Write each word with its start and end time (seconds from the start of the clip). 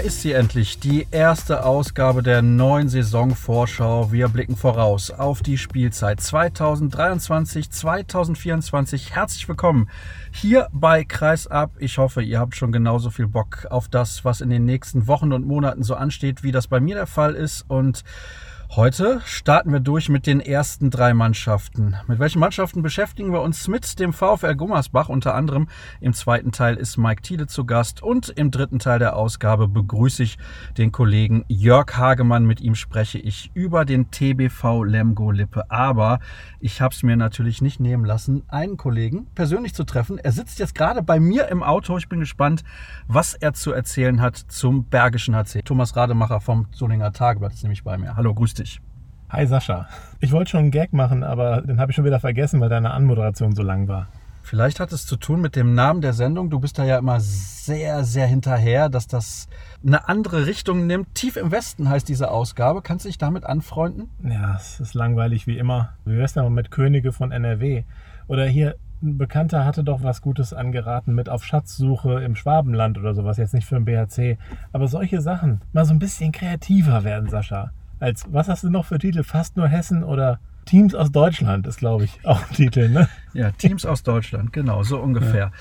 Ist 0.00 0.22
sie 0.22 0.32
endlich, 0.32 0.78
die 0.78 1.06
erste 1.10 1.64
Ausgabe 1.64 2.22
der 2.22 2.40
neuen 2.42 2.88
Saisonvorschau. 2.88 4.12
Wir 4.12 4.28
blicken 4.28 4.56
voraus 4.56 5.10
auf 5.10 5.42
die 5.42 5.58
Spielzeit 5.58 6.20
2023-2024. 6.20 9.12
Herzlich 9.12 9.46
willkommen 9.48 9.90
hier 10.32 10.68
bei 10.72 11.04
Kreisab. 11.04 11.72
Ich 11.78 11.98
hoffe, 11.98 12.22
ihr 12.22 12.40
habt 12.40 12.56
schon 12.56 12.72
genauso 12.72 13.10
viel 13.10 13.26
Bock 13.26 13.66
auf 13.68 13.88
das, 13.88 14.24
was 14.24 14.40
in 14.40 14.48
den 14.48 14.64
nächsten 14.64 15.06
Wochen 15.06 15.34
und 15.34 15.46
Monaten 15.46 15.82
so 15.82 15.94
ansteht, 15.94 16.42
wie 16.42 16.52
das 16.52 16.66
bei 16.66 16.80
mir 16.80 16.94
der 16.94 17.06
Fall 17.06 17.34
ist. 17.34 17.66
Und 17.68 18.02
Heute 18.76 19.20
starten 19.24 19.72
wir 19.72 19.80
durch 19.80 20.08
mit 20.08 20.28
den 20.28 20.38
ersten 20.38 20.90
drei 20.90 21.12
Mannschaften. 21.12 21.96
Mit 22.06 22.20
welchen 22.20 22.38
Mannschaften 22.38 22.82
beschäftigen 22.82 23.32
wir 23.32 23.42
uns 23.42 23.66
mit 23.66 23.98
dem 23.98 24.12
VfL 24.12 24.54
Gummersbach? 24.54 25.08
Unter 25.08 25.34
anderem 25.34 25.66
im 26.00 26.12
zweiten 26.12 26.52
Teil 26.52 26.76
ist 26.76 26.96
Mike 26.96 27.20
Thiele 27.20 27.48
zu 27.48 27.64
Gast 27.64 28.00
und 28.00 28.28
im 28.28 28.52
dritten 28.52 28.78
Teil 28.78 29.00
der 29.00 29.16
Ausgabe 29.16 29.66
begrüße 29.66 30.22
ich 30.22 30.38
den 30.78 30.92
Kollegen 30.92 31.44
Jörg 31.48 31.96
Hagemann. 31.96 32.46
Mit 32.46 32.60
ihm 32.60 32.76
spreche 32.76 33.18
ich 33.18 33.50
über 33.54 33.84
den 33.84 34.12
TBV 34.12 34.84
Lemgo 34.84 35.32
Lippe. 35.32 35.68
Aber 35.68 36.20
ich 36.60 36.80
habe 36.80 36.94
es 36.94 37.02
mir 37.02 37.16
natürlich 37.16 37.62
nicht 37.62 37.80
nehmen 37.80 38.04
lassen, 38.04 38.44
einen 38.46 38.76
Kollegen 38.76 39.26
persönlich 39.34 39.74
zu 39.74 39.82
treffen. 39.82 40.16
Er 40.16 40.30
sitzt 40.30 40.60
jetzt 40.60 40.76
gerade 40.76 41.02
bei 41.02 41.18
mir 41.18 41.48
im 41.48 41.64
Auto. 41.64 41.98
Ich 41.98 42.08
bin 42.08 42.20
gespannt, 42.20 42.62
was 43.08 43.34
er 43.34 43.52
zu 43.52 43.72
erzählen 43.72 44.20
hat 44.20 44.36
zum 44.36 44.84
Bergischen 44.84 45.34
HC. 45.34 45.62
Thomas 45.62 45.96
Rademacher 45.96 46.40
vom 46.40 46.68
Solinger 46.70 47.12
Tageblatt 47.12 47.52
ist 47.52 47.64
nämlich 47.64 47.82
bei 47.82 47.98
mir. 47.98 48.14
Hallo, 48.14 48.32
grüß 48.32 48.54
dich 48.54 48.59
dich. 48.60 48.80
Hi 49.30 49.46
Sascha. 49.46 49.88
Ich 50.20 50.32
wollte 50.32 50.50
schon 50.50 50.60
einen 50.60 50.70
Gag 50.70 50.92
machen, 50.92 51.22
aber 51.22 51.62
den 51.62 51.80
habe 51.80 51.92
ich 51.92 51.96
schon 51.96 52.04
wieder 52.04 52.20
vergessen, 52.20 52.60
weil 52.60 52.68
deine 52.68 52.90
Anmoderation 52.90 53.54
so 53.54 53.62
lang 53.62 53.88
war. 53.88 54.08
Vielleicht 54.42 54.80
hat 54.80 54.90
es 54.90 55.06
zu 55.06 55.16
tun 55.16 55.40
mit 55.40 55.54
dem 55.54 55.74
Namen 55.74 56.00
der 56.00 56.12
Sendung. 56.12 56.50
Du 56.50 56.58
bist 56.58 56.78
da 56.78 56.84
ja 56.84 56.98
immer 56.98 57.20
sehr, 57.20 58.02
sehr 58.02 58.26
hinterher, 58.26 58.88
dass 58.88 59.06
das 59.06 59.48
eine 59.86 60.08
andere 60.08 60.46
Richtung 60.46 60.88
nimmt. 60.88 61.14
Tief 61.14 61.36
im 61.36 61.52
Westen 61.52 61.88
heißt 61.88 62.08
diese 62.08 62.30
Ausgabe. 62.30 62.82
Kannst 62.82 63.04
du 63.04 63.08
dich 63.08 63.18
damit 63.18 63.44
anfreunden? 63.44 64.08
Ja, 64.24 64.56
es 64.56 64.80
ist 64.80 64.94
langweilig 64.94 65.46
wie 65.46 65.58
immer. 65.58 65.90
Wie 66.04 66.16
wär's 66.16 66.32
denn 66.32 66.42
mal 66.42 66.50
mit 66.50 66.72
Könige 66.72 67.12
von 67.12 67.30
NRW? 67.30 67.84
Oder 68.26 68.46
hier, 68.46 68.74
ein 69.02 69.16
Bekannter 69.16 69.64
hatte 69.64 69.84
doch 69.84 70.02
was 70.02 70.22
Gutes 70.22 70.52
angeraten 70.52 71.14
mit 71.14 71.28
auf 71.28 71.44
Schatzsuche 71.44 72.20
im 72.20 72.34
Schwabenland 72.34 72.98
oder 72.98 73.14
sowas. 73.14 73.36
Jetzt 73.36 73.54
nicht 73.54 73.68
für 73.68 73.76
den 73.76 73.84
BHC. 73.84 74.38
Aber 74.72 74.88
solche 74.88 75.20
Sachen, 75.20 75.60
mal 75.72 75.84
so 75.84 75.92
ein 75.92 76.00
bisschen 76.00 76.32
kreativer 76.32 77.04
werden, 77.04 77.28
Sascha 77.28 77.70
als, 78.00 78.24
was 78.30 78.48
hast 78.48 78.64
du 78.64 78.70
noch 78.70 78.86
für 78.86 78.98
Titel? 78.98 79.22
Fast 79.22 79.56
nur 79.56 79.68
Hessen 79.68 80.02
oder 80.02 80.40
Teams 80.64 80.94
aus 80.94 81.10
Deutschland 81.10 81.66
ist, 81.66 81.78
glaube 81.78 82.04
ich, 82.04 82.24
auch 82.24 82.40
ein 82.42 82.54
Titel, 82.54 82.88
ne? 82.88 83.08
Ja, 83.32 83.50
Teams 83.52 83.86
aus 83.86 84.02
Deutschland, 84.02 84.52
genau, 84.52 84.82
so 84.82 84.98
ungefähr. 85.00 85.34
Ja. 85.34 85.52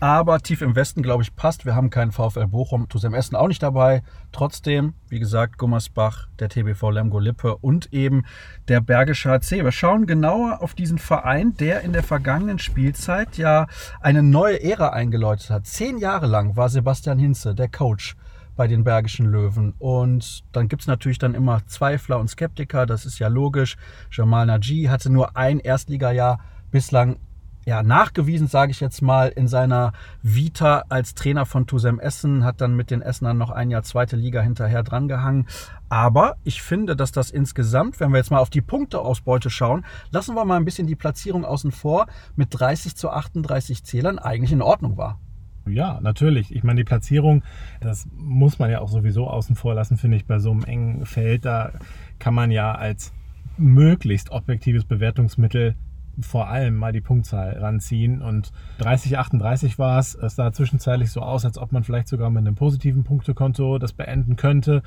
Aber 0.00 0.40
tief 0.40 0.60
im 0.60 0.76
Westen, 0.76 1.02
glaube 1.02 1.22
ich, 1.22 1.34
passt. 1.34 1.64
Wir 1.64 1.74
haben 1.74 1.88
keinen 1.88 2.12
VfL 2.12 2.46
Bochum, 2.46 2.88
Tusem 2.88 3.14
Essen 3.14 3.36
auch 3.36 3.48
nicht 3.48 3.62
dabei. 3.62 4.02
Trotzdem, 4.32 4.92
wie 5.08 5.18
gesagt, 5.18 5.56
Gummersbach, 5.56 6.28
der 6.38 6.50
TBV 6.50 6.90
Lemgo 6.90 7.18
Lippe 7.18 7.56
und 7.56 7.90
eben 7.92 8.24
der 8.68 8.82
Bergische 8.82 9.30
HC. 9.30 9.64
Wir 9.64 9.72
schauen 9.72 10.06
genauer 10.06 10.60
auf 10.62 10.74
diesen 10.74 10.98
Verein, 10.98 11.56
der 11.56 11.82
in 11.82 11.94
der 11.94 12.02
vergangenen 12.02 12.58
Spielzeit 12.58 13.38
ja 13.38 13.66
eine 14.00 14.22
neue 14.22 14.62
Ära 14.62 14.90
eingeläutet 14.90 15.48
hat. 15.48 15.66
Zehn 15.66 15.96
Jahre 15.96 16.26
lang 16.26 16.56
war 16.56 16.68
Sebastian 16.68 17.18
Hinze 17.18 17.54
der 17.54 17.68
Coach 17.68 18.16
bei 18.56 18.66
den 18.66 18.84
Bergischen 18.84 19.26
Löwen. 19.26 19.74
Und 19.78 20.44
dann 20.52 20.68
gibt 20.68 20.82
es 20.82 20.88
natürlich 20.88 21.18
dann 21.18 21.34
immer 21.34 21.66
Zweifler 21.66 22.18
und 22.18 22.28
Skeptiker, 22.28 22.86
das 22.86 23.06
ist 23.06 23.18
ja 23.18 23.28
logisch. 23.28 23.76
Jamal 24.10 24.46
Naji 24.46 24.84
hatte 24.84 25.10
nur 25.10 25.36
ein 25.36 25.60
Erstligajahr 25.60 26.40
bislang 26.70 27.18
ja, 27.66 27.82
nachgewiesen, 27.82 28.46
sage 28.46 28.72
ich 28.72 28.80
jetzt 28.80 29.00
mal, 29.00 29.28
in 29.28 29.48
seiner 29.48 29.92
Vita 30.22 30.84
als 30.88 31.14
Trainer 31.14 31.46
von 31.46 31.66
Tusem 31.66 31.98
Essen, 31.98 32.44
hat 32.44 32.60
dann 32.60 32.76
mit 32.76 32.90
den 32.90 33.00
Essenern 33.00 33.38
noch 33.38 33.50
ein 33.50 33.70
Jahr 33.70 33.82
zweite 33.82 34.16
Liga 34.16 34.42
hinterher 34.42 34.82
drangehangen. 34.82 35.46
Aber 35.88 36.36
ich 36.44 36.62
finde, 36.62 36.94
dass 36.94 37.12
das 37.12 37.30
insgesamt, 37.30 38.00
wenn 38.00 38.10
wir 38.10 38.18
jetzt 38.18 38.30
mal 38.30 38.38
auf 38.38 38.50
die 38.50 38.60
Punkteausbeute 38.60 39.48
schauen, 39.48 39.84
lassen 40.10 40.34
wir 40.34 40.44
mal 40.44 40.56
ein 40.56 40.64
bisschen 40.64 40.86
die 40.86 40.96
Platzierung 40.96 41.44
außen 41.44 41.72
vor, 41.72 42.06
mit 42.36 42.48
30 42.50 42.96
zu 42.96 43.10
38 43.10 43.84
Zählern 43.84 44.18
eigentlich 44.18 44.52
in 44.52 44.62
Ordnung 44.62 44.96
war. 44.96 45.18
Ja, 45.66 45.98
natürlich. 46.02 46.54
Ich 46.54 46.62
meine, 46.62 46.80
die 46.80 46.84
Platzierung, 46.84 47.42
das 47.80 48.06
muss 48.16 48.58
man 48.58 48.70
ja 48.70 48.80
auch 48.80 48.88
sowieso 48.88 49.28
außen 49.28 49.56
vor 49.56 49.74
lassen, 49.74 49.96
finde 49.96 50.16
ich, 50.16 50.26
bei 50.26 50.38
so 50.38 50.50
einem 50.50 50.64
engen 50.64 51.06
Feld. 51.06 51.44
Da 51.44 51.72
kann 52.18 52.34
man 52.34 52.50
ja 52.50 52.72
als 52.72 53.12
möglichst 53.56 54.30
objektives 54.30 54.84
Bewertungsmittel 54.84 55.74
vor 56.20 56.48
allem 56.48 56.76
mal 56.76 56.92
die 56.92 57.00
Punktzahl 57.00 57.58
ranziehen. 57.58 58.22
Und 58.22 58.52
30, 58.78 59.18
38 59.18 59.78
war 59.78 59.98
es. 59.98 60.14
Es 60.14 60.36
sah 60.36 60.52
zwischenzeitlich 60.52 61.10
so 61.10 61.20
aus, 61.20 61.44
als 61.44 61.58
ob 61.58 61.72
man 61.72 61.84
vielleicht 61.84 62.08
sogar 62.08 62.30
mit 62.30 62.46
einem 62.46 62.54
positiven 62.54 63.04
Punktekonto 63.04 63.78
das 63.78 63.92
beenden 63.92 64.36
könnte. 64.36 64.82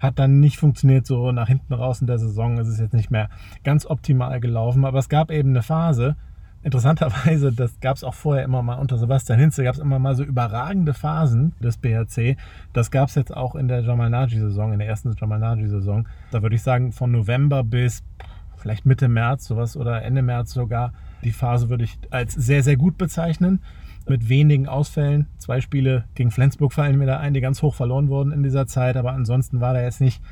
Hat 0.00 0.18
dann 0.18 0.40
nicht 0.40 0.56
funktioniert, 0.56 1.06
so 1.06 1.32
nach 1.32 1.48
hinten 1.48 1.74
raus 1.74 2.00
in 2.00 2.06
der 2.06 2.18
Saison. 2.18 2.58
Es 2.58 2.68
ist 2.68 2.80
jetzt 2.80 2.94
nicht 2.94 3.10
mehr 3.10 3.28
ganz 3.64 3.84
optimal 3.84 4.40
gelaufen. 4.40 4.84
Aber 4.84 4.98
es 4.98 5.08
gab 5.08 5.30
eben 5.30 5.50
eine 5.50 5.62
Phase, 5.62 6.16
Interessanterweise, 6.62 7.52
das 7.52 7.80
gab 7.80 7.96
es 7.96 8.04
auch 8.04 8.14
vorher 8.14 8.44
immer 8.44 8.62
mal 8.62 8.74
unter 8.74 8.98
Sebastian 8.98 9.38
Hinze, 9.38 9.64
gab 9.64 9.74
es 9.74 9.80
immer 9.80 9.98
mal 9.98 10.14
so 10.14 10.24
überragende 10.24 10.92
Phasen 10.92 11.54
des 11.60 11.78
BRC. 11.78 12.36
Das 12.74 12.90
gab 12.90 13.08
es 13.08 13.14
jetzt 13.14 13.34
auch 13.34 13.54
in 13.54 13.66
der 13.66 13.80
Jamal 13.80 14.10
Naji-Saison, 14.10 14.72
in 14.74 14.78
der 14.78 14.88
ersten 14.88 15.14
Jamal 15.18 15.38
Naji-Saison. 15.38 16.06
Da 16.30 16.42
würde 16.42 16.56
ich 16.56 16.62
sagen, 16.62 16.92
von 16.92 17.10
November 17.10 17.64
bis 17.64 18.02
vielleicht 18.58 18.84
Mitte 18.84 19.08
März, 19.08 19.46
sowas 19.46 19.76
oder 19.76 20.02
Ende 20.02 20.20
März 20.20 20.52
sogar. 20.52 20.92
Die 21.24 21.32
Phase 21.32 21.70
würde 21.70 21.84
ich 21.84 21.98
als 22.10 22.34
sehr, 22.34 22.62
sehr 22.62 22.76
gut 22.76 22.98
bezeichnen. 22.98 23.60
Mit 24.08 24.28
wenigen 24.28 24.66
Ausfällen. 24.66 25.26
Zwei 25.38 25.60
Spiele 25.60 26.04
gegen 26.14 26.30
Flensburg 26.30 26.72
fallen 26.72 26.98
mir 26.98 27.06
da 27.06 27.18
ein, 27.18 27.34
die 27.34 27.40
ganz 27.40 27.62
hoch 27.62 27.74
verloren 27.74 28.08
wurden 28.08 28.32
in 28.32 28.42
dieser 28.42 28.66
Zeit. 28.66 28.96
Aber 28.96 29.12
ansonsten 29.12 29.60
war 29.60 29.72
da 29.72 29.82
jetzt 29.82 30.00
nicht 30.00 30.22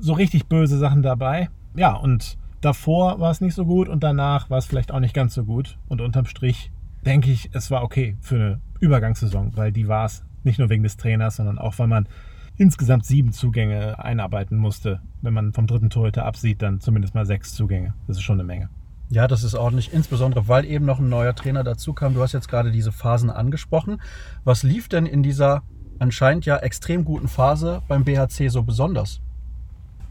so 0.00 0.12
richtig 0.12 0.46
böse 0.46 0.78
Sachen 0.78 1.02
dabei. 1.02 1.48
Ja, 1.74 1.94
und 1.94 2.36
Davor 2.62 3.18
war 3.18 3.32
es 3.32 3.40
nicht 3.40 3.54
so 3.54 3.64
gut 3.64 3.88
und 3.88 4.04
danach 4.04 4.48
war 4.48 4.58
es 4.58 4.66
vielleicht 4.66 4.92
auch 4.92 5.00
nicht 5.00 5.14
ganz 5.14 5.34
so 5.34 5.44
gut. 5.44 5.78
Und 5.88 6.00
unterm 6.00 6.26
Strich 6.26 6.70
denke 7.04 7.28
ich, 7.32 7.50
es 7.52 7.72
war 7.72 7.82
okay 7.82 8.16
für 8.20 8.36
eine 8.36 8.60
Übergangssaison, 8.78 9.56
weil 9.56 9.72
die 9.72 9.88
war 9.88 10.06
es 10.06 10.24
nicht 10.44 10.60
nur 10.60 10.70
wegen 10.70 10.84
des 10.84 10.96
Trainers, 10.96 11.36
sondern 11.36 11.58
auch, 11.58 11.80
weil 11.80 11.88
man 11.88 12.08
insgesamt 12.56 13.04
sieben 13.04 13.32
Zugänge 13.32 13.98
einarbeiten 13.98 14.58
musste. 14.58 15.00
Wenn 15.22 15.34
man 15.34 15.52
vom 15.52 15.66
dritten 15.66 15.90
Torhüter 15.90 16.24
absieht, 16.24 16.62
dann 16.62 16.80
zumindest 16.80 17.16
mal 17.16 17.26
sechs 17.26 17.52
Zugänge. 17.52 17.94
Das 18.06 18.18
ist 18.18 18.22
schon 18.22 18.36
eine 18.36 18.44
Menge. 18.44 18.68
Ja, 19.10 19.26
das 19.26 19.42
ist 19.42 19.56
ordentlich, 19.56 19.92
insbesondere 19.92 20.46
weil 20.46 20.64
eben 20.64 20.84
noch 20.84 21.00
ein 21.00 21.08
neuer 21.08 21.34
Trainer 21.34 21.64
dazu 21.64 21.94
kam. 21.94 22.14
Du 22.14 22.22
hast 22.22 22.32
jetzt 22.32 22.48
gerade 22.48 22.70
diese 22.70 22.92
Phasen 22.92 23.28
angesprochen. 23.28 24.00
Was 24.44 24.62
lief 24.62 24.88
denn 24.88 25.06
in 25.06 25.24
dieser 25.24 25.64
anscheinend 25.98 26.46
ja 26.46 26.58
extrem 26.58 27.04
guten 27.04 27.26
Phase 27.26 27.82
beim 27.88 28.04
BHC 28.04 28.48
so 28.48 28.62
besonders? 28.62 29.20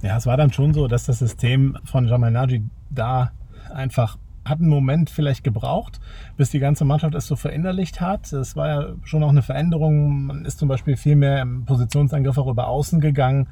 Ja, 0.01 0.17
es 0.17 0.25
war 0.25 0.37
dann 0.37 0.51
schon 0.51 0.73
so, 0.73 0.87
dass 0.87 1.05
das 1.05 1.19
System 1.19 1.77
von 1.83 2.07
Jamal 2.07 2.31
Naji 2.31 2.63
da 2.89 3.31
einfach 3.73 4.17
hat 4.43 4.59
einen 4.59 4.69
Moment 4.69 5.09
vielleicht 5.09 5.43
gebraucht, 5.43 5.99
bis 6.35 6.49
die 6.49 6.59
ganze 6.59 6.83
Mannschaft 6.83 7.13
es 7.13 7.27
so 7.27 7.35
verinnerlicht 7.35 8.01
hat. 8.01 8.33
Es 8.33 8.55
war 8.55 8.67
ja 8.67 8.93
schon 9.03 9.23
auch 9.23 9.29
eine 9.29 9.43
Veränderung. 9.43 10.25
Man 10.25 10.45
ist 10.45 10.57
zum 10.57 10.67
Beispiel 10.67 10.97
viel 10.97 11.15
mehr 11.15 11.41
im 11.41 11.65
Positionsangriff 11.65 12.37
auch 12.37 12.47
über 12.47 12.67
außen 12.67 12.99
gegangen. 12.99 13.47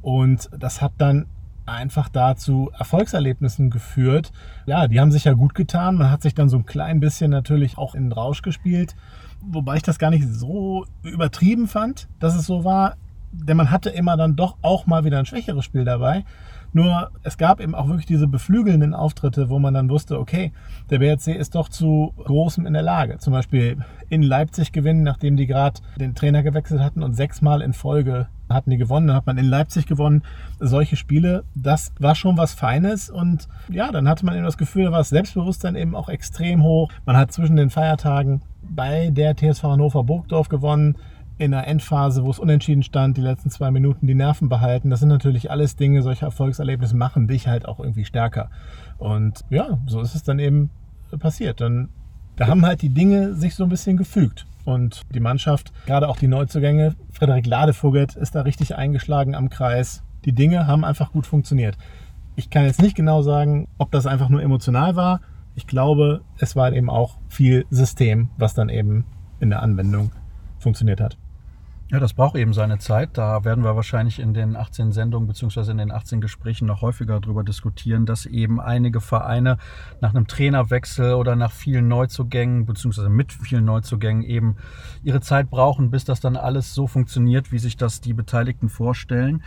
Und 0.00 0.48
das 0.58 0.80
hat 0.80 0.92
dann 0.96 1.26
einfach 1.66 2.08
dazu 2.08 2.70
Erfolgserlebnissen 2.76 3.70
geführt. 3.70 4.32
Ja, 4.66 4.88
die 4.88 5.00
haben 5.00 5.12
sich 5.12 5.24
ja 5.24 5.34
gut 5.34 5.54
getan. 5.54 5.96
Man 5.96 6.10
hat 6.10 6.22
sich 6.22 6.34
dann 6.34 6.48
so 6.48 6.56
ein 6.56 6.66
klein 6.66 6.98
bisschen 6.98 7.30
natürlich 7.30 7.76
auch 7.78 7.94
in 7.94 8.04
den 8.04 8.12
Rausch 8.12 8.42
gespielt. 8.42 8.96
Wobei 9.42 9.76
ich 9.76 9.82
das 9.82 9.98
gar 9.98 10.10
nicht 10.10 10.26
so 10.26 10.86
übertrieben 11.02 11.68
fand, 11.68 12.08
dass 12.20 12.34
es 12.34 12.46
so 12.46 12.64
war 12.64 12.96
denn 13.32 13.56
man 13.56 13.70
hatte 13.70 13.90
immer 13.90 14.16
dann 14.16 14.36
doch 14.36 14.56
auch 14.62 14.86
mal 14.86 15.04
wieder 15.04 15.18
ein 15.18 15.26
schwächeres 15.26 15.64
Spiel 15.64 15.84
dabei. 15.84 16.24
Nur 16.74 17.10
es 17.22 17.36
gab 17.36 17.60
eben 17.60 17.74
auch 17.74 17.86
wirklich 17.86 18.06
diese 18.06 18.26
beflügelnden 18.26 18.94
Auftritte, 18.94 19.50
wo 19.50 19.58
man 19.58 19.74
dann 19.74 19.90
wusste, 19.90 20.18
okay, 20.18 20.52
der 20.90 21.00
BRC 21.00 21.28
ist 21.28 21.54
doch 21.54 21.68
zu 21.68 22.14
großem 22.16 22.64
in 22.64 22.72
der 22.72 22.82
Lage. 22.82 23.18
Zum 23.18 23.32
Beispiel 23.34 23.78
in 24.08 24.22
Leipzig 24.22 24.72
gewinnen, 24.72 25.02
nachdem 25.02 25.36
die 25.36 25.46
gerade 25.46 25.80
den 26.00 26.14
Trainer 26.14 26.42
gewechselt 26.42 26.80
hatten 26.80 27.02
und 27.02 27.14
sechsmal 27.14 27.60
in 27.60 27.74
Folge 27.74 28.28
hatten 28.48 28.70
die 28.70 28.78
gewonnen. 28.78 29.08
Dann 29.08 29.16
hat 29.16 29.26
man 29.26 29.38
in 29.38 29.46
Leipzig 29.46 29.86
gewonnen. 29.86 30.22
Solche 30.60 30.96
Spiele, 30.96 31.44
das 31.54 31.92
war 31.98 32.14
schon 32.14 32.38
was 32.38 32.54
Feines. 32.54 33.10
Und 33.10 33.48
ja, 33.68 33.92
dann 33.92 34.08
hatte 34.08 34.24
man 34.24 34.34
eben 34.34 34.44
das 34.44 34.58
Gefühl, 34.58 34.84
da 34.84 34.92
war 34.92 34.98
das 34.98 35.10
Selbstbewusstsein 35.10 35.76
eben 35.76 35.94
auch 35.94 36.08
extrem 36.08 36.62
hoch. 36.62 36.90
Man 37.04 37.16
hat 37.16 37.32
zwischen 37.32 37.56
den 37.56 37.70
Feiertagen 37.70 38.42
bei 38.62 39.10
der 39.10 39.36
TSV 39.36 39.64
Hannover 39.64 40.04
Burgdorf 40.04 40.48
gewonnen 40.48 40.96
in 41.42 41.50
der 41.50 41.66
Endphase, 41.66 42.22
wo 42.22 42.30
es 42.30 42.38
unentschieden 42.38 42.84
stand, 42.84 43.16
die 43.16 43.20
letzten 43.20 43.50
zwei 43.50 43.72
Minuten 43.72 44.06
die 44.06 44.14
Nerven 44.14 44.48
behalten. 44.48 44.90
Das 44.90 45.00
sind 45.00 45.08
natürlich 45.08 45.50
alles 45.50 45.74
Dinge, 45.74 46.00
solche 46.02 46.24
Erfolgserlebnisse 46.24 46.96
machen 46.96 47.26
dich 47.26 47.48
halt 47.48 47.66
auch 47.66 47.80
irgendwie 47.80 48.04
stärker. 48.04 48.48
Und 48.98 49.44
ja, 49.50 49.80
so 49.88 50.00
ist 50.00 50.14
es 50.14 50.22
dann 50.22 50.38
eben 50.38 50.70
passiert. 51.18 51.60
Dann, 51.60 51.88
da 52.36 52.46
haben 52.46 52.64
halt 52.64 52.80
die 52.80 52.90
Dinge 52.90 53.34
sich 53.34 53.56
so 53.56 53.64
ein 53.64 53.70
bisschen 53.70 53.96
gefügt. 53.96 54.46
Und 54.64 55.02
die 55.12 55.18
Mannschaft, 55.18 55.72
gerade 55.84 56.08
auch 56.08 56.16
die 56.16 56.28
Neuzugänge, 56.28 56.94
Frederik 57.10 57.46
Ladevogel 57.46 58.06
ist 58.14 58.36
da 58.36 58.42
richtig 58.42 58.76
eingeschlagen 58.76 59.34
am 59.34 59.50
Kreis. 59.50 60.04
Die 60.24 60.32
Dinge 60.32 60.68
haben 60.68 60.84
einfach 60.84 61.10
gut 61.10 61.26
funktioniert. 61.26 61.76
Ich 62.36 62.50
kann 62.50 62.66
jetzt 62.66 62.80
nicht 62.80 62.94
genau 62.94 63.22
sagen, 63.22 63.66
ob 63.78 63.90
das 63.90 64.06
einfach 64.06 64.28
nur 64.28 64.40
emotional 64.40 64.94
war. 64.94 65.20
Ich 65.56 65.66
glaube, 65.66 66.20
es 66.38 66.54
war 66.54 66.72
eben 66.72 66.88
auch 66.88 67.18
viel 67.26 67.66
System, 67.70 68.30
was 68.36 68.54
dann 68.54 68.68
eben 68.68 69.06
in 69.40 69.50
der 69.50 69.60
Anwendung 69.60 70.12
funktioniert 70.60 71.00
hat. 71.00 71.18
Ja, 71.92 72.00
das 72.00 72.14
braucht 72.14 72.36
eben 72.36 72.54
seine 72.54 72.78
Zeit. 72.78 73.18
Da 73.18 73.44
werden 73.44 73.64
wir 73.64 73.76
wahrscheinlich 73.76 74.18
in 74.18 74.32
den 74.32 74.56
18 74.56 74.92
Sendungen 74.92 75.28
bzw. 75.28 75.72
in 75.72 75.76
den 75.76 75.92
18 75.92 76.22
Gesprächen 76.22 76.66
noch 76.66 76.80
häufiger 76.80 77.20
darüber 77.20 77.44
diskutieren, 77.44 78.06
dass 78.06 78.24
eben 78.24 78.62
einige 78.62 79.02
Vereine 79.02 79.58
nach 80.00 80.14
einem 80.14 80.26
Trainerwechsel 80.26 81.12
oder 81.12 81.36
nach 81.36 81.52
vielen 81.52 81.88
Neuzugängen 81.88 82.64
bzw. 82.64 83.10
mit 83.10 83.34
vielen 83.34 83.66
Neuzugängen 83.66 84.22
eben 84.22 84.56
ihre 85.02 85.20
Zeit 85.20 85.50
brauchen, 85.50 85.90
bis 85.90 86.06
das 86.06 86.20
dann 86.20 86.38
alles 86.38 86.72
so 86.72 86.86
funktioniert, 86.86 87.52
wie 87.52 87.58
sich 87.58 87.76
das 87.76 88.00
die 88.00 88.14
Beteiligten 88.14 88.70
vorstellen. 88.70 89.42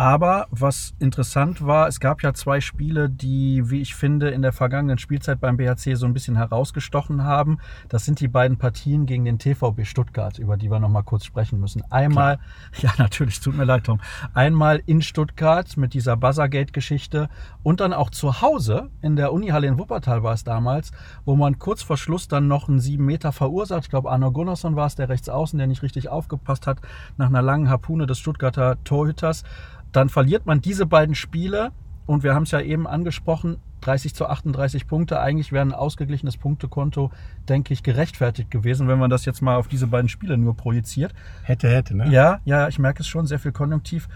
Aber 0.00 0.46
was 0.50 0.94
interessant 0.98 1.66
war, 1.66 1.86
es 1.86 2.00
gab 2.00 2.22
ja 2.22 2.32
zwei 2.32 2.62
Spiele, 2.62 3.10
die, 3.10 3.68
wie 3.68 3.82
ich 3.82 3.94
finde, 3.94 4.30
in 4.30 4.40
der 4.40 4.54
vergangenen 4.54 4.96
Spielzeit 4.96 5.42
beim 5.42 5.58
BHC 5.58 5.94
so 5.94 6.06
ein 6.06 6.14
bisschen 6.14 6.36
herausgestochen 6.36 7.22
haben. 7.22 7.58
Das 7.90 8.06
sind 8.06 8.18
die 8.18 8.28
beiden 8.28 8.56
Partien 8.56 9.04
gegen 9.04 9.26
den 9.26 9.38
TVB 9.38 9.84
Stuttgart, 9.84 10.38
über 10.38 10.56
die 10.56 10.70
wir 10.70 10.78
noch 10.78 10.88
mal 10.88 11.02
kurz 11.02 11.26
sprechen 11.26 11.60
müssen. 11.60 11.82
Einmal, 11.90 12.38
Klar. 12.72 12.94
ja 12.96 13.02
natürlich, 13.02 13.40
tut 13.40 13.54
mir 13.54 13.64
leid, 13.64 13.84
Tom. 13.84 14.00
Einmal 14.32 14.80
in 14.86 15.02
Stuttgart 15.02 15.76
mit 15.76 15.92
dieser 15.92 16.16
Buzzergate-Geschichte 16.16 17.28
und 17.62 17.80
dann 17.80 17.92
auch 17.92 18.08
zu 18.08 18.40
Hause 18.40 18.88
in 19.02 19.16
der 19.16 19.34
Unihalle 19.34 19.66
in 19.66 19.78
Wuppertal 19.78 20.22
war 20.22 20.32
es 20.32 20.44
damals, 20.44 20.92
wo 21.26 21.36
man 21.36 21.58
kurz 21.58 21.82
vor 21.82 21.98
Schluss 21.98 22.26
dann 22.26 22.48
noch 22.48 22.70
einen 22.70 22.80
sieben 22.80 23.04
Meter 23.04 23.32
verursacht. 23.32 23.82
Ich 23.82 23.90
glaube, 23.90 24.10
Arno 24.10 24.32
Gunnarsson 24.32 24.76
war 24.76 24.86
es, 24.86 24.94
der 24.94 25.10
rechts 25.10 25.28
außen, 25.28 25.58
der 25.58 25.66
nicht 25.66 25.82
richtig 25.82 26.08
aufgepasst 26.08 26.66
hat, 26.66 26.78
nach 27.18 27.28
einer 27.28 27.42
langen 27.42 27.68
Harpune 27.68 28.06
des 28.06 28.18
Stuttgarter 28.18 28.82
Torhüters 28.84 29.44
dann 29.92 30.08
verliert 30.08 30.46
man 30.46 30.60
diese 30.60 30.86
beiden 30.86 31.14
Spiele 31.14 31.72
und 32.06 32.22
wir 32.22 32.34
haben 32.34 32.42
es 32.44 32.50
ja 32.50 32.60
eben 32.60 32.86
angesprochen, 32.86 33.58
30 33.82 34.14
zu 34.14 34.26
38 34.26 34.86
Punkte. 34.86 35.20
Eigentlich 35.20 35.52
wäre 35.52 35.64
ein 35.64 35.72
ausgeglichenes 35.72 36.36
Punktekonto, 36.36 37.10
denke 37.48 37.72
ich, 37.72 37.82
gerechtfertigt 37.82 38.50
gewesen, 38.50 38.88
wenn 38.88 38.98
man 38.98 39.10
das 39.10 39.24
jetzt 39.24 39.42
mal 39.42 39.56
auf 39.56 39.68
diese 39.68 39.86
beiden 39.86 40.08
Spiele 40.08 40.36
nur 40.36 40.56
projiziert. 40.56 41.14
Hätte, 41.42 41.68
hätte, 41.68 41.96
ne? 41.96 42.10
Ja, 42.10 42.40
ja, 42.44 42.68
ich 42.68 42.78
merke 42.78 43.02
es 43.02 43.08
schon, 43.08 43.26
sehr 43.26 43.38
viel 43.38 43.52
Konjunktiv. 43.52 44.08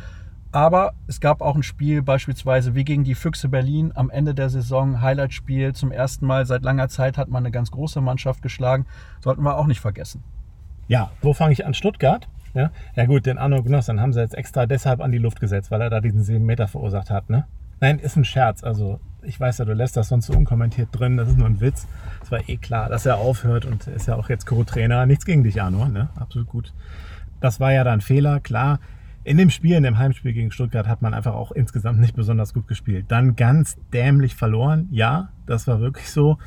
Aber 0.53 0.94
es 1.09 1.21
gab 1.21 1.41
auch 1.41 1.56
ein 1.56 1.65
Spiel 1.65 2.00
beispielsweise 2.00 2.76
wie 2.76 2.85
gegen 2.85 3.03
die 3.03 3.17
Füchse 3.17 3.49
Berlin 3.49 3.91
am 3.94 4.09
Ende 4.09 4.35
der 4.35 4.50
Saison, 4.50 5.00
Highlight-Spiel. 5.00 5.73
Zum 5.73 5.91
ersten 5.91 6.26
Mal 6.26 6.47
seit 6.47 6.62
langer 6.62 6.88
Zeit 6.88 7.19
hat 7.19 7.29
man 7.29 7.43
eine 7.43 7.50
ganz 7.50 7.73
große 7.73 8.00
Mannschaft 8.00 8.41
geschlagen. 8.41 8.87
Sollten 9.21 9.43
wir 9.43 9.56
auch 9.56 9.67
nicht 9.67 9.81
vergessen. 9.81 10.23
Ja, 10.87 11.11
wo 11.23 11.32
fange 11.32 11.53
ich 11.53 11.67
an? 11.67 11.75
Stuttgart? 11.75 12.29
Ja, 12.54 12.70
ja 12.94 13.06
gut, 13.06 13.26
den 13.26 13.36
Arno 13.36 13.62
Gnoss, 13.62 13.86
dann 13.86 14.00
haben 14.00 14.12
sie 14.12 14.20
jetzt 14.20 14.34
extra 14.34 14.66
deshalb 14.66 15.00
an 15.00 15.12
die 15.12 15.18
Luft 15.18 15.40
gesetzt, 15.40 15.70
weil 15.70 15.80
er 15.80 15.90
da 15.90 16.00
diesen 16.00 16.22
7 16.22 16.44
Meter 16.44 16.68
verursacht 16.68 17.10
hat. 17.10 17.28
Ne? 17.28 17.46
Nein, 17.80 17.98
ist 17.98 18.16
ein 18.16 18.24
Scherz. 18.24 18.62
Also 18.62 19.00
ich 19.22 19.38
weiß 19.40 19.58
ja, 19.58 19.64
du 19.64 19.72
lässt 19.72 19.96
das 19.96 20.08
sonst 20.08 20.26
so 20.26 20.34
unkommentiert 20.34 20.88
drin. 20.92 21.16
Das 21.16 21.28
ist 21.28 21.36
nur 21.36 21.46
ein 21.46 21.60
Witz. 21.60 21.86
Es 22.22 22.30
war 22.30 22.48
eh 22.48 22.56
klar, 22.56 22.88
dass 22.88 23.06
er 23.06 23.16
aufhört 23.16 23.64
und 23.64 23.86
ist 23.88 24.06
ja 24.06 24.14
auch 24.14 24.28
jetzt 24.28 24.46
Co-Trainer. 24.46 25.06
Nichts 25.06 25.24
gegen 25.24 25.42
dich, 25.42 25.60
Arno. 25.60 25.86
Ne? 25.86 26.08
Absolut 26.16 26.48
gut. 26.48 26.72
Das 27.40 27.60
war 27.60 27.72
ja 27.72 27.84
dann 27.84 28.00
Fehler, 28.00 28.40
klar. 28.40 28.78
In 29.24 29.38
dem 29.38 29.50
Spiel, 29.50 29.76
in 29.76 29.82
dem 29.82 29.98
Heimspiel 29.98 30.34
gegen 30.34 30.50
Stuttgart, 30.50 30.86
hat 30.86 31.02
man 31.02 31.14
einfach 31.14 31.34
auch 31.34 31.50
insgesamt 31.50 31.98
nicht 31.98 32.14
besonders 32.14 32.52
gut 32.52 32.68
gespielt. 32.68 33.06
Dann 33.08 33.36
ganz 33.36 33.76
dämlich 33.92 34.34
verloren. 34.34 34.88
Ja, 34.90 35.30
das 35.46 35.66
war 35.66 35.80
wirklich 35.80 36.10
so 36.10 36.38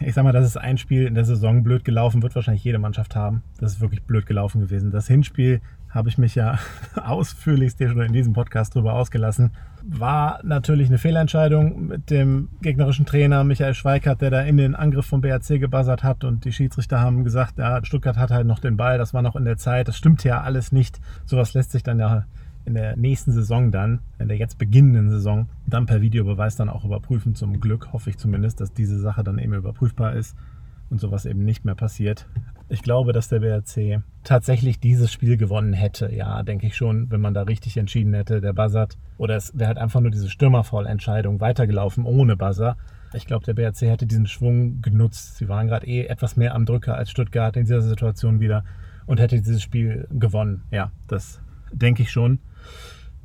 ich 0.00 0.14
sag 0.14 0.22
mal, 0.22 0.32
das 0.32 0.46
ist 0.46 0.56
ein 0.56 0.78
Spiel 0.78 1.06
in 1.06 1.14
der 1.14 1.24
Saison 1.24 1.62
blöd 1.62 1.84
gelaufen, 1.84 2.22
wird 2.22 2.34
wahrscheinlich 2.34 2.64
jede 2.64 2.78
Mannschaft 2.78 3.16
haben. 3.16 3.42
Das 3.58 3.72
ist 3.72 3.80
wirklich 3.80 4.02
blöd 4.02 4.26
gelaufen 4.26 4.60
gewesen. 4.60 4.90
Das 4.90 5.08
Hinspiel 5.08 5.60
habe 5.90 6.08
ich 6.08 6.18
mich 6.18 6.34
ja 6.34 6.58
ausführlichst 6.94 7.78
hier 7.78 7.88
schon 7.88 8.02
in 8.02 8.12
diesem 8.12 8.32
Podcast 8.32 8.74
drüber 8.74 8.94
ausgelassen. 8.94 9.52
War 9.82 10.40
natürlich 10.44 10.88
eine 10.88 10.98
Fehlentscheidung 10.98 11.86
mit 11.86 12.10
dem 12.10 12.48
gegnerischen 12.60 13.06
Trainer 13.06 13.42
Michael 13.42 13.74
Schweikert, 13.74 14.20
der 14.20 14.30
da 14.30 14.40
in 14.42 14.56
den 14.56 14.74
Angriff 14.74 15.06
vom 15.06 15.20
BRC 15.20 15.58
gebuzzert 15.60 16.04
hat 16.04 16.24
und 16.24 16.44
die 16.44 16.52
Schiedsrichter 16.52 17.00
haben 17.00 17.24
gesagt, 17.24 17.58
ja, 17.58 17.84
Stuttgart 17.84 18.16
hat 18.16 18.30
halt 18.30 18.46
noch 18.46 18.58
den 18.58 18.76
Ball, 18.76 18.98
das 18.98 19.14
war 19.14 19.22
noch 19.22 19.34
in 19.34 19.44
der 19.44 19.56
Zeit. 19.56 19.88
Das 19.88 19.96
stimmt 19.96 20.22
ja 20.24 20.42
alles 20.42 20.72
nicht. 20.72 21.00
Sowas 21.24 21.54
lässt 21.54 21.72
sich 21.72 21.82
dann 21.82 21.98
ja 21.98 22.24
in 22.68 22.74
der 22.74 22.96
nächsten 22.96 23.32
Saison 23.32 23.70
dann, 23.72 24.00
in 24.18 24.28
der 24.28 24.36
jetzt 24.36 24.58
beginnenden 24.58 25.10
Saison, 25.10 25.48
dann 25.66 25.86
per 25.86 26.02
Videobeweis 26.02 26.54
dann 26.54 26.68
auch 26.68 26.84
überprüfen. 26.84 27.34
Zum 27.34 27.60
Glück 27.60 27.92
hoffe 27.92 28.10
ich 28.10 28.18
zumindest, 28.18 28.60
dass 28.60 28.74
diese 28.74 29.00
Sache 29.00 29.24
dann 29.24 29.38
eben 29.38 29.54
überprüfbar 29.54 30.12
ist 30.12 30.36
und 30.90 31.00
sowas 31.00 31.24
eben 31.24 31.44
nicht 31.44 31.64
mehr 31.64 31.74
passiert. 31.74 32.26
Ich 32.68 32.82
glaube, 32.82 33.14
dass 33.14 33.28
der 33.28 33.40
BRC 33.40 34.02
tatsächlich 34.22 34.78
dieses 34.78 35.10
Spiel 35.10 35.38
gewonnen 35.38 35.72
hätte. 35.72 36.14
Ja, 36.14 36.42
denke 36.42 36.66
ich 36.66 36.76
schon, 36.76 37.10
wenn 37.10 37.22
man 37.22 37.32
da 37.32 37.42
richtig 37.42 37.78
entschieden 37.78 38.12
hätte, 38.12 38.42
der 38.42 38.52
Buzzard. 38.52 38.98
Oder 39.16 39.36
es 39.36 39.58
wäre 39.58 39.68
halt 39.68 39.78
einfach 39.78 40.00
nur 40.00 40.10
diese 40.10 40.28
Stürmervollentscheidung 40.28 41.40
weitergelaufen 41.40 42.04
ohne 42.04 42.36
Buzzer. 42.36 42.76
Ich 43.14 43.26
glaube, 43.26 43.46
der 43.46 43.54
BRC 43.54 43.82
hätte 43.82 44.06
diesen 44.06 44.26
Schwung 44.26 44.82
genutzt. 44.82 45.38
Sie 45.38 45.48
waren 45.48 45.68
gerade 45.68 45.86
eh 45.86 46.04
etwas 46.04 46.36
mehr 46.36 46.54
am 46.54 46.66
Drücker 46.66 46.94
als 46.94 47.10
Stuttgart 47.10 47.56
in 47.56 47.64
dieser 47.64 47.80
Situation 47.80 48.40
wieder 48.40 48.64
und 49.06 49.18
hätte 49.18 49.40
dieses 49.40 49.62
Spiel 49.62 50.06
gewonnen. 50.10 50.62
Ja, 50.70 50.92
das 51.06 51.40
denke 51.72 52.02
ich 52.02 52.10
schon. 52.10 52.38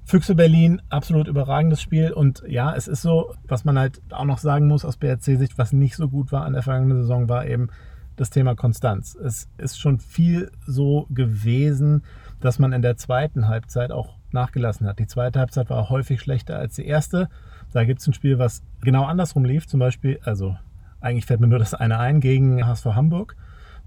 Füchse 0.06 0.36
Berlin, 0.36 0.82
absolut 0.90 1.28
überragendes 1.28 1.82
Spiel. 1.82 2.12
Und 2.12 2.44
ja, 2.48 2.76
es 2.76 2.88
ist 2.88 3.02
so, 3.02 3.34
was 3.48 3.64
man 3.64 3.80
halt 3.80 4.02
auch 4.12 4.26
noch 4.26 4.38
sagen 4.38 4.68
muss 4.68 4.84
aus 4.86 4.98
BRC-Sicht, 4.98 5.58
was 5.58 5.72
nicht 5.72 5.96
so 5.96 6.10
gut 6.10 6.32
war 6.32 6.44
an 6.44 6.54
der 6.54 6.62
vergangenen 6.62 7.02
Saison, 7.02 7.30
war 7.30 7.46
eben 7.46 7.70
das 8.16 8.30
Thema 8.30 8.56
Konstanz. 8.56 9.16
Es 9.16 9.50
ist 9.58 9.80
schon 9.80 10.00
viel 10.00 10.52
so 10.68 11.08
gewesen, 11.10 12.04
dass 12.42 12.60
man 12.60 12.74
in 12.74 12.82
der 12.82 12.98
zweiten 12.98 13.48
Halbzeit 13.48 13.92
auch 13.92 14.18
nachgelassen 14.32 14.88
hat. 14.88 15.00
Die 15.00 15.08
zweite 15.08 15.40
Halbzeit 15.40 15.70
war 15.70 15.90
häufig 15.90 16.22
schlechter 16.22 16.58
als 16.58 16.76
die 16.76 16.86
erste. 16.86 17.30
Da 17.72 17.86
gibt 17.86 18.02
es 18.02 18.08
ein 18.08 18.14
Spiel, 18.14 18.40
was 18.40 18.62
genau 18.82 19.06
andersrum 19.06 19.46
lief. 19.46 19.68
Zum 19.68 19.80
Beispiel, 19.80 20.20
also 20.24 20.56
eigentlich 21.00 21.26
fällt 21.26 21.40
mir 21.40 21.48
nur 21.48 21.60
das 21.60 21.74
eine 21.74 22.00
ein, 22.00 22.20
gegen 22.20 22.66
HSV 22.66 22.86
Hamburg. 22.88 23.36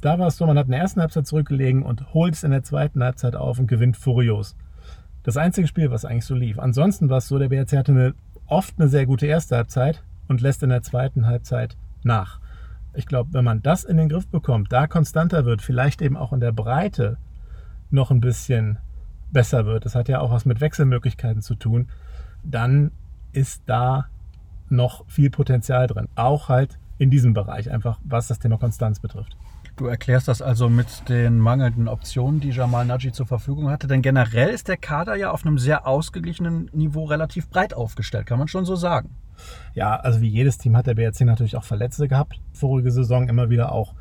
Da 0.01 0.19
war 0.19 0.29
es 0.29 0.37
so, 0.37 0.47
man 0.47 0.59
hat 0.59 0.67
in 0.67 0.73
der 0.73 0.81
ersten 0.81 1.01
Halbzeit 1.01 1.27
zurückgelegen 1.27 1.83
und 1.83 2.13
holt 2.13 2.35
es 2.35 2.45
in 2.45 2.51
der 2.51 2.63
zweiten 2.63 3.03
Halbzeit 3.03 3.37
auf 3.37 3.59
und 3.59 3.67
gewinnt 3.67 3.97
furios. 3.97 4.57
Das 5.27 5.37
einzige 5.37 5.67
Spiel, 5.67 5.91
was 5.91 6.05
eigentlich 6.05 6.25
so 6.25 6.37
lief. 6.37 6.61
Ansonsten 6.61 7.11
war 7.11 7.19
es 7.19 7.27
so, 7.27 7.37
der 7.37 7.49
BRC 7.49 7.73
hatte 7.73 7.91
eine, 7.91 8.15
oft 8.47 8.79
eine 8.79 8.89
sehr 8.89 9.07
gute 9.07 9.27
erste 9.27 9.57
Halbzeit 9.57 10.05
und 10.29 10.41
lässt 10.41 10.63
in 10.63 10.69
der 10.69 10.83
zweiten 10.83 11.27
Halbzeit 11.27 11.77
nach. 12.05 12.39
Ich 12.95 13.07
glaube, 13.07 13.35
wenn 13.35 13.45
man 13.45 13.61
das 13.61 13.83
in 13.83 13.97
den 13.97 14.09
Griff 14.09 14.29
bekommt, 14.29 14.71
da 14.71 14.87
konstanter 14.87 15.45
wird, 15.45 15.63
vielleicht 15.63 16.01
eben 16.01 16.17
auch 16.17 16.33
in 16.33 16.39
der 16.39 16.53
Breite 16.53 17.17
noch 17.91 18.13
ein 18.13 18.21
bisschen 18.21 18.79
besser 19.33 19.67
wird, 19.67 19.85
das 19.85 19.97
hat 19.97 20.09
ja 20.09 20.21
auch 20.21 20.31
was 20.31 20.45
mit 20.45 20.61
Wechselmöglichkeiten 20.61 21.43
zu 21.43 21.57
tun, 21.57 21.89
dann 22.45 22.93
ist 23.33 23.65
da 23.67 24.07
noch 24.69 25.09
viel 25.09 25.31
Potenzial 25.31 25.89
drin. 25.89 26.07
Auch 26.15 26.49
halt 26.49 26.79
in 26.99 27.11
diesem 27.11 27.35
Bereich, 27.35 27.69
einfach 27.73 27.99
was 28.05 28.29
das 28.29 28.39
Thema 28.39 28.59
Konstanz 28.59 29.01
betrifft. 29.01 29.37
Du 29.77 29.87
erklärst 29.87 30.27
das 30.27 30.41
also 30.41 30.71
mit 30.71 31.09
den 31.11 31.39
mangelnden 31.39 31.87
Optionen, 31.87 32.41
die 32.41 32.49
Jamal 32.49 32.87
Naji 32.87 33.13
zur 33.13 33.27
Verfügung 33.27 33.71
hatte. 33.71 33.87
Denn 33.87 34.01
generell 34.01 34.49
ist 34.49 34.69
der 34.69 34.79
Kader 34.79 35.17
ja 35.17 35.31
auf 35.31 35.45
einem 35.45 35.59
sehr 35.59 35.87
ausgeglichenen 35.87 36.71
Niveau 36.73 37.05
relativ 37.05 37.51
breit 37.51 37.75
aufgestellt, 37.75 38.27
kann 38.27 38.39
man 38.39 38.49
schon 38.49 38.65
so 38.65 38.75
sagen. 38.75 39.11
Ja, 39.75 39.97
also 39.97 40.23
wie 40.23 40.29
jedes 40.29 40.57
Team 40.57 40.79
hat 40.79 40.87
der 40.87 40.95
BRC 40.95 41.21
natürlich 41.21 41.57
auch 41.57 41.65
Verletzte 41.65 42.09
gehabt. 42.09 42.41
Vorige 42.55 42.91
Saison 42.91 43.29
immer 43.29 43.51
wieder 43.51 43.73
auch 43.73 43.95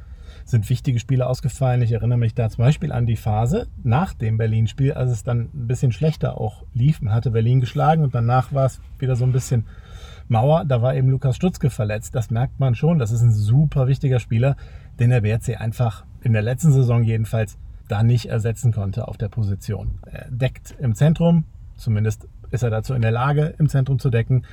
sind 0.46 0.70
wichtige 0.70 1.00
Spiele 1.00 1.28
ausgefallen. 1.28 1.82
Ich 1.82 1.92
erinnere 1.92 2.20
mich 2.20 2.36
da 2.36 2.50
zum 2.50 2.64
Beispiel 2.64 2.92
an 2.92 3.06
die 3.06 3.16
Phase 3.16 3.68
nach 3.84 4.14
dem 4.14 4.38
Berlin-Spiel, 4.38 4.94
als 4.94 5.10
es 5.10 5.24
dann 5.24 5.50
ein 5.54 5.68
bisschen 5.68 5.92
schlechter 5.92 6.40
auch 6.40 6.64
lief. 6.74 7.02
Man 7.02 7.14
hatte 7.14 7.32
Berlin 7.32 7.60
geschlagen 7.60 8.04
und 8.04 8.14
danach 8.14 8.54
war 8.54 8.66
es 8.68 8.80
wieder 9.00 9.16
so 9.16 9.26
ein 9.26 9.32
bisschen 9.32 9.66
Mauer. 10.28 10.66
Da 10.66 10.82
war 10.82 10.96
eben 10.96 11.10
Lukas 11.10 11.36
Stutzke 11.36 11.70
verletzt. 11.70 12.16
Das 12.16 12.30
merkt 12.30 12.60
man 12.60 12.76
schon. 12.76 13.00
Das 13.00 13.12
ist 13.12 13.22
ein 13.22 13.32
super 13.32 13.88
wichtiger 13.88 14.20
Spieler 14.20 14.56
den 15.00 15.10
der 15.10 15.24
WRC 15.24 15.60
einfach 15.60 16.06
in 16.22 16.34
der 16.34 16.42
letzten 16.42 16.72
Saison 16.72 17.04
jedenfalls 17.04 17.58
da 17.88 18.04
nicht 18.04 18.28
ersetzen 18.28 18.72
konnte 18.72 19.08
auf 19.08 19.18
der 19.18 19.30
Position. 19.30 20.00
Er 20.06 20.30
deckt 20.30 20.76
im 20.80 20.96
Zentrum, 20.96 21.46
zumindest 21.78 22.28
ist 22.52 22.64
er 22.64 22.70
dazu 22.70 22.94
in 22.94 23.02
der 23.02 23.12
Lage, 23.12 23.54
im 23.60 23.70
Zentrum 23.70 24.00
zu 24.00 24.10
decken. 24.10 24.46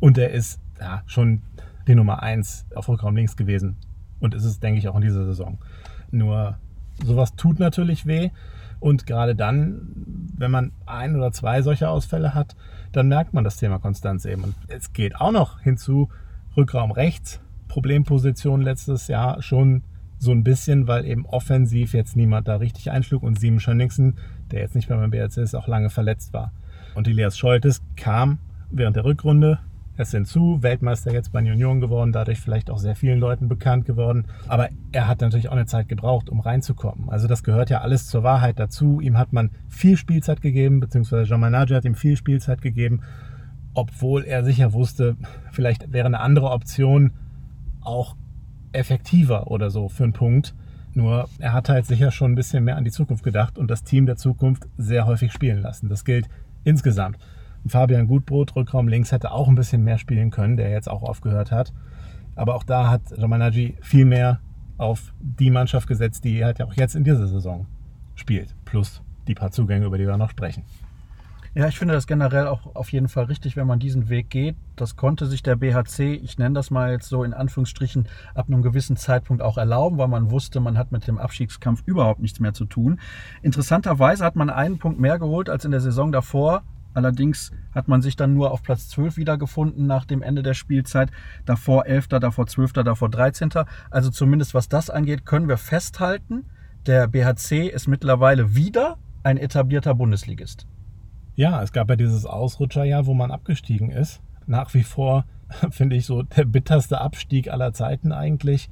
Und 0.00 0.18
er 0.18 0.30
ist 0.30 0.60
ja, 0.80 1.02
schon 1.06 1.42
die 1.86 1.94
Nummer 1.94 2.22
1 2.22 2.66
auf 2.74 2.88
Rückraum 2.88 3.16
links 3.16 3.36
gewesen. 3.36 3.76
Und 4.20 4.34
ist 4.34 4.44
es, 4.44 4.60
denke 4.60 4.78
ich, 4.78 4.88
auch 4.88 4.96
in 4.96 5.02
dieser 5.02 5.24
Saison. 5.24 5.58
Nur 6.10 6.58
sowas 7.04 7.34
tut 7.36 7.58
natürlich 7.58 8.06
weh. 8.06 8.30
Und 8.80 9.06
gerade 9.06 9.34
dann, 9.34 9.88
wenn 10.36 10.50
man 10.50 10.72
ein 10.84 11.16
oder 11.16 11.32
zwei 11.32 11.62
solche 11.62 11.88
Ausfälle 11.88 12.34
hat, 12.34 12.54
dann 12.92 13.08
merkt 13.08 13.32
man 13.32 13.44
das 13.44 13.56
Thema 13.56 13.78
Konstanz 13.78 14.24
eben. 14.24 14.44
Und 14.44 14.54
es 14.68 14.92
geht 14.92 15.16
auch 15.16 15.32
noch 15.32 15.60
hinzu, 15.60 16.10
Rückraum 16.56 16.90
rechts 16.90 17.40
Problemposition 17.74 18.62
letztes 18.62 19.08
Jahr 19.08 19.42
schon 19.42 19.82
so 20.20 20.30
ein 20.30 20.44
bisschen, 20.44 20.86
weil 20.86 21.04
eben 21.04 21.26
offensiv 21.26 21.92
jetzt 21.92 22.14
niemand 22.14 22.46
da 22.46 22.54
richtig 22.54 22.92
einschlug 22.92 23.24
und 23.24 23.40
Simon 23.40 23.58
Schönningsen, 23.58 24.14
der 24.52 24.60
jetzt 24.60 24.76
nicht 24.76 24.88
mehr 24.88 24.98
beim 24.98 25.10
BRC 25.10 25.38
ist, 25.38 25.56
auch 25.56 25.66
lange 25.66 25.90
verletzt 25.90 26.32
war. 26.32 26.52
Und 26.94 27.08
Elias 27.08 27.36
Scholtes 27.36 27.82
kam 27.96 28.38
während 28.70 28.94
der 28.94 29.04
Rückrunde 29.04 29.58
erst 29.98 30.12
hinzu, 30.12 30.62
Weltmeister 30.62 31.12
jetzt 31.12 31.32
bei 31.32 31.40
Union 31.40 31.80
geworden, 31.80 32.12
dadurch 32.12 32.38
vielleicht 32.38 32.70
auch 32.70 32.78
sehr 32.78 32.94
vielen 32.94 33.18
Leuten 33.18 33.48
bekannt 33.48 33.86
geworden. 33.86 34.26
Aber 34.46 34.68
er 34.92 35.08
hat 35.08 35.20
natürlich 35.20 35.48
auch 35.48 35.56
eine 35.56 35.66
Zeit 35.66 35.88
gebraucht, 35.88 36.30
um 36.30 36.38
reinzukommen. 36.38 37.10
Also 37.10 37.26
das 37.26 37.42
gehört 37.42 37.70
ja 37.70 37.80
alles 37.80 38.06
zur 38.06 38.22
Wahrheit 38.22 38.60
dazu. 38.60 39.00
Ihm 39.00 39.18
hat 39.18 39.32
man 39.32 39.50
viel 39.68 39.96
Spielzeit 39.96 40.42
gegeben, 40.42 40.78
beziehungsweise 40.78 41.24
Jean 41.24 41.40
Manager 41.40 41.74
hat 41.74 41.84
ihm 41.84 41.96
viel 41.96 42.16
Spielzeit 42.16 42.62
gegeben, 42.62 43.00
obwohl 43.74 44.22
er 44.22 44.44
sicher 44.44 44.72
wusste, 44.72 45.16
vielleicht 45.50 45.92
wäre 45.92 46.06
eine 46.06 46.20
andere 46.20 46.50
Option 46.50 47.10
auch 47.84 48.16
effektiver 48.72 49.50
oder 49.50 49.70
so 49.70 49.88
für 49.88 50.04
einen 50.04 50.12
Punkt. 50.12 50.54
Nur 50.94 51.28
er 51.38 51.52
hat 51.52 51.68
halt 51.68 51.86
sicher 51.86 52.10
schon 52.10 52.32
ein 52.32 52.34
bisschen 52.36 52.64
mehr 52.64 52.76
an 52.76 52.84
die 52.84 52.90
Zukunft 52.90 53.24
gedacht 53.24 53.58
und 53.58 53.70
das 53.70 53.82
Team 53.82 54.06
der 54.06 54.16
Zukunft 54.16 54.68
sehr 54.76 55.06
häufig 55.06 55.32
spielen 55.32 55.60
lassen. 55.60 55.88
Das 55.88 56.04
gilt 56.04 56.28
insgesamt. 56.64 57.18
Fabian 57.66 58.06
Gutbrot, 58.06 58.54
Rückraum 58.56 58.88
links, 58.88 59.10
hätte 59.10 59.32
auch 59.32 59.48
ein 59.48 59.54
bisschen 59.54 59.82
mehr 59.82 59.98
spielen 59.98 60.30
können, 60.30 60.56
der 60.56 60.70
jetzt 60.70 60.88
auch 60.88 61.02
aufgehört 61.02 61.50
hat. 61.50 61.72
Aber 62.36 62.54
auch 62.54 62.64
da 62.64 62.90
hat 62.90 63.02
Ramanaji 63.12 63.76
viel 63.80 64.04
mehr 64.04 64.40
auf 64.76 65.14
die 65.20 65.50
Mannschaft 65.50 65.86
gesetzt, 65.86 66.24
die 66.24 66.44
halt 66.44 66.60
auch 66.62 66.74
jetzt 66.74 66.94
in 66.94 67.04
dieser 67.04 67.26
Saison 67.26 67.66
spielt. 68.14 68.54
Plus 68.64 69.02
die 69.26 69.34
paar 69.34 69.50
Zugänge, 69.50 69.86
über 69.86 69.98
die 69.98 70.06
wir 70.06 70.16
noch 70.16 70.30
sprechen. 70.30 70.64
Ja, 71.56 71.68
ich 71.68 71.78
finde 71.78 71.94
das 71.94 72.08
generell 72.08 72.48
auch 72.48 72.74
auf 72.74 72.90
jeden 72.90 73.06
Fall 73.06 73.26
richtig, 73.26 73.56
wenn 73.56 73.68
man 73.68 73.78
diesen 73.78 74.08
Weg 74.08 74.28
geht. 74.28 74.56
Das 74.74 74.96
konnte 74.96 75.26
sich 75.26 75.40
der 75.40 75.54
BHC, 75.54 76.14
ich 76.14 76.36
nenne 76.36 76.56
das 76.56 76.72
mal 76.72 76.90
jetzt 76.90 77.08
so 77.08 77.22
in 77.22 77.32
Anführungsstrichen, 77.32 78.08
ab 78.34 78.48
einem 78.48 78.62
gewissen 78.62 78.96
Zeitpunkt 78.96 79.40
auch 79.40 79.56
erlauben, 79.56 79.96
weil 79.96 80.08
man 80.08 80.32
wusste, 80.32 80.58
man 80.58 80.76
hat 80.76 80.90
mit 80.90 81.06
dem 81.06 81.16
Abstiegskampf 81.16 81.84
überhaupt 81.86 82.20
nichts 82.20 82.40
mehr 82.40 82.54
zu 82.54 82.64
tun. 82.64 82.98
Interessanterweise 83.40 84.24
hat 84.24 84.34
man 84.34 84.50
einen 84.50 84.78
Punkt 84.78 84.98
mehr 84.98 85.20
geholt 85.20 85.48
als 85.48 85.64
in 85.64 85.70
der 85.70 85.78
Saison 85.78 86.10
davor. 86.10 86.64
Allerdings 86.92 87.52
hat 87.72 87.86
man 87.86 88.02
sich 88.02 88.16
dann 88.16 88.34
nur 88.34 88.50
auf 88.50 88.64
Platz 88.64 88.88
12 88.88 89.16
wiedergefunden 89.16 89.86
nach 89.86 90.06
dem 90.06 90.22
Ende 90.22 90.42
der 90.42 90.54
Spielzeit. 90.54 91.12
Davor 91.44 91.86
11., 91.86 92.08
davor 92.08 92.48
12., 92.48 92.72
davor 92.72 93.10
13. 93.10 93.50
Also 93.90 94.10
zumindest 94.10 94.54
was 94.54 94.68
das 94.68 94.90
angeht, 94.90 95.24
können 95.24 95.46
wir 95.46 95.56
festhalten, 95.58 96.46
der 96.86 97.06
BHC 97.06 97.68
ist 97.68 97.86
mittlerweile 97.86 98.56
wieder 98.56 98.98
ein 99.22 99.38
etablierter 99.38 99.94
Bundesligist. 99.94 100.66
Ja, 101.36 101.62
es 101.62 101.72
gab 101.72 101.90
ja 101.90 101.96
dieses 101.96 102.26
Ausrutscherjahr, 102.26 103.06
wo 103.06 103.14
man 103.14 103.32
abgestiegen 103.32 103.90
ist. 103.90 104.22
Nach 104.46 104.72
wie 104.72 104.84
vor 104.84 105.24
finde 105.70 105.96
ich 105.96 106.06
so 106.06 106.22
der 106.22 106.44
bitterste 106.44 107.00
Abstieg 107.00 107.50
aller 107.50 107.72
Zeiten 107.72 108.12
eigentlich. 108.12 108.70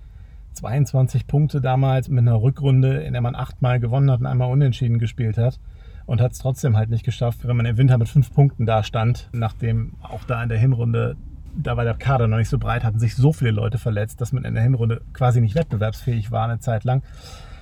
22 0.52 1.26
Punkte 1.26 1.60
damals 1.60 2.08
mit 2.08 2.20
einer 2.20 2.40
Rückrunde, 2.40 2.98
in 2.98 3.14
der 3.14 3.22
man 3.22 3.34
achtmal 3.34 3.80
gewonnen 3.80 4.10
hat 4.10 4.20
und 4.20 4.26
einmal 4.26 4.50
unentschieden 4.50 4.98
gespielt 4.98 5.38
hat. 5.38 5.58
Und 6.06 6.20
hat 6.20 6.32
es 6.32 6.38
trotzdem 6.38 6.76
halt 6.76 6.90
nicht 6.90 7.04
geschafft, 7.04 7.46
wenn 7.46 7.56
man 7.56 7.66
im 7.66 7.78
Winter 7.78 7.98
mit 7.98 8.08
fünf 8.08 8.32
Punkten 8.32 8.66
da 8.66 8.82
stand, 8.82 9.28
nachdem 9.32 9.94
auch 10.02 10.24
da 10.24 10.42
in 10.42 10.48
der 10.48 10.58
Hinrunde, 10.58 11.16
da 11.56 11.76
war 11.76 11.84
der 11.84 11.94
Kader 11.94 12.28
noch 12.28 12.38
nicht 12.38 12.48
so 12.48 12.58
breit, 12.58 12.84
hatten 12.84 12.98
sich 12.98 13.14
so 13.14 13.32
viele 13.32 13.52
Leute 13.52 13.78
verletzt, 13.78 14.20
dass 14.20 14.32
man 14.32 14.44
in 14.44 14.54
der 14.54 14.62
Hinrunde 14.62 15.00
quasi 15.12 15.40
nicht 15.40 15.54
wettbewerbsfähig 15.54 16.30
war 16.30 16.44
eine 16.44 16.58
Zeit 16.58 16.84
lang. 16.84 17.02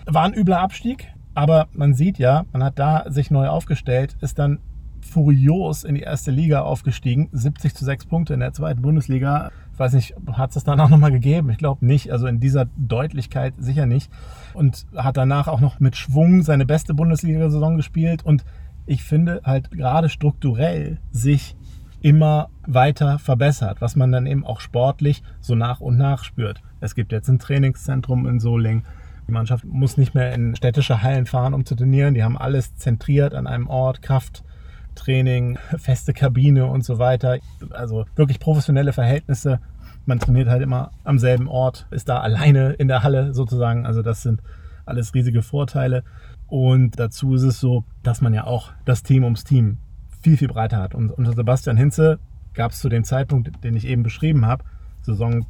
War 0.07 0.25
ein 0.25 0.35
übler 0.35 0.61
Abstieg, 0.61 1.13
aber 1.35 1.69
man 1.73 1.95
sieht 1.95 2.19
ja, 2.19 2.45
man 2.53 2.65
hat 2.65 2.79
da 2.79 3.05
sich 3.09 3.31
neu 3.31 3.49
aufgestellt, 3.49 4.17
ist 4.21 4.39
dann 4.39 4.59
furios 5.05 5.85
in 5.85 5.95
die 5.95 6.03
erste 6.03 6.31
Liga 6.31 6.63
aufgestiegen. 6.63 7.29
70 7.33 7.75
zu 7.75 7.85
6 7.85 8.07
Punkte 8.07 8.35
in 8.35 8.41
der 8.41 8.53
zweiten 8.53 8.83
Bundesliga. 8.83 9.51
Ich 9.73 9.79
weiß 9.79 9.95
nicht, 9.95 10.15
hat 10.33 10.51
es 10.51 10.55
das 10.55 10.65
dann 10.65 10.81
auch 10.81 10.89
nochmal 10.89 11.13
gegeben? 11.13 11.51
Ich 11.51 11.59
glaube 11.59 11.85
nicht. 11.85 12.13
Also 12.13 12.27
in 12.27 12.41
dieser 12.41 12.67
Deutlichkeit 12.77 13.55
sicher 13.59 13.87
nicht. 13.87 14.11
Und 14.55 14.87
hat 14.95 15.17
danach 15.17 15.49
auch 15.49 15.61
noch 15.61 15.81
mit 15.81 15.97
Schwung 15.97 16.43
seine 16.43 16.67
beste 16.67 16.95
Bundesliga-Saison 16.95 17.77
gespielt. 17.77 18.25
Und 18.25 18.45
ich 18.87 19.05
finde 19.05 19.41
halt 19.45 19.71
gerade 19.71 20.09
strukturell 20.09 20.99
sich 21.11 21.57
immer 22.03 22.49
weiter 22.67 23.19
verbessert, 23.19 23.81
was 23.81 23.97
man 23.97 24.11
dann 24.11 24.27
eben 24.27 24.45
auch 24.45 24.61
sportlich 24.61 25.23
so 25.41 25.55
nach 25.55 25.81
und 25.81 25.99
nach 25.99 26.25
spürt. 26.25 26.63
Es 26.81 26.95
gibt 26.95 27.13
jetzt 27.13 27.29
ein 27.29 27.39
Trainingszentrum 27.39 28.27
in 28.27 28.41
Solingen. 28.41 28.85
Die 29.29 29.33
Mannschaft 29.33 29.65
muss 29.65 29.97
nicht 29.97 30.15
mehr 30.15 30.35
in 30.35 30.57
städtische 30.57 31.03
Hallen 31.03 31.27
fahren, 31.27 31.55
um 31.55 31.65
zu 31.65 31.75
trainieren. 31.75 32.15
Die 32.15 32.25
haben 32.25 32.39
alles 32.39 32.75
zentriert 32.77 33.35
an 33.35 33.47
einem 33.47 33.69
Ort, 33.69 34.03
Kraft, 34.03 34.43
Training, 35.01 35.59
feste 35.79 36.13
Kabine 36.13 36.67
und 36.67 36.85
so 36.85 36.99
weiter. 36.99 37.39
Also 37.71 38.05
wirklich 38.17 38.39
professionelle 38.39 38.93
Verhältnisse. 38.93 39.61
Man 40.07 40.19
trainiert 40.19 40.49
halt 40.49 40.63
immer 40.63 40.91
am 41.05 41.19
selben 41.19 41.49
Ort, 41.49 41.87
ist 41.91 42.09
da 42.09 42.21
alleine 42.21 42.73
in 42.73 42.89
der 42.89 43.03
Halle 43.03 43.35
sozusagen. 43.35 43.87
Also 43.87 44.03
das 44.03 44.23
sind 44.23 44.43
alles 44.87 45.15
riesige 45.15 45.43
Vorteile. 45.43 46.05
Und 46.47 46.99
dazu 46.99 47.35
ist 47.35 47.43
es 47.43 47.61
so, 47.61 47.85
dass 48.03 48.21
man 48.21 48.35
ja 48.35 48.45
auch 48.45 48.73
das 48.85 49.03
Team 49.03 49.25
ums 49.25 49.45
Team 49.45 49.79
viel, 50.21 50.37
viel 50.37 50.49
breiter 50.49 50.79
hat. 50.79 50.95
Und 50.95 51.11
unter 51.13 51.33
Sebastian 51.33 51.77
Hinze 51.77 52.19
gab 52.55 52.73
es 52.73 52.81
zu 52.81 52.89
dem 52.89 53.05
Zeitpunkt, 53.05 53.65
den 53.65 53.77
ich 53.77 53.87
eben 53.87 54.03
beschrieben 54.03 54.47
habe, 54.47 54.65
Saison 55.03 55.47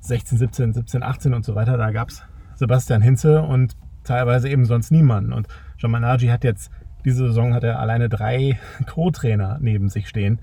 16, 0.00 0.38
17, 0.38 0.72
17, 0.74 1.02
18 1.02 1.34
und 1.34 1.44
so 1.44 1.54
weiter, 1.54 1.76
da 1.76 1.90
gab 1.90 2.10
es 2.10 2.22
Sebastian 2.54 3.02
Hinze 3.02 3.42
und 3.42 3.76
teilweise 4.04 4.48
eben 4.48 4.64
sonst 4.64 4.90
niemanden. 4.90 5.32
Und 5.32 5.48
Jean 5.78 5.90
Managi 5.90 6.28
hat 6.28 6.44
jetzt 6.44 6.70
diese 7.04 7.26
Saison 7.26 7.54
hat 7.54 7.64
er 7.64 7.78
alleine 7.78 8.08
drei 8.08 8.58
Co-Trainer 8.86 9.58
neben 9.60 9.88
sich 9.88 10.08
stehen 10.08 10.38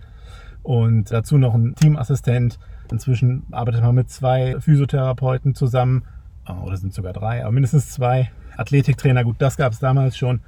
und 0.64 1.12
dazu 1.12 1.38
noch 1.38 1.54
ein 1.54 1.76
Teamassistent. 1.76 2.60
Inzwischen 2.92 3.44
arbeitet 3.52 3.82
man 3.82 3.96
mit 3.96 4.10
zwei 4.10 4.60
Physiotherapeuten 4.60 5.56
zusammen, 5.56 6.04
oh, 6.48 6.66
oder 6.66 6.78
sind 6.78 6.94
sogar 6.94 7.14
drei, 7.14 7.44
aber 7.44 7.52
mindestens 7.52 7.90
zwei. 7.90 8.32
Athletiktrainer, 8.58 9.24
gut, 9.24 9.38
das 9.40 9.56
gab 9.56 9.72
es 9.72 9.80
damals 9.80 10.18
schon. 10.18 10.42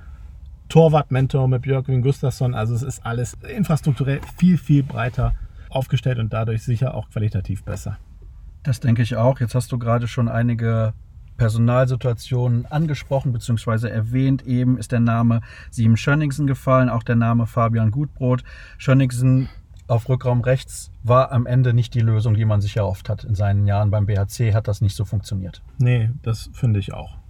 Torwartmentor 0.70 1.48
mit 1.48 1.62
Björkvin 1.62 2.02
Gustafsson. 2.02 2.54
Also 2.54 2.76
es 2.76 2.84
ist 2.84 3.06
alles 3.06 3.38
infrastrukturell 3.48 4.20
viel, 4.38 4.58
viel 4.58 4.84
breiter 4.84 5.34
aufgestellt 5.70 6.20
und 6.20 6.34
dadurch 6.34 6.64
sicher 6.64 6.94
auch 6.96 7.10
qualitativ 7.10 7.64
besser. 7.64 7.98
Das 8.64 8.80
denke 8.80 9.02
ich 9.02 9.16
auch. 9.16 9.40
Jetzt 9.40 9.56
hast 9.56 9.72
du 9.72 9.78
gerade 9.78 10.08
schon 10.08 10.28
einige 10.28 10.94
Personalsituationen 11.38 12.66
angesprochen 12.66 13.34
bzw. 13.34 13.88
erwähnt. 13.88 14.46
Eben 14.46 14.78
ist 14.78 14.92
der 14.92 15.00
Name 15.00 15.42
Sieben 15.72 15.98
Schönningsen 15.98 16.48
gefallen, 16.48 16.90
auch 16.90 17.04
der 17.04 17.16
Name 17.16 17.48
Fabian 17.48 17.92
Gutbrot. 17.92 18.44
Schönningsen 18.78 19.50
auf 19.88 20.08
Rückraum 20.08 20.42
rechts 20.42 20.92
war 21.04 21.32
am 21.32 21.46
Ende 21.46 21.74
nicht 21.74 21.94
die 21.94 22.00
Lösung, 22.00 22.36
die 22.36 22.46
man 22.46 22.62
sich 22.62 22.78
erhofft 22.78 23.10
hat. 23.10 23.24
In 23.24 23.36
seinen 23.36 23.68
Jahren 23.68 23.92
beim 23.92 24.06
BHC 24.06 24.54
hat 24.54 24.68
das 24.68 24.82
nicht 24.82 24.96
so 24.96 25.06
funktioniert. 25.06 25.62
Nee, 25.78 26.10
das 26.22 26.50
finde 26.54 26.80
ich 26.80 26.94
auch 26.94 27.23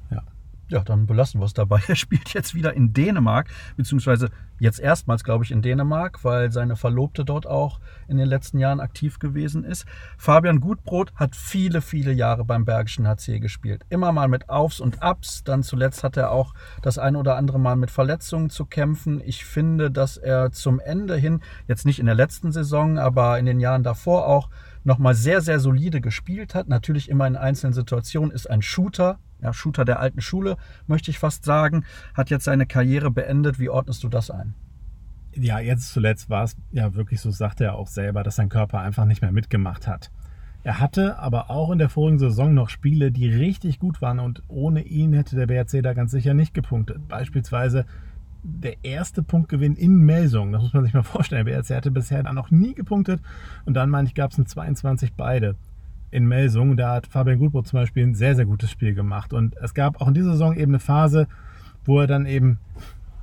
ja, 0.74 0.84
dann 0.84 1.06
belassen 1.06 1.40
wir 1.40 1.46
es 1.46 1.54
dabei. 1.54 1.80
Er 1.88 1.96
spielt 1.96 2.34
jetzt 2.34 2.56
wieder 2.56 2.74
in 2.74 2.94
Dänemark, 2.94 3.48
beziehungsweise 3.78 4.30
jetzt 4.60 4.80
erstmals, 4.80 5.24
glaube 5.24 5.44
ich, 5.44 5.52
in 5.52 5.62
Dänemark, 5.62 6.24
weil 6.24 6.52
seine 6.52 6.76
Verlobte 6.76 7.24
dort 7.24 7.46
auch 7.46 7.80
in 8.08 8.18
den 8.18 8.28
letzten 8.28 8.58
Jahren 8.58 8.80
aktiv 8.80 9.20
gewesen 9.20 9.64
ist. 9.64 9.86
Fabian 10.18 10.60
Gutbrot 10.60 11.14
hat 11.16 11.36
viele, 11.36 11.82
viele 11.82 12.12
Jahre 12.12 12.44
beim 12.44 12.66
Bergischen 12.66 13.08
HC 13.08 13.40
gespielt. 13.40 13.86
Immer 13.90 14.12
mal 14.12 14.28
mit 14.28 14.50
Aufs 14.50 14.80
und 14.80 15.04
Abs. 15.04 15.44
Dann 15.44 15.62
zuletzt 15.62 16.04
hat 16.04 16.18
er 16.18 16.32
auch 16.32 16.56
das 16.82 16.98
ein 16.98 17.16
oder 17.16 17.36
andere 17.36 17.60
Mal 17.60 17.76
mit 17.76 17.92
Verletzungen 17.92 18.50
zu 18.50 18.66
kämpfen. 18.66 19.22
Ich 19.24 19.46
finde, 19.46 19.92
dass 19.92 20.18
er 20.18 20.52
zum 20.52 20.80
Ende 20.80 21.16
hin, 21.16 21.42
jetzt 21.68 21.86
nicht 21.86 22.00
in 22.00 22.08
der 22.08 22.16
letzten 22.16 22.52
Saison, 22.52 22.98
aber 22.98 23.38
in 23.38 23.46
den 23.46 23.60
Jahren 23.60 23.84
davor 23.84 24.26
auch, 24.28 24.50
nochmal 24.84 25.14
sehr, 25.14 25.42
sehr 25.42 25.60
solide 25.60 26.02
gespielt 26.02 26.56
hat. 26.56 26.68
Natürlich 26.68 27.10
immer 27.10 27.28
in 27.28 27.36
einzelnen 27.36 27.74
Situationen 27.74 28.32
ist 28.32 28.50
ein 28.50 28.62
Shooter, 28.62 29.20
ja, 29.44 29.54
Shooter 29.54 29.86
der 29.86 30.00
alten 30.00 30.22
Schule, 30.22 30.58
möchte 30.88 31.12
ich 31.12 31.20
fast 31.20 31.46
sagen, 31.46 31.86
hat 32.14 32.30
jetzt 32.30 32.46
seine 32.46 32.66
Karriere 32.66 33.12
beendet. 33.12 33.60
Wie 33.60 33.70
ordnest 33.70 34.04
du 34.04 34.10
das 34.10 34.32
ein? 34.32 34.56
Ja, 35.36 35.60
jetzt 35.60 35.92
zuletzt 35.92 36.30
war 36.30 36.44
es 36.44 36.56
ja 36.72 36.94
wirklich 36.96 37.20
so, 37.20 37.32
sagte 37.32 37.66
er 37.66 37.76
auch 37.76 37.88
selber, 37.88 38.24
dass 38.24 38.36
sein 38.36 38.50
Körper 38.50 38.80
einfach 38.80 39.06
nicht 39.06 39.22
mehr 39.22 39.32
mitgemacht 39.32 39.88
hat. 39.88 40.12
Er 40.64 40.80
hatte 40.80 41.20
aber 41.20 41.50
auch 41.50 41.72
in 41.72 41.80
der 41.80 41.90
vorigen 41.90 42.20
Saison 42.20 42.54
noch 42.54 42.70
Spiele, 42.70 43.12
die 43.12 43.28
richtig 43.28 43.80
gut 43.80 44.02
waren 44.02 44.20
und 44.20 44.44
ohne 44.48 44.84
ihn 44.84 45.12
hätte 45.12 45.36
der 45.36 45.48
BRC 45.48 45.84
da 45.84 45.94
ganz 45.94 46.12
sicher 46.12 46.34
nicht 46.34 46.54
gepunktet. 46.54 47.06
Beispielsweise 47.10 47.86
der 48.44 48.84
erste 48.84 49.24
Punktgewinn 49.24 49.76
in 49.76 49.98
Melsung. 49.98 50.52
Das 50.52 50.62
muss 50.62 50.74
man 50.74 50.86
sich 50.86 50.94
mal 50.94 51.04
vorstellen. 51.04 51.46
Der 51.46 51.54
BRC 51.54 51.76
hatte 51.76 51.92
bisher 51.92 52.24
noch 52.32 52.52
nie 52.52 52.74
gepunktet 52.74 53.22
und 53.66 53.74
dann, 53.74 53.90
meine 53.90 54.08
ich, 54.08 54.16
gab 54.16 54.32
es 54.32 54.38
ein 54.38 54.46
22 54.46 55.16
beide 55.16 55.56
in 56.14 56.28
Melsung. 56.28 56.78
Da 56.78 56.94
hat 56.94 57.08
Fabian 57.08 57.40
Gutbrot 57.40 57.68
zum 57.68 57.80
Beispiel 57.80 58.04
ein 58.06 58.14
sehr, 58.14 58.36
sehr 58.36 58.46
gutes 58.46 58.70
Spiel 58.70 58.94
gemacht. 58.94 59.34
Und 59.34 59.58
es 59.58 59.74
gab 59.74 60.00
auch 60.00 60.08
in 60.08 60.14
dieser 60.14 60.34
Saison 60.34 60.56
eben 60.56 60.72
eine 60.72 60.80
Phase, 60.80 61.28
wo 61.86 62.00
er 62.00 62.08
dann 62.08 62.26
eben, 62.26 62.60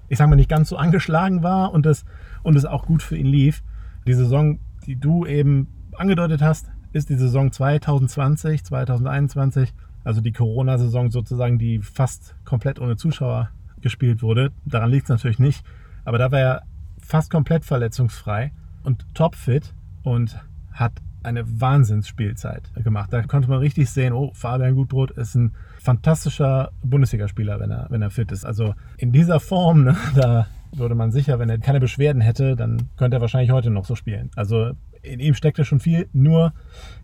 ich 0.08 0.18
sage 0.18 0.28
mal, 0.28 0.36
nicht 0.36 0.50
ganz 0.50 0.68
so 0.68 0.76
angeschlagen 0.76 1.42
war 1.42 1.72
und 1.72 1.86
es, 1.86 2.04
und 2.42 2.56
es 2.56 2.64
auch 2.64 2.86
gut 2.86 3.02
für 3.02 3.16
ihn 3.16 3.26
lief. 3.26 3.62
Die 4.06 4.14
Saison, 4.14 4.58
die 4.86 4.96
du 4.96 5.24
eben 5.24 5.68
angedeutet 5.96 6.42
hast, 6.42 6.70
ist 6.92 7.08
die 7.08 7.14
Saison 7.14 7.52
2020, 7.52 8.64
2021, 8.64 9.72
also 10.02 10.20
die 10.20 10.32
Corona-Saison 10.32 11.10
sozusagen, 11.10 11.58
die 11.58 11.78
fast 11.78 12.34
komplett 12.44 12.80
ohne 12.80 12.96
Zuschauer 12.96 13.50
gespielt 13.80 14.22
wurde. 14.22 14.50
Daran 14.64 14.90
liegt 14.90 15.04
es 15.04 15.10
natürlich 15.10 15.38
nicht. 15.38 15.64
Aber 16.04 16.18
da 16.18 16.32
war 16.32 16.40
er 16.40 16.62
fast 16.98 17.30
komplett 17.30 17.64
verletzungsfrei 17.64 18.52
und 18.82 19.06
topfit 19.14 19.74
und 20.02 20.40
hat 20.72 20.92
eine 21.22 21.60
Wahnsinnsspielzeit 21.60 22.62
gemacht. 22.82 23.12
Da 23.12 23.22
konnte 23.22 23.48
man 23.48 23.58
richtig 23.58 23.90
sehen, 23.90 24.12
oh, 24.12 24.32
Fabian 24.34 24.74
Gutbrot 24.74 25.10
ist 25.12 25.34
ein 25.34 25.52
fantastischer 25.78 26.70
Bundesligaspieler, 26.82 27.60
wenn 27.60 27.70
er, 27.70 27.86
wenn 27.90 28.02
er 28.02 28.10
fit 28.10 28.32
ist. 28.32 28.44
Also 28.44 28.74
in 28.96 29.12
dieser 29.12 29.40
Form, 29.40 29.84
ne, 29.84 29.96
da 30.14 30.46
würde 30.72 30.94
man 30.94 31.10
sicher, 31.10 31.38
wenn 31.38 31.50
er 31.50 31.58
keine 31.58 31.80
Beschwerden 31.80 32.22
hätte, 32.22 32.56
dann 32.56 32.88
könnte 32.96 33.16
er 33.16 33.20
wahrscheinlich 33.20 33.50
heute 33.50 33.70
noch 33.70 33.84
so 33.84 33.94
spielen. 33.94 34.30
Also 34.36 34.72
in 35.02 35.20
ihm 35.20 35.34
steckte 35.34 35.64
schon 35.64 35.80
viel, 35.80 36.08
nur 36.12 36.52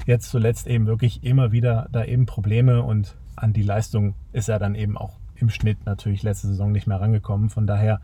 jetzt 0.06 0.30
zuletzt 0.30 0.66
eben 0.66 0.86
wirklich 0.86 1.24
immer 1.24 1.52
wieder 1.52 1.88
da 1.92 2.04
eben 2.04 2.26
Probleme 2.26 2.82
und 2.82 3.16
an 3.34 3.52
die 3.52 3.62
Leistung 3.62 4.14
ist 4.32 4.48
er 4.48 4.58
dann 4.58 4.74
eben 4.74 4.96
auch 4.96 5.18
im 5.34 5.50
Schnitt 5.50 5.84
natürlich 5.84 6.22
letzte 6.22 6.46
Saison 6.48 6.72
nicht 6.72 6.86
mehr 6.86 7.00
rangekommen. 7.00 7.50
Von 7.50 7.66
daher 7.66 8.00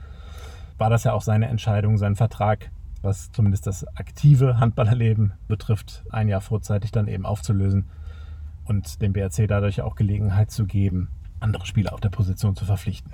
war 0.78 0.90
das 0.90 1.04
ja 1.04 1.12
auch 1.12 1.22
seine 1.22 1.48
Entscheidung, 1.48 1.96
sein 1.96 2.16
Vertrag, 2.16 2.70
was 3.02 3.30
zumindest 3.32 3.66
das 3.66 3.86
aktive 3.96 4.58
Handballerleben 4.58 5.32
betrifft, 5.48 6.04
ein 6.10 6.28
Jahr 6.28 6.40
vorzeitig 6.40 6.92
dann 6.92 7.08
eben 7.08 7.26
aufzulösen 7.26 7.86
und 8.64 9.02
dem 9.02 9.12
BRC 9.12 9.48
dadurch 9.48 9.82
auch 9.82 9.96
Gelegenheit 9.96 10.50
zu 10.50 10.66
geben, 10.66 11.08
andere 11.40 11.66
Spieler 11.66 11.92
auf 11.92 12.00
der 12.00 12.10
Position 12.10 12.56
zu 12.56 12.64
verpflichten. 12.64 13.12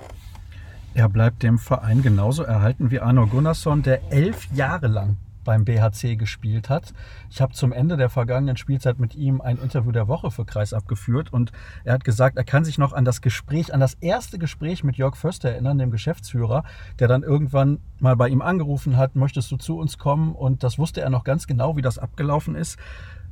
Er 0.95 1.09
bleibt 1.09 1.43
dem 1.43 1.59
Verein 1.59 2.03
genauso 2.03 2.43
erhalten 2.43 2.91
wie 2.91 3.01
Arno 3.01 3.27
Gunnarsson, 3.27 3.83
der 3.83 4.13
elf 4.13 4.49
Jahre 4.55 4.89
lang 4.89 5.17
beim 5.49 5.65
BHC 5.65 6.17
gespielt 6.17 6.69
hat. 6.69 6.93
Ich 7.31 7.41
habe 7.41 7.55
zum 7.55 7.73
Ende 7.73 7.97
der 7.97 8.11
vergangenen 8.11 8.59
Spielzeit 8.59 8.99
mit 8.99 9.15
ihm 9.15 9.41
ein 9.41 9.57
Interview 9.57 9.93
der 9.93 10.07
Woche 10.07 10.31
für 10.31 10.45
Kreis 10.45 10.75
abgeführt 10.75 11.33
und 11.33 11.53
er 11.85 11.95
hat 11.95 12.05
gesagt, 12.05 12.37
er 12.37 12.45
kann 12.45 12.67
sich 12.67 12.77
noch 12.77 12.93
an 12.93 13.07
das 13.07 13.23
Gespräch, 13.23 13.73
an 13.73 13.81
das 13.81 13.95
erste 13.95 14.39
Gespräch 14.39 14.85
mit 14.85 14.97
Jörg 14.99 15.17
Förster 15.17 15.49
erinnern, 15.49 15.79
dem 15.79 15.91
Geschäftsführer, 15.91 16.65
der 16.99 17.09
dann 17.09 17.23
irgendwann 17.23 17.79
mal 17.99 18.15
bei 18.15 18.29
ihm 18.29 18.43
angerufen 18.43 18.99
hat, 18.99 19.17
möchtest 19.17 19.51
du 19.51 19.57
zu 19.57 19.79
uns 19.79 19.97
kommen? 19.97 20.35
Und 20.35 20.63
das 20.65 20.79
wusste 20.79 21.01
er 21.01 21.09
noch 21.09 21.25
ganz 21.25 21.47
genau, 21.47 21.79
wie 21.79 21.83
das 21.83 21.99
abgelaufen 21.99 22.55
ist. 22.55 22.79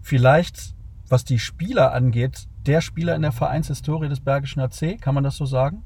Vielleicht, 0.00 0.74
was 1.10 1.22
die 1.22 1.38
Spieler 1.38 1.92
angeht, 1.92 2.48
der 2.64 2.80
Spieler 2.80 3.14
in 3.14 3.20
der 3.20 3.32
Vereinshistorie 3.32 4.08
des 4.08 4.20
Bergischen 4.20 4.62
AC, 4.62 4.98
kann 5.02 5.14
man 5.14 5.22
das 5.22 5.36
so 5.36 5.44
sagen? 5.44 5.82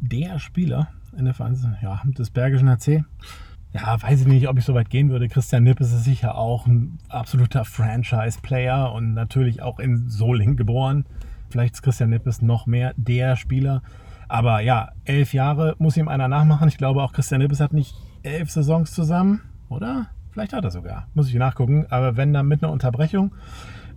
Der 0.00 0.40
Spieler 0.40 0.88
in 1.16 1.26
der 1.26 1.34
Vereinshistorie 1.34 1.76
ja, 1.80 2.02
des 2.06 2.30
Bergischen 2.30 2.68
AC 2.68 3.04
ja, 3.72 4.02
weiß 4.02 4.22
ich 4.22 4.26
nicht, 4.26 4.48
ob 4.48 4.58
ich 4.58 4.64
so 4.64 4.74
weit 4.74 4.90
gehen 4.90 5.10
würde. 5.10 5.28
Christian 5.28 5.62
Nipp 5.62 5.80
ist 5.80 6.04
sicher 6.04 6.36
auch 6.36 6.66
ein 6.66 6.98
absoluter 7.08 7.64
Franchise-Player 7.64 8.92
und 8.92 9.14
natürlich 9.14 9.62
auch 9.62 9.78
in 9.78 10.08
Solingen 10.08 10.56
geboren. 10.56 11.04
Vielleicht 11.50 11.74
ist 11.74 11.82
Christian 11.82 12.10
Nippes 12.10 12.42
noch 12.42 12.66
mehr 12.66 12.94
der 12.96 13.36
Spieler. 13.36 13.82
Aber 14.28 14.60
ja, 14.60 14.92
elf 15.04 15.34
Jahre 15.34 15.74
muss 15.78 15.96
ihm 15.96 16.08
einer 16.08 16.28
nachmachen. 16.28 16.68
Ich 16.68 16.78
glaube 16.78 17.02
auch 17.02 17.12
Christian 17.12 17.40
Nippes 17.40 17.60
hat 17.60 17.72
nicht 17.72 17.94
elf 18.22 18.50
Saisons 18.50 18.92
zusammen, 18.92 19.40
oder? 19.68 20.06
Vielleicht 20.30 20.52
hat 20.52 20.64
er 20.64 20.70
sogar. 20.70 21.08
Muss 21.14 21.28
ich 21.28 21.34
nachgucken. 21.34 21.86
Aber 21.90 22.16
wenn 22.16 22.32
dann 22.32 22.46
mit 22.46 22.62
einer 22.62 22.72
Unterbrechung. 22.72 23.32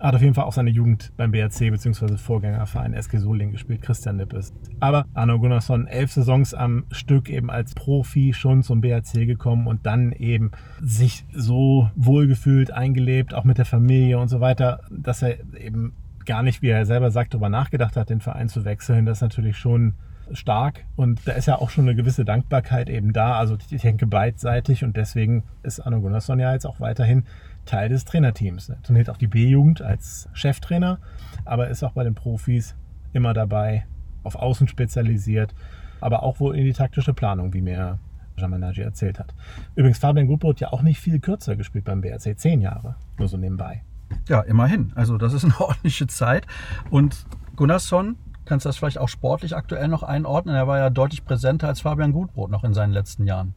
Hat 0.04 0.16
auf 0.16 0.22
jeden 0.22 0.34
Fall 0.34 0.44
auch 0.44 0.52
seine 0.52 0.70
Jugend 0.70 1.14
beim 1.16 1.32
BRC 1.32 1.72
bzw. 1.72 2.18
Vorgängerverein 2.18 2.94
SG 2.94 3.20
Solingen 3.20 3.54
gespielt, 3.54 3.82
Christian 3.82 4.18
Nippes. 4.18 4.54
Aber 4.82 5.06
Arno 5.14 5.40
Gunnarsson, 5.40 5.88
elf 5.88 6.12
Saisons 6.12 6.54
am 6.54 6.84
Stück 6.92 7.30
eben 7.30 7.50
als 7.50 7.74
Profi 7.74 8.34
schon 8.34 8.64
zum 8.64 8.82
BRC 8.82 9.26
gekommen 9.26 9.66
und 9.66 9.86
dann 9.86 10.12
eben 10.12 10.52
sich 10.82 11.26
so 11.32 11.90
wohlgefühlt, 11.96 12.70
eingelebt, 12.72 13.34
auch 13.34 13.46
mit 13.46 13.58
der 13.58 13.66
Familie 13.66 14.20
und 14.20 14.28
so 14.28 14.42
weiter, 14.42 14.82
dass 14.92 15.22
er 15.22 15.38
eben 15.58 15.94
gar 16.26 16.44
nicht, 16.44 16.62
wie 16.62 16.68
er 16.68 16.86
selber 16.86 17.10
sagt, 17.10 17.34
darüber 17.34 17.48
nachgedacht 17.48 17.96
hat, 17.96 18.10
den 18.10 18.20
Verein 18.20 18.50
zu 18.50 18.66
wechseln. 18.66 19.06
Das 19.06 19.20
ist 19.20 19.22
natürlich 19.22 19.58
schon 19.58 19.94
stark 20.34 20.84
und 20.98 21.22
da 21.26 21.32
ist 21.32 21.46
ja 21.46 21.60
auch 21.60 21.70
schon 21.70 21.86
eine 21.86 21.96
gewisse 21.96 22.26
Dankbarkeit 22.26 22.90
eben 22.90 23.14
da. 23.14 23.38
Also 23.38 23.58
ich 23.70 23.82
denke 23.82 24.06
beidseitig 24.08 24.84
und 24.84 24.98
deswegen 24.98 25.44
ist 25.64 25.80
Arno 25.80 26.02
Gunnarsson 26.02 26.40
ja 26.40 26.52
jetzt 26.52 26.66
auch 26.66 26.80
weiterhin 26.80 27.24
Teil 27.66 27.90
des 27.90 28.06
Trainerteams. 28.06 28.70
Er 28.70 28.82
trainiert 28.82 29.10
auch 29.10 29.18
die 29.18 29.28
B-Jugend 29.28 29.82
als 29.82 30.30
Cheftrainer, 30.34 31.00
aber 31.46 31.70
ist 31.70 31.84
auch 31.84 31.94
bei 31.94 32.04
den 32.04 32.16
Profis 32.16 32.76
immer 33.14 33.34
dabei, 33.34 33.86
auf 34.24 34.36
Außen 34.36 34.68
spezialisiert, 34.68 35.54
aber 36.02 36.24
auch 36.24 36.40
wohl 36.40 36.56
in 36.58 36.66
die 36.66 36.74
taktische 36.74 37.14
Planung, 37.14 37.54
wie 37.54 37.62
mir 37.62 38.00
Jamanagi 38.38 38.82
erzählt 38.82 39.20
hat. 39.20 39.34
Übrigens, 39.76 40.00
Fabian 40.00 40.28
Gutbrot 40.28 40.60
ja 40.60 40.74
auch 40.74 40.82
nicht 40.82 41.00
viel 41.00 41.20
kürzer 41.20 41.56
gespielt 41.56 41.86
beim 41.86 42.02
BRC, 42.02 42.38
zehn 42.38 42.62
Jahre, 42.62 42.96
nur 43.18 43.28
so 43.28 43.38
nebenbei. 43.38 43.84
Ja, 44.28 44.42
immerhin. 44.42 44.92
Also 44.96 45.18
das 45.18 45.34
ist 45.34 45.44
eine 45.44 45.60
ordentliche 45.60 46.08
Zeit. 46.08 46.48
Und 46.90 47.26
Gunnarsson, 47.56 48.18
kannst 48.46 48.66
du 48.66 48.70
das 48.70 48.78
vielleicht 48.78 48.98
auch 48.98 49.10
sportlich 49.10 49.56
aktuell 49.56 49.88
noch 49.88 50.04
einordnen? 50.04 50.56
Er 50.56 50.68
war 50.68 50.78
ja 50.78 50.90
deutlich 50.90 51.26
präsenter 51.26 51.68
als 51.68 51.82
Fabian 51.82 52.12
Gutbrot 52.12 52.52
noch 52.52 52.64
in 52.64 52.74
seinen 52.74 52.92
letzten 52.92 53.26
Jahren. 53.26 53.54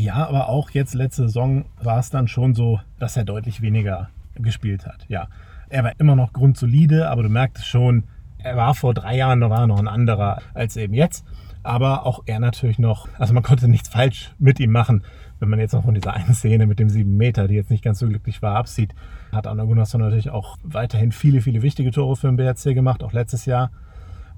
Ja, 0.00 0.26
aber 0.26 0.48
auch 0.48 0.70
jetzt 0.70 0.94
letzte 0.94 1.24
Saison 1.24 1.66
war 1.82 1.98
es 1.98 2.08
dann 2.08 2.26
schon 2.26 2.54
so, 2.54 2.80
dass 2.98 3.18
er 3.18 3.24
deutlich 3.24 3.60
weniger 3.60 4.08
gespielt 4.34 4.86
hat. 4.86 5.04
Ja, 5.08 5.28
er 5.68 5.84
war 5.84 5.92
immer 6.00 6.16
noch 6.16 6.32
grundsolide, 6.32 7.10
aber 7.10 7.22
du 7.22 7.28
merkst 7.28 7.66
schon, 7.66 8.04
er 8.38 8.56
war 8.56 8.74
vor 8.74 8.94
drei 8.94 9.18
Jahren 9.18 9.42
war 9.42 9.66
noch 9.66 9.78
ein 9.78 9.88
anderer 9.88 10.40
als 10.54 10.78
eben 10.78 10.94
jetzt. 10.94 11.26
Aber 11.62 12.06
auch 12.06 12.22
er 12.24 12.40
natürlich 12.40 12.78
noch, 12.78 13.08
also 13.18 13.34
man 13.34 13.42
konnte 13.42 13.68
nichts 13.68 13.90
falsch 13.90 14.32
mit 14.38 14.58
ihm 14.58 14.72
machen. 14.72 15.04
Wenn 15.38 15.50
man 15.50 15.58
jetzt 15.58 15.74
noch 15.74 15.84
von 15.84 15.92
dieser 15.92 16.14
einen 16.14 16.32
Szene 16.32 16.66
mit 16.66 16.78
dem 16.78 16.88
sieben 16.88 17.18
Meter, 17.18 17.46
die 17.46 17.56
jetzt 17.56 17.70
nicht 17.70 17.84
ganz 17.84 17.98
so 17.98 18.08
glücklich 18.08 18.40
war, 18.40 18.56
absieht, 18.56 18.94
hat 19.32 19.46
Anna 19.46 19.64
Gunnarsson 19.64 20.00
natürlich 20.00 20.30
auch 20.30 20.56
weiterhin 20.62 21.12
viele, 21.12 21.42
viele 21.42 21.60
wichtige 21.60 21.90
Tore 21.90 22.16
für 22.16 22.28
den 22.28 22.36
BRC 22.36 22.74
gemacht, 22.74 23.02
auch 23.02 23.12
letztes 23.12 23.44
Jahr. 23.44 23.70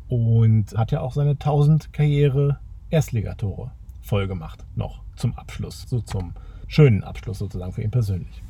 Und 0.09 0.77
hat 0.77 0.91
ja 0.91 1.03
auch 1.03 1.13
seine 1.13 1.31
1000 1.33 1.93
Karriere 1.93 2.59
Erstligatore 2.91 3.71
voll 4.03 4.27
gemacht 4.27 4.65
noch 4.75 5.03
zum 5.17 5.35
Abschluss, 5.35 5.85
so 5.89 6.01
zum 6.01 6.35
schönen 6.67 7.05
Abschluss 7.05 7.39
sozusagen 7.39 7.73
für 7.73 7.83
ihn 7.83 7.91
persönlich. 7.91 8.43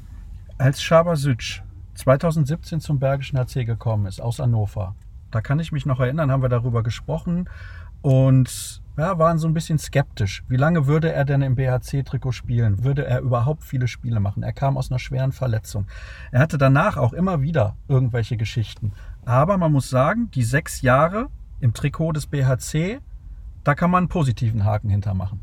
Als 0.58 0.82
Schabasic 0.82 1.62
2017 1.94 2.80
zum 2.80 2.98
Bergischen 2.98 3.38
HC 3.38 3.64
gekommen 3.64 4.06
ist, 4.06 4.20
aus 4.20 4.38
Hannover, 4.38 4.94
da 5.30 5.40
kann 5.40 5.58
ich 5.60 5.72
mich 5.72 5.86
noch 5.86 6.00
erinnern, 6.00 6.30
haben 6.30 6.42
wir 6.42 6.48
darüber 6.48 6.82
gesprochen 6.82 7.48
und 8.00 8.82
ja, 8.96 9.18
waren 9.18 9.38
so 9.38 9.48
ein 9.48 9.54
bisschen 9.54 9.78
skeptisch. 9.78 10.44
Wie 10.48 10.56
lange 10.56 10.86
würde 10.86 11.12
er 11.12 11.24
denn 11.24 11.40
im 11.40 11.54
BHC-Trikot 11.54 12.32
spielen? 12.32 12.84
Würde 12.84 13.06
er 13.06 13.20
überhaupt 13.20 13.62
viele 13.62 13.88
Spiele 13.88 14.20
machen? 14.20 14.42
Er 14.42 14.52
kam 14.52 14.76
aus 14.76 14.90
einer 14.90 14.98
schweren 14.98 15.32
Verletzung. 15.32 15.86
Er 16.30 16.40
hatte 16.40 16.58
danach 16.58 16.98
auch 16.98 17.14
immer 17.14 17.40
wieder 17.40 17.76
irgendwelche 17.88 18.36
Geschichten. 18.36 18.92
Aber 19.24 19.56
man 19.56 19.72
muss 19.72 19.88
sagen, 19.88 20.30
die 20.32 20.42
sechs 20.42 20.82
Jahre 20.82 21.28
im 21.60 21.72
Trikot 21.72 22.12
des 22.12 22.26
BHC, 22.26 23.00
da 23.64 23.74
kann 23.74 23.90
man 23.90 24.04
einen 24.04 24.08
positiven 24.08 24.64
Haken 24.64 24.90
hintermachen 24.90 25.40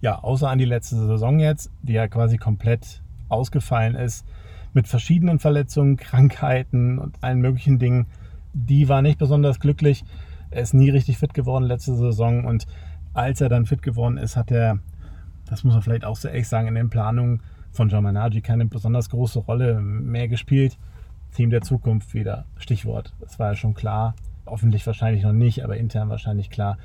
ja, 0.00 0.18
außer 0.18 0.48
an 0.48 0.58
die 0.58 0.64
letzte 0.64 0.96
Saison 0.96 1.38
jetzt, 1.38 1.70
die 1.82 1.92
ja 1.92 2.08
quasi 2.08 2.36
komplett 2.36 3.02
ausgefallen 3.28 3.94
ist, 3.94 4.26
mit 4.72 4.88
verschiedenen 4.88 5.38
Verletzungen, 5.38 5.96
Krankheiten 5.96 6.98
und 6.98 7.22
allen 7.22 7.40
möglichen 7.40 7.78
Dingen, 7.78 8.06
die 8.52 8.88
war 8.88 9.02
nicht 9.02 9.18
besonders 9.18 9.60
glücklich. 9.60 10.04
Er 10.50 10.62
ist 10.62 10.74
nie 10.74 10.90
richtig 10.90 11.18
fit 11.18 11.34
geworden 11.34 11.64
letzte 11.64 11.94
Saison 11.94 12.44
und 12.44 12.66
als 13.12 13.40
er 13.40 13.48
dann 13.48 13.66
fit 13.66 13.82
geworden 13.82 14.16
ist, 14.16 14.36
hat 14.36 14.50
er, 14.50 14.78
das 15.46 15.64
muss 15.64 15.74
man 15.74 15.82
vielleicht 15.82 16.04
auch 16.04 16.16
so 16.16 16.28
ehrlich 16.28 16.48
sagen, 16.48 16.68
in 16.68 16.74
den 16.74 16.90
Planungen 16.90 17.42
von 17.72 17.88
John 17.88 18.02
Managi 18.02 18.40
keine 18.40 18.66
besonders 18.66 19.10
große 19.10 19.40
Rolle 19.40 19.80
mehr 19.80 20.28
gespielt. 20.28 20.78
Team 21.32 21.50
der 21.50 21.60
Zukunft 21.60 22.14
wieder, 22.14 22.46
Stichwort. 22.56 23.14
Das 23.20 23.38
war 23.38 23.50
ja 23.50 23.54
schon 23.54 23.74
klar, 23.74 24.14
hoffentlich 24.46 24.86
wahrscheinlich 24.86 25.22
noch 25.22 25.32
nicht, 25.32 25.62
aber 25.62 25.76
intern 25.76 26.08
wahrscheinlich 26.08 26.50
klar, 26.50 26.78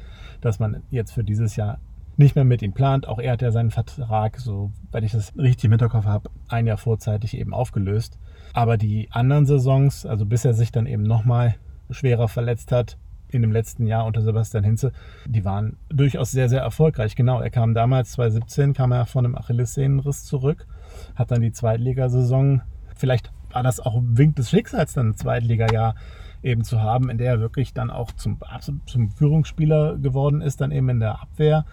dass 0.46 0.60
man 0.60 0.84
jetzt 0.92 1.12
für 1.12 1.24
dieses 1.24 1.56
Jahr 1.56 1.80
nicht 2.18 2.36
mehr 2.36 2.46
mit 2.46 2.62
ihm 2.62 2.74
plant. 2.74 3.08
Auch 3.08 3.20
er 3.20 3.34
hat 3.34 3.42
ja 3.42 3.52
seinen 3.52 3.72
Vertrag, 3.72 4.40
so 4.40 4.72
wenn 4.92 5.04
ich 5.04 5.12
das 5.12 5.36
richtig 5.38 5.66
im 5.66 5.72
Hinterkopf 5.72 6.06
habe, 6.06 6.30
ein 6.48 6.68
Jahr 6.68 6.78
vorzeitig 6.78 7.38
eben 7.38 7.54
aufgelöst. 7.54 8.18
Aber 8.54 8.78
die 8.78 9.10
anderen 9.12 9.46
Saisons, 9.46 10.06
also 10.06 10.26
bis 10.26 10.46
er 10.46 10.54
sich 10.54 10.72
dann 10.72 10.86
eben 10.86 11.04
nochmal 11.04 11.56
schwerer 11.90 12.28
verletzt 12.28 12.72
hat, 12.72 12.98
in 13.30 13.42
dem 13.42 13.52
letzten 13.52 13.86
Jahr 13.86 14.06
unter 14.06 14.22
Sebastian 14.22 14.64
Hinze, 14.64 14.92
die 15.26 15.44
waren 15.44 15.78
durchaus 15.90 16.32
sehr, 16.32 16.48
sehr 16.48 16.62
erfolgreich. 16.62 17.16
Genau, 17.16 17.42
er 17.42 17.50
kam 17.50 17.74
damals 17.74 18.12
2017, 18.14 18.74
kam 18.74 18.92
er 18.92 19.06
von 19.06 19.26
einem 19.26 19.36
Achillessehnenriss 19.36 20.24
zurück, 20.24 20.68
hat 21.16 21.32
dann 21.32 21.42
die 21.42 21.52
Zweitligasaison, 21.52 22.62
vielleicht 22.96 23.32
war 23.52 23.64
das 23.64 23.80
auch 23.80 23.96
ein 23.96 24.18
Wink 24.18 24.36
des 24.38 24.52
Schicksals, 24.52 24.94
dann 24.94 25.10
ein 25.10 25.16
Zweitligajahr 25.16 25.96
eben 26.44 26.64
zu 26.64 26.82
haben, 26.82 27.10
in 27.10 27.18
der 27.18 27.34
er 27.34 27.40
wirklich 27.40 27.74
dann 27.74 27.90
auch 27.90 28.12
zum, 28.12 28.40
zum 28.86 29.10
Führungsspieler 29.12 29.98
geworden 29.98 30.42
ist, 30.42 30.62
dann 30.62 30.72
eben 30.72 30.90
in 30.90 31.00
der 31.00 31.22
Abwehr 31.22 31.66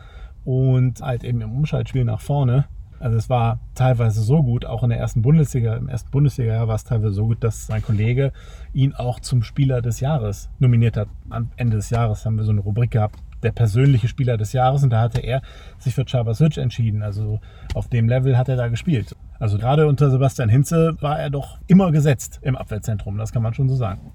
und 0.45 1.01
halt 1.01 1.25
eben 1.25 1.41
im 1.41 1.53
Umschaltspiel 1.53 2.05
nach 2.05 2.21
vorne. 2.21 2.67
Also 3.03 3.19
es 3.19 3.29
war 3.29 3.59
teilweise 3.75 4.23
so 4.23 4.45
gut, 4.45 4.65
auch 4.65 4.85
in 4.85 4.91
der 4.91 4.99
ersten 4.99 5.23
Bundesliga, 5.23 5.75
im 5.75 5.89
ersten 5.89 6.11
Bundesliga-Jahr 6.13 6.69
war 6.69 6.77
es 6.77 6.85
teilweise 6.85 7.15
so 7.15 7.27
gut, 7.27 7.43
dass 7.43 7.69
mein 7.69 7.83
Kollege 7.83 8.33
ihn 8.73 8.95
auch 8.95 9.19
zum 9.19 9.43
Spieler 9.43 9.83
des 9.83 9.99
Jahres 9.99 10.51
nominiert 10.61 10.97
hat. 10.97 11.09
Am 11.29 11.51
Ende 11.57 11.79
des 11.79 11.91
Jahres 11.91 12.25
haben 12.25 12.37
wir 12.37 12.45
so 12.45 12.53
eine 12.53 12.61
Rubrik 12.61 12.93
gehabt, 12.93 13.19
der 13.43 13.51
persönliche 13.51 14.07
Spieler 14.07 14.37
des 14.37 14.53
Jahres 14.53 14.85
und 14.85 14.91
da 14.91 15.01
hatte 15.01 15.21
er 15.21 15.43
sich 15.79 15.97
für 15.97 16.05
Chabasic 16.05 16.59
entschieden. 16.59 17.03
Also 17.03 17.41
auf 17.75 17.89
dem 17.89 18.09
Level 18.09 18.39
hat 18.39 18.49
er 18.49 18.55
da 18.57 18.69
gespielt. 18.69 19.17
Also 19.41 19.59
gerade 19.59 19.89
unter 19.89 20.09
Sebastian 20.09 20.49
Hinze 20.49 20.97
war 21.01 21.19
er 21.19 21.31
doch 21.31 21.59
immer 21.67 21.91
gesetzt 21.91 22.39
im 22.43 22.55
Abwehrzentrum, 22.55 23.19
das 23.19 23.33
kann 23.33 23.43
man 23.43 23.53
schon 23.53 23.69
so 23.69 23.75
sagen. 23.75 24.13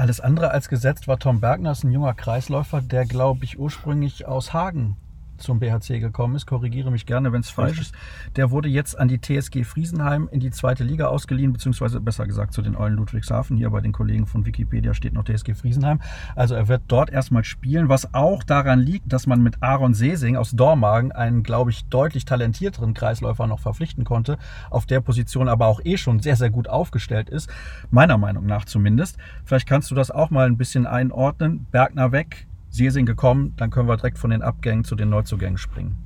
Alles 0.00 0.18
andere 0.22 0.50
als 0.50 0.70
gesetzt 0.70 1.08
war 1.08 1.18
Tom 1.18 1.42
Bergner, 1.42 1.74
ein 1.84 1.90
junger 1.90 2.14
Kreisläufer, 2.14 2.80
der, 2.80 3.04
glaube 3.04 3.44
ich, 3.44 3.58
ursprünglich 3.58 4.26
aus 4.26 4.54
Hagen 4.54 4.96
zum 5.40 5.58
BHC 5.60 6.00
gekommen 6.00 6.36
ist. 6.36 6.46
Korrigiere 6.46 6.90
mich 6.90 7.06
gerne, 7.06 7.32
wenn 7.32 7.40
es 7.40 7.50
falsch 7.50 7.80
ist. 7.80 7.94
Der 8.36 8.50
wurde 8.50 8.68
jetzt 8.68 8.98
an 8.98 9.08
die 9.08 9.20
TSG 9.20 9.64
Friesenheim 9.64 10.28
in 10.30 10.40
die 10.40 10.50
zweite 10.50 10.84
Liga 10.84 11.06
ausgeliehen, 11.06 11.52
beziehungsweise 11.52 12.00
besser 12.00 12.26
gesagt 12.26 12.52
zu 12.52 12.62
den 12.62 12.76
Eulen 12.76 12.94
Ludwigshafen. 12.94 13.56
Hier 13.56 13.70
bei 13.70 13.80
den 13.80 13.92
Kollegen 13.92 14.26
von 14.26 14.46
Wikipedia 14.46 14.94
steht 14.94 15.14
noch 15.14 15.24
TSG 15.24 15.54
Friesenheim. 15.54 16.00
Also 16.36 16.54
er 16.54 16.68
wird 16.68 16.82
dort 16.88 17.10
erstmal 17.10 17.44
spielen, 17.44 17.88
was 17.88 18.14
auch 18.14 18.42
daran 18.42 18.80
liegt, 18.80 19.12
dass 19.12 19.26
man 19.26 19.42
mit 19.42 19.62
Aaron 19.62 19.94
Sesing 19.94 20.36
aus 20.36 20.52
Dormagen 20.52 21.12
einen, 21.12 21.42
glaube 21.42 21.70
ich, 21.70 21.86
deutlich 21.86 22.24
talentierteren 22.24 22.94
Kreisläufer 22.94 23.46
noch 23.46 23.60
verpflichten 23.60 24.04
konnte, 24.04 24.38
auf 24.70 24.86
der 24.86 25.00
Position 25.00 25.48
aber 25.48 25.66
auch 25.66 25.80
eh 25.84 25.96
schon 25.96 26.20
sehr, 26.20 26.36
sehr 26.36 26.50
gut 26.50 26.68
aufgestellt 26.68 27.28
ist. 27.30 27.50
Meiner 27.90 28.18
Meinung 28.18 28.46
nach 28.46 28.64
zumindest. 28.64 29.16
Vielleicht 29.44 29.68
kannst 29.68 29.90
du 29.90 29.94
das 29.94 30.10
auch 30.10 30.30
mal 30.30 30.46
ein 30.46 30.56
bisschen 30.56 30.86
einordnen. 30.86 31.66
Bergner 31.70 32.12
weg, 32.12 32.46
Sesing 32.70 33.04
gekommen, 33.04 33.54
dann 33.56 33.70
können 33.70 33.88
wir 33.88 33.96
direkt 33.96 34.18
von 34.18 34.30
den 34.30 34.42
Abgängen 34.42 34.84
zu 34.84 34.94
den 34.94 35.10
Neuzugängen 35.10 35.58
springen. 35.58 35.98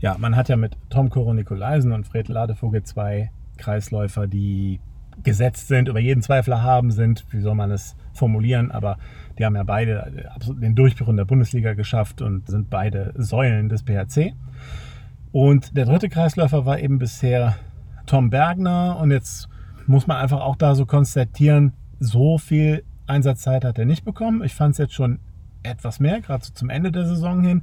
Ja, 0.00 0.16
man 0.18 0.34
hat 0.34 0.48
ja 0.48 0.56
mit 0.56 0.76
Tom 0.88 1.10
Koro 1.10 1.34
Nikolaisen 1.34 1.92
und 1.92 2.06
Fred 2.06 2.28
Ladevogel 2.28 2.82
zwei 2.82 3.30
Kreisläufer, 3.58 4.26
die 4.26 4.80
gesetzt 5.22 5.68
sind, 5.68 5.88
über 5.88 6.00
jeden 6.00 6.22
Zweifler 6.22 6.62
haben 6.62 6.90
sind, 6.90 7.26
wie 7.30 7.40
soll 7.40 7.54
man 7.54 7.70
es 7.70 7.94
formulieren, 8.14 8.70
aber 8.70 8.96
die 9.38 9.44
haben 9.44 9.56
ja 9.56 9.62
beide 9.62 10.30
den 10.48 10.74
Durchbruch 10.74 11.08
in 11.08 11.18
der 11.18 11.26
Bundesliga 11.26 11.74
geschafft 11.74 12.22
und 12.22 12.48
sind 12.48 12.70
beide 12.70 13.12
Säulen 13.16 13.68
des 13.68 13.82
PHC. 13.82 14.34
Und 15.32 15.76
der 15.76 15.84
dritte 15.84 16.08
Kreisläufer 16.08 16.64
war 16.64 16.78
eben 16.80 16.98
bisher 16.98 17.56
Tom 18.06 18.30
Bergner 18.30 18.98
und 18.98 19.10
jetzt 19.10 19.48
muss 19.86 20.06
man 20.06 20.16
einfach 20.16 20.40
auch 20.40 20.56
da 20.56 20.74
so 20.74 20.86
konstatieren, 20.86 21.72
so 21.98 22.38
viel 22.38 22.84
Einsatzzeit 23.06 23.64
hat 23.64 23.78
er 23.78 23.84
nicht 23.84 24.04
bekommen. 24.04 24.42
Ich 24.42 24.54
fand 24.54 24.72
es 24.72 24.78
jetzt 24.78 24.94
schon 24.94 25.18
etwas 25.62 26.00
mehr, 26.00 26.20
gerade 26.20 26.44
so 26.44 26.52
zum 26.52 26.70
Ende 26.70 26.90
der 26.92 27.06
Saison 27.06 27.42
hin. 27.42 27.62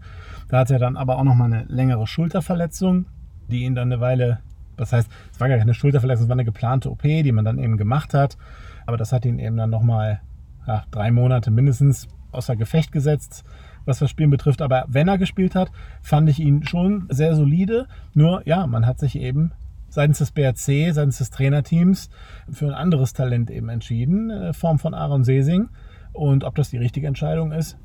Da 0.50 0.60
hat 0.60 0.72
er 0.72 0.80
dann 0.80 0.98
aber 0.98 1.18
auch 1.18 1.24
noch 1.24 1.36
mal 1.36 1.46
eine 1.46 1.66
längere 1.68 2.08
Schulterverletzung, 2.08 3.06
die 3.50 3.64
ihn 3.64 3.76
dann 3.76 3.92
eine 3.92 4.02
Weile, 4.02 4.40
das 4.76 4.94
heißt, 4.94 5.10
es 5.32 5.40
war 5.40 5.50
gar 5.50 5.58
keine 5.58 5.74
Schulterverletzung, 5.74 6.26
es 6.26 6.30
war 6.30 6.36
eine 6.36 6.46
geplante 6.46 6.92
OP, 6.92 7.02
die 7.02 7.32
man 7.32 7.46
dann 7.46 7.58
eben 7.58 7.78
gemacht 7.78 8.14
hat. 8.14 8.38
Aber 8.86 8.98
das 8.98 9.12
hat 9.12 9.26
ihn 9.26 9.40
eben 9.40 9.58
dann 9.58 9.70
noch 9.70 9.82
mal 9.82 10.22
ja, 10.68 10.84
drei 10.92 11.12
Monate 11.12 11.52
mindestens 11.52 12.08
außer 12.32 12.56
Gefecht 12.56 12.92
gesetzt, 12.92 13.44
was 13.86 14.00
das 14.00 14.10
Spielen 14.10 14.30
betrifft. 14.30 14.62
Aber 14.62 14.86
wenn 14.88 15.08
er 15.08 15.18
gespielt 15.18 15.56
hat, 15.56 15.72
fand 16.02 16.30
ich 16.30 16.40
ihn 16.40 16.66
schon 16.66 17.08
sehr 17.10 17.36
solide. 17.36 17.88
Nur 18.14 18.48
ja, 18.48 18.68
man 18.68 18.86
hat 18.86 19.00
sich 19.00 19.18
eben 19.18 19.52
seitens 19.90 20.20
des 20.20 20.32
BRC, 20.32 20.94
seitens 20.94 21.18
des 21.18 21.30
Trainerteams 21.32 22.10
für 22.52 22.68
ein 22.68 22.74
anderes 22.74 23.14
Talent 23.14 23.50
eben 23.50 23.70
entschieden, 23.70 24.30
in 24.30 24.54
Form 24.54 24.80
von 24.80 24.94
Aaron 24.94 25.24
Sesing. 25.24 25.70
Und 26.14 26.44
ob 26.44 26.56
das 26.56 26.70
die 26.70 26.78
richtige 26.78 27.08
Entscheidung 27.08 27.52
ist, 27.52 27.78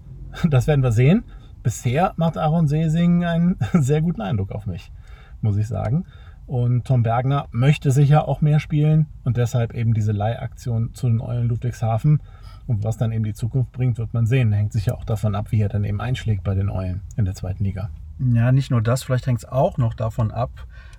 das 0.49 0.67
werden 0.67 0.83
wir 0.83 0.93
sehen. 0.93 1.25
Bisher 1.63 2.13
macht 2.17 2.37
Aaron 2.37 2.67
Sesing 2.67 3.25
einen 3.25 3.57
sehr 3.73 4.03
guten 4.03 4.21
Eindruck 4.21 4.53
auf 4.53 4.67
mich, 4.67 4.91
muss 5.41 5.57
ich 5.57 5.69
sagen. 5.69 6.05
Und 6.47 6.85
Tom 6.85 7.03
Bergner 7.03 7.47
möchte 7.53 7.93
sicher 7.93 8.27
auch 8.29 8.41
mehr 8.41 8.59
spielen 8.59 9.07
und 9.25 9.37
deshalb 9.37 9.75
eben 9.75 9.95
diese 9.95 10.13
Leihaktion 10.13 10.93
zu 10.93 11.09
den 11.09 11.21
Eulen 11.21 11.49
Ludwigshafen. 11.49 12.21
Und 12.67 12.85
was 12.85 12.97
dann 12.97 13.13
eben 13.13 13.25
die 13.25 13.35
Zukunft 13.35 13.73
bringt, 13.73 13.99
wird 13.99 14.15
man 14.15 14.27
sehen. 14.27 14.53
Hängt 14.53 14.73
sicher 14.73 14.97
auch 14.97 15.05
davon 15.05 15.35
ab, 15.35 15.51
wie 15.51 15.61
er 15.61 15.69
dann 15.69 15.85
eben 15.85 16.01
einschlägt 16.01 16.45
bei 16.45 16.55
den 16.55 16.69
Eulen 16.69 17.01
in 17.17 17.25
der 17.25 17.35
zweiten 17.35 17.65
Liga. 17.65 17.91
Ja, 18.19 18.53
nicht 18.53 18.71
nur 18.71 18.83
das, 18.83 19.03
vielleicht 19.03 19.27
hängt 19.27 19.39
es 19.39 19.45
auch 19.45 19.79
noch 19.79 19.95
davon 19.95 20.31
ab, 20.31 20.51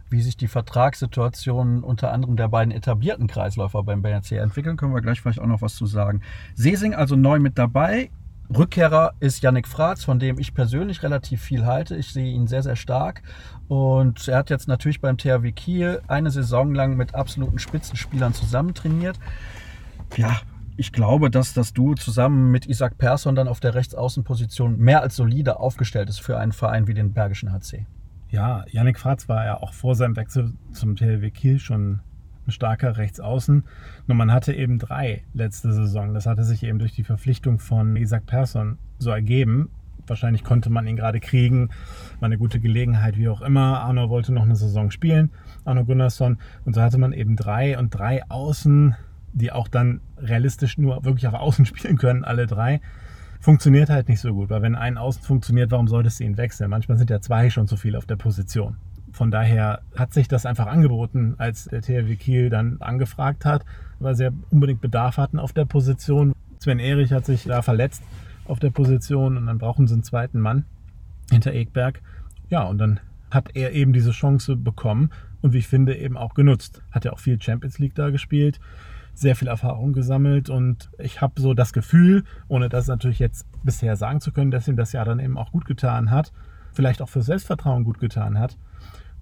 wie 0.09 0.21
sich 0.21 0.37
die 0.37 0.47
Vertragssituationen 0.47 1.83
unter 1.83 2.11
anderem 2.11 2.35
der 2.35 2.49
beiden 2.49 2.71
etablierten 2.71 3.27
Kreisläufer 3.27 3.83
beim 3.83 4.01
BRC 4.01 4.33
entwickeln. 4.33 4.77
Können 4.77 4.93
wir 4.93 5.01
gleich 5.01 5.21
vielleicht 5.21 5.39
auch 5.39 5.47
noch 5.47 5.61
was 5.61 5.75
zu 5.75 5.85
sagen. 5.85 6.21
Sesing 6.53 6.93
also 6.93 7.15
neu 7.15 7.39
mit 7.39 7.57
dabei. 7.57 8.09
Rückkehrer 8.55 9.13
ist 9.19 9.41
Yannick 9.41 9.67
Fratz, 9.67 10.03
von 10.03 10.19
dem 10.19 10.39
ich 10.39 10.53
persönlich 10.53 11.03
relativ 11.03 11.41
viel 11.41 11.65
halte. 11.65 11.95
Ich 11.95 12.13
sehe 12.13 12.31
ihn 12.31 12.47
sehr, 12.47 12.63
sehr 12.63 12.75
stark. 12.75 13.23
Und 13.67 14.27
er 14.27 14.37
hat 14.37 14.49
jetzt 14.49 14.67
natürlich 14.67 15.01
beim 15.01 15.17
THW 15.17 15.51
Kiel 15.51 16.01
eine 16.07 16.31
Saison 16.31 16.73
lang 16.73 16.95
mit 16.95 17.15
absoluten 17.15 17.59
Spitzenspielern 17.59 18.33
zusammen 18.33 18.73
trainiert. 18.73 19.19
Ja, 20.15 20.41
ich 20.75 20.91
glaube, 20.91 21.29
dass 21.29 21.53
das 21.53 21.73
Duo 21.73 21.95
zusammen 21.95 22.51
mit 22.51 22.65
Isaac 22.65 22.97
Persson 22.97 23.35
dann 23.35 23.47
auf 23.47 23.59
der 23.59 23.75
Rechtsaußenposition 23.75 24.77
mehr 24.77 25.01
als 25.01 25.15
solide 25.15 25.59
aufgestellt 25.59 26.09
ist 26.09 26.19
für 26.19 26.37
einen 26.37 26.51
Verein 26.51 26.87
wie 26.87 26.93
den 26.93 27.13
Bergischen 27.13 27.51
HC. 27.51 27.85
Ja, 28.29 28.65
Yannick 28.67 28.99
Fratz 28.99 29.29
war 29.29 29.45
ja 29.45 29.61
auch 29.61 29.73
vor 29.73 29.95
seinem 29.95 30.15
Wechsel 30.15 30.53
zum 30.71 30.95
THW 30.95 31.29
Kiel 31.29 31.59
schon 31.59 32.01
ein 32.47 32.51
starker 32.51 32.97
Rechtsaußen. 32.97 33.63
Nur 34.07 34.17
man 34.17 34.31
hatte 34.31 34.53
eben 34.53 34.79
drei 34.79 35.23
letzte 35.33 35.73
Saison. 35.73 36.13
Das 36.13 36.25
hatte 36.25 36.43
sich 36.43 36.63
eben 36.63 36.79
durch 36.79 36.93
die 36.93 37.03
Verpflichtung 37.03 37.59
von 37.59 37.95
Isaac 37.95 38.25
Persson 38.25 38.77
so 38.97 39.11
ergeben. 39.11 39.69
Wahrscheinlich 40.07 40.43
konnte 40.43 40.69
man 40.69 40.85
ihn 40.87 40.97
gerade 40.97 41.19
kriegen. 41.19 41.69
War 42.19 42.27
eine 42.27 42.37
gute 42.37 42.59
Gelegenheit, 42.59 43.17
wie 43.17 43.29
auch 43.29 43.41
immer. 43.41 43.79
Arno 43.81 44.09
wollte 44.09 44.33
noch 44.33 44.43
eine 44.43 44.55
Saison 44.55 44.91
spielen, 44.91 45.31
Arno 45.63 45.85
Gunnarsson. 45.85 46.37
Und 46.65 46.75
so 46.75 46.81
hatte 46.81 46.97
man 46.97 47.13
eben 47.13 47.35
drei 47.35 47.77
und 47.77 47.89
drei 47.89 48.21
Außen, 48.29 48.95
die 49.33 49.51
auch 49.51 49.67
dann 49.67 50.01
realistisch 50.17 50.77
nur 50.77 51.05
wirklich 51.05 51.27
auf 51.27 51.33
Außen 51.33 51.65
spielen 51.65 51.97
können, 51.97 52.25
alle 52.25 52.47
drei. 52.47 52.81
Funktioniert 53.39 53.89
halt 53.89 54.07
nicht 54.07 54.21
so 54.21 54.33
gut, 54.33 54.49
weil 54.49 54.61
wenn 54.61 54.75
ein 54.75 54.97
Außen 54.97 55.21
funktioniert, 55.21 55.71
warum 55.71 55.87
solltest 55.87 56.19
du 56.19 56.23
ihn 56.23 56.37
wechseln? 56.37 56.69
Manchmal 56.69 56.97
sind 56.97 57.09
ja 57.09 57.19
zwei 57.19 57.49
schon 57.49 57.67
zu 57.67 57.75
viel 57.75 57.95
auf 57.95 58.05
der 58.05 58.15
Position. 58.15 58.77
Von 59.13 59.29
daher 59.29 59.81
hat 59.95 60.11
sich 60.11 60.27
das 60.27 60.45
einfach 60.45 60.65
angeboten, 60.65 61.35
als 61.37 61.65
der 61.65 61.81
THW 61.81 62.15
Kiel 62.15 62.49
dann 62.49 62.81
angefragt 62.81 63.45
hat, 63.45 63.63
weil 63.99 64.15
sie 64.15 64.23
ja 64.23 64.31
unbedingt 64.49 64.81
Bedarf 64.81 65.17
hatten 65.17 65.39
auf 65.39 65.53
der 65.53 65.65
Position. 65.65 66.33
Sven 66.59 66.79
Erich 66.79 67.13
hat 67.13 67.25
sich 67.25 67.43
da 67.43 67.61
verletzt 67.61 68.03
auf 68.45 68.59
der 68.59 68.71
Position 68.71 69.37
und 69.37 69.45
dann 69.45 69.59
brauchen 69.59 69.87
sie 69.87 69.93
einen 69.93 70.03
zweiten 70.03 70.39
Mann 70.39 70.65
hinter 71.31 71.53
Egberg. 71.53 72.01
Ja, 72.49 72.63
und 72.63 72.79
dann 72.79 72.99
hat 73.29 73.55
er 73.55 73.73
eben 73.73 73.93
diese 73.93 74.11
Chance 74.11 74.55
bekommen 74.55 75.11
und 75.41 75.53
wie 75.53 75.59
ich 75.59 75.67
finde 75.67 75.95
eben 75.95 76.17
auch 76.17 76.33
genutzt. 76.33 76.81
Hat 76.91 77.05
ja 77.05 77.13
auch 77.13 77.19
viel 77.19 77.41
Champions 77.41 77.77
League 77.77 77.95
da 77.95 78.09
gespielt, 78.09 78.59
sehr 79.13 79.35
viel 79.35 79.47
Erfahrung 79.47 79.93
gesammelt 79.93 80.49
und 80.49 80.89
ich 80.97 81.21
habe 81.21 81.39
so 81.39 81.53
das 81.53 81.71
Gefühl, 81.71 82.23
ohne 82.47 82.67
das 82.67 82.87
natürlich 82.87 83.19
jetzt 83.19 83.45
bisher 83.63 83.95
sagen 83.95 84.21
zu 84.21 84.31
können, 84.31 84.49
dass 84.49 84.67
ihm 84.67 84.75
das 84.75 84.91
ja 84.91 85.05
dann 85.05 85.19
eben 85.19 85.37
auch 85.37 85.51
gut 85.51 85.65
getan 85.65 86.09
hat, 86.09 86.31
vielleicht 86.71 87.01
auch 87.01 87.09
für 87.09 87.21
Selbstvertrauen 87.21 87.83
gut 87.83 87.99
getan 87.99 88.39
hat, 88.39 88.57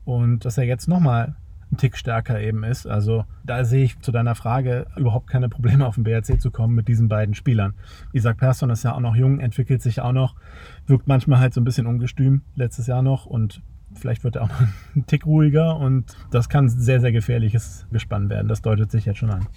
und 0.06 0.46
dass 0.46 0.58
er 0.58 0.66
jetzt 0.66 0.88
nochmal 0.88 1.36
ein 1.72 1.78
Tick 1.78 1.98
stärker 1.98 2.40
eben 2.40 2.64
ist. 2.64 2.86
Also 2.86 3.26
da 3.44 3.64
sehe 3.64 3.86
ich 3.86 4.00
zu 4.00 4.12
deiner 4.12 4.36
Frage 4.36 4.88
überhaupt 4.98 5.28
keine 5.28 5.50
Probleme 5.50 5.88
auf 5.88 5.96
den 5.96 6.04
BRC 6.04 6.42
zu 6.42 6.52
kommen 6.52 6.76
mit 6.76 6.88
diesen 6.88 7.08
beiden 7.08 7.34
Spielern. 7.34 7.74
Isaac 8.14 8.38
Persson 8.38 8.70
ist 8.70 8.84
ja 8.84 8.94
auch 8.94 9.00
noch 9.00 9.16
jung, 9.16 9.40
entwickelt 9.40 9.82
sich 9.82 10.02
auch 10.02 10.12
noch, 10.12 10.36
wirkt 10.86 11.08
manchmal 11.08 11.40
halt 11.40 11.54
so 11.54 11.62
ein 11.62 11.64
bisschen 11.64 11.88
ungestüm 11.88 12.42
letztes 12.56 12.88
Jahr 12.88 13.02
noch 13.02 13.26
und 13.26 13.62
vielleicht 13.94 14.24
wird 14.24 14.36
er 14.36 14.44
auch 14.44 14.50
noch 14.50 14.62
ein 14.96 15.06
Tick 15.06 15.26
ruhiger 15.26 15.78
und 15.78 16.06
das 16.30 16.50
kann 16.50 16.70
sehr, 16.70 17.00
sehr 17.00 17.12
gefährliches 17.12 17.88
Gespann 17.92 18.30
werden. 18.30 18.48
Das 18.48 18.62
deutet 18.62 18.92
sich 18.92 19.06
jetzt 19.06 19.18
schon 19.18 19.32
an. 19.32 19.48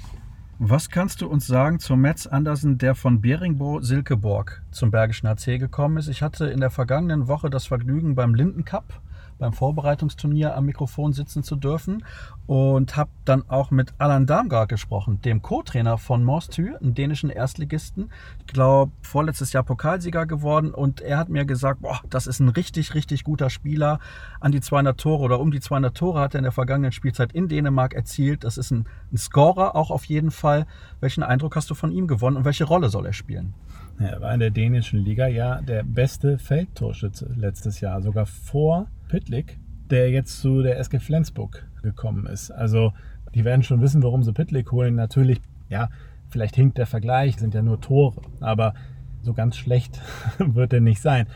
Was 0.61 0.89
kannst 0.89 1.21
du 1.21 1.27
uns 1.27 1.49
sagen 1.49 1.81
zu 1.81 1.97
Metz 1.97 2.29
Andersen, 2.29 2.79
der 2.79 2.95
von 2.95 3.21
Beringbo 3.21 3.81
Silkeborg 3.81 4.63
zum 4.71 4.93
Bergischen 4.93 5.29
HC 5.29 5.59
gekommen 5.59 5.97
ist? 5.97 6.07
Ich 6.07 6.23
hatte 6.23 6.47
in 6.47 6.61
der 6.61 6.71
vergangenen 6.71 7.27
Woche 7.27 7.51
das 7.51 7.67
Vergnügen 7.67 8.15
beim 8.15 8.35
Linden 8.35 8.65
Cup 8.65 9.03
beim 9.45 9.53
Vorbereitungsturnier 9.53 10.57
am 10.57 10.65
Mikrofon 10.65 11.13
sitzen 11.13 11.43
zu 11.43 11.57
dürfen 11.57 12.03
und 12.47 12.97
habe 12.97 13.11
dann 13.27 13.45
auch 13.51 13.71
mit 13.71 13.93
Alan 13.99 14.25
Damgaard 14.25 14.71
gesprochen, 14.71 15.21
dem 15.21 15.43
Co-Trainer 15.43 15.99
von 15.99 16.25
Morstü, 16.25 16.75
einem 16.77 16.95
dänischen 16.95 17.29
Erstligisten. 17.29 18.11
Ich 18.41 18.47
glaube, 18.47 18.93
vorletztes 19.03 19.53
Jahr 19.53 19.63
Pokalsieger 19.63 20.25
geworden 20.25 20.73
und 20.73 21.03
er 21.03 21.19
hat 21.19 21.29
mir 21.29 21.45
gesagt, 21.45 21.83
boah, 21.83 22.01
das 22.09 22.27
ist 22.27 22.41
ein 22.41 22.49
richtig, 22.49 22.95
richtig 22.95 23.23
guter 23.23 23.51
Spieler. 23.51 23.99
An 24.41 24.51
die 24.51 24.63
200 24.63 24.99
Tore 24.99 25.23
oder 25.23 25.39
um 25.41 25.51
die 25.51 25.61
200 25.61 25.95
Tore 25.95 26.21
hat 26.21 26.35
er 26.35 26.39
in 26.39 26.45
der 26.45 26.53
vergangenen 26.53 26.93
Spielzeit 26.93 27.33
in 27.33 27.49
Dänemark 27.49 27.93
erzielt. 27.93 28.45
Das 28.45 28.57
ist 28.57 28.71
ein, 28.71 28.87
ein 29.13 29.19
Scorer 29.19 29.77
auch 29.77 29.91
auf 29.91 30.07
jeden 30.07 30.31
Fall. 30.31 30.67
Welchen 31.01 31.23
Eindruck 31.23 31.55
hast 31.55 31.69
du 31.69 31.75
von 31.75 31.93
ihm 31.93 32.07
gewonnen 32.07 32.39
und 32.39 32.47
welche 32.47 32.65
Rolle 32.65 32.89
soll 32.89 33.05
er 33.05 33.13
spielen? 33.13 33.53
Er 33.99 34.23
war 34.23 34.33
in 34.33 34.41
der 34.41 34.51
dänischen 34.51 35.05
Liga 35.05 35.27
ja 35.27 35.61
der 35.61 35.83
beste 35.83 36.39
Feldtorschütze 36.39 37.31
letztes 37.37 37.81
Jahr, 37.81 38.01
sogar 38.01 38.25
vor 38.25 38.89
Pitlick, 39.09 39.59
der 39.91 40.11
jetzt 40.11 40.41
zu 40.41 40.63
der 40.63 40.79
SG 40.79 40.99
Flensburg 40.99 41.67
gekommen 41.83 42.27
ist. 42.27 42.51
Also 42.51 42.93
die 43.35 43.45
werden 43.45 43.63
schon 43.63 43.81
wissen, 43.81 44.03
warum 44.03 44.23
sie 44.23 44.33
Pitlick 44.33 44.73
holen. 44.73 44.95
Natürlich, 44.95 45.41
ja, 45.69 45.89
vielleicht 46.29 46.57
hinkt 46.57 46.79
der 46.79 46.87
Vergleich, 46.87 47.37
sind 47.37 47.55
ja 47.55 47.63
nur 47.63 47.81
Tore, 47.81 48.21
aber 48.41 48.75
so 49.23 49.35
ganz 49.35 49.57
schlecht 49.57 50.01
wird 50.39 50.73
er 50.73 50.81
nicht 50.81 51.01
sein. 51.01 51.27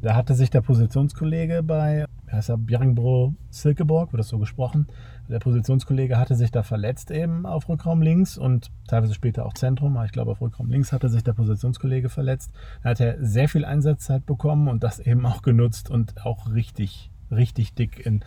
Da 0.00 0.14
hatte 0.14 0.34
sich 0.34 0.50
der 0.50 0.60
Positionskollege 0.60 1.62
bei, 1.62 2.04
heißt 2.30 2.50
er, 2.50 2.58
Bjerringbro 2.58 3.34
Silkeborg, 3.50 4.12
wird 4.12 4.20
das 4.20 4.28
so 4.28 4.38
gesprochen, 4.38 4.86
der 5.28 5.38
Positionskollege 5.38 6.18
hatte 6.18 6.34
sich 6.34 6.50
da 6.50 6.62
verletzt 6.62 7.10
eben 7.10 7.46
auf 7.46 7.68
Rückraum 7.68 8.02
links 8.02 8.38
und 8.38 8.70
teilweise 8.86 9.14
später 9.14 9.46
auch 9.46 9.54
Zentrum, 9.54 9.96
aber 9.96 10.06
ich 10.06 10.12
glaube 10.12 10.30
auf 10.30 10.40
Rückraum 10.40 10.70
links 10.70 10.92
hatte 10.92 11.08
sich 11.08 11.22
der 11.22 11.34
Positionskollege 11.34 12.08
verletzt. 12.08 12.50
Da 12.82 12.90
hat 12.90 13.00
er 13.00 13.16
sehr 13.24 13.48
viel 13.48 13.64
Einsatzzeit 13.64 14.26
bekommen 14.26 14.68
und 14.68 14.82
das 14.82 14.98
eben 14.98 15.24
auch 15.26 15.42
genutzt 15.42 15.90
und 15.90 16.24
auch 16.24 16.52
richtig, 16.52 17.10
richtig 17.30 17.74
dick 17.74 18.04
in, 18.04 18.24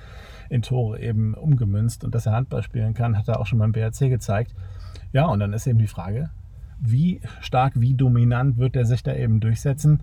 in 0.49 0.61
Tore 0.61 0.99
eben 0.99 1.33
umgemünzt. 1.33 2.03
Und 2.03 2.15
dass 2.15 2.25
er 2.25 2.33
Handball 2.33 2.63
spielen 2.63 2.93
kann, 2.93 3.17
hat 3.17 3.27
er 3.27 3.39
auch 3.39 3.47
schon 3.47 3.59
beim 3.59 3.71
BRC 3.71 4.09
gezeigt. 4.09 4.53
Ja, 5.11 5.25
und 5.25 5.39
dann 5.39 5.53
ist 5.53 5.67
eben 5.67 5.79
die 5.79 5.87
Frage, 5.87 6.29
wie 6.79 7.21
stark, 7.41 7.73
wie 7.75 7.95
dominant 7.95 8.57
wird 8.57 8.75
er 8.75 8.85
sich 8.85 9.03
da 9.03 9.13
eben 9.13 9.39
durchsetzen? 9.39 10.01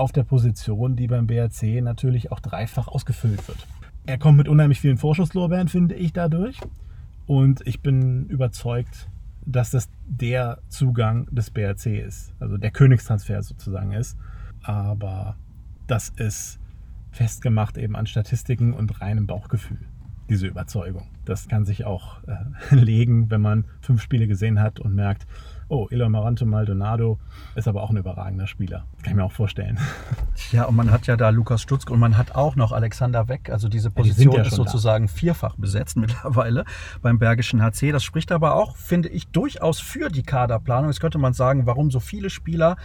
auf 0.00 0.12
der 0.12 0.24
Position, 0.24 0.96
die 0.96 1.06
beim 1.06 1.26
BRC 1.26 1.82
natürlich 1.82 2.32
auch 2.32 2.40
dreifach 2.40 2.88
ausgefüllt 2.88 3.46
wird. 3.46 3.66
Er 4.10 4.18
kommt 4.18 4.38
mit 4.38 4.48
unheimlich 4.48 4.80
vielen 4.80 4.96
Vorschusslorbeeren, 4.96 5.68
finde 5.68 5.94
ich, 5.94 6.12
dadurch. 6.12 6.58
Und 7.26 7.64
ich 7.64 7.80
bin 7.80 8.26
überzeugt, 8.26 9.08
dass 9.46 9.70
das 9.70 9.88
der 10.04 10.58
Zugang 10.68 11.28
des 11.30 11.50
BRC 11.50 11.86
ist, 12.04 12.34
also 12.40 12.58
der 12.58 12.72
Königstransfer 12.72 13.40
sozusagen 13.44 13.92
ist. 13.92 14.18
Aber 14.64 15.36
das 15.86 16.08
ist 16.08 16.58
festgemacht 17.12 17.78
eben 17.78 17.94
an 17.94 18.08
Statistiken 18.08 18.72
und 18.72 19.00
reinem 19.00 19.28
Bauchgefühl, 19.28 19.78
diese 20.28 20.48
Überzeugung. 20.48 21.06
Das 21.24 21.46
kann 21.46 21.64
sich 21.64 21.84
auch 21.84 22.20
äh, 22.24 22.74
legen, 22.74 23.30
wenn 23.30 23.40
man 23.40 23.64
fünf 23.80 24.02
Spiele 24.02 24.26
gesehen 24.26 24.58
hat 24.58 24.80
und 24.80 24.92
merkt, 24.92 25.24
oh, 25.70 25.86
Eloy 25.90 26.08
Marante 26.08 26.44
Maldonado 26.44 27.18
ist 27.54 27.68
aber 27.68 27.82
auch 27.82 27.90
ein 27.90 27.96
überragender 27.96 28.46
Spieler. 28.46 28.84
Das 28.94 29.02
kann 29.02 29.12
ich 29.12 29.16
mir 29.16 29.24
auch 29.24 29.32
vorstellen. 29.32 29.78
Ja, 30.52 30.64
und 30.64 30.74
man 30.74 30.90
hat 30.90 31.06
ja 31.06 31.16
da 31.16 31.28
Lukas 31.28 31.62
Stutzke 31.62 31.92
und 31.92 32.00
man 32.00 32.16
hat 32.16 32.34
auch 32.34 32.56
noch 32.56 32.72
Alexander 32.72 33.28
Weck. 33.28 33.50
Also 33.50 33.68
diese 33.68 33.90
Position 33.90 34.34
ja, 34.34 34.42
die 34.42 34.48
ist 34.48 34.56
sozusagen 34.56 35.06
da. 35.06 35.12
vierfach 35.12 35.54
besetzt 35.56 35.96
mittlerweile 35.98 36.64
beim 37.02 37.18
Bergischen 37.18 37.62
HC. 37.62 37.92
Das 37.92 38.02
spricht 38.02 38.32
aber 38.32 38.56
auch, 38.56 38.74
finde 38.76 39.10
ich, 39.10 39.28
durchaus 39.28 39.80
für 39.80 40.08
die 40.08 40.22
Kaderplanung. 40.22 40.90
Jetzt 40.90 41.00
könnte 41.00 41.18
man 41.18 41.34
sagen, 41.34 41.66
warum 41.66 41.90
so 41.90 42.00
viele 42.00 42.30
Spieler 42.30 42.76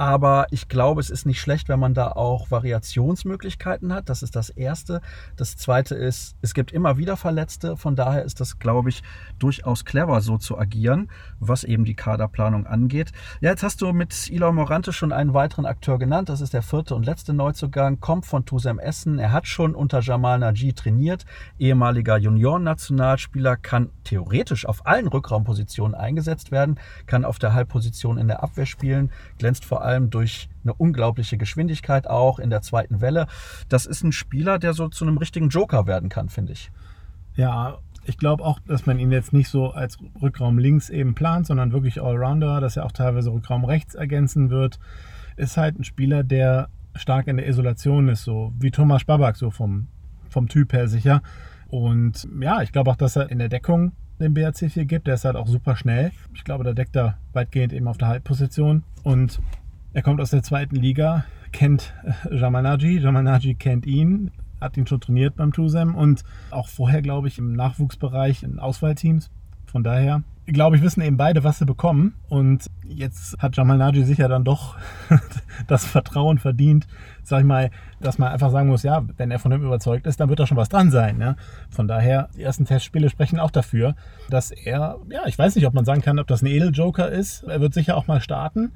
aber 0.00 0.46
ich 0.50 0.68
glaube, 0.68 1.02
es 1.02 1.10
ist 1.10 1.26
nicht 1.26 1.42
schlecht, 1.42 1.68
wenn 1.68 1.78
man 1.78 1.92
da 1.92 2.12
auch 2.12 2.50
Variationsmöglichkeiten 2.50 3.92
hat. 3.92 4.08
Das 4.08 4.22
ist 4.22 4.34
das 4.34 4.48
Erste. 4.48 5.02
Das 5.36 5.58
Zweite 5.58 5.94
ist, 5.94 6.36
es 6.40 6.54
gibt 6.54 6.72
immer 6.72 6.96
wieder 6.96 7.18
Verletzte. 7.18 7.76
Von 7.76 7.96
daher 7.96 8.24
ist 8.24 8.40
das, 8.40 8.58
glaube 8.58 8.88
ich, 8.88 9.02
durchaus 9.38 9.84
clever, 9.84 10.22
so 10.22 10.38
zu 10.38 10.56
agieren, 10.58 11.10
was 11.38 11.64
eben 11.64 11.84
die 11.84 11.96
Kaderplanung 11.96 12.66
angeht. 12.66 13.12
Ja, 13.42 13.50
jetzt 13.50 13.62
hast 13.62 13.82
du 13.82 13.92
mit 13.92 14.30
Elon 14.30 14.54
Morante 14.54 14.94
schon 14.94 15.12
einen 15.12 15.34
weiteren 15.34 15.66
Akteur 15.66 15.98
genannt. 15.98 16.30
Das 16.30 16.40
ist 16.40 16.54
der 16.54 16.62
vierte 16.62 16.94
und 16.94 17.04
letzte 17.04 17.34
Neuzugang, 17.34 18.00
kommt 18.00 18.24
von 18.24 18.46
Tusem 18.46 18.78
Essen. 18.78 19.18
Er 19.18 19.32
hat 19.32 19.46
schon 19.46 19.74
unter 19.74 20.00
Jamal 20.00 20.38
Naji 20.38 20.72
trainiert, 20.72 21.26
ehemaliger 21.58 22.16
Junioren-Nationalspieler, 22.16 23.58
kann 23.58 23.90
theoretisch 24.04 24.64
auf 24.64 24.86
allen 24.86 25.08
Rückraumpositionen 25.08 25.94
eingesetzt 25.94 26.50
werden, 26.50 26.80
kann 27.06 27.26
auf 27.26 27.38
der 27.38 27.52
Halbposition 27.52 28.16
in 28.16 28.28
der 28.28 28.42
Abwehr 28.42 28.64
spielen, 28.64 29.12
glänzt 29.36 29.66
vor 29.66 29.82
allem 29.82 29.89
allem 29.90 30.10
durch 30.10 30.48
eine 30.64 30.74
unglaubliche 30.74 31.36
Geschwindigkeit 31.36 32.06
auch 32.06 32.38
in 32.38 32.50
der 32.50 32.62
zweiten 32.62 33.00
Welle. 33.00 33.26
Das 33.68 33.86
ist 33.86 34.02
ein 34.02 34.12
Spieler, 34.12 34.58
der 34.58 34.72
so 34.72 34.88
zu 34.88 35.04
einem 35.04 35.18
richtigen 35.18 35.48
Joker 35.48 35.86
werden 35.86 36.08
kann, 36.08 36.28
finde 36.28 36.52
ich. 36.52 36.70
Ja, 37.36 37.78
ich 38.04 38.18
glaube 38.18 38.44
auch, 38.44 38.58
dass 38.60 38.86
man 38.86 38.98
ihn 38.98 39.12
jetzt 39.12 39.32
nicht 39.32 39.48
so 39.48 39.70
als 39.70 39.98
Rückraum 40.20 40.58
links 40.58 40.90
eben 40.90 41.14
plant, 41.14 41.46
sondern 41.46 41.72
wirklich 41.72 42.02
Allrounder, 42.02 42.60
dass 42.60 42.76
er 42.76 42.86
auch 42.86 42.92
teilweise 42.92 43.32
Rückraum 43.32 43.64
rechts 43.64 43.94
ergänzen 43.94 44.50
wird. 44.50 44.78
Ist 45.36 45.56
halt 45.56 45.78
ein 45.78 45.84
Spieler, 45.84 46.24
der 46.24 46.68
stark 46.94 47.28
in 47.28 47.36
der 47.36 47.48
Isolation 47.48 48.08
ist, 48.08 48.24
so 48.24 48.52
wie 48.58 48.70
Thomas 48.70 49.04
Babak, 49.04 49.36
so 49.36 49.50
vom, 49.50 49.88
vom 50.28 50.48
Typ 50.48 50.72
her 50.72 50.88
sicher. 50.88 51.22
Und 51.68 52.26
ja, 52.40 52.62
ich 52.62 52.72
glaube 52.72 52.90
auch, 52.90 52.96
dass 52.96 53.16
er 53.16 53.30
in 53.30 53.38
der 53.38 53.48
Deckung 53.48 53.92
den 54.20 54.34
BRC 54.34 54.70
4 54.70 54.84
gibt. 54.84 55.06
Der 55.06 55.14
ist 55.14 55.24
halt 55.24 55.36
auch 55.36 55.46
super 55.46 55.76
schnell. 55.76 56.12
Ich 56.34 56.44
glaube, 56.44 56.64
da 56.64 56.72
deckt 56.72 56.96
er 56.96 57.18
weitgehend 57.32 57.72
eben 57.72 57.88
auf 57.88 57.98
der 57.98 58.08
Halbposition. 58.08 58.84
Und 59.02 59.40
er 59.92 60.02
kommt 60.02 60.20
aus 60.20 60.30
der 60.30 60.42
zweiten 60.42 60.76
Liga, 60.76 61.24
kennt 61.52 61.94
äh, 62.04 62.36
Jamanaji, 62.36 62.98
Jamanaji 62.98 63.54
kennt 63.54 63.86
ihn, 63.86 64.30
hat 64.60 64.76
ihn 64.76 64.86
schon 64.86 65.00
trainiert 65.00 65.36
beim 65.36 65.52
Tusem 65.52 65.94
und 65.94 66.22
auch 66.50 66.68
vorher, 66.68 67.02
glaube 67.02 67.28
ich, 67.28 67.38
im 67.38 67.52
Nachwuchsbereich 67.54 68.42
in 68.42 68.58
Auswahlteams. 68.60 69.30
Von 69.66 69.84
daher, 69.84 70.22
glaube 70.46 70.76
ich, 70.76 70.82
wissen 70.82 71.00
eben 71.00 71.16
beide, 71.16 71.44
was 71.44 71.58
sie 71.58 71.64
bekommen. 71.64 72.14
Und 72.28 72.66
jetzt 72.84 73.38
hat 73.38 73.56
Jamal 73.56 73.78
Naji 73.78 74.04
sicher 74.04 74.28
dann 74.28 74.44
doch 74.44 74.76
das 75.68 75.84
Vertrauen 75.84 76.38
verdient, 76.38 76.86
sag 77.22 77.40
ich 77.40 77.46
mal, 77.46 77.70
dass 78.00 78.18
man 78.18 78.32
einfach 78.32 78.50
sagen 78.50 78.68
muss, 78.68 78.82
ja, 78.82 79.04
wenn 79.16 79.30
er 79.30 79.38
von 79.38 79.52
ihm 79.52 79.62
überzeugt 79.62 80.06
ist, 80.06 80.20
dann 80.20 80.28
wird 80.28 80.40
da 80.40 80.46
schon 80.46 80.56
was 80.56 80.68
dran 80.68 80.90
sein. 80.90 81.20
Ja? 81.20 81.36
Von 81.68 81.88
daher, 81.88 82.28
die 82.36 82.42
ersten 82.42 82.64
Testspiele 82.64 83.10
sprechen 83.10 83.38
auch 83.38 83.50
dafür, 83.50 83.94
dass 84.28 84.50
er, 84.50 84.98
ja, 85.08 85.26
ich 85.26 85.38
weiß 85.38 85.54
nicht, 85.54 85.66
ob 85.66 85.74
man 85.74 85.84
sagen 85.84 86.02
kann, 86.02 86.18
ob 86.18 86.26
das 86.26 86.42
ein 86.42 86.46
Edeljoker 86.46 87.08
ist. 87.08 87.44
Er 87.44 87.60
wird 87.60 87.74
sicher 87.74 87.96
auch 87.96 88.06
mal 88.06 88.20
starten. 88.20 88.72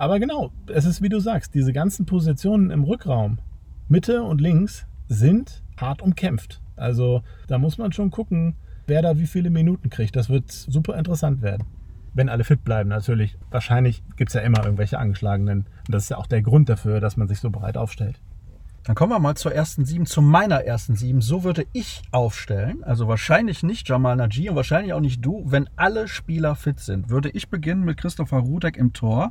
Aber 0.00 0.18
genau, 0.18 0.50
es 0.66 0.86
ist 0.86 1.02
wie 1.02 1.10
du 1.10 1.20
sagst, 1.20 1.54
diese 1.54 1.74
ganzen 1.74 2.06
Positionen 2.06 2.70
im 2.70 2.84
Rückraum, 2.84 3.38
Mitte 3.86 4.22
und 4.22 4.40
links, 4.40 4.86
sind 5.08 5.62
hart 5.76 6.00
umkämpft. 6.00 6.62
Also 6.74 7.22
da 7.48 7.58
muss 7.58 7.76
man 7.76 7.92
schon 7.92 8.10
gucken, 8.10 8.54
wer 8.86 9.02
da 9.02 9.18
wie 9.18 9.26
viele 9.26 9.50
Minuten 9.50 9.90
kriegt. 9.90 10.16
Das 10.16 10.30
wird 10.30 10.50
super 10.50 10.96
interessant 10.96 11.42
werden. 11.42 11.66
Wenn 12.14 12.30
alle 12.30 12.44
fit 12.44 12.64
bleiben, 12.64 12.88
natürlich. 12.88 13.36
Wahrscheinlich 13.50 14.02
gibt 14.16 14.30
es 14.30 14.34
ja 14.34 14.40
immer 14.40 14.64
irgendwelche 14.64 14.98
Angeschlagenen. 14.98 15.66
Und 15.86 15.94
das 15.94 16.04
ist 16.04 16.08
ja 16.08 16.16
auch 16.16 16.26
der 16.26 16.40
Grund 16.40 16.70
dafür, 16.70 17.00
dass 17.00 17.18
man 17.18 17.28
sich 17.28 17.40
so 17.40 17.50
breit 17.50 17.76
aufstellt. 17.76 18.22
Dann 18.84 18.94
kommen 18.94 19.12
wir 19.12 19.18
mal 19.18 19.34
zur 19.34 19.54
ersten 19.54 19.84
sieben, 19.84 20.06
zu 20.06 20.22
meiner 20.22 20.64
ersten 20.64 20.96
sieben. 20.96 21.20
So 21.20 21.44
würde 21.44 21.66
ich 21.74 22.00
aufstellen. 22.10 22.82
Also 22.84 23.06
wahrscheinlich 23.06 23.62
nicht 23.62 23.86
Jamal 23.86 24.16
Naji 24.16 24.48
und 24.48 24.56
wahrscheinlich 24.56 24.94
auch 24.94 25.00
nicht 25.00 25.22
du. 25.22 25.42
Wenn 25.44 25.68
alle 25.76 26.08
Spieler 26.08 26.56
fit 26.56 26.80
sind, 26.80 27.10
würde 27.10 27.28
ich 27.28 27.50
beginnen 27.50 27.84
mit 27.84 27.98
Christopher 27.98 28.38
Rudek 28.38 28.78
im 28.78 28.94
Tor 28.94 29.30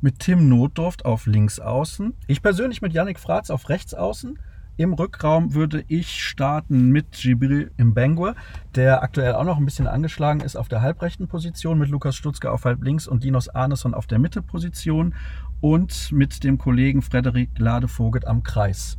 mit 0.00 0.18
Tim 0.18 0.48
Notdurft 0.48 1.04
auf 1.04 1.26
links 1.26 1.60
außen. 1.60 2.14
Ich 2.26 2.42
persönlich 2.42 2.82
mit 2.82 2.92
Yannick 2.92 3.18
Fratz 3.18 3.50
auf 3.50 3.68
rechts 3.68 3.94
außen. 3.94 4.38
Im 4.76 4.92
Rückraum 4.92 5.54
würde 5.54 5.84
ich 5.86 6.20
starten 6.24 6.88
mit 6.88 7.14
Jibril 7.22 7.70
Mbengwe, 7.78 8.34
der 8.74 9.04
aktuell 9.04 9.34
auch 9.34 9.44
noch 9.44 9.58
ein 9.58 9.64
bisschen 9.64 9.86
angeschlagen 9.86 10.40
ist 10.40 10.56
auf 10.56 10.68
der 10.68 10.82
halbrechten 10.82 11.28
Position, 11.28 11.78
mit 11.78 11.90
Lukas 11.90 12.16
Stutzke 12.16 12.50
auf 12.50 12.64
halb 12.64 12.82
links 12.82 13.06
und 13.06 13.22
Dinos 13.22 13.48
Arneson 13.48 13.94
auf 13.94 14.08
der 14.08 14.18
Mitteposition 14.18 15.14
und 15.60 16.10
mit 16.10 16.42
dem 16.42 16.58
Kollegen 16.58 17.02
Frederik 17.02 17.56
Ladevogel 17.56 18.26
am 18.26 18.42
Kreis. 18.42 18.98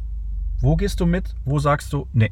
Wo 0.59 0.77
gehst 0.77 1.01
du 1.01 1.05
mit? 1.05 1.35
Wo 1.43 1.59
sagst 1.59 1.91
du, 1.91 2.07
nee? 2.13 2.31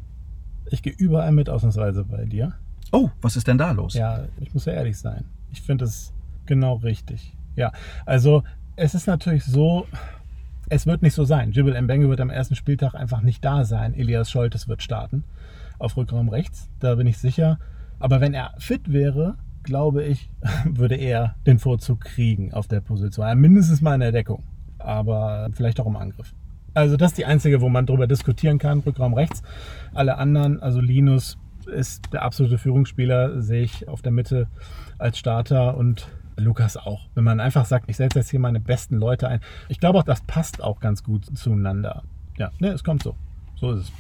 Ich 0.71 0.81
gehe 0.81 0.93
überall 0.93 1.33
mit, 1.33 1.49
ausnahmsweise 1.49 2.05
bei 2.05 2.23
dir. 2.23 2.53
Oh, 2.93 3.09
was 3.21 3.35
ist 3.35 3.47
denn 3.47 3.57
da 3.57 3.71
los? 3.71 3.93
Ja, 3.93 4.23
ich 4.39 4.53
muss 4.53 4.63
ja 4.65 4.73
ehrlich 4.73 4.97
sein. 4.97 5.25
Ich 5.51 5.61
finde 5.61 5.83
es 5.83 6.13
genau 6.45 6.75
richtig. 6.75 7.35
Ja, 7.55 7.71
also 8.05 8.43
es 8.75 8.95
ist 8.95 9.07
natürlich 9.07 9.45
so, 9.45 9.87
es 10.69 10.85
wird 10.87 11.01
nicht 11.01 11.13
so 11.13 11.23
sein. 11.23 11.51
Jibril 11.51 11.79
Mbenge 11.81 12.09
wird 12.09 12.21
am 12.21 12.29
ersten 12.29 12.55
Spieltag 12.55 12.95
einfach 12.95 13.21
nicht 13.21 13.43
da 13.45 13.65
sein. 13.65 13.93
Elias 13.93 14.31
Scholtes 14.31 14.67
wird 14.67 14.81
starten 14.81 15.23
auf 15.79 15.97
Rückraum 15.97 16.29
rechts, 16.29 16.69
da 16.79 16.95
bin 16.95 17.07
ich 17.07 17.17
sicher. 17.17 17.59
Aber 17.99 18.21
wenn 18.21 18.33
er 18.33 18.53
fit 18.57 18.91
wäre, 18.91 19.35
glaube 19.63 20.03
ich, 20.03 20.29
würde 20.65 20.95
er 20.95 21.35
den 21.45 21.59
Vorzug 21.59 22.01
kriegen 22.01 22.53
auf 22.53 22.67
der 22.67 22.81
Position. 22.81 23.39
Mindestens 23.39 23.81
mal 23.81 23.95
in 23.95 24.01
der 24.01 24.11
Deckung, 24.11 24.43
aber 24.79 25.49
vielleicht 25.53 25.79
auch 25.79 25.87
im 25.87 25.95
Angriff. 25.95 26.33
Also 26.73 26.97
das 26.97 27.11
ist 27.11 27.17
die 27.17 27.25
einzige, 27.25 27.61
wo 27.61 27.69
man 27.69 27.85
darüber 27.85 28.07
diskutieren 28.07 28.57
kann, 28.57 28.79
Rückraum 28.79 29.13
rechts. 29.13 29.43
Alle 29.93 30.17
anderen, 30.17 30.61
also 30.61 30.79
Linus 30.79 31.37
ist 31.67 32.11
der 32.11 32.23
absolute 32.23 32.57
Führungsspieler, 32.57 33.41
sehe 33.41 33.61
ich 33.61 33.87
auf 33.87 34.01
der 34.01 34.11
Mitte 34.11 34.47
als 34.97 35.17
Starter 35.17 35.77
und 35.77 36.07
Lukas 36.37 36.77
auch. 36.77 37.07
Wenn 37.15 37.23
man 37.23 37.39
einfach 37.39 37.65
sagt, 37.65 37.89
ich 37.89 37.97
setze 37.97 38.19
jetzt 38.19 38.29
hier 38.29 38.39
meine 38.39 38.59
besten 38.59 38.97
Leute 38.97 39.27
ein. 39.27 39.41
Ich 39.69 39.79
glaube 39.79 39.99
auch, 39.99 40.03
das 40.03 40.21
passt 40.21 40.61
auch 40.61 40.79
ganz 40.79 41.03
gut 41.03 41.25
zueinander. 41.37 42.03
Ja, 42.37 42.51
ne, 42.59 42.69
es 42.69 42.83
kommt 42.83 43.03
so. 43.03 43.15
So 43.55 43.71
ist 43.71 43.83
es. 43.83 43.91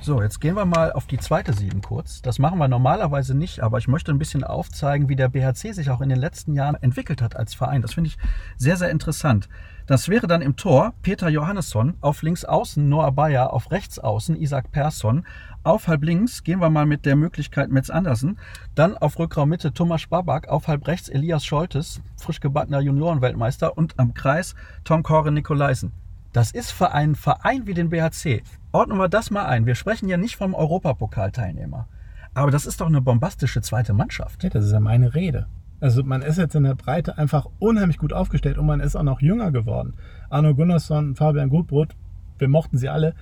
So, 0.00 0.22
jetzt 0.22 0.40
gehen 0.40 0.54
wir 0.54 0.66
mal 0.66 0.92
auf 0.92 1.06
die 1.06 1.18
zweite 1.18 1.52
Sieben 1.52 1.80
kurz. 1.82 2.22
Das 2.22 2.38
machen 2.38 2.58
wir 2.58 2.68
normalerweise 2.68 3.34
nicht, 3.34 3.60
aber 3.60 3.78
ich 3.78 3.88
möchte 3.88 4.12
ein 4.12 4.18
bisschen 4.18 4.44
aufzeigen, 4.44 5.08
wie 5.08 5.16
der 5.16 5.28
BHC 5.28 5.72
sich 5.72 5.90
auch 5.90 6.00
in 6.00 6.08
den 6.08 6.18
letzten 6.18 6.54
Jahren 6.54 6.76
entwickelt 6.76 7.20
hat 7.22 7.34
als 7.34 7.54
Verein. 7.54 7.82
Das 7.82 7.94
finde 7.94 8.08
ich 8.08 8.18
sehr, 8.56 8.76
sehr 8.76 8.90
interessant. 8.90 9.48
Das 9.86 10.08
wäre 10.08 10.26
dann 10.26 10.42
im 10.42 10.56
Tor 10.56 10.94
Peter 11.02 11.28
Johannesson, 11.28 11.94
auf 12.00 12.22
links 12.22 12.44
außen 12.44 12.88
Noah 12.88 13.12
Bayer, 13.12 13.52
auf 13.52 13.70
rechts 13.72 13.98
außen 13.98 14.36
Isaac 14.36 14.70
Persson, 14.70 15.26
auf 15.64 15.88
halb 15.88 16.04
links 16.04 16.44
gehen 16.44 16.60
wir 16.60 16.70
mal 16.70 16.86
mit 16.86 17.04
der 17.04 17.16
Möglichkeit 17.16 17.70
Metz 17.70 17.90
Andersen, 17.90 18.38
dann 18.74 18.96
auf 18.96 19.18
Rückraum 19.18 19.48
Mitte 19.48 19.72
Thomas 19.72 20.06
Babak, 20.06 20.48
auf 20.48 20.68
halb 20.68 20.86
rechts 20.86 21.08
Elias 21.08 21.44
Scholtes, 21.44 22.00
frisch 22.16 22.40
gebackener 22.40 22.80
Juniorenweltmeister 22.80 23.76
und 23.76 23.98
am 23.98 24.14
Kreis 24.14 24.54
Tom 24.84 25.02
Kore 25.02 25.32
Nikolaisen. 25.32 25.92
Das 26.36 26.50
ist 26.50 26.70
für 26.70 26.92
einen 26.92 27.14
Verein 27.14 27.66
wie 27.66 27.72
den 27.72 27.88
BHC. 27.88 28.42
Ordnen 28.70 28.98
wir 28.98 29.08
das 29.08 29.30
mal 29.30 29.46
ein. 29.46 29.64
Wir 29.64 29.74
sprechen 29.74 30.06
ja 30.06 30.18
nicht 30.18 30.36
vom 30.36 30.52
Europapokalteilnehmer. 30.52 31.88
Aber 32.34 32.50
das 32.50 32.66
ist 32.66 32.82
doch 32.82 32.88
eine 32.88 33.00
bombastische 33.00 33.62
zweite 33.62 33.94
Mannschaft. 33.94 34.44
Ja, 34.44 34.50
das 34.50 34.66
ist 34.66 34.72
ja 34.72 34.80
meine 34.80 35.14
Rede. 35.14 35.46
Also 35.80 36.04
man 36.04 36.20
ist 36.20 36.36
jetzt 36.36 36.54
in 36.54 36.64
der 36.64 36.74
Breite 36.74 37.16
einfach 37.16 37.46
unheimlich 37.58 37.96
gut 37.96 38.12
aufgestellt 38.12 38.58
und 38.58 38.66
man 38.66 38.80
ist 38.80 38.96
auch 38.96 39.02
noch 39.02 39.22
jünger 39.22 39.50
geworden. 39.50 39.94
Arno 40.28 40.54
Gunnarsson, 40.54 41.16
Fabian 41.16 41.48
Gutbrot, 41.48 41.96
wir 42.38 42.48
mochten 42.48 42.76
sie 42.76 42.90
alle, 42.90 43.14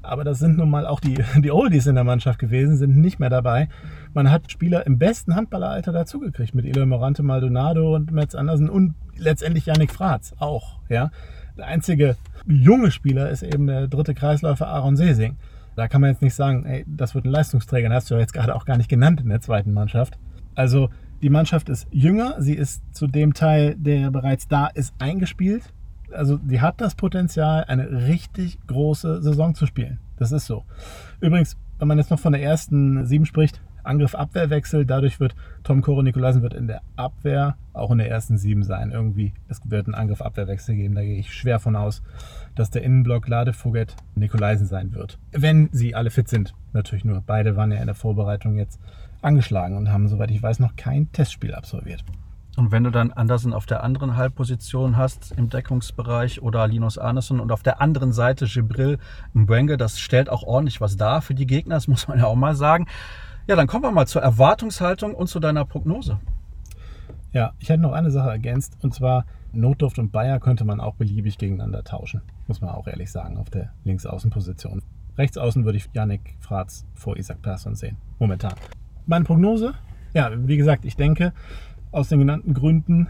aber 0.00 0.24
das 0.24 0.38
sind 0.38 0.56
nun 0.56 0.70
mal 0.70 0.86
auch 0.86 1.00
die, 1.00 1.22
die 1.42 1.50
Oldies 1.50 1.86
in 1.86 1.94
der 1.94 2.04
Mannschaft 2.04 2.38
gewesen, 2.38 2.76
sind 2.78 2.96
nicht 2.96 3.20
mehr 3.20 3.28
dabei. 3.28 3.68
Man 4.14 4.30
hat 4.30 4.50
Spieler 4.50 4.86
im 4.86 4.98
besten 4.98 5.34
Handballeralter 5.34 5.92
dazugekriegt 5.92 6.54
mit 6.54 6.66
Eloy 6.66 6.84
Morante 6.84 7.22
Maldonado 7.22 7.94
und 7.94 8.12
Metz 8.12 8.34
Andersen 8.34 8.68
und 8.68 8.94
letztendlich 9.16 9.66
Yannick 9.66 9.92
Fratz 9.92 10.34
auch. 10.38 10.80
Ja. 10.88 11.10
Der 11.56 11.66
einzige 11.66 12.16
junge 12.46 12.90
Spieler 12.90 13.30
ist 13.30 13.42
eben 13.42 13.66
der 13.66 13.88
dritte 13.88 14.14
Kreisläufer 14.14 14.66
Aaron 14.66 14.96
Sesing. 14.96 15.36
Da 15.76 15.88
kann 15.88 16.02
man 16.02 16.10
jetzt 16.10 16.22
nicht 16.22 16.34
sagen, 16.34 16.66
ey, 16.66 16.84
das 16.86 17.14
wird 17.14 17.24
ein 17.24 17.30
Leistungsträger. 17.30 17.88
Den 17.88 17.94
hast 17.94 18.10
du 18.10 18.14
ja 18.14 18.20
jetzt 18.20 18.34
gerade 18.34 18.54
auch 18.54 18.66
gar 18.66 18.76
nicht 18.76 18.90
genannt 18.90 19.20
in 19.20 19.28
der 19.30 19.40
zweiten 19.40 19.72
Mannschaft. 19.72 20.18
Also 20.54 20.90
die 21.22 21.30
Mannschaft 21.30 21.68
ist 21.68 21.86
jünger, 21.90 22.34
sie 22.38 22.54
ist 22.54 22.82
zu 22.94 23.06
dem 23.06 23.32
Teil, 23.32 23.76
der 23.78 24.10
bereits 24.10 24.48
da 24.48 24.66
ist, 24.66 24.92
eingespielt. 24.98 25.72
also 26.12 26.36
die 26.36 26.60
hat 26.60 26.80
das 26.80 26.94
Potenzial, 26.94 27.64
eine 27.64 28.06
richtig 28.06 28.58
große 28.66 29.22
Saison 29.22 29.54
zu 29.54 29.66
spielen. 29.66 29.98
Das 30.16 30.32
ist 30.32 30.46
so. 30.46 30.64
Übrigens, 31.20 31.56
wenn 31.78 31.88
man 31.88 31.98
jetzt 31.98 32.10
noch 32.10 32.18
von 32.18 32.32
der 32.32 32.42
ersten 32.42 33.06
sieben 33.06 33.24
spricht, 33.24 33.60
Angriff-Abwehrwechsel, 33.84 34.86
dadurch 34.86 35.20
wird 35.20 35.34
Tom 35.62 35.82
Koro 35.82 36.02
Nikolaisen 36.02 36.42
wird 36.42 36.54
in 36.54 36.66
der 36.66 36.82
Abwehr 36.96 37.56
auch 37.72 37.90
in 37.90 37.98
der 37.98 38.10
ersten 38.10 38.38
sieben 38.38 38.62
sein. 38.62 38.90
Irgendwie, 38.90 39.32
es 39.48 39.60
wird 39.64 39.86
einen 39.86 39.94
Angriff-Abwehrwechsel 39.94 40.74
geben, 40.74 40.94
da 40.94 41.02
gehe 41.02 41.18
ich 41.18 41.32
schwer 41.32 41.58
von 41.60 41.76
aus, 41.76 42.02
dass 42.54 42.70
der 42.70 42.82
Innenblock 42.82 43.28
Ladefoget 43.28 43.96
Nikolaisen 44.14 44.66
sein 44.66 44.92
wird. 44.92 45.18
Wenn 45.32 45.68
sie 45.72 45.94
alle 45.94 46.10
fit 46.10 46.28
sind, 46.28 46.54
natürlich 46.72 47.04
nur. 47.04 47.22
Beide 47.26 47.56
waren 47.56 47.72
ja 47.72 47.78
in 47.78 47.86
der 47.86 47.94
Vorbereitung 47.94 48.56
jetzt 48.56 48.80
angeschlagen 49.22 49.76
und 49.76 49.90
haben, 49.90 50.08
soweit 50.08 50.30
ich 50.30 50.42
weiß, 50.42 50.58
noch 50.58 50.76
kein 50.76 51.10
Testspiel 51.12 51.54
absolviert. 51.54 52.04
Und 52.56 52.70
wenn 52.70 52.84
du 52.84 52.90
dann 52.90 53.12
Andersen 53.12 53.54
auf 53.54 53.64
der 53.64 53.82
anderen 53.82 54.16
Halbposition 54.16 54.98
hast 54.98 55.32
im 55.38 55.48
Deckungsbereich 55.48 56.42
oder 56.42 56.66
Linus 56.66 56.98
Arneson 56.98 57.40
und 57.40 57.50
auf 57.50 57.62
der 57.62 57.80
anderen 57.80 58.12
Seite 58.12 58.44
Gibril 58.46 58.98
Mbenge, 59.32 59.78
das 59.78 59.98
stellt 59.98 60.28
auch 60.28 60.42
ordentlich 60.42 60.80
was 60.80 60.98
dar 60.98 61.22
für 61.22 61.34
die 61.34 61.46
Gegner, 61.46 61.76
das 61.76 61.88
muss 61.88 62.08
man 62.08 62.18
ja 62.18 62.26
auch 62.26 62.34
mal 62.34 62.54
sagen. 62.54 62.86
Ja, 63.46 63.56
dann 63.56 63.66
kommen 63.66 63.84
wir 63.84 63.90
mal 63.90 64.06
zur 64.06 64.22
Erwartungshaltung 64.22 65.14
und 65.14 65.26
zu 65.26 65.40
deiner 65.40 65.64
Prognose. 65.64 66.20
Ja, 67.32 67.52
ich 67.58 67.68
hätte 67.70 67.82
noch 67.82 67.92
eine 67.92 68.10
Sache 68.10 68.30
ergänzt 68.30 68.76
und 68.82 68.94
zwar 68.94 69.24
Notdurft 69.52 69.98
und 69.98 70.12
Bayer 70.12 70.38
könnte 70.38 70.64
man 70.64 70.80
auch 70.80 70.94
beliebig 70.94 71.38
gegeneinander 71.38 71.82
tauschen, 71.82 72.22
muss 72.46 72.60
man 72.60 72.70
auch 72.70 72.86
ehrlich 72.86 73.10
sagen, 73.10 73.38
auf 73.38 73.50
der 73.50 73.72
Linksaußenposition. 73.84 74.82
Rechtsaußen 75.18 75.64
würde 75.64 75.78
ich 75.78 75.90
Yannick 75.92 76.36
Fratz 76.40 76.86
vor 76.94 77.16
Isaac 77.16 77.42
Persson 77.42 77.74
sehen, 77.74 77.96
momentan. 78.18 78.54
Meine 79.06 79.24
Prognose? 79.24 79.74
Ja, 80.14 80.30
wie 80.46 80.56
gesagt, 80.56 80.84
ich 80.84 80.96
denke, 80.96 81.32
aus 81.90 82.08
den 82.08 82.20
genannten 82.20 82.54
Gründen, 82.54 83.08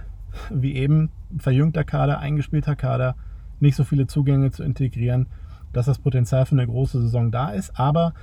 wie 0.50 0.74
eben 0.74 1.10
verjüngter 1.38 1.84
Kader, 1.84 2.18
eingespielter 2.18 2.74
Kader, 2.74 3.16
nicht 3.60 3.76
so 3.76 3.84
viele 3.84 4.06
Zugänge 4.06 4.50
zu 4.50 4.62
integrieren, 4.62 5.26
dass 5.72 5.86
das 5.86 5.98
Potenzial 5.98 6.46
für 6.46 6.54
eine 6.54 6.66
große 6.66 7.00
Saison 7.02 7.30
da 7.30 7.50
ist. 7.50 7.78
Aber 7.78 8.14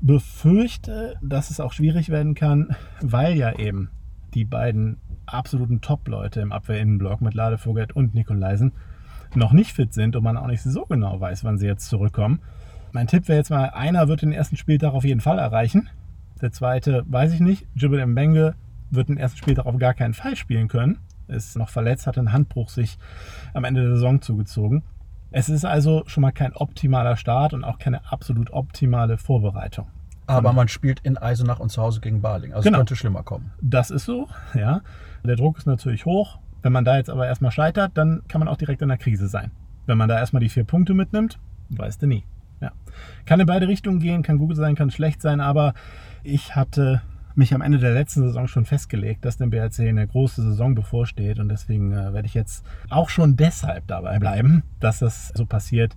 befürchte, 0.00 1.16
dass 1.22 1.50
es 1.50 1.60
auch 1.60 1.72
schwierig 1.72 2.08
werden 2.08 2.34
kann, 2.34 2.76
weil 3.00 3.36
ja 3.36 3.58
eben 3.58 3.90
die 4.34 4.44
beiden 4.44 4.98
absoluten 5.26 5.80
Top-Leute 5.80 6.40
im 6.40 6.52
Abwehrinnenblock 6.52 7.20
mit 7.20 7.34
Ladevogel 7.34 7.88
und 7.94 8.14
Nikolaisen 8.14 8.72
noch 9.34 9.52
nicht 9.52 9.72
fit 9.72 9.92
sind 9.92 10.16
und 10.16 10.22
man 10.22 10.36
auch 10.36 10.46
nicht 10.46 10.62
so 10.62 10.86
genau 10.86 11.20
weiß, 11.20 11.44
wann 11.44 11.58
sie 11.58 11.66
jetzt 11.66 11.88
zurückkommen. 11.88 12.40
Mein 12.92 13.06
Tipp 13.06 13.28
wäre 13.28 13.38
jetzt 13.38 13.50
mal, 13.50 13.70
einer 13.70 14.08
wird 14.08 14.22
den 14.22 14.32
ersten 14.32 14.56
Spieltag 14.56 14.94
auf 14.94 15.04
jeden 15.04 15.20
Fall 15.20 15.38
erreichen. 15.38 15.90
Der 16.40 16.52
zweite 16.52 17.04
weiß 17.06 17.34
ich 17.34 17.40
nicht. 17.40 17.66
Jibril 17.74 18.06
Mbenge 18.06 18.54
wird 18.90 19.08
den 19.08 19.18
ersten 19.18 19.38
Spieltag 19.38 19.66
auf 19.66 19.76
gar 19.78 19.94
keinen 19.94 20.14
Fall 20.14 20.36
spielen 20.36 20.68
können. 20.68 20.98
Ist 21.26 21.58
noch 21.58 21.68
verletzt, 21.68 22.06
hat 22.06 22.16
einen 22.16 22.32
Handbruch 22.32 22.70
sich 22.70 22.98
am 23.52 23.64
Ende 23.64 23.82
der 23.82 23.96
Saison 23.96 24.22
zugezogen. 24.22 24.82
Es 25.30 25.48
ist 25.48 25.64
also 25.64 26.04
schon 26.06 26.22
mal 26.22 26.32
kein 26.32 26.54
optimaler 26.54 27.16
Start 27.16 27.52
und 27.52 27.64
auch 27.64 27.78
keine 27.78 28.10
absolut 28.10 28.52
optimale 28.52 29.18
Vorbereitung. 29.18 29.86
Aber 30.26 30.52
man 30.52 30.68
spielt 30.68 31.00
in 31.00 31.16
Eisenach 31.16 31.58
und 31.58 31.70
zu 31.70 31.80
Hause 31.80 32.00
gegen 32.00 32.20
Baling. 32.20 32.52
Also 32.52 32.64
genau. 32.64 32.76
es 32.76 32.80
könnte 32.80 32.96
schlimmer 32.96 33.22
kommen. 33.22 33.50
Das 33.62 33.90
ist 33.90 34.04
so, 34.04 34.28
ja. 34.54 34.82
Der 35.24 35.36
Druck 35.36 35.58
ist 35.58 35.66
natürlich 35.66 36.04
hoch. 36.04 36.38
Wenn 36.62 36.72
man 36.72 36.84
da 36.84 36.96
jetzt 36.96 37.08
aber 37.08 37.26
erstmal 37.26 37.50
scheitert, 37.50 37.92
dann 37.94 38.22
kann 38.28 38.40
man 38.40 38.48
auch 38.48 38.56
direkt 38.56 38.82
in 38.82 38.88
der 38.88 38.98
Krise 38.98 39.28
sein. 39.28 39.50
Wenn 39.86 39.96
man 39.96 40.08
da 40.08 40.18
erstmal 40.18 40.40
die 40.40 40.50
vier 40.50 40.64
Punkte 40.64 40.92
mitnimmt, 40.92 41.38
weißt 41.70 42.02
du 42.02 42.06
nie. 42.06 42.24
Ja. 42.60 42.72
Kann 43.24 43.40
in 43.40 43.46
beide 43.46 43.68
Richtungen 43.68 44.00
gehen, 44.00 44.22
kann 44.22 44.38
gut 44.38 44.56
sein, 44.56 44.74
kann 44.74 44.90
schlecht 44.90 45.22
sein, 45.22 45.40
aber 45.40 45.72
ich 46.22 46.56
hatte 46.56 47.00
mich 47.38 47.54
am 47.54 47.62
Ende 47.62 47.78
der 47.78 47.92
letzten 47.94 48.22
Saison 48.22 48.48
schon 48.48 48.64
festgelegt, 48.64 49.24
dass 49.24 49.36
dem 49.36 49.50
BRC 49.50 49.80
eine 49.80 50.06
große 50.06 50.42
Saison 50.42 50.74
bevorsteht 50.74 51.38
und 51.38 51.48
deswegen 51.48 51.92
äh, 51.92 52.12
werde 52.12 52.26
ich 52.26 52.34
jetzt 52.34 52.66
auch 52.90 53.08
schon 53.08 53.36
deshalb 53.36 53.86
dabei 53.86 54.18
bleiben, 54.18 54.64
dass 54.80 54.98
das 54.98 55.28
so 55.28 55.46
passiert 55.46 55.96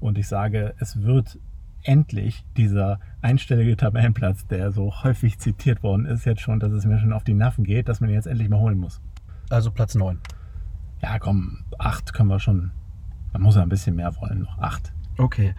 und 0.00 0.18
ich 0.18 0.26
sage, 0.26 0.74
es 0.78 1.02
wird 1.02 1.38
endlich 1.82 2.44
dieser 2.56 2.98
einstellige 3.20 3.76
Tabellenplatz, 3.76 4.46
der 4.46 4.72
so 4.72 5.04
häufig 5.04 5.38
zitiert 5.38 5.82
worden 5.82 6.06
ist, 6.06 6.24
jetzt 6.24 6.40
schon, 6.40 6.58
dass 6.58 6.72
es 6.72 6.86
mir 6.86 6.98
schon 6.98 7.12
auf 7.12 7.22
die 7.22 7.34
Nerven 7.34 7.64
geht, 7.64 7.88
dass 7.88 8.00
man 8.00 8.10
ihn 8.10 8.16
jetzt 8.16 8.26
endlich 8.26 8.48
mal 8.48 8.58
holen 8.58 8.78
muss. 8.78 9.00
Also 9.50 9.70
Platz 9.70 9.94
9. 9.94 10.18
Ja, 11.02 11.18
komm, 11.18 11.64
8 11.78 12.12
können 12.12 12.28
wir 12.28 12.40
schon. 12.40 12.72
Man 13.32 13.42
muss 13.42 13.56
ja 13.56 13.62
ein 13.62 13.68
bisschen 13.68 13.94
mehr 13.94 14.16
wollen, 14.16 14.40
noch 14.40 14.58
8. 14.58 14.92
Okay. 15.18 15.54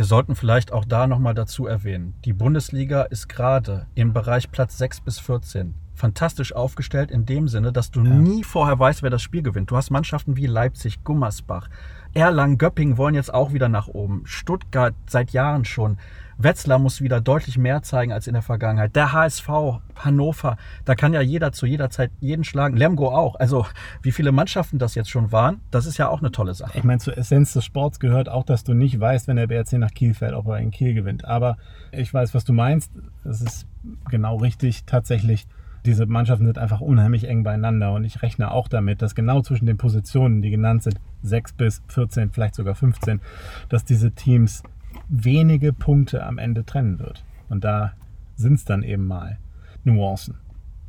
Wir 0.00 0.06
sollten 0.06 0.34
vielleicht 0.34 0.72
auch 0.72 0.86
da 0.86 1.06
nochmal 1.06 1.34
dazu 1.34 1.66
erwähnen, 1.66 2.14
die 2.24 2.32
Bundesliga 2.32 3.02
ist 3.02 3.28
gerade 3.28 3.86
im 3.94 4.14
Bereich 4.14 4.50
Platz 4.50 4.78
6 4.78 5.02
bis 5.02 5.18
14 5.18 5.74
fantastisch 6.00 6.54
aufgestellt 6.54 7.10
in 7.10 7.26
dem 7.26 7.46
Sinne, 7.46 7.72
dass 7.72 7.90
du 7.90 8.02
ja. 8.02 8.10
nie 8.10 8.42
vorher 8.42 8.78
weißt, 8.78 9.02
wer 9.02 9.10
das 9.10 9.22
Spiel 9.22 9.42
gewinnt. 9.42 9.70
Du 9.70 9.76
hast 9.76 9.90
Mannschaften 9.90 10.36
wie 10.36 10.46
Leipzig, 10.46 11.04
Gummersbach, 11.04 11.68
Erlangen, 12.14 12.58
Göppingen 12.58 12.96
wollen 12.96 13.14
jetzt 13.14 13.32
auch 13.32 13.52
wieder 13.52 13.68
nach 13.68 13.86
oben. 13.86 14.22
Stuttgart 14.24 14.94
seit 15.06 15.30
Jahren 15.30 15.64
schon. 15.64 15.98
Wetzlar 16.38 16.78
muss 16.78 17.02
wieder 17.02 17.20
deutlich 17.20 17.58
mehr 17.58 17.82
zeigen 17.82 18.12
als 18.12 18.26
in 18.26 18.32
der 18.32 18.42
Vergangenheit. 18.42 18.96
Der 18.96 19.12
HSV, 19.12 19.48
Hannover, 19.94 20.56
da 20.86 20.94
kann 20.94 21.12
ja 21.12 21.20
jeder 21.20 21.52
zu 21.52 21.66
jeder 21.66 21.90
Zeit 21.90 22.10
jeden 22.18 22.44
schlagen. 22.44 22.78
Lemgo 22.78 23.14
auch. 23.14 23.34
Also 23.34 23.66
wie 24.02 24.10
viele 24.10 24.32
Mannschaften 24.32 24.78
das 24.78 24.94
jetzt 24.94 25.10
schon 25.10 25.32
waren, 25.32 25.60
das 25.70 25.84
ist 25.84 25.98
ja 25.98 26.08
auch 26.08 26.20
eine 26.20 26.32
tolle 26.32 26.54
Sache. 26.54 26.78
Ich 26.78 26.84
meine, 26.84 26.98
zur 26.98 27.16
Essenz 27.16 27.52
des 27.52 27.66
Sports 27.66 28.00
gehört 28.00 28.30
auch, 28.30 28.44
dass 28.44 28.64
du 28.64 28.72
nicht 28.72 28.98
weißt, 28.98 29.28
wenn 29.28 29.36
der 29.36 29.48
BRC 29.48 29.74
nach 29.74 29.92
Kiel 29.92 30.14
fährt, 30.14 30.32
ob 30.32 30.46
er 30.48 30.58
in 30.58 30.70
Kiel 30.70 30.94
gewinnt. 30.94 31.26
Aber 31.26 31.58
ich 31.92 32.12
weiß, 32.12 32.34
was 32.34 32.44
du 32.44 32.54
meinst. 32.54 32.90
Das 33.22 33.42
ist 33.42 33.66
genau 34.08 34.38
richtig. 34.38 34.84
Tatsächlich 34.86 35.46
diese 35.86 36.06
Mannschaften 36.06 36.46
sind 36.46 36.58
einfach 36.58 36.80
unheimlich 36.80 37.28
eng 37.28 37.42
beieinander 37.42 37.92
und 37.92 38.04
ich 38.04 38.22
rechne 38.22 38.50
auch 38.50 38.68
damit, 38.68 39.02
dass 39.02 39.14
genau 39.14 39.40
zwischen 39.40 39.66
den 39.66 39.76
Positionen, 39.76 40.42
die 40.42 40.50
genannt 40.50 40.82
sind, 40.82 41.00
6 41.22 41.54
bis 41.54 41.82
14, 41.88 42.30
vielleicht 42.30 42.54
sogar 42.54 42.74
15, 42.74 43.20
dass 43.68 43.84
diese 43.84 44.12
Teams 44.12 44.62
wenige 45.08 45.72
Punkte 45.72 46.24
am 46.24 46.38
Ende 46.38 46.64
trennen 46.64 46.98
wird. 46.98 47.24
Und 47.48 47.64
da 47.64 47.92
sind 48.36 48.54
es 48.54 48.64
dann 48.64 48.82
eben 48.82 49.06
mal 49.06 49.38
Nuancen. 49.84 50.36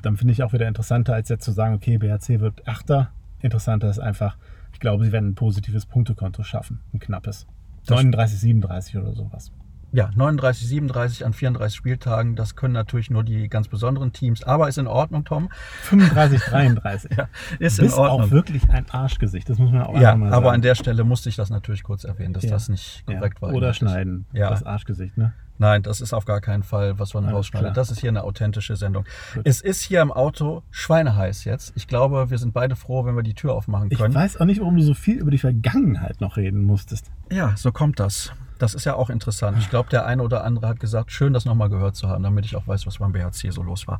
Dann 0.01 0.17
finde 0.17 0.33
ich 0.33 0.43
auch 0.43 0.53
wieder 0.53 0.67
interessanter, 0.67 1.13
als 1.13 1.29
jetzt 1.29 1.45
zu 1.45 1.51
sagen, 1.51 1.75
okay, 1.75 1.97
BHC 1.97 2.39
wird 2.39 2.67
Achter. 2.67 3.11
Interessanter 3.41 3.89
ist 3.89 3.99
einfach, 3.99 4.37
ich 4.73 4.79
glaube, 4.79 5.05
sie 5.05 5.11
werden 5.11 5.29
ein 5.29 5.35
positives 5.35 5.85
Punktekonto 5.85 6.43
schaffen, 6.43 6.79
ein 6.93 6.99
knappes. 6.99 7.47
39, 7.87 8.39
37 8.39 8.97
oder 8.97 9.13
sowas 9.13 9.51
ja, 9.91 10.09
39, 10.15 10.67
37 10.67 11.25
an 11.25 11.33
34 11.33 11.75
Spieltagen, 11.75 12.35
das 12.35 12.55
können 12.55 12.73
natürlich 12.73 13.09
nur 13.09 13.23
die 13.23 13.49
ganz 13.49 13.67
besonderen 13.67 14.13
Teams, 14.13 14.43
aber 14.43 14.69
ist 14.69 14.77
in 14.77 14.87
Ordnung, 14.87 15.25
Tom. 15.25 15.49
35, 15.83 16.41
33. 16.41 17.11
ja, 17.17 17.27
ist 17.59 17.79
in 17.79 17.91
Ordnung. 17.91 18.21
auch 18.21 18.31
wirklich 18.31 18.69
ein 18.69 18.85
Arschgesicht, 18.89 19.49
das 19.49 19.57
muss 19.57 19.71
man 19.71 19.83
auch 19.83 19.99
ja, 19.99 20.15
mal 20.15 20.29
sagen. 20.29 20.33
aber 20.33 20.51
an 20.53 20.61
der 20.61 20.75
Stelle 20.75 21.03
musste 21.03 21.29
ich 21.29 21.35
das 21.35 21.49
natürlich 21.49 21.83
kurz 21.83 22.03
erwähnen, 22.03 22.33
dass 22.33 22.43
ja. 22.43 22.51
das 22.51 22.69
nicht 22.69 23.05
korrekt 23.05 23.39
ja. 23.41 23.47
war. 23.47 23.53
Oder 23.53 23.73
schneiden, 23.73 24.25
ja. 24.33 24.49
das 24.49 24.63
Arschgesicht, 24.63 25.17
ne? 25.17 25.33
Nein, 25.61 25.83
das 25.83 26.01
ist 26.01 26.11
auf 26.11 26.25
gar 26.25 26.41
keinen 26.41 26.63
Fall, 26.63 26.97
was 26.97 27.13
man 27.13 27.29
rausschneidet. 27.29 27.77
Das 27.77 27.91
ist 27.91 27.99
hier 27.99 28.09
eine 28.09 28.23
authentische 28.23 28.75
Sendung. 28.75 29.05
Gut. 29.35 29.43
Es 29.45 29.61
ist 29.61 29.83
hier 29.83 30.01
im 30.01 30.11
Auto 30.11 30.63
schweineheiß 30.71 31.43
jetzt. 31.43 31.73
Ich 31.75 31.87
glaube, 31.87 32.31
wir 32.31 32.39
sind 32.39 32.51
beide 32.51 32.75
froh, 32.75 33.05
wenn 33.05 33.15
wir 33.15 33.21
die 33.21 33.35
Tür 33.35 33.53
aufmachen 33.53 33.89
können. 33.89 34.11
Ich 34.11 34.15
weiß 34.15 34.37
auch 34.37 34.45
nicht, 34.45 34.59
warum 34.59 34.75
du 34.75 34.81
so 34.81 34.95
viel 34.95 35.19
über 35.19 35.29
die 35.29 35.37
Vergangenheit 35.37 36.19
noch 36.19 36.35
reden 36.35 36.63
musstest. 36.63 37.11
Ja, 37.31 37.53
so 37.57 37.71
kommt 37.71 37.99
das. 37.99 38.33
Das 38.61 38.75
ist 38.75 38.85
ja 38.85 38.93
auch 38.93 39.09
interessant. 39.09 39.57
Ich 39.59 39.71
glaube, 39.71 39.89
der 39.89 40.05
eine 40.05 40.21
oder 40.21 40.43
andere 40.43 40.67
hat 40.67 40.79
gesagt, 40.79 41.11
schön, 41.11 41.33
das 41.33 41.45
nochmal 41.45 41.69
gehört 41.69 41.95
zu 41.95 42.07
haben, 42.07 42.21
damit 42.21 42.45
ich 42.45 42.55
auch 42.55 42.67
weiß, 42.67 42.85
was 42.85 42.99
beim 42.99 43.11
BHC 43.11 43.49
so 43.49 43.63
los 43.63 43.87
war. 43.87 43.99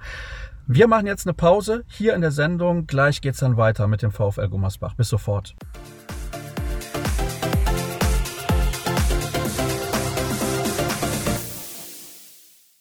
Wir 0.67 0.88
machen 0.88 1.08
jetzt 1.08 1.26
eine 1.26 1.34
Pause 1.34 1.84
hier 1.88 2.13
in 2.13 2.21
der 2.21 2.30
Sendung. 2.30 2.86
Gleich 2.86 3.21
geht 3.21 3.34
es 3.34 3.39
dann 3.39 3.58
weiter 3.58 3.88
mit 3.88 4.04
dem 4.04 4.12
VfL 4.12 4.50
Gummersbach. 4.50 4.93
Bis 4.93 5.10
sofort. 5.10 5.56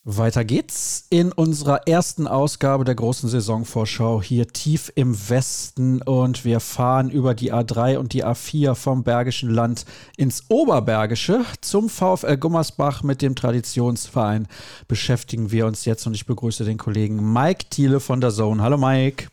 Weiter 0.03 0.47
geht's 0.47 1.07
in 1.11 1.31
unserer 1.31 1.87
ersten 1.87 2.27
Ausgabe 2.27 2.85
der 2.85 2.95
großen 2.95 3.29
Saisonvorschau 3.29 4.23
hier 4.23 4.49
tief 4.49 4.91
im 4.95 5.15
Westen 5.29 6.01
und 6.01 6.47
wir 6.47 6.61
fahren 6.61 7.11
über 7.11 7.35
die 7.35 7.53
A3 7.53 7.99
und 7.99 8.15
die 8.15 8.25
A4 8.25 8.75
vom 8.75 9.05
Bergischen 9.05 9.51
Land 9.51 9.85
ins 10.17 10.47
Oberbergische 10.49 11.45
zum 11.61 11.91
VfL 11.91 12.39
Gummersbach 12.39 13.03
mit 13.03 13.21
dem 13.21 13.35
Traditionsverein 13.37 14.49
beschäftigen 14.89 15.51
wir 15.51 15.67
uns 15.67 15.85
jetzt 15.85 16.07
und 16.07 16.15
ich 16.15 16.25
begrüße 16.25 16.65
den 16.65 16.79
Kollegen 16.79 17.35
Mike 17.35 17.67
Thiele 17.69 18.01
von 18.01 18.23
der 18.23 18.31
Zone. 18.31 18.63
Hallo 18.63 18.79
Mike. 18.79 19.29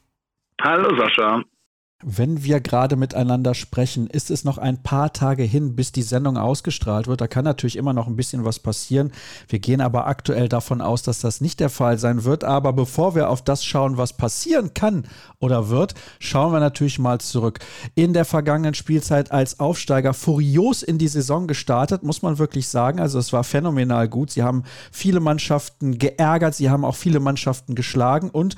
Hallo 0.61 0.89
Sascha. 0.97 1.43
Wenn 2.03 2.43
wir 2.43 2.59
gerade 2.59 2.95
miteinander 2.95 3.55
sprechen, 3.55 4.05
ist 4.05 4.29
es 4.29 4.43
noch 4.43 4.59
ein 4.59 4.83
paar 4.83 5.13
Tage 5.13 5.41
hin, 5.41 5.75
bis 5.75 5.91
die 5.91 6.03
Sendung 6.03 6.37
ausgestrahlt 6.37 7.07
wird. 7.07 7.21
Da 7.21 7.27
kann 7.27 7.43
natürlich 7.43 7.75
immer 7.75 7.91
noch 7.91 8.05
ein 8.05 8.15
bisschen 8.15 8.45
was 8.45 8.59
passieren. 8.59 9.11
Wir 9.47 9.57
gehen 9.57 9.81
aber 9.81 10.05
aktuell 10.05 10.47
davon 10.47 10.79
aus, 10.79 11.01
dass 11.01 11.21
das 11.21 11.41
nicht 11.41 11.59
der 11.59 11.71
Fall 11.71 11.97
sein 11.97 12.23
wird. 12.23 12.43
Aber 12.43 12.71
bevor 12.71 13.15
wir 13.15 13.29
auf 13.29 13.41
das 13.41 13.65
schauen, 13.65 13.97
was 13.97 14.13
passieren 14.13 14.75
kann 14.75 15.07
oder 15.39 15.69
wird, 15.69 15.95
schauen 16.19 16.53
wir 16.53 16.59
natürlich 16.59 16.99
mal 16.99 17.19
zurück. 17.19 17.61
In 17.95 18.13
der 18.13 18.25
vergangenen 18.25 18.75
Spielzeit 18.75 19.31
als 19.31 19.59
Aufsteiger 19.59 20.13
furios 20.13 20.83
in 20.83 20.99
die 20.99 21.07
Saison 21.07 21.47
gestartet, 21.47 22.03
muss 22.03 22.21
man 22.21 22.37
wirklich 22.37 22.67
sagen. 22.67 22.99
Also 22.99 23.17
es 23.17 23.33
war 23.33 23.43
phänomenal 23.43 24.07
gut. 24.07 24.29
Sie 24.29 24.43
haben 24.43 24.65
viele 24.91 25.19
Mannschaften 25.19 25.97
geärgert, 25.97 26.53
sie 26.53 26.69
haben 26.69 26.85
auch 26.85 26.95
viele 26.95 27.19
Mannschaften 27.19 27.73
geschlagen 27.73 28.29
und 28.29 28.55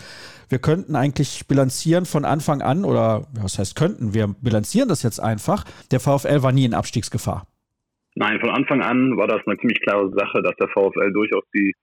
wir 0.49 0.59
könnten 0.59 0.95
eigentlich 0.95 1.47
bilanzieren 1.47 2.05
von 2.05 2.25
Anfang 2.25 2.61
an 2.61 2.83
oder 2.83 3.27
was 3.33 3.59
heißt 3.59 3.75
könnten, 3.75 4.13
wir 4.13 4.27
bilanzieren 4.41 4.89
das 4.89 5.03
jetzt 5.03 5.19
einfach, 5.19 5.63
der 5.91 5.99
VfL 5.99 6.43
war 6.43 6.51
nie 6.51 6.65
in 6.65 6.73
Abstiegsgefahr. 6.73 7.47
Nein, 8.15 8.39
von 8.39 8.49
Anfang 8.49 8.81
an 8.81 9.15
war 9.17 9.27
das 9.27 9.41
eine 9.45 9.57
ziemlich 9.57 9.79
klare 9.81 10.09
Sache, 10.11 10.41
dass 10.41 10.55
der 10.59 10.67
VfL 10.69 11.11
durchaus 11.13 11.43
die 11.53 11.73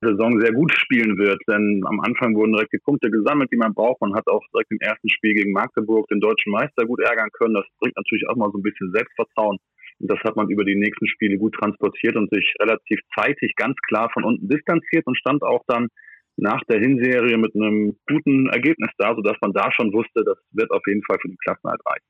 Saison 0.00 0.40
sehr 0.40 0.52
gut 0.52 0.72
spielen 0.72 1.18
wird, 1.18 1.40
denn 1.48 1.82
am 1.86 2.00
Anfang 2.00 2.34
wurden 2.34 2.52
direkt 2.52 2.72
die 2.72 2.82
Punkte 2.84 3.10
gesammelt, 3.10 3.50
die 3.52 3.56
man 3.56 3.74
braucht. 3.74 4.00
Man 4.00 4.14
hat 4.14 4.26
auch 4.28 4.42
direkt 4.52 4.70
im 4.70 4.80
ersten 4.80 5.08
Spiel 5.08 5.34
gegen 5.34 5.52
Magdeburg 5.52 6.06
den 6.08 6.20
deutschen 6.20 6.52
Meister 6.52 6.86
gut 6.86 7.00
ärgern 7.00 7.30
können. 7.32 7.54
Das 7.54 7.64
bringt 7.80 7.96
natürlich 7.96 8.28
auch 8.28 8.36
mal 8.36 8.50
so 8.52 8.58
ein 8.58 8.62
bisschen 8.62 8.92
Selbstvertrauen. 8.92 9.58
Und 10.00 10.10
das 10.10 10.18
hat 10.24 10.36
man 10.36 10.48
über 10.50 10.64
die 10.64 10.76
nächsten 10.76 11.06
Spiele 11.06 11.38
gut 11.38 11.54
transportiert 11.54 12.16
und 12.16 12.30
sich 12.30 12.54
relativ 12.60 13.00
zeitig 13.18 13.54
ganz 13.56 13.76
klar 13.88 14.10
von 14.12 14.24
unten 14.24 14.48
distanziert 14.48 15.06
und 15.06 15.16
stand 15.16 15.42
auch 15.42 15.62
dann 15.66 15.88
nach 16.36 16.60
der 16.68 16.80
Hinserie 16.80 17.38
mit 17.38 17.54
einem 17.54 17.96
guten 18.08 18.48
Ergebnis 18.48 18.90
da, 18.98 19.14
sodass 19.14 19.36
man 19.40 19.52
da 19.52 19.70
schon 19.72 19.92
wusste, 19.92 20.24
das 20.24 20.38
wird 20.52 20.70
auf 20.70 20.82
jeden 20.86 21.02
Fall 21.04 21.18
für 21.20 21.28
die 21.28 21.38
Klassenheit 21.44 21.80
reichen. 21.86 22.06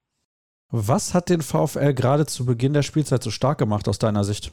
Was 0.71 1.15
hat 1.15 1.29
den 1.29 1.43
VfL 1.43 1.95
gerade 1.95 2.27
zu 2.27 2.47
Beginn 2.47 2.73
der 2.73 2.83
Spielzeit 2.83 3.23
so 3.23 3.31
stark 3.31 3.59
gemacht 3.59 3.87
aus 3.89 3.99
deiner 3.99 4.25
Sicht? 4.25 4.53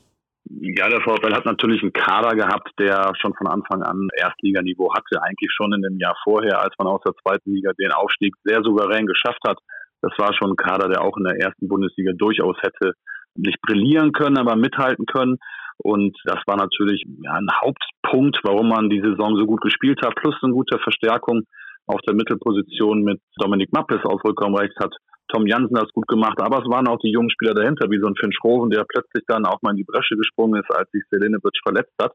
Ja, 0.50 0.90
der 0.90 1.02
VfL 1.02 1.34
hat 1.34 1.46
natürlich 1.46 1.82
einen 1.82 1.94
Kader 1.94 2.36
gehabt, 2.36 2.70
der 2.80 3.14
schon 3.20 3.34
von 3.36 3.48
Anfang 3.48 3.84
an 3.84 4.08
Erstliganiveau 4.18 4.94
hatte. 4.94 5.22
Eigentlich 5.22 5.52
schon 5.56 5.74
in 5.74 5.82
dem 5.82 6.00
Jahr 6.00 6.16
vorher, 6.24 6.60
als 6.60 6.74
man 6.78 6.88
aus 6.88 7.02
der 7.06 7.14
zweiten 7.24 7.54
Liga 7.54 7.72
den 7.80 7.92
Aufstieg 7.92 8.34
sehr 8.44 8.62
souverän 8.64 9.06
geschafft 9.06 9.42
hat. 9.46 9.60
Das 10.02 10.12
war 10.18 10.34
schon 10.34 10.52
ein 10.52 10.56
Kader, 10.56 10.90
der 10.90 11.02
auch 11.02 11.16
in 11.18 11.24
der 11.24 11.40
ersten 11.40 11.68
Bundesliga 11.68 12.12
durchaus 12.14 12.58
hätte 12.62 12.94
nicht 13.36 13.62
brillieren 13.62 14.12
können, 14.12 14.38
aber 14.38 14.56
mithalten 14.56 15.06
können. 15.06 15.38
Und 15.84 16.18
das 16.26 16.40
war 16.46 16.58
natürlich 16.58 17.04
ja, 17.24 17.34
ein 17.34 17.48
Hauptpunkt, 17.62 18.40
warum 18.44 18.70
man 18.70 18.90
die 18.90 19.02
Saison 19.02 19.36
so 19.38 19.46
gut 19.46 19.62
gespielt 19.62 20.00
hat, 20.04 20.16
plus 20.16 20.36
eine 20.42 20.54
gute 20.54 20.78
Verstärkung 20.80 21.44
auf 21.88 22.00
der 22.08 22.16
Mittelposition 22.16 23.04
mit 23.04 23.20
Dominik 23.38 23.74
Mappes 23.74 24.02
auf 24.06 24.24
Rückraumrechts 24.24 24.76
hat 24.80 24.96
Tom 25.32 25.48
Jansen 25.48 25.74
das 25.74 25.92
gut 25.94 26.08
gemacht, 26.08 26.42
aber 26.42 26.60
es 26.60 26.70
waren 26.70 26.88
auch 26.88 27.00
die 27.00 27.12
jungen 27.12 27.30
Spieler 27.30 27.54
dahinter, 27.54 27.90
wie 27.90 28.00
so 28.00 28.08
ein 28.08 28.16
Finn 28.20 28.34
Schroven, 28.34 28.70
der 28.70 28.84
plötzlich 28.84 29.24
dann 29.28 29.46
auch 29.46 29.62
mal 29.62 29.72
in 29.72 29.78
die 29.78 29.86
Bresche 29.86 30.16
gesprungen 30.18 30.62
ist, 30.62 30.70
als 30.76 30.92
sich 30.92 31.04
Selenovic 31.10 31.56
verletzt 31.64 31.96
hat 32.02 32.12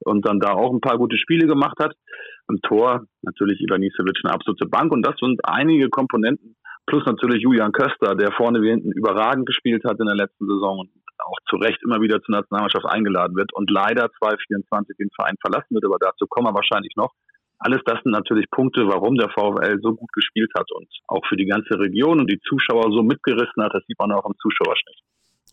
und 0.00 0.26
dann 0.26 0.40
da 0.40 0.52
auch 0.52 0.72
ein 0.72 0.80
paar 0.80 0.98
gute 0.98 1.18
Spiele 1.18 1.46
gemacht 1.46 1.76
hat. 1.78 1.94
Im 2.48 2.60
Tor 2.62 3.04
natürlich 3.22 3.60
Ivanisevic 3.60 4.18
eine 4.24 4.34
absolute 4.34 4.66
Bank. 4.66 4.92
Und 4.92 5.06
das 5.06 5.14
sind 5.20 5.40
einige 5.44 5.88
Komponenten, 5.88 6.56
plus 6.86 7.04
natürlich 7.06 7.42
Julian 7.42 7.72
Köster, 7.72 8.14
der 8.14 8.32
vorne 8.32 8.62
wie 8.62 8.70
hinten 8.70 8.92
überragend 8.92 9.46
gespielt 9.46 9.84
hat 9.84 10.00
in 10.00 10.06
der 10.06 10.16
letzten 10.16 10.46
Saison 10.46 10.80
und 10.80 10.90
auch 11.18 11.38
zu 11.48 11.56
Recht 11.56 11.78
immer 11.84 12.00
wieder 12.00 12.20
zur 12.22 12.36
Nationalmannschaft 12.36 12.86
eingeladen 12.86 13.36
wird 13.36 13.52
und 13.54 13.70
leider 13.70 14.10
2024 14.18 14.96
den 14.96 15.10
Verein 15.14 15.36
verlassen 15.40 15.74
wird, 15.74 15.84
aber 15.84 15.98
dazu 16.00 16.26
kommen 16.26 16.48
wir 16.48 16.54
wahrscheinlich 16.54 16.94
noch. 16.96 17.12
Alles 17.58 17.80
das 17.86 18.02
sind 18.02 18.12
natürlich 18.12 18.50
Punkte, 18.50 18.86
warum 18.88 19.14
der 19.14 19.30
VfL 19.30 19.78
so 19.80 19.94
gut 19.94 20.12
gespielt 20.12 20.50
hat 20.58 20.70
und 20.72 20.88
auch 21.06 21.24
für 21.26 21.36
die 21.36 21.46
ganze 21.46 21.78
Region 21.78 22.20
und 22.20 22.30
die 22.30 22.40
Zuschauer 22.40 22.90
so 22.92 23.02
mitgerissen 23.02 23.62
hat. 23.62 23.72
Das 23.72 23.84
sieht 23.86 23.98
man 23.98 24.12
auch 24.12 24.26
im 24.26 24.36
Zuschauerschnitt. 24.36 24.98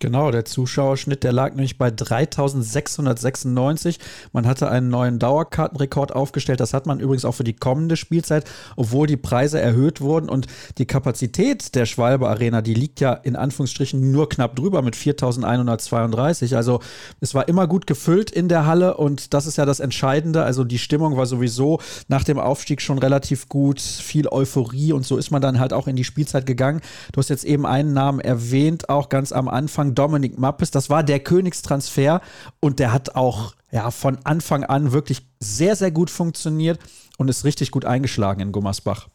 Genau, 0.02 0.32
der 0.32 0.46
Zuschauerschnitt, 0.46 1.24
der 1.24 1.32
lag 1.32 1.52
nämlich 1.52 1.78
bei 1.78 1.92
3696. 1.92 4.00
Man 4.34 4.48
hatte 4.48 4.68
einen 4.68 4.90
neuen 4.90 5.20
Dauerkartenrekord 5.20 6.16
aufgestellt. 6.16 6.60
Das 6.60 6.74
hat 6.74 6.88
man 6.88 7.00
übrigens 7.00 7.24
auch 7.24 7.34
für 7.34 7.44
die 7.44 7.54
kommende 7.54 7.96
Spielzeit, 7.96 8.50
obwohl 8.76 9.06
die 9.06 9.16
Preise 9.16 9.62
erhöht 9.62 10.02
wurden. 10.02 10.28
Und 10.28 10.48
die 10.80 10.88
Kapazität 10.88 11.76
der 11.76 11.86
Schwalbe 11.86 12.30
Arena, 12.30 12.64
die 12.64 12.74
liegt 12.74 13.00
ja 13.00 13.14
in 13.14 13.36
Anführungsstrichen 13.36 14.12
nur 14.12 14.28
knapp 14.28 14.56
drüber 14.56 14.82
mit 14.82 14.96
4132. 14.96 16.56
Also 16.56 16.80
es 17.20 17.36
war 17.36 17.48
immer 17.48 17.68
gut 17.68 17.86
gefüllt 17.86 18.32
in 18.32 18.48
der 18.48 18.66
Halle 18.66 18.98
und 18.98 19.36
das 19.36 19.46
ist 19.46 19.60
ja 19.60 19.66
das 19.66 19.80
Entscheidende. 19.80 20.44
Also 20.44 20.64
die 20.64 20.80
Stimmung 20.80 21.16
war 21.16 21.28
sowieso 21.28 21.80
nach 22.08 22.24
dem 22.24 22.40
Aufstieg 22.40 22.82
schon 22.82 22.98
relativ 22.98 23.50
gut, 23.50 23.80
viel 23.80 24.28
Euphorie 24.28 24.94
und 24.94 25.06
so 25.06 25.18
ist 25.18 25.30
man 25.30 25.44
dann 25.44 25.60
halt 25.60 25.74
auch 25.74 25.86
in 25.86 25.96
die 25.96 26.06
Spielzeit 26.06 26.48
gegangen. 26.48 26.82
Du 27.12 27.20
hast 27.20 27.30
jetzt 27.30 27.44
eben 27.44 27.68
einen 27.68 27.94
Namen 27.94 28.20
erwähnt, 28.20 28.90
auch 28.90 29.08
ganz 29.08 29.32
am 29.32 29.48
Anfang. 29.48 29.91
Dominik 29.96 30.38
Mappes. 30.38 30.72
Das 30.72 30.90
war 30.90 31.04
der 31.04 31.20
Königstransfer 31.20 32.22
und 32.60 32.80
der 32.80 32.94
hat 32.94 33.16
auch 33.16 33.54
ja, 33.72 33.90
von 33.92 34.18
Anfang 34.24 34.64
an 34.64 34.94
wirklich 34.94 35.22
sehr, 35.40 35.76
sehr 35.76 35.92
gut 35.92 36.10
funktioniert 36.10 36.80
und 37.18 37.30
ist 37.30 37.46
richtig 37.46 37.72
gut 37.72 37.86
eingeschlagen 37.86 38.42
in 38.42 38.52
Gummersbach. 38.52 39.08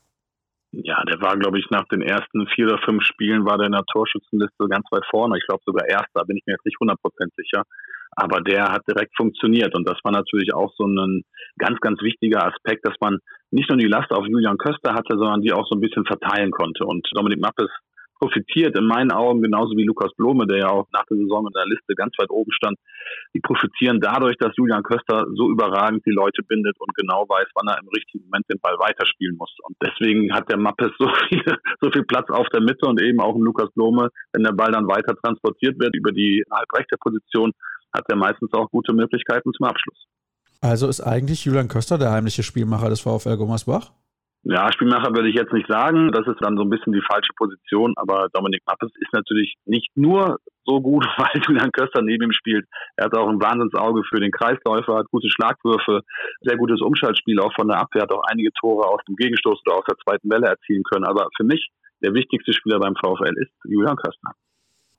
Ja, 0.72 1.02
der 1.04 1.20
war, 1.20 1.36
glaube 1.38 1.58
ich, 1.58 1.66
nach 1.70 1.86
den 1.88 2.02
ersten 2.02 2.46
vier 2.48 2.66
oder 2.66 2.78
fünf 2.84 3.02
Spielen 3.04 3.46
war 3.46 3.56
der 3.56 3.66
in 3.66 3.72
der 3.72 3.84
Torschützenliste 3.90 4.68
ganz 4.68 4.84
weit 4.90 5.04
vorne. 5.10 5.38
Ich 5.38 5.46
glaube 5.46 5.62
sogar 5.64 5.88
erster, 5.88 6.24
bin 6.26 6.36
ich 6.36 6.44
mir 6.46 6.54
jetzt 6.54 6.66
nicht 6.66 6.76
100% 6.78 6.96
sicher. 7.36 7.62
Aber 8.10 8.40
der 8.40 8.72
hat 8.72 8.82
direkt 8.88 9.14
funktioniert 9.16 9.74
und 9.74 9.88
das 9.88 9.98
war 10.02 10.12
natürlich 10.12 10.54
auch 10.54 10.72
so 10.76 10.86
ein 10.86 11.22
ganz, 11.58 11.78
ganz 11.80 12.00
wichtiger 12.02 12.46
Aspekt, 12.46 12.86
dass 12.86 12.94
man 13.00 13.18
nicht 13.50 13.68
nur 13.68 13.78
die 13.78 13.86
Last 13.86 14.10
auf 14.10 14.26
Julian 14.26 14.58
Köster 14.58 14.94
hatte, 14.94 15.16
sondern 15.16 15.42
die 15.42 15.52
auch 15.52 15.66
so 15.68 15.76
ein 15.76 15.80
bisschen 15.80 16.04
verteilen 16.04 16.50
konnte. 16.50 16.84
Und 16.84 17.06
Dominik 17.12 17.40
Mappes 17.40 17.70
profitiert 18.18 18.76
in 18.76 18.86
meinen 18.86 19.12
Augen 19.12 19.42
genauso 19.42 19.76
wie 19.76 19.84
Lukas 19.84 20.12
Blome, 20.16 20.46
der 20.46 20.58
ja 20.58 20.68
auch 20.68 20.86
nach 20.92 21.04
der 21.06 21.16
Saison 21.16 21.46
in 21.46 21.52
der 21.52 21.66
Liste 21.66 21.94
ganz 21.94 22.14
weit 22.18 22.30
oben 22.30 22.50
stand. 22.52 22.78
Die 23.34 23.40
profitieren 23.40 24.00
dadurch, 24.00 24.36
dass 24.38 24.56
Julian 24.56 24.82
Köster 24.82 25.26
so 25.34 25.50
überragend 25.50 26.04
die 26.06 26.12
Leute 26.12 26.42
bindet 26.42 26.76
und 26.78 26.94
genau 26.94 27.24
weiß, 27.28 27.46
wann 27.54 27.68
er 27.68 27.80
im 27.80 27.88
richtigen 27.88 28.24
Moment 28.24 28.46
den 28.50 28.60
Ball 28.60 28.78
weiterspielen 28.78 29.36
muss. 29.36 29.54
Und 29.64 29.76
deswegen 29.82 30.32
hat 30.32 30.50
der 30.50 30.58
Mappes 30.58 30.92
so 30.98 31.08
viel, 31.28 31.44
so 31.80 31.90
viel 31.90 32.04
Platz 32.04 32.30
auf 32.30 32.48
der 32.48 32.60
Mitte 32.60 32.86
und 32.86 33.00
eben 33.00 33.20
auch 33.20 33.34
im 33.34 33.42
Lukas 33.42 33.70
Blome, 33.74 34.08
wenn 34.32 34.44
der 34.44 34.52
Ball 34.52 34.72
dann 34.72 34.88
weiter 34.88 35.14
transportiert 35.16 35.78
wird 35.78 35.94
über 35.94 36.12
die 36.12 36.42
halbrechte 36.50 36.96
Position, 36.98 37.52
hat 37.92 38.04
er 38.08 38.16
meistens 38.16 38.52
auch 38.52 38.70
gute 38.70 38.92
Möglichkeiten 38.92 39.52
zum 39.52 39.66
Abschluss. 39.66 40.06
Also 40.60 40.88
ist 40.88 41.00
eigentlich 41.00 41.44
Julian 41.44 41.68
Köster 41.68 41.98
der 41.98 42.10
heimliche 42.10 42.42
Spielmacher 42.42 42.88
des 42.88 43.00
VfL 43.00 43.36
Gummersbach? 43.36 43.92
Ja, 44.48 44.70
Spielmacher 44.70 45.10
würde 45.12 45.28
ich 45.28 45.34
jetzt 45.34 45.52
nicht 45.52 45.66
sagen. 45.66 46.12
Das 46.12 46.24
ist 46.28 46.40
dann 46.40 46.56
so 46.56 46.62
ein 46.62 46.70
bisschen 46.70 46.92
die 46.92 47.02
falsche 47.02 47.32
Position. 47.36 47.94
Aber 47.96 48.28
Dominik 48.32 48.62
Mappes 48.64 48.92
ist 49.00 49.12
natürlich 49.12 49.56
nicht 49.64 49.90
nur 49.96 50.38
so 50.64 50.80
gut, 50.80 51.04
weil 51.18 51.42
Julian 51.44 51.72
Köster 51.72 52.00
neben 52.00 52.26
ihm 52.26 52.32
spielt. 52.32 52.64
Er 52.96 53.06
hat 53.06 53.16
auch 53.16 53.28
ein 53.28 53.42
Wahnsinnsauge 53.42 54.04
für 54.04 54.20
den 54.20 54.30
Kreisläufer, 54.30 54.98
hat 54.98 55.10
gute 55.10 55.28
Schlagwürfe, 55.30 56.02
sehr 56.42 56.56
gutes 56.56 56.80
Umschaltspiel 56.80 57.40
auch 57.40 57.52
von 57.54 57.66
der 57.66 57.80
Abwehr, 57.80 58.02
hat 58.02 58.12
auch 58.12 58.22
einige 58.30 58.52
Tore 58.52 58.86
aus 58.86 59.00
dem 59.08 59.16
Gegenstoß 59.16 59.62
oder 59.66 59.78
aus 59.78 59.84
der 59.88 59.96
zweiten 60.06 60.30
Welle 60.30 60.46
erzielen 60.46 60.84
können. 60.84 61.04
Aber 61.04 61.26
für 61.36 61.44
mich 61.44 61.68
der 62.04 62.14
wichtigste 62.14 62.52
Spieler 62.52 62.78
beim 62.78 62.94
VfL 62.94 63.34
ist 63.38 63.52
Julian 63.64 63.96
Köster 63.96 64.30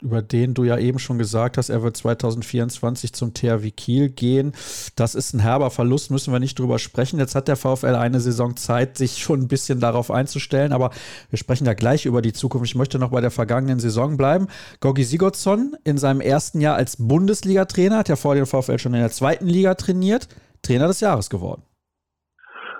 über 0.02 0.22
den 0.22 0.54
du 0.54 0.64
ja 0.64 0.78
eben 0.78 1.00
schon 1.00 1.18
gesagt 1.18 1.58
hast, 1.58 1.70
er 1.70 1.82
wird 1.82 1.98
2024 1.98 3.14
zum 3.14 3.34
THW 3.34 3.72
Kiel 3.72 4.10
gehen. 4.10 4.54
Das 4.96 5.16
ist 5.16 5.34
ein 5.34 5.40
herber 5.40 5.72
Verlust, 5.72 6.12
müssen 6.12 6.32
wir 6.32 6.40
nicht 6.40 6.60
drüber 6.60 6.78
sprechen. 6.78 7.20
Jetzt 7.20 7.34
hat 7.34 7.48
der 7.48 7.56
VfL 7.56 7.96
eine 7.96 8.20
Saison 8.20 8.56
Zeit, 8.56 8.98
sich 8.98 9.18
schon 9.18 9.42
ein 9.42 9.48
bisschen 9.48 9.80
darauf 9.80 10.12
einzustellen, 10.12 10.72
aber 10.72 10.92
wir 11.30 11.40
sprechen 11.40 11.66
ja 11.66 11.74
gleich 11.74 12.06
über 12.06 12.22
die 12.22 12.34
Zukunft. 12.34 12.68
Ich 12.68 12.76
möchte 12.76 13.00
noch 13.00 13.10
bei 13.10 13.22
der 13.22 13.32
vergangenen 13.32 13.80
Saison 13.80 14.18
bleiben. 14.18 14.48
Gorgi 14.82 15.04
Sigurdsson 15.04 15.76
in 15.84 15.98
seinem 15.98 16.22
ersten 16.22 16.62
Jahr 16.62 16.76
als 16.76 16.98
Bundesliga-Trainer 16.98 17.98
hat 17.98 18.10
ja 18.10 18.16
vor 18.16 18.36
dem 18.36 18.46
VfL 18.46 18.78
schon 18.78 18.94
in 18.94 19.02
der 19.02 19.12
zweiten 19.12 19.48
Liga 19.48 19.74
trainiert, 19.74 20.28
Trainer 20.62 20.88
des 20.88 21.00
Jahres 21.00 21.30
geworden. 21.30 21.64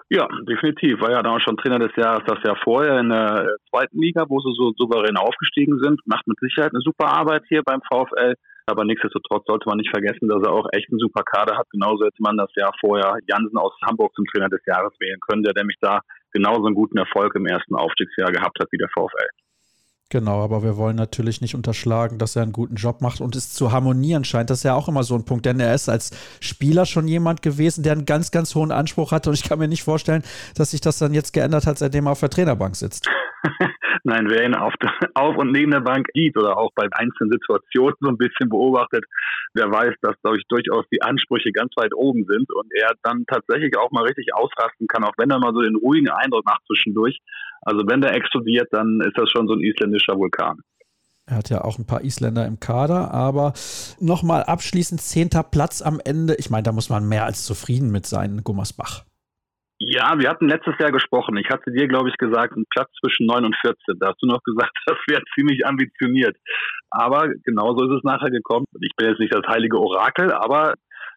Ja, 0.10 0.26
definitiv. 0.48 1.02
War 1.02 1.12
ja 1.12 1.20
auch 1.20 1.40
schon 1.42 1.58
Trainer 1.58 1.80
des 1.80 1.94
Jahres 1.98 2.24
das 2.26 2.40
Jahr 2.44 2.58
vorher 2.64 3.00
in 3.00 3.10
der 3.10 3.58
zweiten 3.70 4.00
Liga, 4.00 4.24
wo 4.30 4.40
sie 4.40 4.56
so 4.56 4.72
souverän 4.78 5.18
aufgestiegen 5.18 5.80
sind. 5.84 6.00
Macht 6.06 6.26
mit 6.28 6.40
Sicherheit 6.40 6.72
eine 6.72 6.80
super 6.80 7.08
Arbeit 7.08 7.44
hier 7.50 7.62
beim 7.64 7.82
VfL. 7.82 8.36
Aber 8.68 8.84
nichtsdestotrotz 8.86 9.46
sollte 9.48 9.68
man 9.68 9.78
nicht 9.78 9.90
vergessen, 9.90 10.28
dass 10.28 10.44
er 10.44 10.52
auch 10.52 10.68
echt 10.72 10.90
einen 10.90 11.00
super 11.00 11.24
Kader 11.24 11.58
hat. 11.58 11.68
Genauso 11.72 12.06
hätte 12.06 12.22
man 12.22 12.38
das 12.38 12.54
Jahr 12.56 12.74
vorher 12.80 13.18
Jansen 13.28 13.58
aus 13.58 13.74
Hamburg 13.86 14.14
zum 14.16 14.26
Trainer 14.26 14.50
des 14.50 14.62
Jahres 14.66 14.94
wählen 15.00 15.20
können, 15.28 15.44
der 15.44 15.54
nämlich 15.56 15.78
da 15.82 16.00
genauso 16.32 16.66
einen 16.66 16.76
guten 16.76 16.98
Erfolg 16.98 17.36
im 17.36 17.46
ersten 17.46 17.76
Aufstiegsjahr 17.76 18.32
gehabt 18.32 18.60
hat 18.60 18.68
wie 18.72 18.78
der 18.78 18.90
VfL. 18.90 19.47
Genau, 20.10 20.42
aber 20.42 20.64
wir 20.64 20.78
wollen 20.78 20.96
natürlich 20.96 21.42
nicht 21.42 21.54
unterschlagen, 21.54 22.18
dass 22.18 22.38
er 22.38 22.44
einen 22.44 22.54
guten 22.54 22.76
Job 22.76 23.02
macht 23.02 23.20
und 23.20 23.36
es 23.36 23.52
zu 23.52 23.74
harmonieren 23.74 24.24
scheint. 24.24 24.50
Das 24.50 24.60
ist 24.60 24.64
ja 24.64 24.74
auch 24.74 24.88
immer 24.88 25.04
so 25.04 25.16
ein 25.16 25.26
Punkt, 25.26 25.46
denn 25.46 25.60
er 25.60 25.76
ist 25.76 25.90
als 25.90 26.12
Spieler 26.40 26.86
schon 26.86 27.10
jemand 27.10 27.42
gewesen, 27.42 27.84
der 27.84 27.92
einen 27.92 28.06
ganz, 28.06 28.32
ganz 28.32 28.56
hohen 28.56 28.72
Anspruch 28.72 29.12
hatte 29.12 29.30
und 29.30 29.34
ich 29.34 29.44
kann 29.44 29.60
mir 29.60 29.68
nicht 29.68 29.84
vorstellen, 29.84 30.24
dass 30.56 30.72
sich 30.72 30.80
das 30.80 30.98
dann 30.98 31.14
jetzt 31.14 31.34
geändert 31.34 31.68
hat, 31.68 31.78
seitdem 31.78 32.08
er 32.08 32.14
auf 32.14 32.22
der 32.22 32.30
Trainerbank 32.30 32.78
sitzt. 32.78 33.06
Nein, 34.08 34.30
wer 34.30 34.46
ihn 34.46 34.56
auf, 34.56 34.74
auf, 35.16 35.36
und 35.36 35.52
neben 35.52 35.72
der 35.72 35.82
Bank 35.82 36.08
sieht 36.14 36.38
oder 36.38 36.58
auch 36.58 36.72
bei 36.74 36.88
einzelnen 36.92 37.30
Situationen 37.30 37.98
so 38.00 38.08
ein 38.08 38.18
bisschen 38.18 38.48
beobachtet, 38.48 39.04
der 39.54 39.70
weiß, 39.70 39.96
dass 40.02 40.16
dadurch 40.24 40.44
durchaus 40.48 40.86
die 40.94 41.02
Ansprüche 41.02 41.52
ganz 41.52 41.74
weit 41.76 41.94
oben 41.94 42.24
sind 42.26 42.50
und 42.54 42.72
er 42.74 42.94
dann 43.04 43.26
tatsächlich 43.28 43.78
auch 43.78 43.92
mal 43.92 44.06
richtig 44.06 44.34
ausrasten 44.34 44.88
kann, 44.88 45.04
auch 45.04 45.12
wenn 45.18 45.30
er 45.30 45.40
mal 45.40 45.52
so 45.54 45.62
den 45.62 45.76
ruhigen 45.76 46.08
Eindruck 46.08 46.46
macht 46.46 46.62
zwischendurch. 46.68 47.20
Also 47.64 47.84
wenn 47.86 48.00
der 48.00 48.16
explodiert, 48.16 48.70
dann 48.72 49.02
ist 49.02 49.18
das 49.18 49.30
schon 49.30 49.46
so 49.46 49.56
ein 49.56 49.62
isländischer 49.62 50.16
Vulkan. 50.16 50.62
Er 51.26 51.36
hat 51.36 51.50
ja 51.50 51.66
auch 51.66 51.78
ein 51.78 51.86
paar 51.86 52.06
Isländer 52.06 52.46
im 52.46 52.62
Kader, 52.62 53.12
aber 53.12 53.52
nochmal 54.00 54.44
abschließend 54.44 55.02
zehnter 55.02 55.44
Platz 55.44 55.82
am 55.82 56.00
Ende. 56.02 56.36
Ich 56.36 56.50
meine, 56.50 56.64
da 56.64 56.72
muss 56.72 56.88
man 56.88 57.10
mehr 57.10 57.26
als 57.26 57.44
zufrieden 57.44 57.92
mit 57.92 58.06
sein, 58.06 58.46
Gummersbach. 58.46 59.04
Ja, 59.80 60.18
wir 60.18 60.30
hatten 60.30 60.50
letztes 60.50 60.74
Jahr 60.80 60.92
gesprochen. 60.92 61.38
Ich 61.38 61.50
hatte 61.50 61.72
dir, 61.72 61.88
glaube 61.88 62.10
ich, 62.10 62.18
gesagt, 62.18 62.56
ein 62.58 62.66
Platz 62.72 62.90
zwischen 63.00 63.28
9 63.28 63.46
und 63.46 63.56
14. 63.62 64.00
Da 64.00 64.08
hast 64.08 64.22
du 64.22 64.26
noch 64.26 64.42
gesagt, 64.44 64.72
das 64.88 64.98
wäre 65.08 65.22
ziemlich 65.36 65.66
ambitioniert. 65.66 66.36
Aber 66.90 67.30
genauso 67.44 67.86
ist 67.86 67.98
es 67.98 68.04
nachher 68.04 68.32
gekommen. 68.32 68.66
Ich 68.82 68.96
bin 68.98 69.10
jetzt 69.10 69.20
nicht 69.20 69.34
das 69.34 69.46
heilige 69.48 69.78
Orakel, 69.80 70.32
aber 70.32 70.74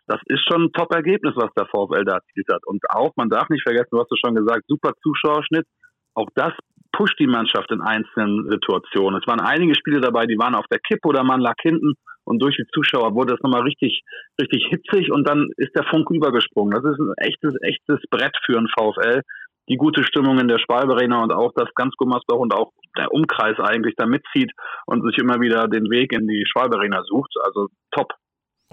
das 0.06 0.20
ist 0.26 0.42
schon 0.50 0.64
ein 0.64 0.72
Top-Ergebnis, 0.72 1.34
was 1.36 1.54
der 1.56 1.66
VfL 1.66 2.04
da 2.04 2.16
erzielt 2.16 2.48
hat. 2.52 2.66
Und 2.66 2.82
auch, 2.90 3.12
man 3.16 3.30
darf 3.30 3.48
nicht 3.48 3.62
vergessen, 3.62 3.90
du 3.92 4.00
hast 4.00 4.12
es 4.12 4.18
schon 4.18 4.34
gesagt, 4.34 4.64
super 4.66 4.92
Zuschauerschnitt. 5.02 5.66
Auch 6.14 6.28
das 6.34 6.52
pusht 6.92 7.18
die 7.18 7.28
Mannschaft 7.28 7.70
in 7.70 7.80
einzelnen 7.80 8.50
Situationen. 8.50 9.20
Es 9.20 9.26
waren 9.26 9.40
einige 9.40 9.74
Spiele 9.74 10.00
dabei, 10.00 10.26
die 10.26 10.38
waren 10.38 10.54
auf 10.54 10.66
der 10.70 10.80
Kippe 10.80 11.08
oder 11.08 11.22
man 11.22 11.40
lag 11.40 11.54
hinten 11.62 11.94
und 12.30 12.38
durch 12.38 12.56
die 12.56 12.66
Zuschauer 12.72 13.14
wurde 13.14 13.32
das 13.32 13.42
nochmal 13.42 13.62
richtig, 13.62 14.02
richtig 14.40 14.64
hitzig 14.70 15.10
und 15.10 15.28
dann 15.28 15.50
ist 15.56 15.74
der 15.74 15.84
Funk 15.84 16.08
übergesprungen. 16.10 16.70
Das 16.70 16.84
ist 16.84 17.00
ein 17.00 17.12
echtes, 17.16 17.54
echtes 17.60 17.98
Brett 18.08 18.36
für 18.46 18.56
einen 18.56 18.68
VfL. 18.68 19.22
Die 19.68 19.76
gute 19.76 20.04
Stimmung 20.04 20.38
in 20.38 20.48
der 20.48 20.58
Schwalbe 20.58 20.94
und 21.22 21.32
auch 21.32 21.52
das 21.54 21.68
ganz 21.74 21.94
Gummersbach 21.96 22.38
und 22.38 22.54
auch 22.54 22.70
der 22.96 23.12
Umkreis 23.12 23.58
eigentlich 23.58 23.94
da 23.96 24.06
mitzieht 24.06 24.52
und 24.86 25.04
sich 25.04 25.18
immer 25.18 25.40
wieder 25.40 25.68
den 25.68 25.90
Weg 25.90 26.12
in 26.12 26.26
die 26.26 26.44
Schwalbe 26.46 26.78
sucht. 27.04 27.34
Also 27.44 27.68
top. 27.90 28.12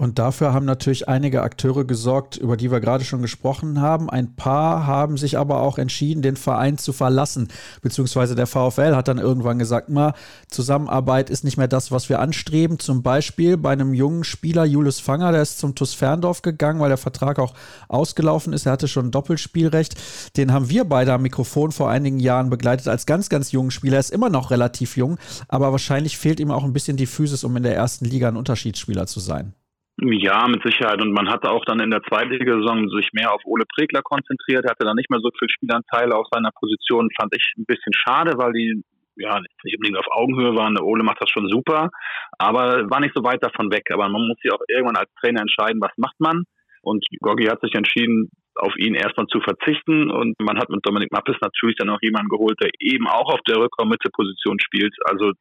Und 0.00 0.20
dafür 0.20 0.52
haben 0.52 0.64
natürlich 0.64 1.08
einige 1.08 1.42
Akteure 1.42 1.84
gesorgt, 1.84 2.36
über 2.36 2.56
die 2.56 2.70
wir 2.70 2.78
gerade 2.78 3.04
schon 3.04 3.20
gesprochen 3.20 3.80
haben. 3.80 4.08
Ein 4.08 4.36
paar 4.36 4.86
haben 4.86 5.16
sich 5.16 5.36
aber 5.36 5.60
auch 5.60 5.76
entschieden, 5.76 6.22
den 6.22 6.36
Verein 6.36 6.78
zu 6.78 6.92
verlassen. 6.92 7.48
Beziehungsweise 7.82 8.36
der 8.36 8.46
VfL 8.46 8.94
hat 8.94 9.08
dann 9.08 9.18
irgendwann 9.18 9.58
gesagt, 9.58 9.88
mal, 9.88 10.14
Zusammenarbeit 10.46 11.30
ist 11.30 11.42
nicht 11.42 11.56
mehr 11.56 11.66
das, 11.66 11.90
was 11.90 12.08
wir 12.08 12.20
anstreben. 12.20 12.78
Zum 12.78 13.02
Beispiel 13.02 13.56
bei 13.56 13.72
einem 13.72 13.92
jungen 13.92 14.22
Spieler, 14.22 14.64
Julius 14.64 15.00
Fanger, 15.00 15.32
der 15.32 15.42
ist 15.42 15.58
zum 15.58 15.74
TuS 15.74 15.94
Ferndorf 15.94 16.42
gegangen, 16.42 16.78
weil 16.78 16.90
der 16.90 16.96
Vertrag 16.96 17.40
auch 17.40 17.54
ausgelaufen 17.88 18.52
ist. 18.52 18.66
Er 18.66 18.72
hatte 18.72 18.86
schon 18.86 19.06
ein 19.06 19.10
Doppelspielrecht. 19.10 19.96
Den 20.36 20.52
haben 20.52 20.70
wir 20.70 20.84
beide 20.84 21.12
am 21.12 21.22
Mikrofon 21.22 21.72
vor 21.72 21.90
einigen 21.90 22.20
Jahren 22.20 22.50
begleitet 22.50 22.86
als 22.86 23.04
ganz, 23.04 23.28
ganz 23.28 23.50
jungen 23.50 23.72
Spieler. 23.72 23.96
Er 23.96 24.00
ist 24.00 24.12
immer 24.12 24.30
noch 24.30 24.52
relativ 24.52 24.96
jung, 24.96 25.18
aber 25.48 25.72
wahrscheinlich 25.72 26.18
fehlt 26.18 26.38
ihm 26.38 26.52
auch 26.52 26.62
ein 26.62 26.72
bisschen 26.72 26.96
die 26.96 27.06
Physis, 27.06 27.42
um 27.42 27.56
in 27.56 27.64
der 27.64 27.74
ersten 27.74 28.04
Liga 28.04 28.28
ein 28.28 28.36
Unterschiedsspieler 28.36 29.08
zu 29.08 29.18
sein. 29.18 29.54
Ja, 30.00 30.46
mit 30.46 30.62
Sicherheit. 30.62 31.02
Und 31.02 31.12
man 31.12 31.28
hatte 31.28 31.50
auch 31.50 31.64
dann 31.64 31.80
in 31.80 31.90
der 31.90 32.02
Zweitligasaison 32.04 32.88
sich 32.90 33.10
mehr 33.12 33.32
auf 33.32 33.42
Ole 33.44 33.64
Pregler 33.66 34.02
konzentriert, 34.02 34.64
hatte 34.68 34.84
dann 34.84 34.94
nicht 34.94 35.10
mehr 35.10 35.18
so 35.20 35.30
viel 35.36 35.48
Spielanteile 35.48 36.14
auf 36.14 36.26
seiner 36.30 36.52
Position. 36.52 37.10
Fand 37.18 37.34
ich 37.34 37.54
ein 37.58 37.64
bisschen 37.66 37.92
schade, 37.92 38.38
weil 38.38 38.52
die 38.52 38.84
ja 39.16 39.40
nicht 39.40 39.76
unbedingt 39.76 39.98
auf 39.98 40.06
Augenhöhe 40.12 40.54
waren. 40.54 40.76
Der 40.76 40.84
Ole 40.84 41.02
macht 41.02 41.20
das 41.20 41.30
schon 41.30 41.48
super, 41.48 41.90
aber 42.38 42.88
war 42.88 43.00
nicht 43.00 43.14
so 43.14 43.24
weit 43.24 43.42
davon 43.42 43.72
weg. 43.72 43.90
Aber 43.92 44.08
man 44.08 44.28
muss 44.28 44.38
sich 44.40 44.52
auch 44.52 44.62
irgendwann 44.68 44.96
als 44.96 45.10
Trainer 45.20 45.40
entscheiden, 45.40 45.80
was 45.80 45.92
macht 45.96 46.20
man. 46.20 46.44
Und 46.82 47.04
Goggi 47.20 47.46
hat 47.46 47.60
sich 47.60 47.74
entschieden, 47.74 48.30
auf 48.54 48.76
ihn 48.76 48.94
erstmal 48.94 49.26
zu 49.26 49.40
verzichten. 49.40 50.12
Und 50.12 50.36
man 50.40 50.58
hat 50.58 50.68
mit 50.68 50.86
Dominik 50.86 51.10
Mappes 51.10 51.36
natürlich 51.40 51.76
dann 51.76 51.90
auch 51.90 52.02
jemanden 52.02 52.28
geholt, 52.28 52.56
der 52.62 52.70
eben 52.78 53.08
auch 53.08 53.34
auf 53.34 53.40
der 53.48 53.56
Rückraum-Mitte-Position 53.56 54.60
spielt. 54.60 54.94
Also 55.06 55.32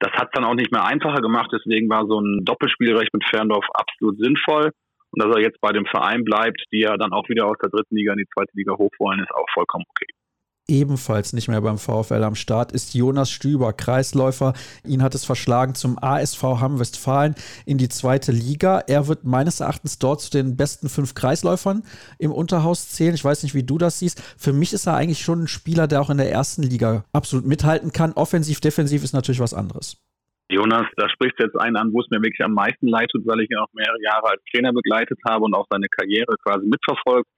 das 0.00 0.12
hat 0.12 0.30
dann 0.34 0.44
auch 0.44 0.54
nicht 0.54 0.72
mehr 0.72 0.84
einfacher 0.84 1.20
gemacht, 1.20 1.50
deswegen 1.52 1.88
war 1.88 2.06
so 2.06 2.20
ein 2.20 2.44
Doppelspielrecht 2.44 3.12
mit 3.12 3.24
Ferndorf 3.28 3.66
absolut 3.74 4.18
sinnvoll. 4.18 4.72
Und 5.10 5.22
dass 5.22 5.34
er 5.34 5.40
jetzt 5.40 5.60
bei 5.60 5.72
dem 5.72 5.86
Verein 5.86 6.24
bleibt, 6.24 6.62
die 6.72 6.80
ja 6.80 6.96
dann 6.96 7.12
auch 7.12 7.28
wieder 7.28 7.46
aus 7.46 7.56
der 7.62 7.70
dritten 7.70 7.96
Liga 7.96 8.12
in 8.12 8.18
die 8.18 8.28
zweite 8.34 8.50
Liga 8.54 8.76
hoch 8.76 8.90
wollen, 8.98 9.20
ist 9.20 9.32
auch 9.32 9.46
vollkommen 9.54 9.84
okay 9.88 10.06
ebenfalls 10.68 11.32
nicht 11.32 11.48
mehr 11.48 11.60
beim 11.60 11.78
VfL 11.78 12.22
am 12.22 12.34
Start 12.34 12.72
ist 12.72 12.94
Jonas 12.94 13.30
Stüber, 13.30 13.72
Kreisläufer. 13.72 14.54
Ihn 14.84 15.02
hat 15.02 15.14
es 15.14 15.24
verschlagen 15.24 15.74
zum 15.74 15.98
ASV 16.00 16.42
Hamm 16.42 16.78
Westfalen 16.78 17.34
in 17.64 17.78
die 17.78 17.88
zweite 17.88 18.32
Liga. 18.32 18.80
Er 18.86 19.08
wird 19.08 19.24
meines 19.24 19.60
Erachtens 19.60 19.98
dort 19.98 20.20
zu 20.20 20.30
den 20.30 20.56
besten 20.56 20.88
fünf 20.88 21.14
Kreisläufern 21.14 21.82
im 22.18 22.32
Unterhaus 22.32 22.88
zählen. 22.88 23.14
Ich 23.14 23.24
weiß 23.24 23.42
nicht, 23.42 23.54
wie 23.54 23.62
du 23.62 23.78
das 23.78 23.98
siehst. 23.98 24.20
Für 24.36 24.52
mich 24.52 24.72
ist 24.72 24.86
er 24.86 24.94
eigentlich 24.94 25.20
schon 25.20 25.44
ein 25.44 25.48
Spieler, 25.48 25.86
der 25.86 26.00
auch 26.00 26.10
in 26.10 26.18
der 26.18 26.30
ersten 26.30 26.62
Liga 26.62 27.04
absolut 27.12 27.46
mithalten 27.46 27.92
kann. 27.92 28.12
Offensiv, 28.12 28.60
defensiv 28.60 29.04
ist 29.04 29.12
natürlich 29.12 29.40
was 29.40 29.54
anderes. 29.54 30.02
Jonas, 30.48 30.86
da 30.96 31.08
spricht 31.08 31.40
jetzt 31.40 31.58
einen 31.58 31.76
an, 31.76 31.92
wo 31.92 32.00
es 32.00 32.06
mir 32.10 32.22
wirklich 32.22 32.44
am 32.44 32.52
meisten 32.52 32.86
leid 32.86 33.10
tut, 33.10 33.26
weil 33.26 33.40
ich 33.40 33.50
ihn 33.50 33.58
auch 33.58 33.72
mehrere 33.72 34.00
Jahre 34.00 34.30
als 34.30 34.42
Trainer 34.52 34.72
begleitet 34.72 35.18
habe 35.28 35.44
und 35.44 35.54
auch 35.54 35.66
seine 35.68 35.88
Karriere 35.88 36.36
quasi 36.44 36.66
mitverfolgt 36.66 37.28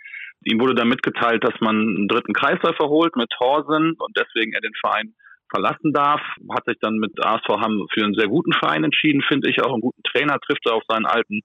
Ihm 0.45 0.61
wurde 0.61 0.75
dann 0.75 0.89
mitgeteilt, 0.89 1.45
dass 1.45 1.61
man 1.61 1.77
einen 1.77 2.09
dritten 2.09 2.33
Kreisläufer 2.33 2.89
holt 2.89 3.17
mit 3.17 3.33
Horsen 3.41 3.95
und 3.99 4.17
deswegen 4.17 4.53
er 4.53 4.61
den 4.61 4.75
Verein 4.81 5.15
verlassen 5.51 5.93
darf. 5.93 6.21
Hat 6.51 6.65
sich 6.67 6.77
dann 6.81 6.97
mit 6.97 7.13
ASV 7.25 7.49
Hamm 7.49 7.87
für 7.93 8.05
einen 8.05 8.15
sehr 8.15 8.29
guten 8.29 8.53
Verein 8.53 8.85
entschieden, 8.85 9.23
finde 9.27 9.51
ich. 9.51 9.63
Auch 9.63 9.73
einen 9.73 9.83
guten 9.83 10.03
Trainer 10.03 10.39
trifft 10.41 10.67
er 10.67 10.75
auf 10.75 10.85
seinen 10.89 11.07
alten 11.07 11.41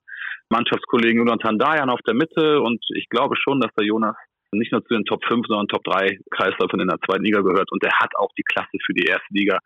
Mannschaftskollegen 0.50 1.26
Jonathan 1.26 1.58
Dayan 1.58 1.90
auf 1.90 2.02
der 2.06 2.14
Mitte. 2.14 2.62
Und 2.62 2.84
ich 2.96 3.10
glaube 3.10 3.36
schon, 3.38 3.60
dass 3.60 3.74
der 3.78 3.86
Jonas 3.86 4.16
nicht 4.52 4.72
nur 4.72 4.84
zu 4.86 4.94
den 4.94 5.06
Top 5.06 5.24
5, 5.26 5.48
sondern 5.48 5.68
Top 5.68 5.84
3 5.84 6.20
Kreisläufern 6.32 6.82
in 6.82 6.88
der 6.88 7.00
zweiten 7.06 7.24
Liga 7.24 7.42
gehört. 7.42 7.72
Und 7.72 7.84
er 7.84 7.98
hat 8.00 8.16
auch 8.16 8.30
die 8.38 8.44
Klasse 8.44 8.78
für 8.86 8.94
die 8.94 9.06
erste 9.06 9.28
Liga. 9.32 9.58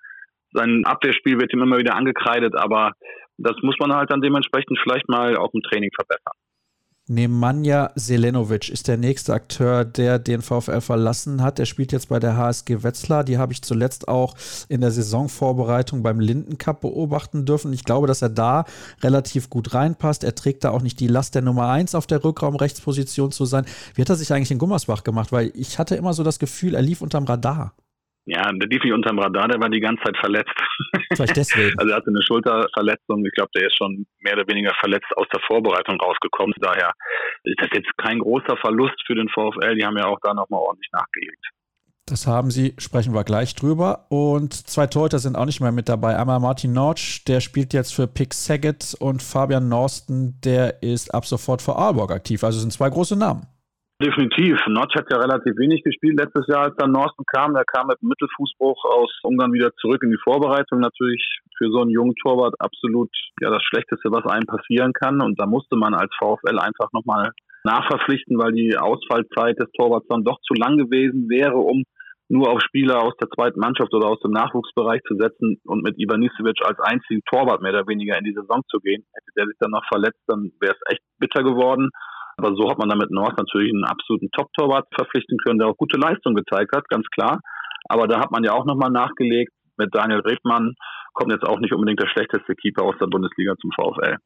Sein 0.54 0.86
Abwehrspiel 0.86 1.40
wird 1.40 1.54
ihm 1.54 1.62
immer 1.62 1.78
wieder 1.78 1.96
angekreidet, 1.96 2.56
aber 2.56 2.94
das 3.38 3.56
muss 3.62 3.76
man 3.80 3.94
halt 3.94 4.12
dann 4.12 4.22
dementsprechend 4.22 4.80
vielleicht 4.82 5.10
mal 5.10 5.36
auch 5.36 5.54
im 5.54 5.62
Training 5.62 5.92
verbessern. 5.94 6.34
Nemanja 7.10 7.92
Selenovic 7.96 8.68
ist 8.68 8.90
der 8.90 8.98
nächste 8.98 9.34
Akteur, 9.34 9.86
der 9.86 10.20
den 10.20 10.42
VfL 10.42 10.82
verlassen 10.82 11.42
hat. 11.42 11.58
Er 11.58 11.66
spielt 11.66 11.94
jetzt 11.94 12.10
bei 12.10 12.20
der 12.20 12.36
HSG 12.36 12.84
Wetzlar. 12.84 13.24
Die 13.24 13.38
habe 13.38 13.54
ich 13.54 13.62
zuletzt 13.62 14.10
auch 14.10 14.36
in 14.68 14.82
der 14.82 14.92
Saisonvorbereitung 14.92 16.04
beim 16.04 16.20
Linden 16.20 16.58
Cup 16.58 16.82
beobachten 16.82 17.46
dürfen. 17.46 17.72
Ich 17.72 17.86
glaube, 17.86 18.08
dass 18.08 18.22
er 18.22 18.30
da 18.30 18.66
relativ 19.02 19.50
gut 19.50 19.74
reinpasst. 19.74 20.26
Er 20.26 20.36
trägt 20.36 20.66
da 20.66 20.72
auch 20.72 20.82
nicht 20.82 21.00
die 21.00 21.08
Last 21.08 21.34
der 21.36 21.44
Nummer 21.44 21.70
1 21.70 21.96
auf 21.96 22.08
der 22.08 22.22
Rückraumrechtsposition 22.22 23.32
zu 23.32 23.46
sein. 23.46 23.66
Wie 23.96 24.02
hat 24.02 24.10
er 24.10 24.18
sich 24.18 24.34
eigentlich 24.34 24.52
in 24.52 24.58
Gummersbach 24.58 25.06
gemacht? 25.06 25.32
Weil 25.32 25.52
ich 25.56 25.80
hatte 25.80 25.96
immer 25.96 26.14
so 26.14 26.24
das 26.24 26.40
Gefühl, 26.40 26.76
er 26.76 26.82
lief 26.82 27.02
unterm 27.02 27.24
Radar. 27.24 27.74
Ja, 28.30 28.52
der 28.52 28.68
lief 28.68 28.84
nicht 28.84 28.92
unterm 28.92 29.20
Radar, 29.20 29.48
der 29.48 29.62
war 29.62 29.70
die 29.70 29.80
ganze 29.80 30.04
Zeit 30.04 30.18
verletzt. 30.18 30.52
Vielleicht 31.16 31.38
deswegen. 31.38 31.80
Also 31.80 31.92
er 31.92 31.96
hatte 31.96 32.10
eine 32.10 32.22
Schulterverletzung. 32.22 33.26
Ich 33.26 33.32
glaube, 33.32 33.52
der 33.56 33.68
ist 33.68 33.78
schon 33.78 34.06
mehr 34.20 34.34
oder 34.34 34.46
weniger 34.48 34.74
verletzt 34.82 35.08
aus 35.16 35.28
der 35.32 35.40
Vorbereitung 35.48 35.98
rausgekommen. 36.02 36.54
Daher 36.60 36.92
ist 37.46 37.62
das 37.62 37.70
jetzt 37.74 37.90
kein 37.96 38.20
großer 38.20 38.58
Verlust 38.58 39.02
für 39.08 39.16
den 39.16 39.30
VfL. 39.30 39.76
Die 39.76 39.86
haben 39.86 39.98
ja 39.98 40.08
auch 40.08 40.20
da 40.22 40.34
nochmal 40.34 40.60
ordentlich 40.60 40.90
nachgelegt. 40.92 41.48
Das 42.06 42.28
haben 42.28 42.52
sie, 42.52 42.74
sprechen 42.78 43.14
wir 43.14 43.24
gleich 43.24 43.56
drüber. 43.56 44.08
Und 44.10 44.54
zwei 44.54 44.88
Torhüter 44.88 45.20
sind 45.20 45.38
auch 45.38 45.46
nicht 45.46 45.62
mehr 45.62 45.72
mit 45.72 45.88
dabei. 45.88 46.18
Einmal 46.18 46.42
Martin 46.42 46.74
Nortsch, 46.74 47.24
der 47.28 47.40
spielt 47.40 47.74
jetzt 47.74 47.94
für 47.94 48.08
Pick 48.08 48.34
Saget 48.34 48.94
und 49.00 49.24
Fabian 49.24 49.70
Norsten, 49.70 50.40
der 50.42 50.84
ist 50.84 51.14
ab 51.14 51.26
sofort 51.26 51.62
für 51.62 51.78
Aalborg 51.78 52.12
aktiv. 52.12 52.44
Also 52.44 52.60
sind 52.60 52.74
zwei 52.74 52.90
große 52.90 53.16
Namen. 53.16 53.48
Definitiv. 54.00 54.60
Notch 54.68 54.94
hat 54.96 55.10
ja 55.10 55.18
relativ 55.18 55.58
wenig 55.58 55.82
gespielt 55.84 56.20
letztes 56.20 56.46
Jahr, 56.46 56.66
als 56.66 56.76
dann 56.78 56.92
Norsten 56.92 57.24
kam. 57.26 57.56
Der 57.56 57.66
kam 57.66 57.88
mit 57.88 58.02
Mittelfußbruch 58.04 58.86
aus 58.86 59.12
Ungarn 59.24 59.54
wieder 59.54 59.74
zurück 59.82 60.04
in 60.04 60.12
die 60.12 60.22
Vorbereitung. 60.24 60.82
Natürlich 60.82 61.40
für 61.58 61.72
so 61.72 61.82
einen 61.82 61.90
jungen 61.90 62.14
Torwart 62.22 62.54
absolut 62.60 63.10
ja 63.42 63.50
das 63.50 63.64
Schlechteste, 63.64 64.12
was 64.12 64.24
einem 64.26 64.46
passieren 64.46 64.94
kann. 64.94 65.20
Und 65.20 65.40
da 65.40 65.48
musste 65.48 65.76
man 65.78 65.96
als 65.96 66.14
VfL 66.20 66.60
einfach 66.60 66.94
nochmal 66.94 67.32
nachverpflichten, 67.64 68.38
weil 68.38 68.52
die 68.54 68.78
Ausfallzeit 68.78 69.58
des 69.60 69.72
Torwarts 69.72 70.08
dann 70.10 70.24
doch 70.24 70.40
zu 70.42 70.54
lang 70.54 70.78
gewesen 70.78 71.28
wäre, 71.28 71.58
um 71.58 71.84
nur 72.30 72.52
auf 72.52 72.62
Spieler 72.62 73.02
aus 73.02 73.16
der 73.20 73.30
zweiten 73.30 73.60
Mannschaft 73.60 73.94
oder 73.96 74.10
aus 74.10 74.20
dem 74.20 74.32
Nachwuchsbereich 74.32 75.02
zu 75.08 75.16
setzen 75.16 75.60
und 75.66 75.82
mit 75.82 75.98
Ivanisevic 75.98 76.62
als 76.64 76.80
einzigen 76.82 77.22
Torwart 77.26 77.64
mehr 77.64 77.72
oder 77.72 77.88
weniger 77.88 78.18
in 78.18 78.26
die 78.26 78.34
Saison 78.34 78.62
zu 78.70 78.80
gehen. 78.80 79.06
Hätte 79.14 79.32
der 79.38 79.46
sich 79.48 79.56
dann 79.60 79.72
noch 79.72 79.86
verletzt, 79.88 80.22
dann 80.28 80.52
wäre 80.60 80.76
es 80.76 80.94
echt 80.94 81.02
bitter 81.20 81.42
geworden. 81.42 81.90
Aber 82.38 82.56
so 82.56 82.70
hat 82.70 82.78
man 82.78 82.90
damit 82.90 83.12
North 83.12 83.38
natürlich 83.38 83.74
einen 83.74 83.84
absoluten 83.84 84.30
Top-Torwart 84.32 84.88
verpflichten 84.96 85.38
können, 85.44 85.60
der 85.60 85.68
auch 85.68 85.78
gute 85.78 85.98
Leistung 85.98 86.36
gezeigt 86.36 86.76
hat, 86.76 86.88
ganz 86.90 87.06
klar. 87.08 87.40
Aber 87.90 88.08
da 88.08 88.20
hat 88.20 88.32
man 88.32 88.44
ja 88.44 88.54
auch 88.54 88.66
nochmal 88.66 88.92
nachgelegt. 88.92 89.52
Mit 89.78 89.94
Daniel 89.94 90.20
Rebmann 90.20 90.76
kommt 91.14 91.32
jetzt 91.32 91.46
auch 91.46 91.60
nicht 91.60 91.74
unbedingt 91.74 92.02
der 92.02 92.08
schlechteste 92.08 92.56
Keeper 92.56 92.84
aus 92.84 92.96
der 93.00 93.08
Bundesliga 93.08 93.56
zum 93.60 93.72
VfL. 93.72 94.18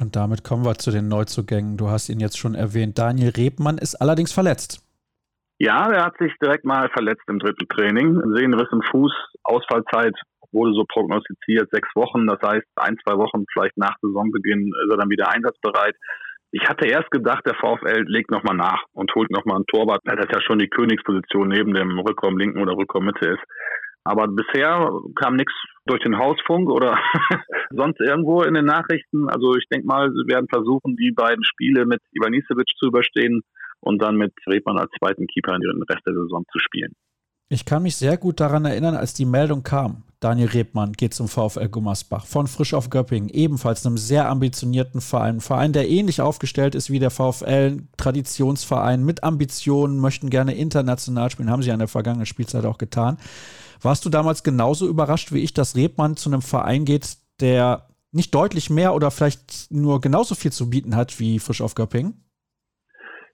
Und 0.00 0.16
damit 0.16 0.42
kommen 0.42 0.64
wir 0.64 0.74
zu 0.74 0.90
den 0.90 1.08
Neuzugängen. 1.08 1.76
Du 1.76 1.88
hast 1.88 2.08
ihn 2.08 2.20
jetzt 2.20 2.38
schon 2.38 2.54
erwähnt. 2.54 2.98
Daniel 2.98 3.30
Rebmann 3.30 3.78
ist 3.78 3.96
allerdings 3.96 4.32
verletzt. 4.32 4.80
Ja, 5.58 5.90
er 5.90 6.04
hat 6.06 6.18
sich 6.18 6.32
direkt 6.42 6.64
mal 6.64 6.88
verletzt 6.90 7.22
im 7.28 7.38
dritten 7.38 7.68
Training. 7.68 8.20
Sehnenriss 8.34 8.68
im 8.72 8.82
Fuß, 8.90 9.12
Ausfallzeit 9.44 10.14
wurde 10.50 10.72
so 10.74 10.84
prognostiziert, 10.88 11.68
sechs 11.70 11.88
Wochen. 11.94 12.26
Das 12.26 12.38
heißt, 12.42 12.66
ein, 12.76 12.96
zwei 13.04 13.16
Wochen 13.18 13.44
vielleicht 13.52 13.76
nach 13.76 13.94
Saisonbeginn 14.02 14.72
ist 14.84 14.90
er 14.90 14.98
dann 14.98 15.10
wieder 15.10 15.28
einsatzbereit. 15.28 15.94
Ich 16.56 16.68
hatte 16.68 16.86
erst 16.86 17.10
gedacht, 17.10 17.44
der 17.46 17.56
VfL 17.56 18.04
legt 18.06 18.30
nochmal 18.30 18.56
nach 18.56 18.84
und 18.92 19.12
holt 19.16 19.28
nochmal 19.32 19.56
einen 19.56 19.66
Torwart, 19.66 20.02
weil 20.04 20.14
das 20.14 20.28
ja 20.32 20.40
schon 20.40 20.60
die 20.60 20.68
Königsposition 20.68 21.48
neben 21.48 21.74
dem 21.74 21.98
Rückraum 21.98 22.38
linken 22.38 22.62
oder 22.62 22.76
Rückraum 22.76 23.06
Mitte 23.06 23.30
ist. 23.30 23.42
Aber 24.04 24.28
bisher 24.28 24.88
kam 25.16 25.34
nichts 25.34 25.52
durch 25.86 26.00
den 26.04 26.16
Hausfunk 26.16 26.70
oder 26.70 26.96
sonst 27.70 27.98
irgendwo 27.98 28.42
in 28.42 28.54
den 28.54 28.66
Nachrichten. 28.66 29.28
Also 29.28 29.56
ich 29.56 29.66
denke 29.68 29.88
mal, 29.88 30.10
sie 30.10 30.32
werden 30.32 30.46
versuchen, 30.48 30.94
die 30.94 31.10
beiden 31.10 31.42
Spiele 31.42 31.86
mit 31.86 32.00
Ivanisevic 32.12 32.68
zu 32.78 32.86
überstehen 32.86 33.42
und 33.80 34.00
dann 34.00 34.14
mit 34.14 34.32
Redmann 34.46 34.78
als 34.78 34.92
zweiten 34.96 35.26
Keeper 35.26 35.56
in 35.56 35.60
den 35.62 35.82
Rest 35.82 36.06
der 36.06 36.14
Saison 36.14 36.44
zu 36.52 36.60
spielen. 36.60 36.92
Ich 37.48 37.64
kann 37.64 37.82
mich 37.82 37.96
sehr 37.96 38.16
gut 38.16 38.38
daran 38.38 38.64
erinnern, 38.64 38.94
als 38.94 39.12
die 39.12 39.26
Meldung 39.26 39.64
kam. 39.64 40.04
Daniel 40.24 40.48
Rebmann 40.48 40.92
geht 40.94 41.12
zum 41.12 41.28
VfL 41.28 41.68
Gummersbach 41.68 42.24
von 42.24 42.46
Frisch 42.46 42.72
auf 42.72 42.88
Göppingen, 42.88 43.28
ebenfalls 43.28 43.84
einem 43.84 43.98
sehr 43.98 44.30
ambitionierten 44.30 45.02
Verein. 45.02 45.34
Ein 45.34 45.40
Verein, 45.42 45.74
der 45.74 45.90
ähnlich 45.90 46.22
aufgestellt 46.22 46.74
ist 46.74 46.88
wie 46.88 46.98
der 46.98 47.10
VfL, 47.10 47.82
Traditionsverein 47.98 49.04
mit 49.04 49.22
Ambitionen, 49.22 50.00
möchten 50.00 50.30
gerne 50.30 50.54
international 50.54 51.28
spielen, 51.30 51.50
haben 51.50 51.60
sie 51.60 51.68
ja 51.68 51.74
in 51.74 51.78
der 51.78 51.88
vergangenen 51.88 52.24
Spielzeit 52.24 52.64
auch 52.64 52.78
getan. 52.78 53.18
Warst 53.82 54.06
du 54.06 54.08
damals 54.08 54.42
genauso 54.42 54.88
überrascht 54.88 55.30
wie 55.30 55.42
ich, 55.42 55.52
dass 55.52 55.76
Rebmann 55.76 56.16
zu 56.16 56.30
einem 56.30 56.40
Verein 56.40 56.86
geht, 56.86 57.18
der 57.42 57.88
nicht 58.10 58.34
deutlich 58.34 58.70
mehr 58.70 58.94
oder 58.94 59.10
vielleicht 59.10 59.70
nur 59.70 60.00
genauso 60.00 60.34
viel 60.34 60.52
zu 60.52 60.70
bieten 60.70 60.96
hat 60.96 61.20
wie 61.20 61.38
Frisch 61.38 61.60
auf 61.60 61.74
Göppingen? 61.74 62.24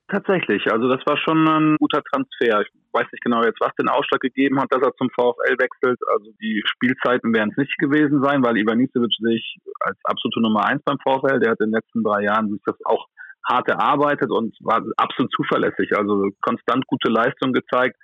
Tatsächlich, 0.08 0.66
also 0.72 0.88
das 0.88 1.06
war 1.06 1.16
schon 1.18 1.46
ein 1.46 1.76
guter 1.78 2.02
Transfer. 2.02 2.64
Weiß 2.92 3.06
nicht 3.12 3.22
genau 3.22 3.42
jetzt, 3.42 3.60
was 3.60 3.74
den 3.78 3.88
Ausschlag 3.88 4.20
gegeben 4.20 4.60
hat, 4.60 4.68
dass 4.70 4.82
er 4.82 4.94
zum 4.96 5.10
VfL 5.10 5.56
wechselt. 5.58 5.98
Also 6.10 6.32
die 6.40 6.62
Spielzeiten 6.66 7.32
werden 7.32 7.50
es 7.52 7.56
nicht 7.56 7.78
gewesen 7.78 8.22
sein, 8.22 8.42
weil 8.42 8.56
Ivanisevic 8.56 9.14
sich 9.18 9.58
als 9.80 9.96
absolute 10.04 10.40
Nummer 10.42 10.66
eins 10.66 10.82
beim 10.84 10.98
VfL, 10.98 11.38
der 11.38 11.52
hat 11.52 11.60
in 11.60 11.70
den 11.70 11.78
letzten 11.78 12.02
drei 12.02 12.22
Jahren 12.22 12.50
sich 12.50 12.60
das 12.64 12.76
auch 12.84 13.06
hart 13.48 13.68
erarbeitet 13.68 14.30
und 14.30 14.56
war 14.60 14.82
absolut 14.96 15.32
zuverlässig. 15.32 15.96
Also 15.96 16.30
konstant 16.40 16.86
gute 16.86 17.10
Leistung 17.10 17.52
gezeigt. 17.52 17.96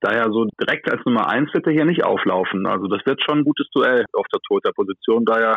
Daher 0.00 0.30
so 0.30 0.46
direkt 0.60 0.90
als 0.92 1.04
Nummer 1.06 1.28
eins 1.28 1.52
wird 1.54 1.66
er 1.66 1.72
hier 1.72 1.86
nicht 1.86 2.04
auflaufen. 2.04 2.66
Also 2.66 2.86
das 2.86 3.04
wird 3.06 3.22
schon 3.22 3.38
ein 3.38 3.44
gutes 3.44 3.68
Duell 3.72 4.04
auf 4.12 4.26
der 4.32 4.40
Torhüterposition. 4.46 5.24
Daher 5.24 5.56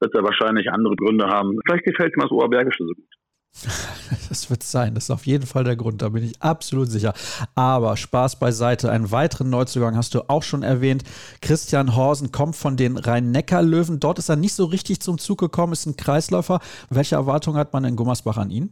wird 0.00 0.14
er 0.14 0.22
wahrscheinlich 0.22 0.70
andere 0.70 0.94
Gründe 0.96 1.26
haben. 1.26 1.58
Vielleicht 1.66 1.84
gefällt 1.84 2.14
ihm 2.14 2.20
das 2.20 2.30
Oberbergische 2.30 2.84
so 2.84 2.92
gut. 2.92 3.08
Das 4.28 4.50
wird 4.50 4.62
sein, 4.62 4.94
das 4.94 5.04
ist 5.04 5.10
auf 5.10 5.26
jeden 5.26 5.46
Fall 5.46 5.64
der 5.64 5.76
Grund, 5.76 6.02
da 6.02 6.10
bin 6.10 6.22
ich 6.22 6.40
absolut 6.42 6.88
sicher. 6.88 7.14
Aber 7.54 7.96
Spaß 7.96 8.38
beiseite, 8.38 8.90
einen 8.90 9.10
weiteren 9.10 9.50
Neuzugang 9.50 9.96
hast 9.96 10.14
du 10.14 10.20
auch 10.28 10.42
schon 10.42 10.62
erwähnt. 10.62 11.02
Christian 11.40 11.96
Horsen 11.96 12.30
kommt 12.30 12.56
von 12.56 12.76
den 12.76 12.98
Rhein-Neckar-Löwen. 12.98 14.00
Dort 14.00 14.18
ist 14.18 14.28
er 14.28 14.36
nicht 14.36 14.54
so 14.54 14.66
richtig 14.66 15.00
zum 15.00 15.18
Zug 15.18 15.40
gekommen, 15.40 15.72
ist 15.72 15.86
ein 15.86 15.96
Kreisläufer. 15.96 16.60
Welche 16.90 17.16
Erwartungen 17.16 17.58
hat 17.58 17.72
man 17.72 17.84
in 17.84 17.96
Gummersbach 17.96 18.36
an 18.36 18.50
ihn? 18.50 18.70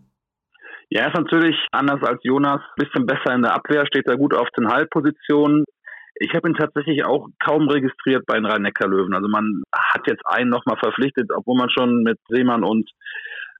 Ja, 0.89 1.03
er 1.03 1.09
ist 1.09 1.19
natürlich 1.19 1.57
anders 1.73 2.03
als 2.03 2.21
Jonas, 2.23 2.61
bisschen 2.77 3.07
besser 3.07 3.35
in 3.35 3.43
der 3.43 3.55
Abwehr, 3.55 3.87
steht 3.87 4.09
da 4.09 4.15
gut 4.15 4.35
auf 4.35 4.49
den 4.57 4.69
Halbpositionen. 4.69 5.65
Ich 6.19 6.33
habe 6.35 6.49
ihn 6.49 6.55
tatsächlich 6.55 7.05
auch 7.05 7.29
kaum 7.45 7.69
registriert 7.69 8.25
bei 8.27 8.35
den 8.35 8.47
Rhein-Neckar-Löwen. 8.47 9.15
Also 9.15 9.29
man 9.29 9.63
hat 9.75 10.07
jetzt 10.07 10.23
einen 10.27 10.51
nochmal 10.51 10.79
verpflichtet, 10.79 11.31
obwohl 11.35 11.59
man 11.59 11.71
schon 11.71 12.03
mit 12.03 12.19
Seemann 12.29 12.63
und 12.63 12.89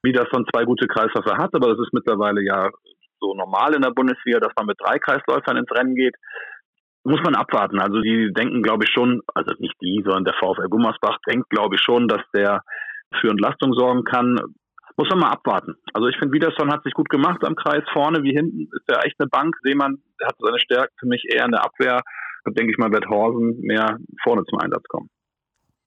Wiederson 0.07 0.47
zwei 0.53 0.65
gute 0.65 0.87
Kreisläufer 0.87 1.37
hat, 1.37 1.55
aber 1.55 1.69
das 1.69 1.79
ist 1.79 1.93
mittlerweile 1.93 2.43
ja 2.43 2.71
so 3.21 3.35
normal 3.35 3.75
in 3.75 3.83
der 3.83 3.91
Bundesliga, 3.91 4.41
dass 4.41 4.53
man 4.57 4.67
mit 4.67 4.79
drei 4.81 4.99
Kreisläufern 4.99 5.57
ins 5.57 5.71
Rennen 5.71 5.95
geht. 5.95 6.15
Muss 7.05 7.21
man 7.23 7.35
abwarten. 7.35 7.79
Also 7.79 8.01
die 8.01 8.33
denken, 8.33 8.63
glaube 8.63 8.85
ich, 8.85 8.91
schon, 8.91 9.23
also 9.35 9.53
nicht 9.59 9.77
die, 9.81 10.03
sondern 10.05 10.25
der 10.25 10.35
VfL 10.35 10.69
Gummersbach 10.69 11.19
denkt, 11.29 11.51
glaube 11.51 11.77
ich, 11.77 11.81
schon, 11.81 12.09
dass 12.09 12.23
der 12.35 12.63
für 13.21 13.31
Entlastung 13.31 13.73
sorgen 13.75 14.05
kann. 14.05 14.41
Muss 14.97 15.09
man 15.11 15.21
mal 15.21 15.31
abwarten. 15.31 15.75
Also 15.93 16.09
ich 16.09 16.17
finde, 16.19 16.35
Wiederson 16.35 16.73
hat 16.73 16.83
sich 16.83 16.95
gut 16.95 17.09
gemacht 17.09 17.45
am 17.45 17.55
Kreis. 17.55 17.85
Vorne 17.93 18.23
wie 18.23 18.33
hinten 18.33 18.69
ist 18.73 18.89
er 18.89 19.05
echt 19.05 19.17
eine 19.21 19.29
Bank. 19.29 19.55
Seemann 19.63 19.99
hat 20.25 20.37
seine 20.39 20.59
Stärke 20.59 20.93
für 20.99 21.07
mich 21.07 21.25
eher 21.29 21.45
in 21.45 21.53
der 21.53 21.65
Abwehr. 21.65 22.01
Da 22.45 22.51
denke 22.51 22.73
ich 22.73 22.79
mal, 22.79 22.91
wird 22.91 23.07
Horsen 23.07 23.61
mehr 23.61 23.99
vorne 24.23 24.45
zum 24.45 24.59
Einsatz 24.59 24.85
kommen. 24.89 25.11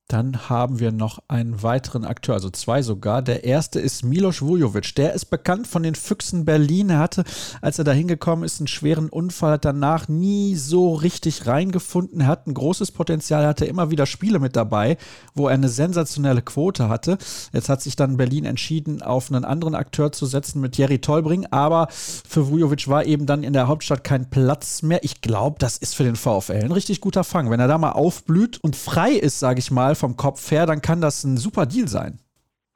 Dann 0.09 0.49
haben 0.49 0.79
wir 0.79 0.91
noch 0.91 1.19
einen 1.27 1.61
weiteren 1.61 2.03
Akteur, 2.03 2.33
also 2.33 2.49
zwei 2.49 2.81
sogar. 2.81 3.21
Der 3.21 3.43
erste 3.43 3.79
ist 3.79 4.03
Milos 4.03 4.41
Vujovic. 4.41 4.95
Der 4.95 5.13
ist 5.13 5.25
bekannt 5.25 5.67
von 5.67 5.83
den 5.83 5.93
Füchsen 5.93 6.45
Berlin. 6.45 6.89
Er 6.89 6.97
hatte, 6.97 7.23
als 7.61 7.77
er 7.77 7.83
da 7.83 7.91
hingekommen 7.91 8.43
ist, 8.43 8.59
einen 8.59 8.65
schweren 8.65 9.09
Unfall, 9.09 9.51
hat 9.51 9.65
danach 9.65 10.07
nie 10.07 10.55
so 10.55 10.95
richtig 10.95 11.45
reingefunden. 11.45 12.21
Er 12.21 12.27
hat 12.27 12.47
ein 12.47 12.55
großes 12.55 12.89
Potenzial, 12.91 13.45
hatte 13.45 13.65
immer 13.65 13.91
wieder 13.91 14.07
Spiele 14.07 14.39
mit 14.39 14.55
dabei, 14.55 14.97
wo 15.35 15.47
er 15.47 15.53
eine 15.53 15.69
sensationelle 15.69 16.41
Quote 16.41 16.89
hatte. 16.89 17.19
Jetzt 17.53 17.69
hat 17.69 17.83
sich 17.83 17.95
dann 17.95 18.17
Berlin 18.17 18.45
entschieden, 18.45 19.03
auf 19.03 19.31
einen 19.31 19.45
anderen 19.45 19.75
Akteur 19.75 20.11
zu 20.11 20.25
setzen 20.25 20.59
mit 20.59 20.75
Jerry 20.75 20.97
Tolbring. 20.97 21.45
Aber 21.51 21.87
für 21.91 22.49
Vujovic 22.49 22.87
war 22.87 23.05
eben 23.05 23.27
dann 23.27 23.43
in 23.43 23.53
der 23.53 23.67
Hauptstadt 23.67 24.03
kein 24.03 24.27
Platz 24.31 24.81
mehr. 24.81 25.03
Ich 25.03 25.21
glaube, 25.21 25.57
das 25.59 25.77
ist 25.77 25.93
für 25.93 26.03
den 26.03 26.15
VfL 26.15 26.63
ein 26.63 26.71
richtig 26.71 26.99
guter 26.99 27.23
Fang. 27.23 27.51
Wenn 27.51 27.59
er 27.59 27.67
da 27.67 27.77
mal 27.77 27.91
aufblüht 27.91 28.57
und 28.63 28.75
frei 28.75 29.11
ist, 29.11 29.37
sage 29.37 29.59
ich 29.59 29.69
mal, 29.69 29.98
vom 29.99 30.17
Kopf 30.17 30.51
her, 30.51 30.65
dann 30.65 30.81
kann 30.81 31.01
das 31.01 31.23
ein 31.23 31.37
super 31.37 31.65
Deal 31.65 31.87
sein. 31.87 32.19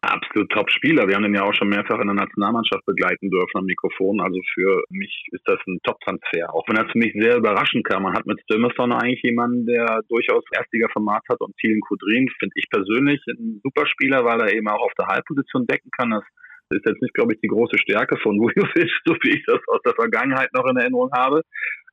Absolut 0.04 0.52
Top-Spieler. 0.52 1.08
Wir 1.08 1.16
haben 1.16 1.24
den 1.24 1.34
ja 1.34 1.44
auch 1.44 1.54
schon 1.54 1.70
mehrfach 1.70 1.98
in 1.98 2.08
der 2.08 2.28
Nationalmannschaft 2.28 2.86
begleiten 2.86 3.30
dürfen 3.30 3.56
am 3.56 3.64
Mikrofon. 3.64 4.20
Also 4.20 4.38
für 4.54 4.84
mich 4.90 5.30
ist 5.32 5.48
das 5.48 5.60
ein 5.66 5.80
Top-Transfer. 5.84 6.54
Auch 6.54 6.68
wenn 6.68 6.76
er 6.76 6.90
für 6.92 6.98
mich 6.98 7.14
sehr 7.14 7.38
überraschend 7.38 7.88
kam. 7.88 8.04
Man 8.04 8.14
hat 8.14 8.26
mit 8.26 8.42
Stilmerson 8.42 8.92
eigentlich 8.92 9.24
jemanden, 9.24 9.66
der 9.66 10.02
durchaus 10.10 10.44
Erstliga-Format 10.52 11.24
hat 11.30 11.40
und 11.40 11.56
Thielen 11.56 11.80
Kudrin 11.80 12.28
finde 12.38 12.52
ich 12.56 12.70
persönlich 12.70 13.24
ein 13.30 13.62
super 13.64 13.88
Spieler, 13.88 14.26
weil 14.26 14.42
er 14.42 14.52
eben 14.52 14.68
auch 14.68 14.84
auf 14.84 14.92
der 15.00 15.08
Halbposition 15.08 15.68
decken 15.68 15.90
kann. 15.98 16.12
Das 16.12 16.24
ist 16.72 16.86
jetzt 16.86 17.02
nicht, 17.02 17.14
glaube 17.14 17.34
ich, 17.34 17.40
die 17.40 17.48
große 17.48 17.80
Stärke 17.80 18.18
von 18.18 18.38
Vujovic, 18.42 18.92
so 19.06 19.16
wie 19.24 19.38
ich 19.38 19.46
das 19.46 19.62
aus 19.68 19.80
der 19.86 19.96
Vergangenheit 19.96 20.52
noch 20.54 20.68
in 20.68 20.76
Erinnerung 20.76 21.12
habe. 21.16 21.44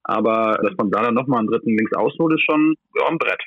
Aber 0.02 0.58
dass 0.62 0.74
man 0.76 0.90
da 0.90 1.02
dann 1.02 1.14
nochmal 1.14 1.40
einen 1.40 1.48
dritten 1.48 1.76
links 1.76 1.94
ausholt, 1.94 2.34
ist 2.34 2.44
schon 2.44 2.74
ja, 2.98 3.06
ein 3.06 3.18
Brett. 3.18 3.40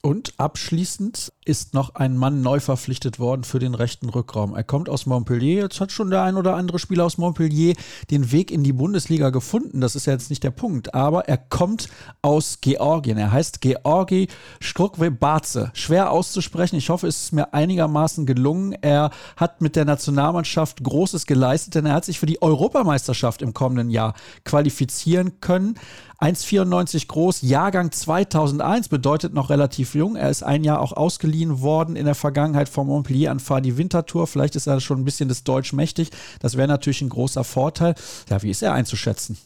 Und 0.00 0.34
abschließend 0.38 1.32
ist 1.44 1.74
noch 1.74 1.96
ein 1.96 2.16
Mann 2.16 2.40
neu 2.40 2.60
verpflichtet 2.60 3.18
worden 3.18 3.42
für 3.42 3.58
den 3.58 3.74
rechten 3.74 4.08
Rückraum. 4.08 4.54
Er 4.54 4.62
kommt 4.62 4.88
aus 4.88 5.06
Montpellier. 5.06 5.62
Jetzt 5.62 5.80
hat 5.80 5.90
schon 5.90 6.10
der 6.10 6.22
ein 6.22 6.36
oder 6.36 6.54
andere 6.54 6.78
Spieler 6.78 7.04
aus 7.04 7.18
Montpellier 7.18 7.74
den 8.10 8.30
Weg 8.30 8.50
in 8.52 8.62
die 8.62 8.72
Bundesliga 8.72 9.30
gefunden. 9.30 9.80
Das 9.80 9.96
ist 9.96 10.06
ja 10.06 10.12
jetzt 10.12 10.30
nicht 10.30 10.44
der 10.44 10.50
Punkt. 10.50 10.94
Aber 10.94 11.26
er 11.26 11.36
kommt 11.36 11.88
aus 12.22 12.60
Georgien. 12.60 13.18
Er 13.18 13.32
heißt 13.32 13.60
Georgi 13.60 14.28
Skrukwe-Barze. 14.62 15.70
Schwer 15.74 16.12
auszusprechen. 16.12 16.76
Ich 16.76 16.90
hoffe, 16.90 17.08
es 17.08 17.24
ist 17.24 17.32
mir 17.32 17.52
einigermaßen 17.52 18.24
gelungen. 18.24 18.74
Er 18.80 19.10
hat 19.36 19.62
mit 19.62 19.74
der 19.74 19.84
Nationalmannschaft 19.84 20.84
Großes 20.84 21.26
geleistet, 21.26 21.74
denn 21.74 21.86
er 21.86 21.94
hat 21.94 22.04
sich 22.04 22.20
für 22.20 22.26
die 22.26 22.40
Europameisterschaft 22.40 23.42
im 23.42 23.52
kommenden 23.52 23.90
Jahr 23.90 24.14
qualifizieren 24.44 25.40
können. 25.40 25.74
1,94 26.20 27.06
groß, 27.06 27.42
Jahrgang 27.42 27.92
2001 27.92 28.88
bedeutet 28.88 29.34
noch 29.34 29.50
relativ 29.50 29.94
jung. 29.94 30.16
Er 30.16 30.30
ist 30.30 30.42
ein 30.42 30.64
Jahr 30.64 30.80
auch 30.80 30.92
ausgeliehen 30.92 31.60
worden 31.60 31.94
in 31.94 32.06
der 32.06 32.16
Vergangenheit 32.16 32.68
vom 32.68 32.88
Montpellier 32.88 33.30
an 33.30 33.38
Fadi 33.38 33.76
Winterthur. 33.76 34.26
Vielleicht 34.26 34.56
ist 34.56 34.66
er 34.66 34.80
schon 34.80 35.00
ein 35.00 35.04
bisschen 35.04 35.28
des 35.28 35.44
Deutsch 35.44 35.72
mächtig. 35.72 36.10
Das 36.40 36.56
wäre 36.56 36.66
natürlich 36.66 37.02
ein 37.02 37.08
großer 37.08 37.44
Vorteil. 37.44 37.94
Ja, 38.28 38.42
wie 38.42 38.50
ist 38.50 38.62
er 38.62 38.72
einzuschätzen? 38.72 39.38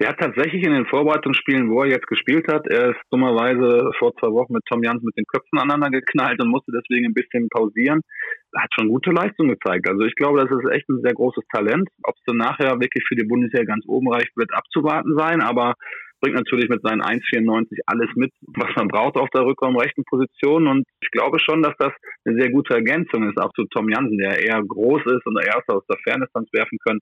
Der 0.00 0.08
hat 0.08 0.18
tatsächlich 0.18 0.64
in 0.64 0.72
den 0.72 0.86
Vorbereitungsspielen, 0.86 1.70
wo 1.70 1.82
er 1.82 1.90
jetzt 1.90 2.08
gespielt 2.08 2.48
hat, 2.48 2.66
er 2.66 2.90
ist 2.90 3.00
dummerweise 3.10 3.92
vor 3.98 4.12
zwei 4.16 4.28
Wochen 4.32 4.54
mit 4.54 4.64
Tom 4.66 4.82
Jans 4.82 5.02
mit 5.04 5.16
den 5.16 5.24
Köpfen 5.24 5.58
aneinander 5.58 5.90
geknallt 5.90 6.42
und 6.42 6.50
musste 6.50 6.72
deswegen 6.72 7.06
ein 7.06 7.14
bisschen 7.14 7.48
pausieren. 7.48 8.00
Hat 8.56 8.70
schon 8.74 8.88
gute 8.88 9.10
Leistung 9.10 9.48
gezeigt. 9.48 9.88
Also 9.88 10.02
ich 10.02 10.16
glaube, 10.16 10.40
das 10.40 10.50
ist 10.50 10.68
echt 10.72 10.88
ein 10.88 11.00
sehr 11.02 11.14
großes 11.14 11.44
Talent. 11.52 11.88
Ob 12.02 12.16
es 12.16 12.22
dann 12.26 12.38
nachher 12.38 12.80
wirklich 12.80 13.04
für 13.06 13.14
die 13.14 13.26
Bundesliga 13.26 13.64
ganz 13.64 13.84
oben 13.86 14.10
reicht, 14.12 14.36
wird 14.36 14.52
abzuwarten 14.52 15.16
sein. 15.16 15.40
Aber 15.40 15.74
bringt 16.24 16.36
natürlich 16.36 16.68
mit 16.70 16.80
seinen 16.82 17.02
1,94 17.02 17.80
alles 17.86 18.08
mit, 18.16 18.32
was 18.56 18.74
man 18.76 18.88
braucht 18.88 19.16
auf 19.16 19.28
der 19.30 19.44
Rückraum 19.44 19.76
rechten 19.76 20.04
Position. 20.04 20.66
Und 20.66 20.84
ich 21.02 21.10
glaube 21.10 21.38
schon, 21.38 21.62
dass 21.62 21.74
das 21.78 21.92
eine 22.24 22.40
sehr 22.40 22.50
gute 22.50 22.74
Ergänzung 22.74 23.28
ist, 23.28 23.38
auch 23.38 23.52
zu 23.52 23.64
Tom 23.66 23.90
Jansen, 23.90 24.18
der 24.18 24.42
eher 24.42 24.62
groß 24.62 25.02
ist 25.04 25.26
und 25.26 25.38
erst 25.38 25.68
aus 25.68 25.84
der 25.86 25.98
Ferndistanz 26.02 26.48
werfen 26.52 26.78
können. 26.78 27.00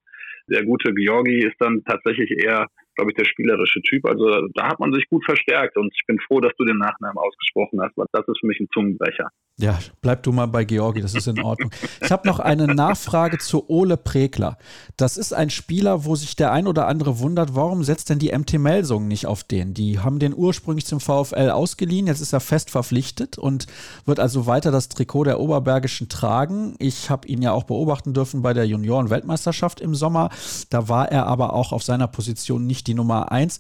Der 0.49 0.65
gute 0.65 0.93
Georgi 0.93 1.47
ist 1.47 1.57
dann 1.59 1.83
tatsächlich 1.85 2.31
eher 2.31 2.67
glaube 2.95 3.11
ich, 3.11 3.17
der 3.17 3.25
spielerische 3.25 3.81
Typ. 3.83 4.05
Also 4.07 4.49
da 4.55 4.69
hat 4.69 4.81
man 4.81 4.93
sich 4.93 5.09
gut 5.09 5.25
verstärkt 5.25 5.77
und 5.77 5.93
ich 5.95 6.07
bin 6.07 6.19
froh, 6.27 6.41
dass 6.41 6.53
du 6.59 6.65
den 6.65 6.79
Nachnamen 6.79 7.19
ausgesprochen 7.19 7.81
hast, 7.81 7.97
weil 7.97 8.07
das 8.13 8.27
ist 8.29 8.41
für 8.41 8.47
mich 8.47 8.61
ein 8.61 8.69
Zungenbrecher. 8.73 9.29
Ja, 9.59 9.79
bleib 10.01 10.23
du 10.23 10.33
mal 10.33 10.47
bei 10.47 10.65
Georgi, 10.65 11.03
das 11.03 11.15
ist 11.15 11.27
in 11.27 11.41
Ordnung. 11.41 11.71
Ich 12.01 12.11
habe 12.11 12.27
noch 12.27 12.41
eine 12.41 12.67
Nachfrage 12.67 13.39
zu 13.39 13.69
Ole 13.69 13.97
Prekler. 13.97 14.57
Das 14.97 15.17
ist 15.17 15.33
ein 15.33 15.51
Spieler, 15.51 16.05
wo 16.05 16.17
sich 16.17 16.37
der 16.37 16.53
ein 16.53 16.67
oder 16.67 16.89
andere 16.89 17.19
wundert, 17.19 17.55
warum 17.55 17.85
setzt 17.85 18.11
denn 18.11 18.19
die 18.19 18.37
MT 18.37 18.55
Melsung 18.55 19.09
nicht 19.09 19.27
auf 19.27 19.45
den? 19.45 19.75
Die 19.75 19.99
haben 19.99 20.19
den 20.19 20.35
ursprünglich 20.35 20.87
zum 20.87 21.01
VfL 21.01 21.51
ausgeliehen, 21.51 22.07
jetzt 22.07 22.21
ist 22.21 22.33
er 22.33 22.41
fest 22.41 22.71
verpflichtet 22.71 23.39
und 23.39 23.67
wird 24.07 24.21
also 24.21 24.47
weiter 24.47 24.71
das 24.71 24.89
Trikot 24.89 25.25
der 25.25 25.39
Oberbergischen 25.39 26.09
tragen. 26.09 26.75
Ich 26.79 27.11
habe 27.11 27.29
ihn 27.29 27.43
ja 27.43 27.53
auch 27.53 27.65
beobachten 27.65 28.15
dürfen 28.15 28.43
bei 28.43 28.55
der 28.55 28.67
Junioren-Weltmeisterschaft 28.67 29.81
im 29.81 29.95
Sommer. 29.95 30.31
Da 30.71 30.89
war 30.89 31.13
er 31.13 31.27
aber 31.27 31.53
auch 31.53 31.73
auf 31.73 31.83
seiner 31.83 32.09
Position 32.09 32.67
nicht 32.67 32.82
die 32.85 32.95
Nummer 32.95 33.33
eins. 33.33 33.59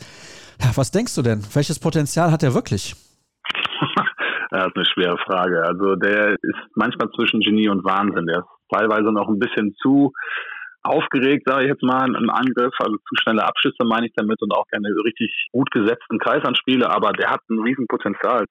Was 0.74 0.90
denkst 0.90 1.14
du 1.14 1.22
denn? 1.22 1.42
Welches 1.54 1.78
Potenzial 1.78 2.30
hat 2.30 2.42
er 2.42 2.54
wirklich? 2.54 2.94
Das 4.50 4.66
ist 4.66 4.76
eine 4.76 4.84
schwere 4.84 5.16
Frage. 5.16 5.64
Also 5.64 5.96
der 5.96 6.34
ist 6.34 6.60
manchmal 6.74 7.08
zwischen 7.16 7.40
Genie 7.40 7.70
und 7.70 7.84
Wahnsinn. 7.84 8.26
Der 8.26 8.40
ist 8.40 8.48
teilweise 8.70 9.10
noch 9.10 9.26
ein 9.26 9.38
bisschen 9.38 9.74
zu 9.80 10.12
aufgeregt, 10.82 11.44
sage 11.46 11.64
ich 11.64 11.68
jetzt 11.68 11.82
mal, 11.82 12.06
im 12.08 12.30
Angriff, 12.30 12.74
also 12.78 12.96
zu 12.96 13.14
schnelle 13.22 13.44
Abschüsse 13.44 13.84
meine 13.84 14.06
ich 14.06 14.12
damit 14.16 14.42
und 14.42 14.52
auch 14.52 14.66
keine 14.70 14.88
richtig 15.04 15.48
gut 15.52 15.70
gesetzten 15.70 16.18
Kreisanspiele, 16.18 16.90
aber 16.90 17.12
der 17.12 17.30
hat 17.30 17.40
ein 17.48 17.60
Riesenpotenzial. 17.60 18.46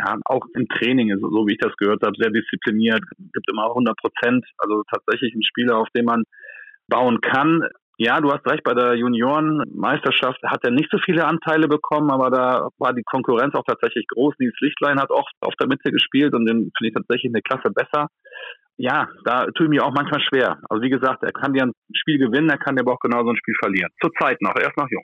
Ja, 0.00 0.16
auch 0.24 0.44
im 0.54 0.68
Training, 0.68 1.16
so 1.20 1.46
wie 1.46 1.52
ich 1.52 1.58
das 1.58 1.76
gehört 1.76 2.02
habe, 2.02 2.16
sehr 2.18 2.30
diszipliniert, 2.30 3.02
gibt 3.32 3.50
immer 3.50 3.66
100 3.66 3.96
Prozent, 3.96 4.44
also 4.58 4.82
tatsächlich 4.92 5.34
ein 5.34 5.42
Spieler, 5.42 5.78
auf 5.78 5.88
den 5.94 6.04
man 6.04 6.24
bauen 6.88 7.20
kann. 7.20 7.62
Ja, 8.00 8.20
du 8.20 8.30
hast 8.30 8.46
recht, 8.46 8.62
bei 8.62 8.74
der 8.74 8.94
Juniorenmeisterschaft 8.94 10.40
hat 10.46 10.62
er 10.62 10.70
nicht 10.70 10.88
so 10.88 10.98
viele 11.04 11.26
Anteile 11.26 11.66
bekommen, 11.66 12.12
aber 12.12 12.30
da 12.30 12.68
war 12.78 12.92
die 12.94 13.02
Konkurrenz 13.02 13.56
auch 13.56 13.64
tatsächlich 13.66 14.06
groß. 14.06 14.34
Nils 14.38 14.54
Lichtlein 14.60 15.00
hat 15.00 15.10
oft 15.10 15.32
auf 15.40 15.54
der 15.56 15.66
Mitte 15.66 15.90
gespielt 15.90 16.32
und 16.32 16.46
den 16.46 16.70
finde 16.78 16.88
ich 16.88 16.94
tatsächlich 16.94 17.32
eine 17.32 17.42
Klasse 17.42 17.70
besser. 17.70 18.06
Ja, 18.76 19.08
da 19.24 19.46
tue 19.46 19.66
ich 19.66 19.70
mir 19.70 19.84
auch 19.84 19.92
manchmal 19.92 20.20
schwer. 20.20 20.58
Also 20.70 20.80
wie 20.80 20.90
gesagt, 20.90 21.24
er 21.24 21.32
kann 21.32 21.52
dir 21.52 21.64
ein 21.64 21.72
Spiel 21.92 22.18
gewinnen, 22.18 22.48
er 22.48 22.58
kann 22.58 22.76
dir 22.76 22.82
aber 22.82 22.92
auch 22.92 23.00
genauso 23.00 23.30
ein 23.30 23.36
Spiel 23.36 23.56
verlieren. 23.58 23.90
Zur 24.00 24.12
Zeit 24.12 24.40
noch, 24.42 24.54
er 24.54 24.68
ist 24.68 24.76
noch 24.76 24.88
jung. 24.88 25.02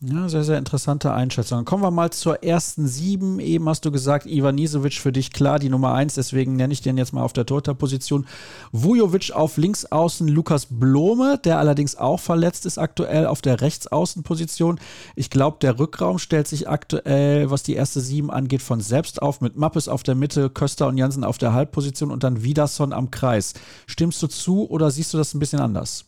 Ja, 0.00 0.28
sehr, 0.28 0.44
sehr 0.44 0.58
interessante 0.58 1.14
Einschätzung. 1.14 1.64
Kommen 1.64 1.82
wir 1.82 1.90
mal 1.90 2.10
zur 2.10 2.42
ersten 2.42 2.86
sieben. 2.86 3.40
Eben 3.40 3.66
hast 3.68 3.86
du 3.86 3.90
gesagt, 3.90 4.26
Ivan 4.26 4.56
Nisevic 4.56 4.94
für 4.94 5.12
dich 5.12 5.32
klar 5.32 5.58
die 5.58 5.70
Nummer 5.70 5.94
eins, 5.94 6.14
deswegen 6.14 6.56
nenne 6.56 6.74
ich 6.74 6.82
den 6.82 6.98
jetzt 6.98 7.14
mal 7.14 7.22
auf 7.22 7.32
der 7.32 7.46
Torhüterposition. 7.46 8.26
Vujovic 8.70 9.30
auf 9.32 9.56
links 9.56 9.86
außen, 9.86 10.28
Lukas 10.28 10.66
Blome, 10.68 11.40
der 11.42 11.58
allerdings 11.58 11.96
auch 11.96 12.20
verletzt 12.20 12.66
ist 12.66 12.76
aktuell 12.76 13.26
auf 13.26 13.40
der 13.40 13.62
Rechtsaußenposition. 13.62 14.78
Ich 15.16 15.30
glaube, 15.30 15.56
der 15.62 15.78
Rückraum 15.78 16.18
stellt 16.18 16.48
sich 16.48 16.68
aktuell, 16.68 17.50
was 17.50 17.62
die 17.62 17.74
erste 17.74 18.00
sieben 18.00 18.30
angeht, 18.30 18.62
von 18.62 18.80
selbst 18.80 19.22
auf, 19.22 19.40
mit 19.40 19.56
Mappes 19.56 19.88
auf 19.88 20.02
der 20.02 20.16
Mitte, 20.16 20.50
Köster 20.50 20.86
und 20.88 20.98
Jansen 20.98 21.24
auf 21.24 21.38
der 21.38 21.54
Halbposition 21.54 22.10
und 22.10 22.24
dann 22.24 22.42
Widerson 22.42 22.92
am 22.92 23.10
Kreis. 23.10 23.54
Stimmst 23.86 24.22
du 24.22 24.26
zu 24.26 24.68
oder 24.68 24.90
siehst 24.90 25.14
du 25.14 25.18
das 25.18 25.32
ein 25.32 25.38
bisschen 25.38 25.60
anders? 25.60 26.04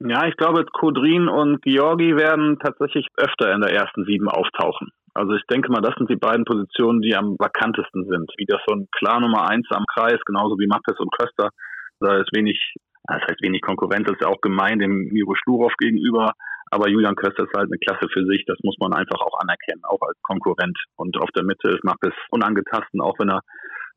Ja, 0.00 0.26
ich 0.28 0.36
glaube, 0.36 0.64
Kodrin 0.66 1.28
und 1.28 1.60
Georgi 1.62 2.16
werden 2.16 2.58
tatsächlich 2.60 3.06
öfter 3.16 3.52
in 3.52 3.60
der 3.60 3.72
ersten 3.72 4.04
sieben 4.04 4.28
auftauchen. 4.28 4.92
Also 5.12 5.34
ich 5.34 5.42
denke 5.50 5.72
mal, 5.72 5.80
das 5.80 5.96
sind 5.96 6.08
die 6.08 6.16
beiden 6.16 6.44
Positionen, 6.44 7.02
die 7.02 7.16
am 7.16 7.34
vakantesten 7.36 8.06
sind. 8.06 8.30
Wie 8.36 8.46
das 8.46 8.60
so 8.68 8.76
ein 8.76 8.86
klar 8.92 9.18
Nummer 9.18 9.50
eins 9.50 9.66
am 9.70 9.84
Kreis, 9.92 10.20
genauso 10.24 10.56
wie 10.58 10.68
Mappes 10.68 10.98
und 11.00 11.10
Köster. 11.10 11.50
Da 11.98 12.18
ist 12.18 12.30
wenig, 12.32 12.74
das 13.08 13.22
heißt 13.22 13.42
wenig 13.42 13.60
Konkurrenz, 13.62 14.06
das 14.06 14.14
ist 14.14 14.22
ja 14.22 14.28
auch 14.28 14.40
gemein 14.40 14.78
dem 14.78 15.08
Miro 15.10 15.34
Schlurow 15.34 15.72
gegenüber. 15.78 16.32
Aber 16.70 16.88
Julian 16.88 17.16
Köster 17.16 17.44
ist 17.44 17.56
halt 17.56 17.66
eine 17.66 17.78
Klasse 17.78 18.08
für 18.12 18.24
sich. 18.26 18.44
Das 18.46 18.58
muss 18.62 18.76
man 18.78 18.92
einfach 18.92 19.20
auch 19.20 19.40
anerkennen, 19.40 19.82
auch 19.82 20.02
als 20.06 20.18
Konkurrent. 20.22 20.78
Und 20.94 21.16
auf 21.16 21.30
der 21.34 21.42
Mitte 21.42 21.70
ist 21.70 21.82
Mappes 21.82 22.14
unangetastet, 22.30 23.00
auch 23.00 23.18
wenn 23.18 23.30
er 23.30 23.40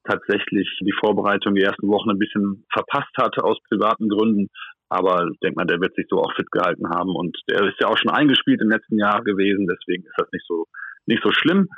tatsächlich 0.03 0.67
die 0.81 0.95
Vorbereitung 0.99 1.53
die 1.53 1.61
ersten 1.61 1.87
Wochen 1.89 2.09
ein 2.09 2.17
bisschen 2.17 2.65
verpasst 2.73 3.13
hatte 3.17 3.43
aus 3.43 3.59
privaten 3.69 4.09
Gründen. 4.09 4.47
Aber 4.91 5.25
ich 5.31 5.39
denke 5.39 5.55
mal, 5.55 5.65
der 5.65 5.79
wird 5.79 5.95
sich 5.95 6.05
so 6.09 6.17
auch 6.17 6.33
fit 6.35 6.51
gehalten 6.51 6.89
haben 6.89 7.15
und 7.15 7.37
der 7.49 7.63
ist 7.63 7.79
ja 7.79 7.87
auch 7.87 7.97
schon 7.97 8.11
eingespielt 8.11 8.59
im 8.59 8.69
letzten 8.69 8.99
Jahr 8.99 9.23
gewesen, 9.23 9.65
deswegen 9.65 10.03
ist 10.03 10.17
das 10.17 10.27
nicht 10.33 10.45
so, 10.45 10.65
nicht 11.05 11.23
so 11.23 11.31
schlimm. 11.31 11.69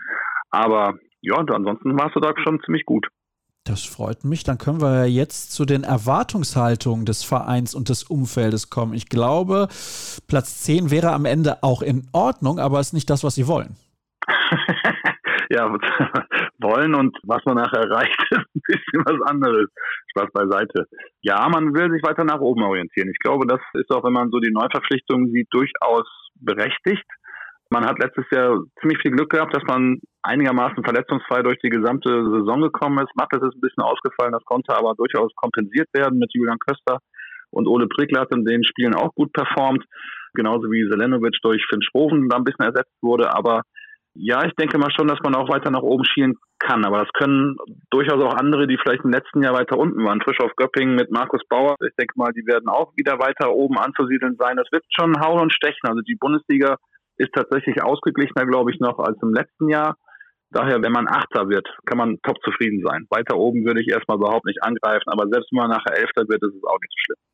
Aber 0.49 0.95
ja, 1.21 1.35
ansonsten 1.35 1.95
warst 1.95 2.15
du 2.15 2.19
da 2.19 2.33
schon 2.43 2.59
ziemlich 2.65 2.85
gut. 2.85 3.07
Das 3.65 3.85
freut 3.85 4.23
mich. 4.23 4.43
Dann 4.43 4.57
können 4.57 4.81
wir 4.81 5.05
jetzt 5.05 5.51
zu 5.53 5.63
den 5.63 5.83
Erwartungshaltungen 5.83 7.05
des 7.05 7.23
Vereins 7.23 7.75
und 7.75 7.89
des 7.89 8.03
Umfeldes 8.03 8.71
kommen. 8.71 8.95
Ich 8.95 9.09
glaube, 9.09 9.67
Platz 10.27 10.63
10 10.63 10.89
wäre 10.89 11.11
am 11.11 11.25
Ende 11.25 11.61
auch 11.61 11.83
in 11.83 12.07
Ordnung, 12.13 12.57
aber 12.57 12.79
ist 12.79 12.93
nicht 12.93 13.11
das, 13.11 13.23
was 13.23 13.35
Sie 13.35 13.47
wollen. 13.47 13.75
ja, 15.51 15.71
wollen 16.63 16.95
und 16.95 17.17
was 17.23 17.43
man 17.45 17.55
nachher 17.55 17.81
erreicht, 17.81 18.17
ist 18.31 18.39
ein 18.55 18.61
bisschen 18.65 19.03
was 19.05 19.21
anderes. 19.29 19.69
Spaß 20.11 20.31
beiseite. 20.33 20.87
Ja, 21.21 21.47
man 21.49 21.73
will 21.75 21.91
sich 21.91 22.01
weiter 22.03 22.23
nach 22.23 22.39
oben 22.39 22.63
orientieren. 22.63 23.09
Ich 23.09 23.19
glaube, 23.19 23.45
das 23.45 23.59
ist 23.73 23.91
auch, 23.91 24.03
wenn 24.03 24.13
man 24.13 24.31
so 24.31 24.39
die 24.39 24.51
Neuverpflichtungen 24.51 25.31
sieht, 25.31 25.47
durchaus 25.51 26.07
berechtigt. 26.35 27.05
Man 27.69 27.85
hat 27.85 27.99
letztes 27.99 28.25
Jahr 28.31 28.61
ziemlich 28.79 28.99
viel 29.01 29.11
Glück 29.11 29.31
gehabt, 29.31 29.55
dass 29.55 29.63
man 29.63 29.99
einigermaßen 30.21 30.83
verletzungsfrei 30.83 31.41
durch 31.41 31.57
die 31.63 31.69
gesamte 31.69 32.09
Saison 32.09 32.61
gekommen 32.61 32.99
ist. 32.99 33.15
Mattes 33.15 33.41
ist 33.41 33.55
ein 33.55 33.61
bisschen 33.61 33.83
ausgefallen, 33.83 34.31
das 34.31 34.45
konnte 34.45 34.75
aber 34.75 34.93
durchaus 34.95 35.31
kompensiert 35.35 35.89
werden 35.93 36.19
mit 36.19 36.31
Julian 36.33 36.59
Köster 36.59 36.99
und 37.53 37.67
Ole 37.67 37.87
Prickler 37.87 38.21
hat 38.21 38.33
in 38.33 38.45
den 38.45 38.63
Spielen 38.63 38.95
auch 38.95 39.13
gut 39.15 39.31
performt. 39.31 39.85
Genauso 40.33 40.71
wie 40.71 40.89
Selenovic 40.89 41.37
durch 41.43 41.63
Finn 41.69 41.83
Schroven 41.83 42.27
da 42.27 42.37
ein 42.37 42.43
bisschen 42.43 42.65
ersetzt 42.65 42.93
wurde, 43.01 43.33
aber 43.35 43.61
ja, 44.15 44.45
ich 44.45 44.53
denke 44.53 44.77
mal 44.77 44.91
schon, 44.91 45.07
dass 45.07 45.19
man 45.23 45.35
auch 45.35 45.49
weiter 45.49 45.71
nach 45.71 45.81
oben 45.81 46.05
schielen 46.05 46.35
kann. 46.59 46.85
Aber 46.85 46.99
das 46.99 47.09
können 47.13 47.57
durchaus 47.89 48.21
auch 48.21 48.35
andere, 48.35 48.67
die 48.67 48.77
vielleicht 48.77 49.03
im 49.03 49.11
letzten 49.11 49.41
Jahr 49.41 49.53
weiter 49.53 49.77
unten 49.77 50.03
waren. 50.05 50.21
Frisch 50.21 50.39
auf 50.39 50.55
Göppingen 50.55 50.95
mit 50.95 51.11
Markus 51.11 51.41
Bauer. 51.49 51.75
Ich 51.81 51.95
denke 51.97 52.13
mal, 52.15 52.31
die 52.31 52.45
werden 52.45 52.69
auch 52.69 52.93
wieder 52.95 53.19
weiter 53.19 53.51
oben 53.51 53.77
anzusiedeln 53.79 54.35
sein. 54.37 54.57
Das 54.57 54.71
wird 54.71 54.83
schon 54.89 55.19
hauen 55.19 55.41
und 55.41 55.53
stechen. 55.53 55.89
Also 55.89 56.01
die 56.01 56.15
Bundesliga 56.15 56.77
ist 57.17 57.33
tatsächlich 57.33 57.83
ausgeglichener, 57.83 58.45
glaube 58.45 58.71
ich, 58.71 58.79
noch 58.79 58.99
als 58.99 59.17
im 59.21 59.33
letzten 59.33 59.69
Jahr. 59.69 59.97
Daher, 60.51 60.83
wenn 60.83 60.91
man 60.91 61.07
Achter 61.07 61.49
wird, 61.49 61.67
kann 61.87 61.97
man 61.97 62.19
top 62.21 62.37
zufrieden 62.43 62.83
sein. 62.85 63.07
Weiter 63.09 63.37
oben 63.37 63.65
würde 63.65 63.81
ich 63.81 63.87
erstmal 63.87 64.17
überhaupt 64.17 64.45
nicht 64.45 64.61
angreifen. 64.61 65.09
Aber 65.09 65.25
selbst 65.27 65.51
wenn 65.51 65.61
man 65.61 65.71
nachher 65.71 65.97
Elfter 65.97 66.29
wird, 66.29 66.43
ist 66.43 66.53
es 66.53 66.63
auch 66.63 66.79
nicht 66.79 66.93
so 66.93 67.01
schlimm. 67.05 67.32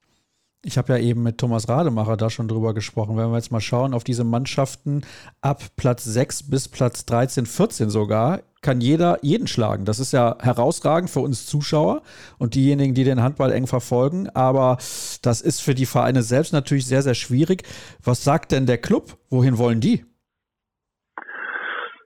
Ich 0.61 0.77
habe 0.77 0.91
ja 0.91 0.99
eben 0.99 1.23
mit 1.23 1.37
Thomas 1.37 1.69
Rademacher 1.69 2.17
da 2.17 2.29
schon 2.29 2.49
drüber 2.49 2.73
gesprochen. 2.73 3.15
Wenn 3.15 3.29
wir 3.29 3.37
jetzt 3.37 3.51
mal 3.51 3.61
schauen 3.61 3.93
auf 3.93 4.03
diese 4.03 4.25
Mannschaften 4.25 5.03
ab 5.39 5.63
Platz 5.77 6.03
6 6.03 6.49
bis 6.49 6.67
Platz 6.67 7.05
13, 7.05 7.45
14 7.45 7.89
sogar, 7.89 8.41
kann 8.61 8.81
jeder 8.81 9.19
jeden 9.21 9.47
schlagen. 9.47 9.85
Das 9.85 9.99
ist 9.99 10.11
ja 10.11 10.35
herausragend 10.41 11.09
für 11.09 11.21
uns 11.21 11.45
Zuschauer 11.45 12.01
und 12.39 12.55
diejenigen, 12.55 12.93
die 12.93 13.05
den 13.05 13.23
Handball 13.23 13.53
eng 13.53 13.67
verfolgen. 13.67 14.27
Aber 14.31 14.77
das 15.21 15.39
ist 15.39 15.61
für 15.61 15.75
die 15.75 15.85
Vereine 15.85 16.23
selbst 16.23 16.51
natürlich 16.51 16.85
sehr, 16.85 17.03
sehr 17.03 17.15
schwierig. 17.15 17.63
Was 18.03 18.25
sagt 18.25 18.51
denn 18.51 18.65
der 18.65 18.79
Club? 18.79 19.17
Wohin 19.29 19.57
wollen 19.57 19.79
die? 19.79 20.03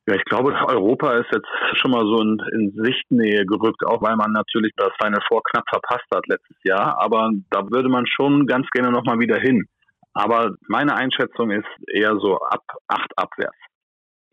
Ja, 0.06 0.16
ich 0.16 0.26
glaube, 0.26 0.54
Europa 0.68 1.14
ist 1.14 1.32
jetzt 1.32 1.48
schon 1.80 1.92
mal 1.92 2.04
so 2.04 2.22
in, 2.22 2.38
in 2.52 2.84
Sichtnähe 2.84 3.46
gerückt, 3.46 3.86
auch 3.86 4.02
weil 4.02 4.18
man 4.18 4.34
natürlich 4.34 4.74
das 4.76 4.92
Final 5.02 5.22
Four 5.30 5.42
knapp 5.44 5.64
verpasst 5.70 6.08
hat 6.14 6.28
letztes 6.28 6.58
Jahr. 6.64 7.02
Aber 7.02 7.32
da 7.52 7.62
würde 7.70 7.88
man 7.88 8.06
schon 8.06 8.46
ganz 8.46 8.68
gerne 8.72 8.92
nochmal 8.92 9.20
wieder 9.20 9.40
hin. 9.40 9.66
Aber 10.14 10.56
meine 10.68 10.96
Einschätzung 10.96 11.52
ist 11.52 11.68
eher 11.88 12.18
so 12.20 12.38
ab 12.38 12.64
acht 12.88 13.12
abwärts. 13.16 13.58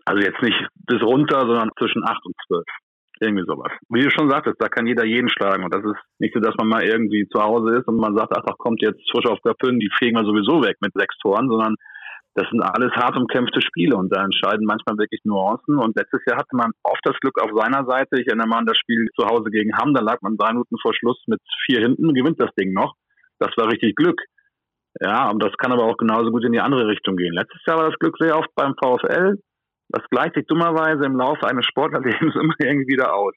Also 0.05 0.23
jetzt 0.23 0.43
nicht 0.43 0.59
bis 0.87 1.01
runter, 1.03 1.41
sondern 1.41 1.71
zwischen 1.79 2.03
acht 2.05 2.25
und 2.25 2.35
zwölf. 2.47 2.67
Irgendwie 3.21 3.45
sowas. 3.47 3.71
Wie 3.91 4.03
du 4.03 4.11
schon 4.11 4.31
sagtest, 4.31 4.57
da 4.59 4.69
kann 4.69 4.87
jeder 4.87 5.05
jeden 5.05 5.29
schlagen. 5.29 5.63
Und 5.63 5.73
das 5.73 5.85
ist 5.85 6.01
nicht 6.19 6.35
so, 6.35 6.41
dass 6.41 6.55
man 6.59 6.69
mal 6.69 6.83
irgendwie 6.83 7.29
zu 7.29 7.41
Hause 7.41 7.77
ist 7.77 7.87
und 7.87 7.97
man 7.97 8.17
sagt, 8.17 8.33
ach, 8.37 8.43
da 8.45 8.55
kommt 8.59 8.83
jetzt 8.83 9.09
frisch 9.13 9.27
auf 9.27 9.41
Göppingen, 9.43 9.79
die 9.79 9.91
fegen 9.99 10.17
wir 10.17 10.25
sowieso 10.25 10.63
weg 10.65 10.79
mit 10.81 10.93
sechs 10.95 11.17
Toren, 11.19 11.49
sondern 11.49 11.77
das 12.35 12.49
sind 12.51 12.63
alles 12.63 12.93
hart 12.93 13.17
umkämpfte 13.17 13.61
Spiele 13.61 13.97
und 13.97 14.15
da 14.15 14.25
entscheiden 14.25 14.65
manchmal 14.65 14.99
wirklich 14.99 15.21
Nuancen. 15.25 15.79
Und 15.79 15.97
letztes 15.97 16.23
Jahr 16.27 16.39
hatte 16.39 16.55
man 16.55 16.71
oft 16.85 17.01
das 17.03 17.19
Glück 17.21 17.41
auf 17.43 17.51
seiner 17.55 17.85
Seite. 17.85 18.21
Ich 18.21 18.29
erinnere 18.29 18.47
mal 18.47 18.59
an 18.59 18.67
das 18.67 18.79
Spiel 18.79 19.09
zu 19.19 19.27
Hause 19.27 19.51
gegen 19.51 19.77
Hamm, 19.77 19.95
da 19.95 20.01
lag 20.01 20.19
man 20.23 20.37
drei 20.37 20.53
Minuten 20.53 20.77
vor 20.81 20.95
Schluss 20.95 21.21
mit 21.27 21.41
vier 21.67 21.81
hinten, 21.81 22.15
gewinnt 22.15 22.41
das 22.41 22.55
Ding 22.59 22.73
noch. 22.73 22.95
Das 23.39 23.51
war 23.57 23.69
richtig 23.69 23.97
Glück. 23.97 24.21
Ja, 25.01 25.31
und 25.31 25.43
das 25.43 25.53
kann 25.59 25.73
aber 25.73 25.85
auch 25.85 25.97
genauso 25.97 26.31
gut 26.31 26.45
in 26.45 26.53
die 26.53 26.61
andere 26.61 26.87
Richtung 26.87 27.17
gehen. 27.17 27.35
Letztes 27.35 27.63
Jahr 27.67 27.79
war 27.79 27.91
das 27.91 27.99
Glück 27.99 28.17
sehr 28.19 28.37
oft 28.37 28.51
beim 28.55 28.75
VfL. 28.75 29.39
Das 29.89 30.05
gleicht 30.11 30.35
sich 30.35 30.47
dummerweise 30.47 31.05
im 31.05 31.17
Laufe 31.17 31.47
eines 31.47 31.67
Sportlerlebens 31.67 32.35
immer 32.41 32.55
irgendwie 32.59 32.93
wieder 32.93 33.15
aus. 33.15 33.35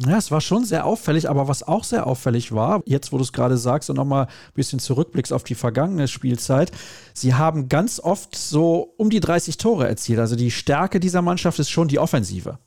Ja, 0.00 0.16
es 0.16 0.30
war 0.30 0.40
schon 0.40 0.62
sehr 0.62 0.84
auffällig, 0.84 1.28
aber 1.28 1.48
was 1.48 1.66
auch 1.66 1.82
sehr 1.82 2.06
auffällig 2.06 2.52
war, 2.52 2.82
jetzt 2.86 3.12
wo 3.12 3.16
du 3.16 3.24
es 3.24 3.32
gerade 3.32 3.56
sagst 3.56 3.90
und 3.90 3.96
nochmal 3.96 4.26
ein 4.26 4.54
bisschen 4.54 4.78
zurückblickst 4.78 5.32
auf 5.32 5.42
die 5.42 5.56
vergangene 5.56 6.06
Spielzeit, 6.06 6.70
sie 7.14 7.34
haben 7.34 7.68
ganz 7.68 7.98
oft 7.98 8.36
so 8.36 8.94
um 8.96 9.10
die 9.10 9.18
30 9.18 9.56
Tore 9.56 9.88
erzielt. 9.88 10.20
Also 10.20 10.36
die 10.36 10.52
Stärke 10.52 11.00
dieser 11.00 11.20
Mannschaft 11.20 11.58
ist 11.58 11.70
schon 11.70 11.88
die 11.88 11.98
Offensive. 11.98 12.58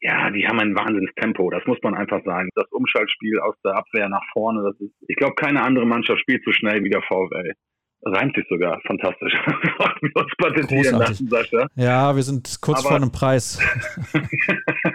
Ja, 0.00 0.30
die 0.30 0.44
haben 0.48 0.58
ein 0.58 0.74
Wahnsinnstempo, 0.74 1.50
das 1.50 1.64
muss 1.66 1.78
man 1.82 1.94
einfach 1.94 2.24
sagen. 2.24 2.48
Das 2.56 2.66
Umschaltspiel 2.72 3.38
aus 3.40 3.54
der 3.64 3.76
Abwehr 3.76 4.08
nach 4.08 4.24
vorne, 4.32 4.62
das 4.64 4.80
ist, 4.80 4.94
ich 5.06 5.16
glaube, 5.16 5.34
keine 5.34 5.62
andere 5.62 5.86
Mannschaft 5.86 6.20
spielt 6.20 6.42
so 6.44 6.50
schnell 6.50 6.82
wie 6.82 6.90
der 6.90 7.02
VfL. 7.02 7.52
Reimt 8.02 8.34
sich 8.34 8.46
sogar, 8.48 8.80
fantastisch. 8.86 9.34
wir 10.00 10.16
uns 10.16 10.32
patentieren 10.38 10.98
lassen, 10.98 11.28
Sascha. 11.28 11.66
Ja, 11.76 12.16
wir 12.16 12.22
sind 12.22 12.58
kurz 12.62 12.80
Aber 12.80 12.88
vor 12.88 12.96
einem 12.96 13.12
Preis. 13.12 13.60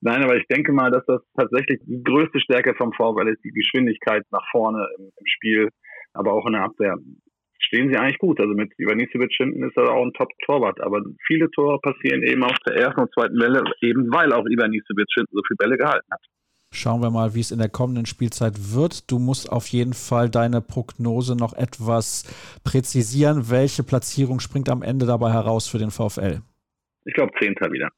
Nein, 0.00 0.22
aber 0.22 0.36
ich 0.36 0.46
denke 0.46 0.72
mal, 0.72 0.90
dass 0.90 1.04
das 1.06 1.20
tatsächlich 1.36 1.80
die 1.84 2.02
größte 2.02 2.40
Stärke 2.40 2.74
vom 2.74 2.92
VfL 2.92 3.28
ist, 3.28 3.42
die 3.44 3.50
Geschwindigkeit 3.50 4.24
nach 4.30 4.44
vorne 4.50 4.86
im, 4.96 5.06
im 5.06 5.26
Spiel, 5.26 5.70
aber 6.12 6.32
auch 6.32 6.46
in 6.46 6.52
der 6.52 6.62
Abwehr. 6.62 6.96
Stehen 7.58 7.90
sie 7.90 7.98
eigentlich 7.98 8.18
gut. 8.18 8.38
Also 8.40 8.54
mit 8.54 8.72
Ivanisevic 8.78 9.32
hinten 9.36 9.64
ist 9.64 9.76
er 9.76 9.92
auch 9.92 10.04
ein 10.04 10.12
Top-Torwart. 10.12 10.80
Aber 10.80 11.02
viele 11.26 11.50
Tore 11.50 11.80
passieren 11.80 12.22
eben 12.22 12.44
auf 12.44 12.56
der 12.66 12.76
ersten 12.76 13.00
und 13.00 13.12
zweiten 13.12 13.38
Welle, 13.40 13.64
eben 13.82 14.10
weil 14.12 14.32
auch 14.32 14.46
Ivanisevic 14.46 15.08
hinten 15.14 15.34
so 15.34 15.42
viele 15.46 15.56
Bälle 15.56 15.76
gehalten 15.76 16.06
hat. 16.10 16.20
Schauen 16.70 17.00
wir 17.00 17.10
mal, 17.10 17.34
wie 17.34 17.40
es 17.40 17.50
in 17.50 17.58
der 17.58 17.70
kommenden 17.70 18.06
Spielzeit 18.06 18.74
wird. 18.74 19.10
Du 19.10 19.18
musst 19.18 19.50
auf 19.50 19.66
jeden 19.68 19.94
Fall 19.94 20.28
deine 20.28 20.60
Prognose 20.60 21.34
noch 21.34 21.54
etwas 21.54 22.24
präzisieren. 22.62 23.50
Welche 23.50 23.82
Platzierung 23.82 24.38
springt 24.38 24.68
am 24.68 24.82
Ende 24.82 25.06
dabei 25.06 25.32
heraus 25.32 25.66
für 25.66 25.78
den 25.78 25.90
VfL? 25.90 26.42
Ich 27.04 27.14
glaube, 27.14 27.32
Zehnter 27.40 27.72
wieder. 27.72 27.88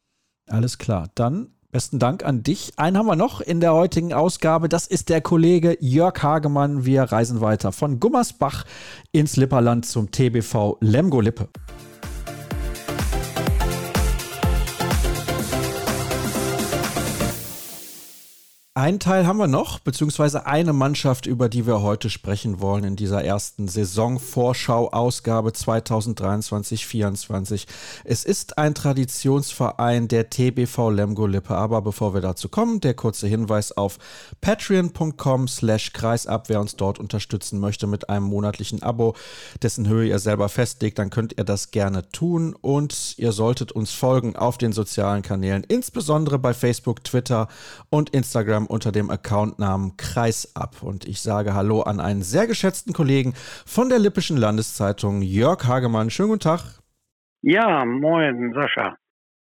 Alles 0.48 0.78
klar. 0.78 1.08
Dann 1.16 1.48
Besten 1.72 2.00
Dank 2.00 2.24
an 2.24 2.42
dich. 2.42 2.72
Einen 2.78 2.98
haben 2.98 3.06
wir 3.06 3.14
noch 3.14 3.40
in 3.40 3.60
der 3.60 3.72
heutigen 3.72 4.12
Ausgabe. 4.12 4.68
Das 4.68 4.88
ist 4.88 5.08
der 5.08 5.20
Kollege 5.20 5.76
Jörg 5.80 6.20
Hagemann. 6.20 6.84
Wir 6.84 7.04
reisen 7.04 7.40
weiter 7.40 7.70
von 7.70 8.00
Gummersbach 8.00 8.64
ins 9.12 9.36
Lipperland 9.36 9.86
zum 9.86 10.10
TBV 10.10 10.78
Lemgo 10.80 11.20
Lippe. 11.20 11.48
Einen 18.74 19.00
Teil 19.00 19.26
haben 19.26 19.38
wir 19.38 19.48
noch, 19.48 19.80
beziehungsweise 19.80 20.46
eine 20.46 20.72
Mannschaft, 20.72 21.26
über 21.26 21.48
die 21.48 21.66
wir 21.66 21.82
heute 21.82 22.08
sprechen 22.08 22.60
wollen 22.60 22.84
in 22.84 22.94
dieser 22.94 23.24
ersten 23.24 23.66
Saisonvorschau-Ausgabe 23.66 25.50
2023-24. 25.50 27.66
Es 28.04 28.22
ist 28.22 28.58
ein 28.58 28.76
Traditionsverein 28.76 30.06
der 30.06 30.30
TBV 30.30 30.90
Lemgo 30.90 31.26
Lippe, 31.26 31.56
aber 31.56 31.82
bevor 31.82 32.14
wir 32.14 32.20
dazu 32.20 32.48
kommen, 32.48 32.78
der 32.78 32.94
kurze 32.94 33.26
Hinweis 33.26 33.72
auf 33.72 33.98
patreon.com 34.40 35.48
slash 35.48 35.92
kreisab, 35.92 36.48
wer 36.48 36.60
uns 36.60 36.76
dort 36.76 37.00
unterstützen 37.00 37.58
möchte 37.58 37.88
mit 37.88 38.08
einem 38.08 38.26
monatlichen 38.26 38.84
Abo, 38.84 39.16
dessen 39.62 39.88
Höhe 39.88 40.06
ihr 40.06 40.20
selber 40.20 40.48
festlegt, 40.48 41.00
dann 41.00 41.10
könnt 41.10 41.36
ihr 41.36 41.44
das 41.44 41.72
gerne 41.72 42.08
tun 42.12 42.54
und 42.54 43.18
ihr 43.18 43.32
solltet 43.32 43.72
uns 43.72 43.90
folgen 43.90 44.36
auf 44.36 44.58
den 44.58 44.70
sozialen 44.70 45.22
Kanälen, 45.22 45.64
insbesondere 45.64 46.38
bei 46.38 46.54
Facebook, 46.54 47.02
Twitter 47.02 47.48
und 47.88 48.10
Instagram 48.10 48.60
unter 48.70 48.92
dem 48.92 49.10
Accountnamen 49.10 49.96
Kreisab. 49.96 50.82
Und 50.82 51.04
ich 51.06 51.20
sage 51.20 51.54
Hallo 51.54 51.82
an 51.82 52.00
einen 52.00 52.22
sehr 52.22 52.46
geschätzten 52.46 52.92
Kollegen 52.92 53.34
von 53.66 53.88
der 53.88 53.98
Lippischen 53.98 54.36
Landeszeitung, 54.36 55.22
Jörg 55.22 55.66
Hagemann. 55.66 56.10
Schönen 56.10 56.30
guten 56.30 56.40
Tag. 56.40 56.80
Ja, 57.42 57.84
moin, 57.84 58.52
Sascha. 58.54 58.96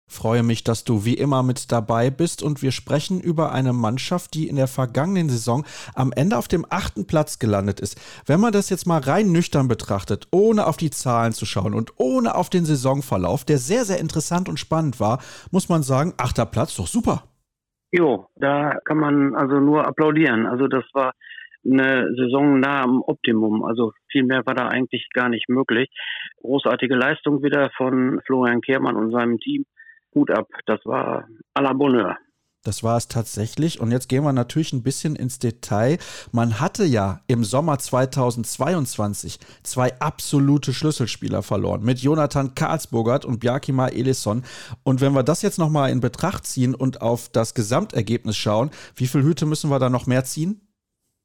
Freue 0.09 0.45
mich, 0.45 0.63
dass 0.63 0.85
du 0.85 1.05
wie 1.05 1.15
immer 1.15 1.43
mit 1.43 1.73
dabei 1.73 2.11
bist 2.11 2.41
und 2.41 2.63
wir 2.63 2.71
sprechen 2.71 3.21
über 3.21 3.51
eine 3.51 3.73
Mannschaft, 3.73 4.35
die 4.35 4.47
in 4.47 4.55
der 4.55 4.69
vergangenen 4.69 5.29
Saison 5.29 5.67
am 5.95 6.13
Ende 6.13 6.39
auf 6.39 6.47
dem 6.47 6.65
achten 6.71 7.09
Platz 7.09 7.41
gelandet 7.41 7.81
ist. 7.81 7.99
Wenn 8.25 8.39
man 8.39 8.53
das 8.53 8.71
jetzt 8.71 8.87
mal 8.87 9.01
rein 9.01 9.33
nüchtern 9.33 9.67
betrachtet, 9.67 10.29
ohne 10.31 10.69
auf 10.69 10.77
die 10.77 10.91
Zahlen 10.91 11.33
zu 11.33 11.45
schauen 11.45 11.75
und 11.75 11.95
ohne 11.97 12.37
auf 12.37 12.51
den 12.51 12.65
Saisonverlauf, 12.65 13.45
der 13.45 13.59
sehr, 13.59 13.85
sehr 13.85 13.99
interessant 13.99 14.49
und 14.49 14.61
spannend 14.61 15.01
war, 15.01 15.21
muss 15.51 15.69
man 15.69 15.83
sagen, 15.83 16.15
achter 16.19 16.47
Platz, 16.47 16.77
doch 16.77 16.87
super. 16.87 17.25
Jo, 17.93 18.29
da 18.37 18.79
kann 18.85 18.99
man 18.99 19.35
also 19.35 19.61
nur 19.61 19.87
applaudieren. 19.87 20.47
Also 20.47 20.67
das 20.67 20.85
war 20.93 21.13
eine 21.65 22.15
Saison 22.17 22.61
nah 22.61 22.83
am 22.83 23.03
Optimum. 23.03 23.65
Also 23.65 23.93
viel 24.11 24.25
mehr 24.25 24.43
war 24.47 24.55
da 24.55 24.69
eigentlich 24.69 25.09
gar 25.13 25.29
nicht 25.29 25.49
möglich. 25.49 25.89
Großartige 26.41 26.95
Leistung 26.95 27.43
wieder 27.43 27.71
von 27.77 28.21
Florian 28.27 28.61
Kehrmann 28.61 28.97
und 28.97 29.13
seinem 29.13 29.39
Team. 29.39 29.65
Hut 30.15 30.31
ab, 30.31 30.49
das 30.67 30.81
war 30.85 31.29
à 31.55 31.63
la 31.63 31.73
Bonheur. 31.73 32.17
Das 32.67 32.83
war 32.83 32.97
es 32.97 33.07
tatsächlich. 33.07 33.81
Und 33.81 33.93
jetzt 33.93 34.09
gehen 34.09 34.25
wir 34.25 34.33
natürlich 34.33 34.73
ein 34.73 34.83
bisschen 34.83 35.15
ins 35.15 35.39
Detail. 35.39 35.99
Man 36.33 36.61
hatte 36.61 36.85
ja 36.85 37.21
im 37.29 37.45
Sommer 37.45 37.79
2022 37.79 39.39
zwei 39.63 39.93
absolute 40.01 40.73
Schlüsselspieler 40.73 41.43
verloren 41.43 41.85
mit 41.85 42.01
Jonathan 42.01 42.55
Karlsburgert 42.55 43.25
und 43.25 43.39
Bjarkima 43.39 43.89
Elisson. 43.89 44.43
Und 44.83 45.01
wenn 45.01 45.13
wir 45.13 45.23
das 45.23 45.43
jetzt 45.43 45.59
nochmal 45.59 45.91
in 45.91 46.01
Betracht 46.01 46.45
ziehen 46.45 46.75
und 46.75 47.03
auf 47.03 47.29
das 47.29 47.55
Gesamtergebnis 47.55 48.37
schauen, 48.37 48.71
wie 48.97 49.07
viele 49.07 49.23
Hüte 49.23 49.47
müssen 49.47 49.71
wir 49.71 49.79
da 49.79 49.89
noch 49.89 50.07
mehr 50.07 50.25
ziehen? 50.25 50.61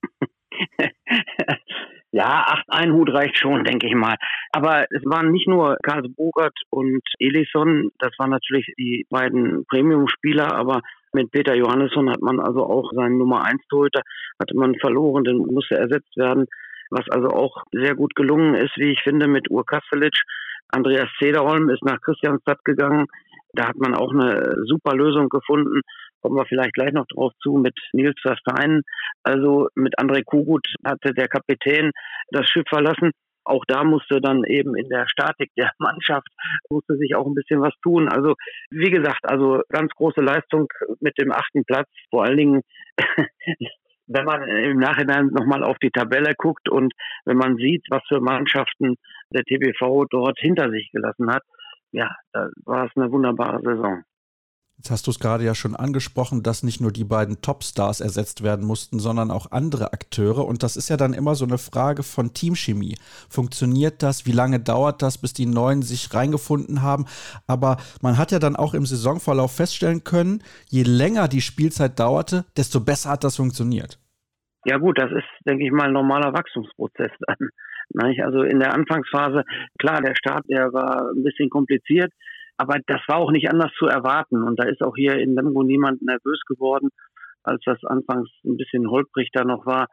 Ja, 2.14 2.44
acht 2.46 2.66
Einhut 2.68 3.10
reicht 3.14 3.38
schon, 3.38 3.64
denke 3.64 3.88
ich 3.88 3.96
mal. 3.96 4.18
Aber 4.52 4.86
es 4.92 5.02
waren 5.06 5.32
nicht 5.32 5.48
nur 5.48 5.78
Karl 5.82 6.04
Bogert 6.10 6.58
und 6.70 7.02
Elison, 7.20 7.90
das 8.00 8.12
waren 8.20 8.32
natürlich 8.32 8.66
die 8.78 9.06
beiden 9.10 9.66
Premium-Spieler, 9.68 10.54
aber 10.54 10.82
mit 11.14 11.32
Peter 11.32 11.56
Johannesson 11.56 12.10
hat 12.10 12.22
man 12.22 12.40
also 12.40 12.64
auch 12.64 12.92
seinen 12.94 13.18
Nummer 13.18 13.44
1 13.46 13.62
Torhüter, 13.70 14.02
hatte 14.40 14.56
man 14.56 14.76
verloren, 14.76 15.24
den 15.24 15.38
musste 15.38 15.76
ersetzt 15.76 16.16
werden. 16.18 16.46
Was 16.90 17.10
also 17.10 17.30
auch 17.30 17.64
sehr 17.72 17.96
gut 17.96 18.16
gelungen 18.16 18.56
ist, 18.56 18.76
wie 18.76 18.92
ich 18.92 19.02
finde, 19.02 19.28
mit 19.28 19.50
Ur 19.50 19.66
Kastelic. 19.66 20.16
Andreas 20.70 21.10
Zederholm 21.22 21.70
ist 21.70 21.84
nach 21.84 22.02
Christianstadt 22.02 22.64
gegangen. 22.66 23.08
Da 23.54 23.68
hat 23.68 23.78
man 23.78 23.94
auch 23.94 24.12
eine 24.12 24.56
super 24.66 24.96
Lösung 24.96 25.30
gefunden. 25.30 25.82
Kommen 26.22 26.38
wir 26.38 26.46
vielleicht 26.46 26.74
gleich 26.74 26.94
noch 26.94 27.06
drauf 27.08 27.34
zu 27.42 27.54
mit 27.54 27.78
Nils 27.94 28.20
Verstein. 28.22 28.82
Also 29.24 29.68
mit 29.76 29.98
André 30.00 30.24
Kugut 30.24 30.66
hatte 30.86 31.14
der 31.14 31.28
Kapitän 31.28 31.92
das 32.32 32.48
Schiff 32.48 32.66
verlassen 32.70 33.12
auch 33.52 33.66
da 33.68 33.84
musste 33.84 34.22
dann 34.22 34.44
eben 34.46 34.76
in 34.76 34.90
der 34.90 35.08
Statik 35.08 35.52
der 35.58 35.72
Mannschaft 35.80 36.28
musste 36.70 36.96
sich 36.98 37.16
auch 37.16 37.26
ein 37.26 37.36
bisschen 37.36 37.62
was 37.62 37.74
tun. 37.84 38.10
Also 38.10 38.36
wie 38.70 38.90
gesagt, 38.90 39.24
also 39.24 39.62
ganz 39.70 39.92
große 39.94 40.22
Leistung 40.22 40.68
mit 41.00 41.18
dem 41.20 41.32
achten 41.32 41.64
Platz. 41.66 41.90
Vor 42.10 42.24
allen 42.24 42.38
Dingen, 42.38 42.62
wenn 44.08 44.26
man 44.26 44.48
im 44.48 44.80
Nachhinein 44.80 45.28
nochmal 45.28 45.64
auf 45.64 45.78
die 45.80 45.92
Tabelle 45.92 46.34
guckt 46.36 46.70
und 46.70 46.94
wenn 47.26 47.38
man 47.38 47.58
sieht, 47.58 47.86
was 47.90 48.02
für 48.08 48.20
Mannschaften 48.20 48.96
der 49.34 49.44
TBV 49.44 50.06
dort 50.10 50.40
hinter 50.40 50.70
sich 50.70 50.90
gelassen 50.92 51.32
hat, 51.32 51.44
ja, 51.92 52.16
da 52.32 52.50
war 52.66 52.86
es 52.86 52.92
eine 52.96 53.12
wunderbare 53.12 53.62
Saison. 53.62 54.04
Jetzt 54.82 54.90
hast 54.90 55.06
du 55.06 55.12
es 55.12 55.20
gerade 55.20 55.44
ja 55.44 55.54
schon 55.54 55.76
angesprochen, 55.76 56.42
dass 56.42 56.64
nicht 56.64 56.82
nur 56.82 56.92
die 56.92 57.04
beiden 57.04 57.40
Topstars 57.40 58.02
ersetzt 58.02 58.44
werden 58.44 58.66
mussten, 58.66 58.98
sondern 58.98 59.30
auch 59.30 59.52
andere 59.52 59.94
Akteure. 59.94 60.44
Und 60.48 60.64
das 60.64 60.76
ist 60.76 60.90
ja 60.90 60.98
dann 60.98 61.14
immer 61.14 61.36
so 61.36 61.46
eine 61.46 61.60
Frage 61.60 62.02
von 62.02 62.34
Teamchemie. 62.34 62.98
Funktioniert 63.30 64.02
das? 64.02 64.26
Wie 64.26 64.32
lange 64.32 64.60
dauert 64.60 65.04
das, 65.04 65.20
bis 65.20 65.34
die 65.34 65.46
Neuen 65.46 65.84
sich 65.84 66.12
reingefunden 66.16 66.82
haben? 66.82 67.06
Aber 67.46 67.78
man 68.02 68.18
hat 68.18 68.32
ja 68.32 68.40
dann 68.40 68.56
auch 68.56 68.74
im 68.74 68.88
Saisonverlauf 68.88 69.56
feststellen 69.56 70.04
können, 70.04 70.42
je 70.68 70.82
länger 70.82 71.28
die 71.28 71.42
Spielzeit 71.42 72.00
dauerte, 72.00 72.46
desto 72.58 72.80
besser 72.80 73.12
hat 73.12 73.24
das 73.24 73.36
funktioniert. 73.36 74.00
Ja 74.66 74.80
gut, 74.80 74.98
das 74.98 75.12
ist, 75.12 75.30
denke 75.46 75.64
ich 75.64 75.72
mal, 75.72 75.90
ein 75.90 75.94
normaler 75.94 76.34
Wachstumsprozess 76.34 77.12
dann. 77.28 77.50
Also 78.24 78.44
in 78.44 78.60
der 78.60 78.74
Anfangsphase, 78.74 79.44
klar, 79.78 80.02
der 80.02 80.16
Start, 80.16 80.46
der 80.48 80.72
war 80.72 81.12
ein 81.12 81.24
bisschen 81.24 81.50
kompliziert, 81.50 82.14
aber 82.62 82.78
das 82.86 83.02
war 83.08 83.18
auch 83.18 83.32
nicht 83.32 83.50
anders 83.50 83.72
zu 83.80 83.88
erwarten. 83.88 84.44
Und 84.44 84.60
da 84.60 84.68
ist 84.68 84.84
auch 84.84 84.96
hier 84.96 85.16
in 85.16 85.34
Lemgo 85.34 85.64
niemand 85.64 86.04
nervös 86.04 86.40
geworden, 86.48 86.90
als 87.42 87.60
das 87.66 87.84
anfangs 87.86 88.30
ein 88.46 88.56
bisschen 88.56 88.88
holprig 88.88 89.30
da 89.34 89.44
noch 89.44 89.66
war. 89.66 89.88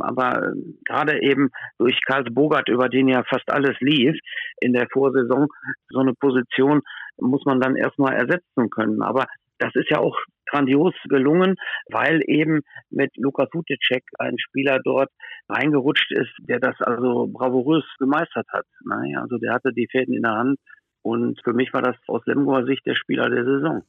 Aber 0.00 0.40
äh, 0.40 0.52
gerade 0.84 1.20
eben 1.20 1.50
durch 1.78 2.00
Karls 2.06 2.32
Bogart, 2.32 2.68
über 2.68 2.88
den 2.88 3.08
ja 3.08 3.24
fast 3.28 3.52
alles 3.52 3.76
lief 3.80 4.16
in 4.60 4.72
der 4.72 4.86
Vorsaison, 4.92 5.48
so 5.88 5.98
eine 5.98 6.14
Position 6.14 6.80
muss 7.20 7.44
man 7.44 7.60
dann 7.60 7.74
erstmal 7.74 8.14
ersetzen 8.14 8.70
können. 8.70 9.02
Aber 9.02 9.26
das 9.58 9.74
ist 9.74 9.90
ja 9.90 9.98
auch 9.98 10.16
grandios 10.46 10.94
gelungen, 11.08 11.56
weil 11.90 12.22
eben 12.26 12.60
mit 12.90 13.10
Lukas 13.16 13.48
Huticek 13.52 14.04
ein 14.20 14.38
Spieler 14.38 14.78
dort 14.84 15.10
reingerutscht 15.48 16.12
ist, 16.12 16.32
der 16.38 16.60
das 16.60 16.80
also 16.80 17.26
bravourös 17.32 17.84
gemeistert 17.98 18.46
hat. 18.52 18.66
Also 19.16 19.38
der 19.38 19.54
hatte 19.54 19.72
die 19.72 19.88
Fäden 19.90 20.14
in 20.14 20.22
der 20.22 20.36
Hand 20.36 20.58
und 21.02 21.40
für 21.42 21.52
mich 21.52 21.72
war 21.72 21.82
das 21.82 21.96
aus 22.06 22.22
Lemgoer 22.26 22.64
Sicht 22.64 22.86
der 22.86 22.94
Spieler 22.94 23.28
der 23.28 23.44
Saison. 23.44 23.82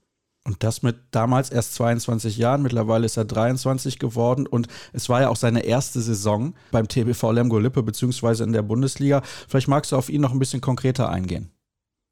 Und 0.45 0.61
das 0.61 0.83
mit 0.83 0.97
damals 1.11 1.51
erst 1.51 1.75
22 1.75 2.37
Jahren, 2.37 2.63
mittlerweile 2.63 3.05
ist 3.05 3.15
er 3.15 3.23
23 3.23 3.97
geworden 3.97 4.45
und 4.45 4.67
es 4.91 5.07
war 5.07 5.21
ja 5.21 5.29
auch 5.29 5.37
seine 5.37 5.65
erste 5.65 5.99
Saison 5.99 6.53
beim 6.71 6.87
TBV 6.87 7.31
Lemgo 7.31 7.59
Lippe 7.59 7.81
beziehungsweise 7.81 8.43
in 8.43 8.51
der 8.51 8.61
Bundesliga. 8.61 9.21
Vielleicht 9.23 9.69
magst 9.69 9.93
du 9.93 9.95
auf 9.95 10.09
ihn 10.09 10.19
noch 10.19 10.33
ein 10.33 10.39
bisschen 10.39 10.59
konkreter 10.59 11.09
eingehen. 11.09 11.49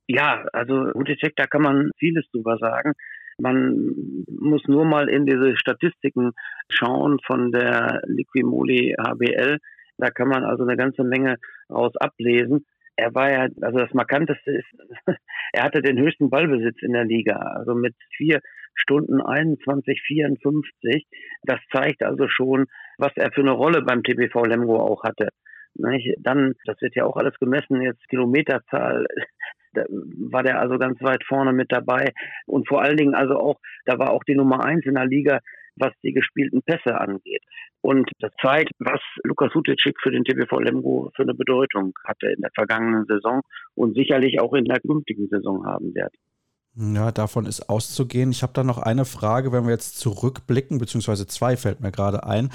Ja, 0.08 0.46
also 0.54 0.94
Hutecek, 0.94 1.36
da 1.36 1.46
kann 1.46 1.62
man 1.62 1.92
vieles 1.98 2.26
drüber 2.32 2.58
sagen. 2.58 2.94
Man 3.38 4.26
muss 4.30 4.62
nur 4.68 4.86
mal 4.86 5.10
in 5.10 5.26
diese 5.26 5.58
Statistiken 5.58 6.32
schauen 6.70 7.20
von 7.26 7.52
der 7.52 8.02
Liquimoli 8.06 8.96
HBL. 8.98 9.58
Da 9.98 10.10
kann 10.10 10.30
man 10.30 10.46
also 10.46 10.64
eine 10.64 10.78
ganze 10.78 11.04
Menge 11.04 11.36
raus 11.70 11.96
ablesen 11.98 12.66
er 12.96 13.14
war 13.16 13.32
ja, 13.32 13.48
also 13.62 13.80
das 13.80 13.94
Markanteste 13.94 14.52
ist, 14.52 14.68
er 15.54 15.64
hatte 15.64 15.82
den 15.82 15.98
höchsten 15.98 16.30
Ballbesitz 16.30 16.82
in 16.82 16.94
der 16.94 17.06
Liga, 17.06 17.38
also 17.38 17.74
mit 17.76 17.96
vier 18.16 18.40
Stunden 18.76 19.22
21, 19.22 20.02
54. 20.02 21.08
Das 21.44 21.60
zeigt 21.72 22.04
also 22.04 22.28
schon, 22.28 22.66
was 22.98 23.12
er 23.16 23.32
für 23.32 23.42
eine 23.42 23.52
Rolle 23.52 23.82
beim 23.82 24.04
TBV 24.04 24.46
Lemgo 24.46 24.78
auch 24.78 25.04
hatte. 25.04 25.30
Dann, 25.74 26.54
das 26.66 26.82
wird 26.82 26.96
ja 26.96 27.06
auch 27.06 27.16
alles 27.16 27.38
gemessen, 27.40 27.82
jetzt 27.82 28.08
Kilometerzahl, 28.10 29.06
da 29.74 29.84
war 30.30 30.44
der 30.44 30.60
also 30.60 30.78
ganz 30.78 31.02
weit 31.02 31.24
vorne 31.24 31.54
mit 31.54 31.72
dabei. 31.72 32.12
Und 32.46 32.68
vor 32.68 32.82
allen 32.82 32.98
Dingen 32.98 33.16
also 33.16 33.40
auch, 33.40 33.60
da 33.86 33.98
war 33.98 34.12
auch 34.12 34.24
die 34.24 34.36
Nummer 34.36 34.66
eins 34.66 34.86
in 34.86 34.96
der 34.96 35.06
Liga 35.06 35.40
was 35.82 35.94
die 36.04 36.14
gespielten 36.14 36.62
Pässe 36.62 37.00
angeht. 37.00 37.44
Und 37.82 38.10
das 38.20 38.32
zeigt, 38.42 38.72
was 38.80 39.02
Lukas 39.24 39.54
Hutecik 39.54 40.00
für 40.02 40.12
den 40.12 40.24
TBV 40.24 40.60
Lemgo 40.60 41.12
für 41.16 41.24
eine 41.24 41.34
Bedeutung 41.34 41.94
hatte 42.06 42.28
in 42.28 42.42
der 42.42 42.52
vergangenen 42.54 43.06
Saison 43.06 43.42
und 43.76 43.96
sicherlich 43.96 44.40
auch 44.40 44.54
in 44.54 44.66
der 44.66 44.80
künftigen 44.80 45.28
Saison 45.28 45.66
haben 45.66 45.94
wird. 45.96 46.14
Ja, 46.76 47.12
davon 47.12 47.46
ist 47.46 47.70
auszugehen. 47.70 48.32
Ich 48.32 48.44
habe 48.44 48.54
da 48.54 48.64
noch 48.64 48.78
eine 48.78 49.04
Frage, 49.04 49.52
wenn 49.52 49.66
wir 49.66 49.72
jetzt 49.72 50.00
zurückblicken, 50.00 50.78
beziehungsweise 50.78 51.28
zwei 51.28 51.58
fällt 51.58 51.82
mir 51.82 51.92
gerade 51.92 52.24
ein 52.24 52.50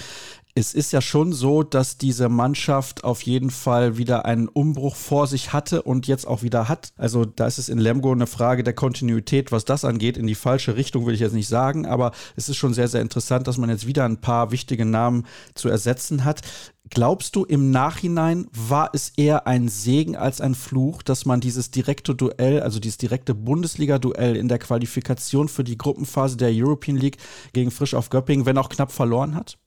es 0.59 0.73
ist 0.73 0.91
ja 0.91 1.03
schon 1.03 1.35
so, 1.35 1.63
dass 1.63 1.99
diese 1.99 2.31
Mannschaft 2.31 3.05
auf 3.05 3.21
jeden 3.21 3.51
Fall 3.51 3.99
wieder 3.99 4.25
einen 4.25 4.49
Umbruch 4.49 4.97
vor 4.97 5.27
sich 5.27 5.53
hatte 5.53 5.83
und 5.83 6.07
jetzt 6.07 6.27
auch 6.27 6.43
wieder 6.43 6.67
hat. 6.67 6.95
Also 6.97 7.27
da 7.27 7.47
ist 7.47 7.59
es 7.59 7.69
in 7.69 7.77
Lemgo 7.77 8.11
eine 8.11 8.27
Frage 8.27 8.65
der 8.65 8.73
Kontinuität, 8.73 9.53
was 9.53 9.67
das 9.67 9.85
angeht. 9.85 10.17
In 10.17 10.27
die 10.27 10.35
falsche 10.35 10.75
Richtung 10.75 11.05
will 11.05 11.13
ich 11.13 11.21
jetzt 11.21 11.35
nicht 11.35 11.49
sagen, 11.49 11.85
aber 11.85 12.13
es 12.37 12.49
ist 12.49 12.57
schon 12.57 12.73
sehr, 12.73 12.89
sehr 12.89 13.03
interessant, 13.03 13.47
dass 13.47 13.59
man 13.59 13.69
jetzt 13.69 13.87
wieder 13.87 14.07
ein 14.07 14.23
paar 14.23 14.51
wichtige 14.51 14.87
Namen 14.87 15.27
zu 15.55 15.69
ersetzen 15.69 16.25
hat. 16.25 16.41
Glaubst 16.89 17.35
du, 17.35 17.45
im 17.45 17.71
Nachhinein 17.73 18.47
war 18.53 18.91
es 18.95 19.17
eher 19.19 19.47
ein 19.47 19.69
Segen 19.69 20.15
als 20.15 20.41
ein 20.41 20.55
Fluch, 20.55 21.03
dass 21.03 21.27
man 21.27 21.41
dieses 21.41 21.71
direkte 21.71 22.15
Duell, 22.15 22.61
also 22.61 22.79
dieses 22.79 22.97
direkte 22.97 23.35
Bundesliga-Duell 23.35 24.37
in 24.37 24.49
der 24.49 24.59
Qualifikation 24.59 25.49
für 25.49 25.65
die 25.65 25.77
Gruppenphase 25.77 26.37
der 26.37 26.51
European 26.53 26.97
League 26.97 27.17
gegen 27.53 27.73
Frisch 27.73 27.95
auf 27.95 28.09
Göppingen, 28.09 28.47
wenn 28.47 28.59
auch 28.59 28.69
knapp 28.69 28.93
verloren 28.93 29.35
hat? 29.35 29.59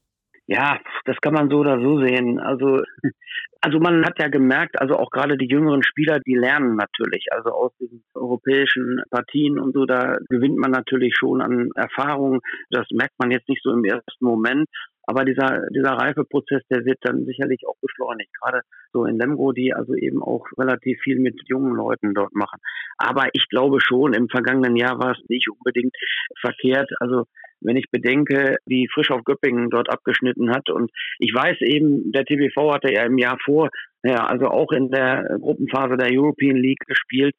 Ja, 0.46 0.80
das 1.04 1.16
kann 1.20 1.34
man 1.34 1.50
so 1.50 1.58
oder 1.58 1.80
so 1.80 2.00
sehen. 2.04 2.40
Also, 2.40 2.82
also 3.60 3.78
man 3.78 4.04
hat 4.04 4.18
ja 4.18 4.28
gemerkt, 4.28 4.80
also 4.80 4.96
auch 4.96 5.10
gerade 5.10 5.36
die 5.36 5.46
jüngeren 5.46 5.82
Spieler, 5.82 6.20
die 6.20 6.34
lernen 6.34 6.74
natürlich. 6.74 7.26
Also 7.30 7.50
aus 7.50 7.72
diesen 7.78 8.02
europäischen 8.14 9.02
Partien 9.10 9.58
und 9.58 9.74
so, 9.74 9.84
da 9.84 10.16
gewinnt 10.28 10.56
man 10.56 10.70
natürlich 10.70 11.14
schon 11.16 11.42
an 11.42 11.70
Erfahrung. 11.76 12.40
Das 12.70 12.86
merkt 12.92 13.14
man 13.18 13.30
jetzt 13.30 13.48
nicht 13.48 13.62
so 13.62 13.70
im 13.72 13.84
ersten 13.84 14.24
Moment. 14.24 14.66
Aber 15.10 15.24
dieser, 15.24 15.66
dieser 15.74 15.94
Reifeprozess, 15.94 16.62
der 16.70 16.84
wird 16.84 16.98
dann 17.02 17.24
sicherlich 17.26 17.66
auch 17.66 17.74
beschleunigt. 17.82 18.30
Gerade 18.40 18.60
so 18.92 19.06
in 19.06 19.18
Lemgo, 19.18 19.50
die 19.50 19.74
also 19.74 19.96
eben 19.96 20.22
auch 20.22 20.46
relativ 20.56 21.00
viel 21.00 21.18
mit 21.18 21.34
jungen 21.48 21.74
Leuten 21.74 22.14
dort 22.14 22.32
machen. 22.32 22.60
Aber 22.96 23.26
ich 23.32 23.48
glaube 23.48 23.80
schon, 23.80 24.12
im 24.12 24.28
vergangenen 24.28 24.76
Jahr 24.76 25.00
war 25.00 25.10
es 25.10 25.28
nicht 25.28 25.48
unbedingt 25.50 25.96
verkehrt. 26.40 26.88
Also 27.00 27.24
wenn 27.60 27.76
ich 27.76 27.90
bedenke, 27.90 28.56
wie 28.66 28.88
frisch 28.92 29.10
auf 29.10 29.24
Göppingen 29.24 29.70
dort 29.70 29.90
abgeschnitten 29.90 30.50
hat. 30.50 30.70
Und 30.70 30.90
ich 31.18 31.34
weiß 31.34 31.60
eben, 31.60 32.12
der 32.12 32.24
TBV 32.24 32.72
hatte 32.72 32.92
ja 32.92 33.04
im 33.04 33.18
Jahr 33.18 33.38
vor, 33.44 33.68
ja, 34.02 34.24
also 34.26 34.46
auch 34.46 34.72
in 34.72 34.90
der 34.90 35.36
Gruppenphase 35.40 35.96
der 35.96 36.08
European 36.10 36.56
League 36.56 36.84
gespielt. 36.86 37.34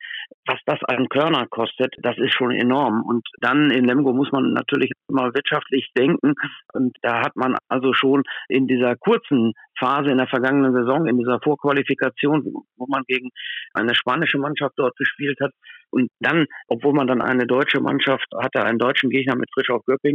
Was 0.45 0.59
das 0.65 0.79
an 0.83 1.09
Körner 1.09 1.47
kostet, 1.47 1.95
das 2.03 2.17
ist 2.17 2.33
schon 2.35 2.51
enorm. 2.51 3.03
Und 3.03 3.27
dann 3.39 3.71
in 3.71 3.85
Lemgo 3.85 4.13
muss 4.13 4.31
man 4.31 4.53
natürlich 4.53 4.91
immer 5.09 5.33
wirtschaftlich 5.33 5.89
denken. 5.97 6.35
Und 6.73 6.95
da 7.01 7.21
hat 7.21 7.35
man 7.35 7.57
also 7.67 7.93
schon 7.93 8.23
in 8.47 8.67
dieser 8.67 8.95
kurzen 8.95 9.53
Phase 9.79 10.11
in 10.11 10.17
der 10.17 10.27
vergangenen 10.27 10.73
Saison, 10.73 11.07
in 11.07 11.17
dieser 11.17 11.39
Vorqualifikation, 11.41 12.53
wo 12.77 12.85
man 12.87 13.03
gegen 13.07 13.29
eine 13.73 13.95
spanische 13.95 14.37
Mannschaft 14.37 14.73
dort 14.77 14.95
gespielt 14.97 15.39
hat, 15.41 15.51
und 15.91 16.09
dann, 16.19 16.45
obwohl 16.67 16.93
man 16.93 17.07
dann 17.07 17.21
eine 17.21 17.45
deutsche 17.45 17.81
Mannschaft 17.81 18.25
hatte, 18.37 18.63
einen 18.63 18.79
deutschen 18.79 19.09
Gegner 19.09 19.35
mit 19.35 19.49
Frisch 19.53 19.69
auf 19.69 19.83
Göppingen, 19.85 20.10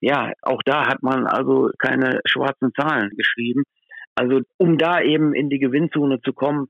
ja, 0.00 0.32
auch 0.42 0.62
da 0.64 0.86
hat 0.86 1.02
man 1.02 1.26
also 1.26 1.70
keine 1.78 2.20
schwarzen 2.26 2.72
Zahlen 2.74 3.10
geschrieben. 3.16 3.62
Also 4.14 4.40
um 4.58 4.78
da 4.78 5.00
eben 5.00 5.34
in 5.34 5.48
die 5.48 5.58
Gewinnzone 5.58 6.20
zu 6.20 6.32
kommen, 6.32 6.68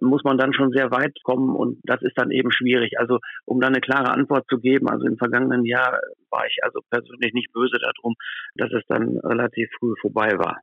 muss 0.00 0.24
man 0.24 0.38
dann 0.38 0.52
schon 0.52 0.72
sehr 0.72 0.90
weit 0.90 1.16
kommen 1.22 1.54
und 1.54 1.78
das 1.84 2.02
ist 2.02 2.16
dann 2.16 2.30
eben 2.30 2.52
schwierig. 2.52 2.98
Also 2.98 3.18
um 3.44 3.60
da 3.60 3.68
eine 3.68 3.80
klare 3.80 4.10
Antwort 4.10 4.46
zu 4.48 4.58
geben, 4.58 4.88
also 4.88 5.06
im 5.06 5.16
vergangenen 5.16 5.64
Jahr 5.64 6.00
war 6.30 6.46
ich 6.46 6.58
also 6.62 6.80
persönlich 6.90 7.32
nicht 7.32 7.52
böse 7.52 7.78
darum, 7.78 8.14
dass 8.54 8.72
es 8.72 8.82
dann 8.88 9.18
relativ 9.18 9.68
früh 9.78 9.94
vorbei 10.00 10.38
war. 10.38 10.60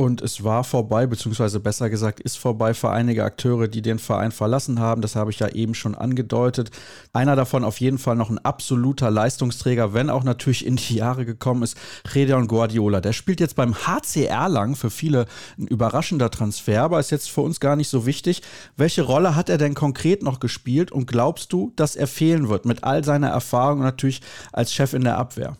Und 0.00 0.22
es 0.22 0.44
war 0.44 0.62
vorbei, 0.62 1.08
beziehungsweise 1.08 1.58
besser 1.58 1.90
gesagt, 1.90 2.20
ist 2.20 2.38
vorbei 2.38 2.72
für 2.72 2.90
einige 2.90 3.24
Akteure, 3.24 3.66
die 3.66 3.82
den 3.82 3.98
Verein 3.98 4.30
verlassen 4.30 4.78
haben. 4.78 5.02
Das 5.02 5.16
habe 5.16 5.32
ich 5.32 5.40
ja 5.40 5.48
eben 5.48 5.74
schon 5.74 5.96
angedeutet. 5.96 6.70
Einer 7.12 7.34
davon 7.34 7.64
auf 7.64 7.80
jeden 7.80 7.98
Fall 7.98 8.14
noch 8.14 8.30
ein 8.30 8.38
absoluter 8.38 9.10
Leistungsträger, 9.10 9.94
wenn 9.94 10.08
auch 10.08 10.22
natürlich 10.22 10.64
in 10.64 10.76
die 10.76 10.94
Jahre 10.94 11.26
gekommen 11.26 11.64
ist, 11.64 11.76
Redeon 12.14 12.46
Guardiola. 12.46 13.00
Der 13.00 13.12
spielt 13.12 13.40
jetzt 13.40 13.56
beim 13.56 13.74
HCR 13.74 14.48
lang, 14.48 14.76
für 14.76 14.90
viele 14.90 15.26
ein 15.58 15.66
überraschender 15.66 16.30
Transfer, 16.30 16.84
aber 16.84 17.00
ist 17.00 17.10
jetzt 17.10 17.28
für 17.28 17.40
uns 17.40 17.58
gar 17.58 17.74
nicht 17.74 17.88
so 17.88 18.06
wichtig. 18.06 18.42
Welche 18.76 19.02
Rolle 19.02 19.34
hat 19.34 19.48
er 19.48 19.58
denn 19.58 19.74
konkret 19.74 20.22
noch 20.22 20.38
gespielt 20.38 20.92
und 20.92 21.08
glaubst 21.08 21.52
du, 21.52 21.72
dass 21.74 21.96
er 21.96 22.06
fehlen 22.06 22.48
wird 22.48 22.66
mit 22.66 22.84
all 22.84 23.02
seiner 23.02 23.30
Erfahrung 23.30 23.80
natürlich 23.80 24.22
als 24.52 24.72
Chef 24.72 24.92
in 24.94 25.02
der 25.02 25.18
Abwehr? 25.18 25.56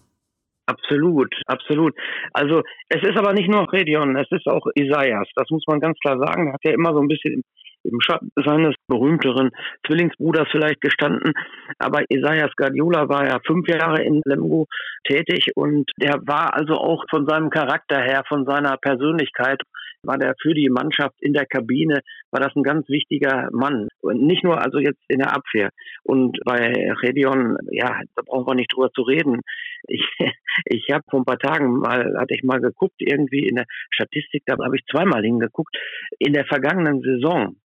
Absolut, 0.68 1.34
absolut. 1.46 1.94
Also 2.34 2.62
es 2.90 3.02
ist 3.02 3.16
aber 3.16 3.32
nicht 3.32 3.48
nur 3.48 3.72
Redion, 3.72 4.16
es 4.16 4.30
ist 4.30 4.46
auch 4.46 4.66
Isaias. 4.74 5.26
Das 5.34 5.48
muss 5.48 5.64
man 5.66 5.80
ganz 5.80 5.98
klar 6.00 6.18
sagen. 6.18 6.48
Er 6.48 6.52
hat 6.52 6.64
ja 6.64 6.72
immer 6.72 6.92
so 6.92 7.00
ein 7.00 7.08
bisschen 7.08 7.42
im 7.84 7.98
Schatten 8.02 8.30
seines 8.44 8.74
berühmteren 8.86 9.50
Zwillingsbruders 9.86 10.48
vielleicht 10.50 10.82
gestanden. 10.82 11.32
Aber 11.78 12.02
Isaias 12.10 12.50
Guardiola 12.54 13.08
war 13.08 13.26
ja 13.26 13.38
fünf 13.46 13.66
Jahre 13.66 14.02
in 14.02 14.20
Lemgo 14.26 14.66
tätig 15.04 15.52
und 15.54 15.90
der 15.96 16.20
war 16.26 16.54
also 16.54 16.74
auch 16.74 17.04
von 17.08 17.26
seinem 17.26 17.48
Charakter 17.48 18.02
her, 18.02 18.24
von 18.28 18.44
seiner 18.44 18.76
Persönlichkeit 18.76 19.62
war 20.02 20.18
der 20.18 20.34
für 20.40 20.54
die 20.54 20.68
Mannschaft 20.68 21.16
in 21.20 21.32
der 21.32 21.46
Kabine, 21.46 22.00
war 22.30 22.40
das 22.40 22.54
ein 22.56 22.62
ganz 22.62 22.88
wichtiger 22.88 23.48
Mann. 23.52 23.88
Und 24.00 24.22
nicht 24.22 24.44
nur 24.44 24.60
also 24.60 24.78
jetzt 24.78 25.02
in 25.08 25.18
der 25.18 25.34
Abwehr. 25.34 25.70
Und 26.02 26.38
bei 26.44 26.92
Redion, 27.02 27.56
ja, 27.70 28.00
da 28.14 28.22
brauchen 28.24 28.46
wir 28.46 28.54
nicht 28.54 28.72
drüber 28.72 28.90
zu 28.92 29.02
reden. 29.02 29.40
Ich, 29.86 30.04
ich 30.64 30.88
habe 30.92 31.04
vor 31.10 31.20
ein 31.20 31.24
paar 31.24 31.38
Tagen 31.38 31.78
mal, 31.78 32.16
hatte 32.18 32.34
ich 32.34 32.42
mal 32.42 32.60
geguckt, 32.60 32.96
irgendwie 32.98 33.46
in 33.46 33.56
der 33.56 33.66
Statistik, 33.90 34.42
da 34.46 34.56
habe 34.62 34.76
ich 34.76 34.84
zweimal 34.90 35.22
hingeguckt. 35.22 35.76
In 36.18 36.32
der 36.32 36.46
vergangenen 36.46 37.00
Saison 37.00 37.56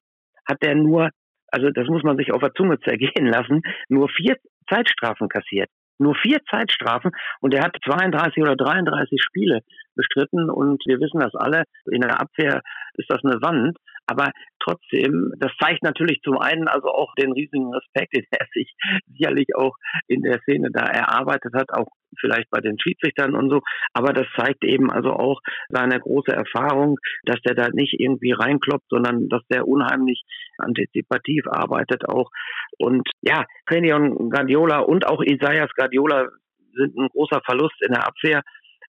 hat 0.45 0.57
er 0.61 0.75
nur, 0.75 1.09
also 1.47 1.69
das 1.69 1.87
muss 1.87 2.03
man 2.03 2.17
sich 2.17 2.33
auf 2.33 2.41
der 2.41 2.53
Zunge 2.53 2.79
zergehen 2.79 3.27
lassen, 3.27 3.61
nur 3.89 4.09
vier 4.09 4.37
Zeitstrafen 4.69 5.29
kassiert. 5.29 5.69
Nur 5.99 6.15
vier 6.15 6.39
Zeitstrafen 6.49 7.11
und 7.39 7.53
er 7.53 7.63
hat 7.63 7.77
32 7.85 8.41
oder 8.41 8.55
33 8.55 9.21
Spiele 9.21 9.61
bestritten 9.95 10.49
und 10.49 10.81
wir 10.85 10.99
wissen 10.99 11.19
das 11.19 11.35
alle, 11.35 11.63
in 11.91 12.01
der 12.01 12.19
Abwehr 12.19 12.61
ist 12.95 13.09
das 13.09 13.23
eine 13.23 13.41
Wand, 13.41 13.77
aber 14.05 14.31
trotzdem, 14.59 15.31
das 15.37 15.51
zeigt 15.61 15.83
natürlich 15.83 16.19
zum 16.23 16.37
einen 16.37 16.67
also 16.67 16.89
auch 16.89 17.13
den 17.15 17.31
riesigen 17.31 17.73
Respekt, 17.73 18.15
den 18.15 18.25
er 18.31 18.45
sich 18.53 18.73
sicherlich 19.07 19.55
auch 19.55 19.75
in 20.07 20.21
der 20.21 20.39
Szene 20.41 20.69
da 20.71 20.83
erarbeitet 20.83 21.53
hat, 21.53 21.71
auch 21.71 21.87
vielleicht 22.19 22.49
bei 22.49 22.59
den 22.59 22.77
Schiedsrichtern 22.79 23.35
und 23.35 23.49
so, 23.49 23.61
aber 23.93 24.13
das 24.13 24.27
zeigt 24.37 24.63
eben 24.63 24.91
also 24.91 25.11
auch 25.11 25.39
seine 25.69 25.99
große 25.99 26.31
Erfahrung, 26.31 26.97
dass 27.23 27.41
der 27.41 27.55
da 27.55 27.69
nicht 27.69 27.99
irgendwie 27.99 28.33
reinkloppt, 28.33 28.85
sondern 28.89 29.29
dass 29.29 29.41
der 29.51 29.67
unheimlich 29.67 30.23
antizipativ 30.57 31.45
arbeitet 31.47 32.07
auch. 32.07 32.29
Und 32.77 33.07
ja, 33.21 33.45
Trenion 33.67 34.29
Guardiola 34.29 34.79
und 34.79 35.07
auch 35.07 35.23
Isaias 35.23 35.69
Guardiola 35.75 36.27
sind 36.75 36.97
ein 36.97 37.07
großer 37.09 37.41
Verlust 37.45 37.75
in 37.81 37.93
der 37.93 38.07
Abwehr. 38.07 38.41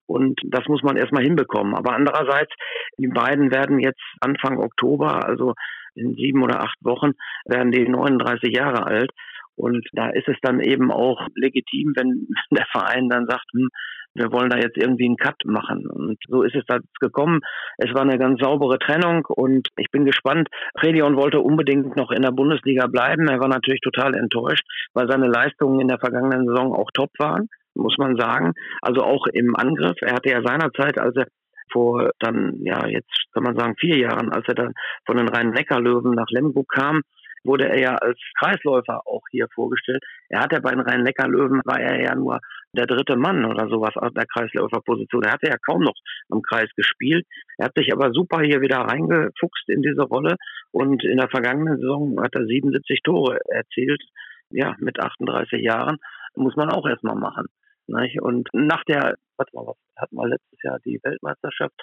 Und 0.05 0.39
das 0.43 0.67
muss 0.67 0.83
man 0.83 0.97
erstmal 0.97 1.23
hinbekommen. 1.23 1.75
Aber 1.75 1.93
andererseits, 1.93 2.53
die 2.97 3.07
beiden 3.07 3.51
werden 3.51 3.79
jetzt 3.79 4.01
Anfang 4.19 4.57
Oktober, 4.59 5.25
also 5.25 5.53
in 5.95 6.13
sieben 6.15 6.43
oder 6.43 6.61
acht 6.61 6.77
Wochen, 6.81 7.11
werden 7.45 7.71
die 7.71 7.87
39 7.87 8.55
Jahre 8.55 8.85
alt. 8.85 9.11
Und 9.55 9.87
da 9.93 10.09
ist 10.09 10.27
es 10.27 10.37
dann 10.41 10.59
eben 10.59 10.91
auch 10.91 11.27
legitim, 11.35 11.93
wenn 11.95 12.27
der 12.51 12.65
Verein 12.71 13.09
dann 13.09 13.27
sagt, 13.27 13.45
hm, 13.53 13.69
wir 14.15 14.31
wollen 14.31 14.49
da 14.49 14.57
jetzt 14.57 14.77
irgendwie 14.77 15.05
einen 15.05 15.17
Cut 15.17 15.43
machen. 15.45 15.87
Und 15.87 16.17
so 16.27 16.43
ist 16.43 16.55
es 16.55 16.63
da 16.67 16.77
gekommen. 16.99 17.41
Es 17.77 17.93
war 17.93 18.01
eine 18.01 18.19
ganz 18.19 18.39
saubere 18.39 18.77
Trennung 18.77 19.25
und 19.25 19.69
ich 19.75 19.89
bin 19.89 20.05
gespannt. 20.05 20.49
Redion 20.83 21.15
wollte 21.15 21.39
unbedingt 21.39 21.95
noch 21.95 22.11
in 22.11 22.21
der 22.21 22.31
Bundesliga 22.31 22.85
bleiben. 22.87 23.27
Er 23.27 23.39
war 23.39 23.47
natürlich 23.47 23.81
total 23.81 24.13
enttäuscht, 24.13 24.65
weil 24.93 25.09
seine 25.09 25.27
Leistungen 25.27 25.79
in 25.79 25.87
der 25.87 25.97
vergangenen 25.97 26.47
Saison 26.47 26.73
auch 26.73 26.91
top 26.93 27.09
waren 27.17 27.49
muss 27.75 27.97
man 27.97 28.15
sagen. 28.17 28.53
Also 28.81 29.01
auch 29.01 29.27
im 29.27 29.55
Angriff. 29.55 29.97
Er 30.01 30.13
hatte 30.13 30.29
ja 30.29 30.41
seinerzeit, 30.43 30.99
als 30.99 31.15
er 31.15 31.27
vor 31.71 32.11
dann, 32.19 32.59
ja, 32.63 32.85
jetzt 32.87 33.11
kann 33.33 33.43
man 33.43 33.57
sagen, 33.57 33.75
vier 33.79 33.97
Jahren, 33.97 34.31
als 34.31 34.47
er 34.47 34.55
dann 34.55 34.73
von 35.05 35.17
den 35.17 35.27
Rhein-Neckar-Löwen 35.27 36.13
nach 36.13 36.29
Lemgo 36.29 36.63
kam, 36.63 37.01
wurde 37.43 37.67
er 37.67 37.79
ja 37.79 37.95
als 37.95 38.17
Kreisläufer 38.39 39.01
auch 39.05 39.21
hier 39.31 39.47
vorgestellt. 39.53 40.03
Er 40.29 40.41
hatte 40.41 40.61
bei 40.61 40.71
den 40.71 40.79
Rhein-Neckar-Löwen, 40.79 41.61
war 41.65 41.79
er 41.79 42.01
ja 42.01 42.15
nur 42.15 42.39
der 42.73 42.85
dritte 42.85 43.17
Mann 43.17 43.45
oder 43.45 43.67
sowas 43.67 43.95
aus 43.95 44.13
der 44.13 44.25
Kreisläuferposition. 44.25 45.23
Er 45.23 45.33
hatte 45.33 45.49
ja 45.49 45.57
kaum 45.65 45.81
noch 45.81 45.95
am 46.29 46.41
Kreis 46.41 46.69
gespielt. 46.75 47.25
Er 47.57 47.65
hat 47.65 47.75
sich 47.75 47.91
aber 47.91 48.11
super 48.13 48.41
hier 48.41 48.61
wieder 48.61 48.77
reingefuchst 48.77 49.67
in 49.69 49.81
diese 49.81 50.03
Rolle 50.03 50.35
und 50.71 51.03
in 51.03 51.17
der 51.17 51.29
vergangenen 51.29 51.77
Saison 51.77 52.21
hat 52.21 52.33
er 52.35 52.45
77 52.45 53.01
Tore 53.03 53.39
erzielt, 53.49 54.01
ja, 54.49 54.75
mit 54.79 54.99
38 54.99 55.61
Jahren. 55.61 55.97
Muss 56.35 56.55
man 56.55 56.69
auch 56.69 56.87
erstmal 56.87 57.15
machen. 57.15 57.47
Nicht? 57.87 58.21
Und 58.21 58.49
nach 58.53 58.83
der, 58.85 59.15
warte 59.37 59.55
mal, 59.55 59.67
was 59.67 59.77
hatten 59.97 60.15
wir 60.15 60.27
letztes 60.27 60.61
Jahr 60.63 60.79
die 60.85 60.99
Weltmeisterschaft, 61.03 61.73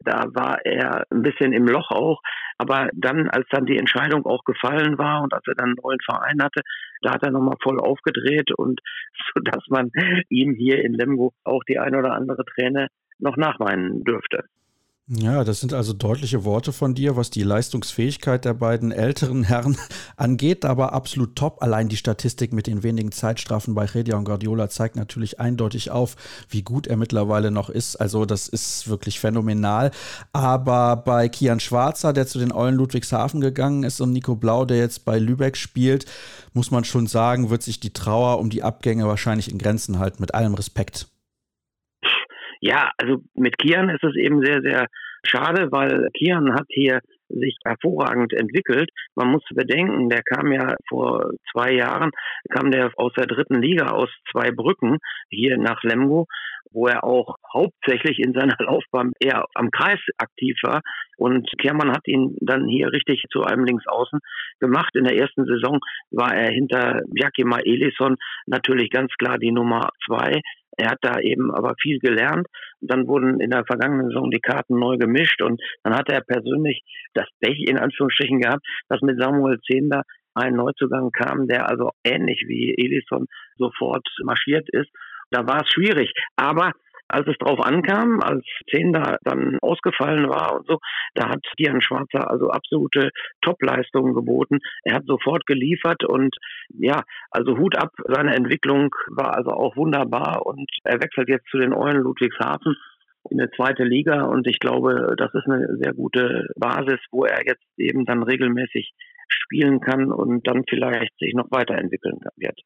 da 0.00 0.24
war 0.32 0.64
er 0.64 1.04
ein 1.10 1.22
bisschen 1.22 1.52
im 1.52 1.66
Loch 1.66 1.90
auch. 1.90 2.20
Aber 2.58 2.88
dann, 2.94 3.28
als 3.28 3.46
dann 3.50 3.66
die 3.66 3.76
Entscheidung 3.76 4.24
auch 4.26 4.44
gefallen 4.44 4.98
war 4.98 5.22
und 5.22 5.34
als 5.34 5.46
er 5.46 5.54
dann 5.54 5.70
einen 5.70 5.76
neuen 5.82 5.98
Verein 6.04 6.42
hatte, 6.42 6.62
da 7.02 7.12
hat 7.12 7.22
er 7.22 7.30
nochmal 7.30 7.56
voll 7.62 7.80
aufgedreht 7.80 8.50
und 8.56 8.80
so 9.34 9.40
dass 9.42 9.64
man 9.68 9.90
ihm 10.28 10.54
hier 10.54 10.84
in 10.84 10.94
Lemgo 10.94 11.32
auch 11.44 11.62
die 11.64 11.78
ein 11.78 11.94
oder 11.94 12.12
andere 12.12 12.44
Träne 12.44 12.88
noch 13.18 13.36
nachweinen 13.36 14.04
dürfte. 14.04 14.44
Ja, 15.10 15.42
das 15.42 15.60
sind 15.60 15.72
also 15.72 15.94
deutliche 15.94 16.44
Worte 16.44 16.70
von 16.70 16.94
dir, 16.94 17.16
was 17.16 17.30
die 17.30 17.42
Leistungsfähigkeit 17.42 18.44
der 18.44 18.52
beiden 18.52 18.92
älteren 18.92 19.42
Herren 19.42 19.78
angeht, 20.16 20.66
aber 20.66 20.92
absolut 20.92 21.34
top. 21.34 21.62
Allein 21.62 21.88
die 21.88 21.96
Statistik 21.96 22.52
mit 22.52 22.66
den 22.66 22.82
wenigen 22.82 23.10
Zeitstrafen 23.10 23.74
bei 23.74 23.86
Redia 23.86 24.18
und 24.18 24.24
Guardiola 24.24 24.68
zeigt 24.68 24.96
natürlich 24.96 25.40
eindeutig 25.40 25.90
auf, 25.90 26.16
wie 26.50 26.60
gut 26.60 26.86
er 26.86 26.98
mittlerweile 26.98 27.50
noch 27.50 27.70
ist. 27.70 27.96
Also 27.96 28.26
das 28.26 28.48
ist 28.48 28.86
wirklich 28.88 29.18
phänomenal. 29.18 29.92
Aber 30.34 30.96
bei 30.96 31.30
Kian 31.30 31.60
Schwarzer, 31.60 32.12
der 32.12 32.26
zu 32.26 32.38
den 32.38 32.52
Eulen 32.52 32.74
Ludwigshafen 32.74 33.40
gegangen 33.40 33.84
ist 33.84 34.02
und 34.02 34.12
Nico 34.12 34.36
Blau, 34.36 34.66
der 34.66 34.76
jetzt 34.76 35.06
bei 35.06 35.18
Lübeck 35.18 35.56
spielt, 35.56 36.04
muss 36.52 36.70
man 36.70 36.84
schon 36.84 37.06
sagen, 37.06 37.48
wird 37.48 37.62
sich 37.62 37.80
die 37.80 37.94
Trauer 37.94 38.38
um 38.38 38.50
die 38.50 38.62
Abgänge 38.62 39.06
wahrscheinlich 39.06 39.50
in 39.50 39.56
Grenzen 39.56 40.00
halten, 40.00 40.20
mit 40.20 40.34
allem 40.34 40.52
Respekt. 40.52 41.08
Ja, 42.60 42.90
also 42.98 43.22
mit 43.34 43.58
Kian 43.58 43.88
ist 43.88 44.04
es 44.04 44.16
eben 44.16 44.44
sehr, 44.44 44.60
sehr 44.62 44.86
schade, 45.22 45.70
weil 45.70 46.08
Kian 46.14 46.54
hat 46.54 46.66
hier 46.68 47.00
sich 47.28 47.56
hervorragend 47.64 48.32
entwickelt. 48.32 48.90
Man 49.14 49.28
muss 49.28 49.44
bedenken, 49.54 50.08
der 50.08 50.22
kam 50.22 50.50
ja 50.50 50.74
vor 50.88 51.30
zwei 51.52 51.72
Jahren, 51.72 52.10
kam 52.50 52.70
der 52.70 52.90
aus 52.96 53.12
der 53.16 53.26
dritten 53.26 53.60
Liga 53.60 53.90
aus 53.90 54.08
zwei 54.32 54.50
Brücken 54.50 54.98
hier 55.28 55.58
nach 55.58 55.82
Lemgo, 55.82 56.26
wo 56.72 56.86
er 56.86 57.04
auch 57.04 57.36
hauptsächlich 57.52 58.18
in 58.18 58.32
seiner 58.32 58.56
Laufbahn 58.58 59.12
eher 59.20 59.44
am 59.54 59.70
Kreis 59.70 60.00
aktiv 60.18 60.56
war. 60.62 60.80
Und 61.16 61.48
Kehrmann 61.58 61.92
hat 61.92 62.06
ihn 62.06 62.36
dann 62.40 62.68
hier 62.68 62.92
richtig 62.92 63.24
zu 63.30 63.42
einem 63.42 63.64
Linksaußen 63.64 64.20
gemacht. 64.60 64.94
In 64.94 65.04
der 65.04 65.16
ersten 65.16 65.44
Saison 65.46 65.80
war 66.10 66.34
er 66.34 66.50
hinter 66.50 67.00
Jakima 67.14 67.58
Elison 67.58 68.16
natürlich 68.46 68.90
ganz 68.90 69.12
klar 69.18 69.38
die 69.38 69.52
Nummer 69.52 69.88
zwei. 70.06 70.40
Er 70.76 70.90
hat 70.90 70.98
da 71.02 71.18
eben 71.18 71.52
aber 71.52 71.74
viel 71.80 71.98
gelernt. 71.98 72.46
Dann 72.80 73.08
wurden 73.08 73.40
in 73.40 73.50
der 73.50 73.64
vergangenen 73.66 74.08
Saison 74.08 74.30
die 74.30 74.40
Karten 74.40 74.78
neu 74.78 74.96
gemischt 74.96 75.42
und 75.42 75.60
dann 75.82 75.94
hat 75.94 76.08
er 76.08 76.20
persönlich 76.20 76.82
das 77.14 77.26
Pech 77.40 77.64
in 77.66 77.78
Anführungsstrichen 77.78 78.40
gehabt, 78.40 78.64
dass 78.88 79.00
mit 79.00 79.20
Samuel 79.20 79.58
Zehnder 79.66 80.02
ein 80.34 80.54
Neuzugang 80.54 81.10
kam, 81.10 81.48
der 81.48 81.68
also 81.68 81.90
ähnlich 82.04 82.44
wie 82.46 82.74
Elison 82.78 83.26
sofort 83.56 84.06
marschiert 84.22 84.68
ist. 84.70 84.90
Da 85.30 85.46
war 85.46 85.62
es 85.62 85.68
schwierig. 85.70 86.12
Aber 86.36 86.72
als 87.08 87.26
es 87.26 87.38
drauf 87.38 87.58
ankam, 87.60 88.20
als 88.20 88.44
Zehnder 88.70 89.18
dann 89.24 89.58
ausgefallen 89.62 90.28
war 90.28 90.56
und 90.56 90.66
so, 90.66 90.78
da 91.14 91.30
hat 91.30 91.44
Dian 91.58 91.80
Schwarzer 91.80 92.30
also 92.30 92.50
absolute 92.50 93.10
Topleistungen 93.40 94.14
geboten. 94.14 94.58
Er 94.84 94.96
hat 94.96 95.06
sofort 95.06 95.46
geliefert 95.46 96.04
und 96.04 96.36
ja, 96.68 97.02
also 97.30 97.56
Hut 97.56 97.76
ab, 97.76 97.92
seine 98.06 98.34
Entwicklung 98.34 98.94
war 99.08 99.36
also 99.36 99.50
auch 99.50 99.76
wunderbar 99.76 100.44
und 100.44 100.70
er 100.84 101.00
wechselt 101.00 101.28
jetzt 101.28 101.48
zu 101.50 101.58
den 101.58 101.72
Eulen 101.72 102.02
Ludwigshafen 102.02 102.76
in 103.30 103.40
eine 103.40 103.50
zweite 103.50 103.84
Liga 103.84 104.24
und 104.24 104.46
ich 104.46 104.58
glaube, 104.58 105.14
das 105.16 105.32
ist 105.34 105.46
eine 105.46 105.76
sehr 105.80 105.92
gute 105.94 106.46
Basis, 106.56 106.98
wo 107.10 107.24
er 107.24 107.44
jetzt 107.46 107.64
eben 107.76 108.04
dann 108.04 108.22
regelmäßig 108.22 108.92
spielen 109.28 109.80
kann 109.80 110.12
und 110.12 110.46
dann 110.46 110.64
vielleicht 110.68 111.18
sich 111.18 111.34
noch 111.34 111.50
weiterentwickeln 111.50 112.20
wird. 112.36 112.60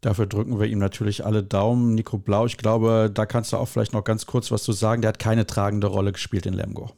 Dafür 0.00 0.26
drücken 0.26 0.60
wir 0.60 0.66
ihm 0.66 0.78
natürlich 0.78 1.24
alle 1.24 1.42
Daumen. 1.42 1.94
Nico 1.94 2.18
Blau, 2.18 2.46
ich 2.46 2.58
glaube, 2.58 3.10
da 3.12 3.26
kannst 3.26 3.52
du 3.52 3.56
auch 3.56 3.66
vielleicht 3.68 3.92
noch 3.92 4.04
ganz 4.04 4.26
kurz 4.26 4.52
was 4.52 4.62
zu 4.62 4.72
sagen. 4.72 5.02
Der 5.02 5.08
hat 5.08 5.18
keine 5.18 5.46
tragende 5.46 5.86
Rolle 5.86 6.12
gespielt 6.12 6.46
in 6.46 6.54
Lemgo. 6.54 6.90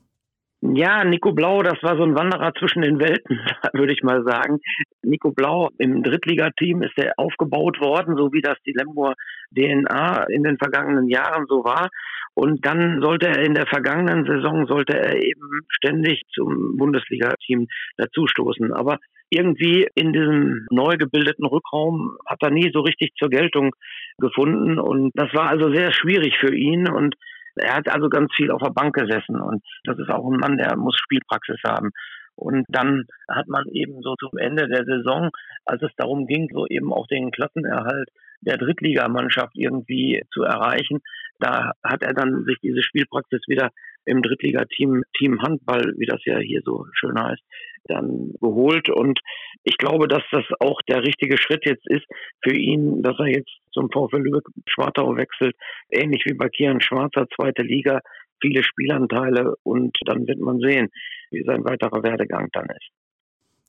Ja, 0.60 1.04
Nico 1.04 1.32
Blau, 1.32 1.62
das 1.62 1.80
war 1.82 1.96
so 1.96 2.02
ein 2.02 2.16
Wanderer 2.16 2.52
zwischen 2.58 2.82
den 2.82 2.98
Welten, 2.98 3.38
würde 3.74 3.92
ich 3.92 4.02
mal 4.02 4.24
sagen. 4.24 4.58
Nico 5.02 5.30
Blau 5.30 5.68
im 5.78 6.02
Drittligateam 6.02 6.82
ist 6.82 6.98
er 6.98 7.12
aufgebaut 7.16 7.80
worden, 7.80 8.16
so 8.16 8.32
wie 8.32 8.42
das 8.42 8.58
die 8.66 8.74
Lemgoer 8.76 9.14
DNA 9.56 10.24
in 10.24 10.42
den 10.42 10.58
vergangenen 10.58 11.08
Jahren 11.08 11.46
so 11.48 11.62
war. 11.62 11.88
Und 12.34 12.66
dann 12.66 13.00
sollte 13.00 13.28
er 13.28 13.44
in 13.44 13.54
der 13.54 13.66
vergangenen 13.66 14.24
Saison, 14.24 14.66
sollte 14.66 14.98
er 14.98 15.16
eben 15.22 15.48
ständig 15.70 16.22
zum 16.34 16.76
Bundesliga-Team 16.76 17.68
dazustoßen. 17.96 18.72
Aber 18.72 18.98
irgendwie 19.30 19.86
in 19.94 20.12
diesem 20.12 20.66
neu 20.70 20.96
gebildeten 20.96 21.46
Rückraum 21.46 22.16
hat 22.26 22.42
er 22.42 22.50
nie 22.50 22.70
so 22.72 22.80
richtig 22.80 23.12
zur 23.18 23.28
Geltung 23.28 23.72
gefunden. 24.18 24.78
Und 24.78 25.12
das 25.14 25.32
war 25.34 25.48
also 25.48 25.72
sehr 25.72 25.92
schwierig 25.92 26.36
für 26.38 26.54
ihn. 26.54 26.88
Und 26.88 27.14
er 27.56 27.76
hat 27.76 27.88
also 27.88 28.08
ganz 28.08 28.32
viel 28.34 28.50
auf 28.50 28.62
der 28.62 28.70
Bank 28.70 28.94
gesessen. 28.94 29.40
Und 29.40 29.62
das 29.84 29.98
ist 29.98 30.10
auch 30.10 30.26
ein 30.30 30.38
Mann, 30.38 30.56
der 30.56 30.76
muss 30.76 30.96
Spielpraxis 30.96 31.60
haben. 31.66 31.90
Und 32.36 32.64
dann 32.68 33.04
hat 33.28 33.48
man 33.48 33.64
eben 33.72 34.00
so 34.00 34.14
zum 34.14 34.38
Ende 34.38 34.68
der 34.68 34.84
Saison, 34.84 35.30
als 35.64 35.82
es 35.82 35.90
darum 35.96 36.26
ging, 36.26 36.48
so 36.52 36.66
eben 36.66 36.92
auch 36.92 37.06
den 37.08 37.32
Klassenerhalt 37.32 38.08
der 38.40 38.56
Drittligamannschaft 38.56 39.56
irgendwie 39.56 40.22
zu 40.32 40.42
erreichen, 40.42 41.00
da 41.40 41.72
hat 41.82 42.02
er 42.02 42.14
dann 42.14 42.44
sich 42.44 42.58
diese 42.62 42.82
Spielpraxis 42.82 43.42
wieder 43.48 43.70
im 44.04 44.22
Drittligateam 44.22 45.02
Team 45.16 45.42
Handball, 45.42 45.94
wie 45.98 46.06
das 46.06 46.24
ja 46.24 46.38
hier 46.38 46.62
so 46.64 46.86
schön 46.94 47.20
heißt, 47.20 47.42
dann 47.88 48.32
geholt. 48.40 48.88
Und 48.88 49.20
ich 49.64 49.76
glaube, 49.78 50.08
dass 50.08 50.22
das 50.30 50.44
auch 50.60 50.80
der 50.88 51.02
richtige 51.02 51.38
Schritt 51.38 51.64
jetzt 51.64 51.86
ist 51.88 52.06
für 52.42 52.54
ihn, 52.54 53.02
dass 53.02 53.18
er 53.18 53.26
jetzt 53.26 53.50
zum 53.72 53.90
VfL 53.90 54.18
Lübeck-Schwartau 54.18 55.16
wechselt, 55.16 55.56
ähnlich 55.90 56.22
wie 56.26 56.34
bei 56.34 56.48
Kian 56.48 56.80
Schwarzer, 56.80 57.26
zweite 57.34 57.62
Liga, 57.62 58.00
viele 58.40 58.62
Spielanteile 58.62 59.54
und 59.62 59.96
dann 60.06 60.26
wird 60.26 60.38
man 60.38 60.58
sehen, 60.58 60.88
wie 61.30 61.42
sein 61.44 61.64
weiterer 61.64 62.02
Werdegang 62.02 62.48
dann 62.52 62.66
ist. 62.66 62.90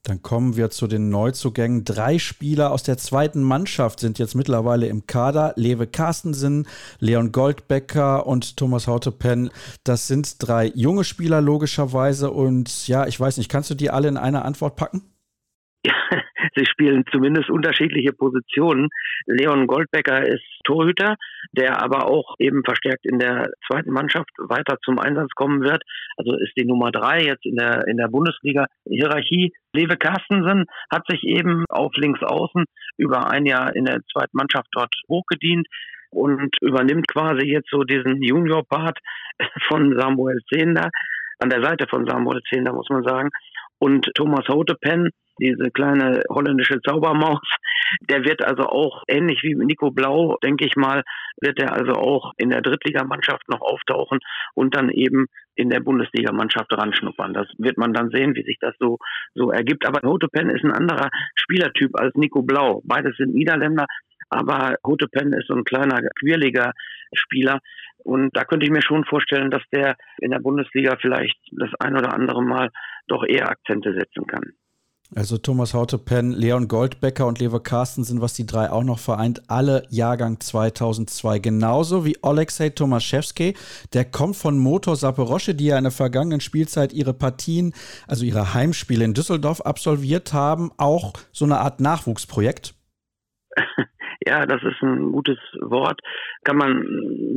Dann 0.04 0.22
kommen 0.22 0.56
wir 0.56 0.70
zu 0.70 0.88
den 0.88 1.10
Neuzugängen. 1.10 1.84
Drei 1.84 2.20
Spieler 2.20 2.72
aus 2.72 2.84
der 2.84 2.97
zweiten 2.97 3.43
Mannschaft 3.43 4.00
sind 4.00 4.18
jetzt 4.18 4.34
mittlerweile 4.34 4.88
im 4.88 5.08
Kader. 5.08 5.54
Lewe 5.58 5.88
Carstensen, 5.88 6.68
Leon 7.00 7.32
Goldbecker 7.32 8.26
und 8.26 8.56
Thomas 8.56 8.88
Hautepen. 8.88 9.52
Das 9.84 10.08
sind 10.08 10.36
drei 10.39 10.68
junge 10.68 11.04
Spieler 11.04 11.41
logischerweise. 11.41 12.32
Und 12.32 12.88
ja, 12.88 13.08
ich 13.08 13.20
weiß 13.20 13.38
nicht, 13.38 13.50
kannst 13.50 13.70
du 13.70 13.76
die 13.76 13.89
alle 13.89 14.08
in 14.08 14.18
eine 14.18 14.45
Antwort 14.45 14.78
packen? 14.78 15.04
Sie 16.60 16.66
spielen 16.66 17.05
zumindest 17.10 17.49
unterschiedliche 17.49 18.12
Positionen. 18.12 18.89
Leon 19.26 19.66
Goldbecker 19.66 20.28
ist 20.28 20.43
Torhüter, 20.66 21.16
der 21.53 21.82
aber 21.82 22.07
auch 22.07 22.36
eben 22.38 22.64
verstärkt 22.66 23.05
in 23.05 23.18
der 23.18 23.49
zweiten 23.66 23.91
Mannschaft 23.91 24.30
weiter 24.38 24.78
zum 24.84 24.99
Einsatz 24.99 25.32
kommen 25.36 25.62
wird. 25.62 25.82
Also 26.18 26.34
ist 26.36 26.51
die 26.57 26.66
Nummer 26.66 26.91
drei 26.91 27.22
jetzt 27.22 27.45
in 27.45 27.55
der, 27.55 27.88
in 27.88 27.95
der 27.95 28.10
Bundesliga-Hierarchie. 28.10 29.53
Lewe 29.74 29.95
Carstensen 29.95 30.66
hat 30.91 31.03
sich 31.07 31.24
eben 31.24 31.64
auf 31.70 31.93
links 31.95 32.22
außen 32.22 32.66
über 32.97 33.32
ein 33.32 33.45
Jahr 33.45 33.74
in 33.74 33.86
der 33.86 34.01
zweiten 34.12 34.36
Mannschaft 34.36 34.68
dort 34.74 34.93
hochgedient 35.07 35.66
und 36.12 36.55
übernimmt 36.62 37.07
quasi 37.07 37.45
jetzt 37.45 37.70
so 37.70 37.84
diesen 37.84 38.22
Junior-Part 38.22 38.99
von 39.70 39.97
Samuel 39.97 40.39
Zehnder, 40.51 40.89
an 41.39 41.49
der 41.49 41.64
Seite 41.64 41.88
von 41.89 42.05
Samuel 42.05 42.41
Zehnder, 42.49 42.74
muss 42.74 42.89
man 42.89 43.03
sagen. 43.03 43.30
Und 43.78 44.12
Thomas 44.16 44.45
Hotepen, 44.49 45.10
diese 45.42 45.72
kleine 45.72 46.22
holländische 46.30 46.82
Zaubermaus, 46.82 47.42
der 48.02 48.24
wird 48.24 48.44
also 48.44 48.64
auch 48.64 49.04
ähnlich 49.08 49.42
wie 49.44 49.56
Nico 49.56 49.92
Blau, 49.92 50.38
denke 50.44 50.66
ich 50.66 50.76
mal, 50.76 51.04
wird 51.42 51.60
er 51.60 51.74
also 51.74 51.94
auch 51.94 52.34
in 52.38 52.50
der 52.50 52.62
Drittligamannschaft 52.62 53.48
noch 53.50 53.62
auftauchen 53.62 54.20
und 54.54 54.76
dann 54.76 54.90
eben 54.90 55.28
in 55.56 55.70
der 55.70 55.80
Bundesligamannschaft 55.80 56.72
ranschnuppern. 56.72 57.34
Das 57.34 57.48
wird 57.58 57.78
man 57.78 57.94
dann 57.94 58.10
sehen, 58.12 58.36
wie 58.36 58.44
sich 58.44 58.58
das 58.60 58.76
so, 58.80 58.98
so 59.34 59.52
ergibt. 59.52 59.86
Aber 59.86 60.08
Hotepen 60.08 60.50
ist 60.50 60.64
ein 60.64 60.72
anderer 60.72 61.10
Spielertyp 61.36 62.00
als 62.00 62.16
Nico 62.16 62.44
Blau. 62.44 62.82
Beides 62.86 63.18
sind 63.18 63.34
Niederländer, 63.34 63.86
aber 64.30 64.76
Hotepen 64.86 65.34
ist 65.34 65.48
so 65.48 65.56
ein 65.56 65.64
kleiner, 65.64 66.00
quirliger 66.20 66.72
Spieler. 67.14 67.60
Und 68.04 68.36
da 68.38 68.46
könnte 68.46 68.66
ich 68.66 68.72
mir 68.72 68.82
schon 68.82 69.04
vorstellen, 69.06 69.52
dass 69.52 69.64
der 69.74 69.96
in 70.20 70.32
der 70.32 70.40
Bundesliga 70.40 70.96
vielleicht 71.02 71.38
das 71.52 71.70
ein 71.80 71.98
oder 71.98 72.14
andere 72.14 72.42
Mal 72.42 72.70
doch 73.08 73.26
eher 73.28 73.50
Akzente 73.50 73.94
setzen 73.94 74.26
kann. 74.28 74.54
Also 75.16 75.39
Thomas 75.39 75.74
Hautepen, 75.74 76.34
Leon 76.34 76.68
Goldbecker 76.68 77.26
und 77.26 77.39
Lever 77.39 77.64
Carsten 77.64 78.03
sind, 78.03 78.22
was 78.22 78.36
die 78.36 78.45
drei 78.45 78.70
auch 78.70 78.84
noch 78.84 78.99
vereint, 78.99 79.41
alle 79.47 79.84
Jahrgang 79.89 80.39
2002. 80.39 81.39
Genauso 81.39 82.05
wie 82.05 82.18
Oleksiy 82.22 82.70
Tomaszewski, 82.70 83.55
der 83.93 84.05
kommt 84.05 84.36
von 84.36 84.60
Motor 84.60 84.95
Saporosche, 84.95 85.55
die 85.55 85.66
ja 85.66 85.80
in 85.80 85.86
der 85.86 85.91
vergangenen 85.91 86.41
Spielzeit 86.41 86.93
ihre 86.93 87.16
Partien, 87.16 87.74
also 88.07 88.24
ihre 88.24 88.53
Heimspiele 88.53 89.03
in 89.03 89.16
Düsseldorf 89.16 89.62
absolviert 89.62 90.32
haben. 90.32 90.72
Auch 90.78 91.14
so 91.32 91.45
eine 91.45 91.57
Art 91.57 91.80
Nachwuchsprojekt. 91.80 92.76
Ja, 94.28 94.45
das 94.45 94.62
ist 94.64 94.82
ein 94.84 95.14
gutes 95.14 95.39
Wort, 95.62 96.01
kann 96.43 96.57
man 96.57 96.84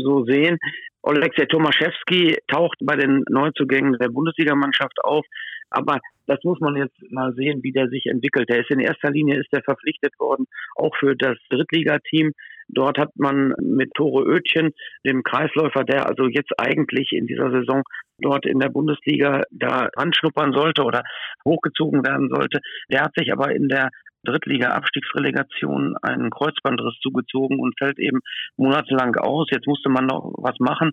so 0.05 0.25
sehen. 0.25 0.59
Oleksiy 1.03 1.47
Tomaszewski 1.47 2.37
taucht 2.49 2.77
bei 2.83 2.97
den 2.97 3.25
Neuzugängen 3.31 3.97
der 3.99 4.09
Bundesligamannschaft 4.09 4.99
auf, 5.05 5.25
aber 5.73 6.01
das 6.27 6.39
muss 6.45 6.61
man 6.61 6.77
jetzt 6.77 6.97
mal 7.11 7.35
sehen, 7.35 7.63
wie 7.63 7.73
der 7.73 7.89
sich 7.89 8.07
entwickelt. 8.07 8.49
Der 8.49 8.61
ist 8.61 8.71
in 8.71 8.81
erster 8.81 9.11
Linie 9.11 9.41
ist 9.41 9.53
der 9.53 9.63
verpflichtet 9.63 10.19
worden, 10.19 10.47
auch 10.77 10.95
für 10.99 11.17
das 11.17 11.37
Drittligateam. 11.51 12.33
Dort 12.69 12.99
hat 12.99 13.11
man 13.17 13.55
mit 13.61 13.93
Tore 13.95 14.25
Oetchen, 14.25 14.71
dem 15.05 15.23
Kreisläufer, 15.23 15.85
der 15.85 16.09
also 16.09 16.27
jetzt 16.29 16.53
eigentlich 16.59 17.13
in 17.13 17.27
dieser 17.27 17.51
Saison 17.51 17.83
dort 18.19 18.47
in 18.47 18.61
der 18.61 18.69
Bundesliga 18.69 19.43
da 19.51 19.89
anschnuppern 19.97 20.53
sollte 20.53 20.83
oder 20.85 21.03
hochgezogen 21.45 22.05
werden 22.07 22.31
sollte. 22.33 22.61
Der 22.91 23.03
hat 23.03 23.15
sich 23.17 23.33
aber 23.33 23.55
in 23.55 23.69
der 23.69 23.91
Drittliga-Abstiegsrelegation 24.25 25.97
einen 26.01 26.31
Kreuzbandriss 26.31 26.99
zugezogen 27.03 27.59
und 27.59 27.75
fällt 27.79 27.99
eben 27.99 28.21
monatelang 28.57 29.17
aus. 29.17 29.49
Jetzt 29.51 29.67
musste 29.67 29.91
man 29.91 30.07
noch 30.07 30.33
was 30.39 30.59
machen. 30.61 30.93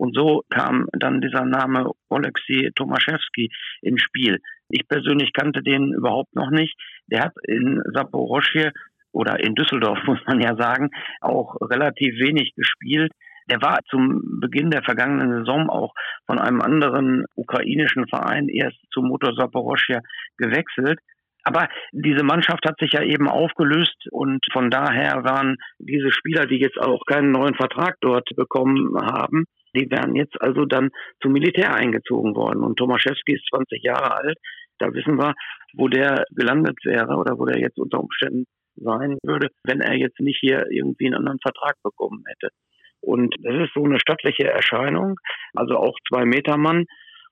Und 0.00 0.16
so 0.16 0.44
kam 0.48 0.86
dann 0.92 1.20
dieser 1.20 1.44
Name 1.44 1.90
Oleksiy 2.08 2.70
Tomaszewski 2.74 3.50
ins 3.82 4.00
Spiel. 4.00 4.38
Ich 4.70 4.88
persönlich 4.88 5.34
kannte 5.34 5.62
den 5.62 5.92
überhaupt 5.92 6.34
noch 6.34 6.50
nicht. 6.50 6.74
Der 7.08 7.24
hat 7.24 7.34
in 7.46 7.82
Saporoschje 7.92 8.72
oder 9.12 9.38
in 9.44 9.54
Düsseldorf, 9.54 9.98
muss 10.06 10.20
man 10.26 10.40
ja 10.40 10.56
sagen, 10.56 10.88
auch 11.20 11.54
relativ 11.60 12.18
wenig 12.18 12.54
gespielt. 12.56 13.12
Der 13.50 13.60
war 13.60 13.80
zum 13.90 14.40
Beginn 14.40 14.70
der 14.70 14.82
vergangenen 14.82 15.40
Saison 15.44 15.68
auch 15.68 15.92
von 16.24 16.38
einem 16.38 16.62
anderen 16.62 17.26
ukrainischen 17.34 18.08
Verein 18.08 18.48
erst 18.48 18.78
zu 18.92 19.02
Motor 19.02 19.34
Saporoschje 19.34 20.00
gewechselt 20.38 20.98
Aber 21.44 21.68
diese 21.92 22.22
Mannschaft 22.22 22.66
hat 22.66 22.78
sich 22.78 22.92
ja 22.92 23.02
eben 23.02 23.28
aufgelöst 23.28 23.96
und 24.10 24.44
von 24.52 24.70
daher 24.70 25.24
waren 25.24 25.56
diese 25.78 26.12
Spieler, 26.12 26.46
die 26.46 26.58
jetzt 26.58 26.78
auch 26.78 27.04
keinen 27.06 27.32
neuen 27.32 27.54
Vertrag 27.54 27.96
dort 28.00 28.28
bekommen 28.36 28.94
haben, 29.00 29.44
die 29.74 29.90
wären 29.90 30.16
jetzt 30.16 30.40
also 30.40 30.64
dann 30.64 30.90
zum 31.22 31.32
Militär 31.32 31.74
eingezogen 31.74 32.34
worden. 32.34 32.62
Und 32.62 32.76
Tomaszewski 32.76 33.34
ist 33.34 33.46
20 33.50 33.82
Jahre 33.82 34.16
alt. 34.16 34.38
Da 34.78 34.92
wissen 34.92 35.16
wir, 35.16 35.34
wo 35.74 35.88
der 35.88 36.24
gelandet 36.30 36.78
wäre 36.84 37.14
oder 37.16 37.38
wo 37.38 37.44
der 37.44 37.60
jetzt 37.60 37.78
unter 37.78 38.00
Umständen 38.00 38.46
sein 38.76 39.18
würde, 39.22 39.48
wenn 39.64 39.80
er 39.80 39.94
jetzt 39.96 40.20
nicht 40.20 40.38
hier 40.40 40.66
irgendwie 40.70 41.06
einen 41.06 41.16
anderen 41.16 41.38
Vertrag 41.40 41.74
bekommen 41.82 42.24
hätte. 42.26 42.52
Und 43.00 43.34
das 43.42 43.54
ist 43.54 43.74
so 43.74 43.84
eine 43.84 44.00
stattliche 44.00 44.44
Erscheinung, 44.44 45.16
also 45.54 45.76
auch 45.76 45.96
zwei 46.08 46.24
Meter 46.24 46.56
Mann 46.56 46.86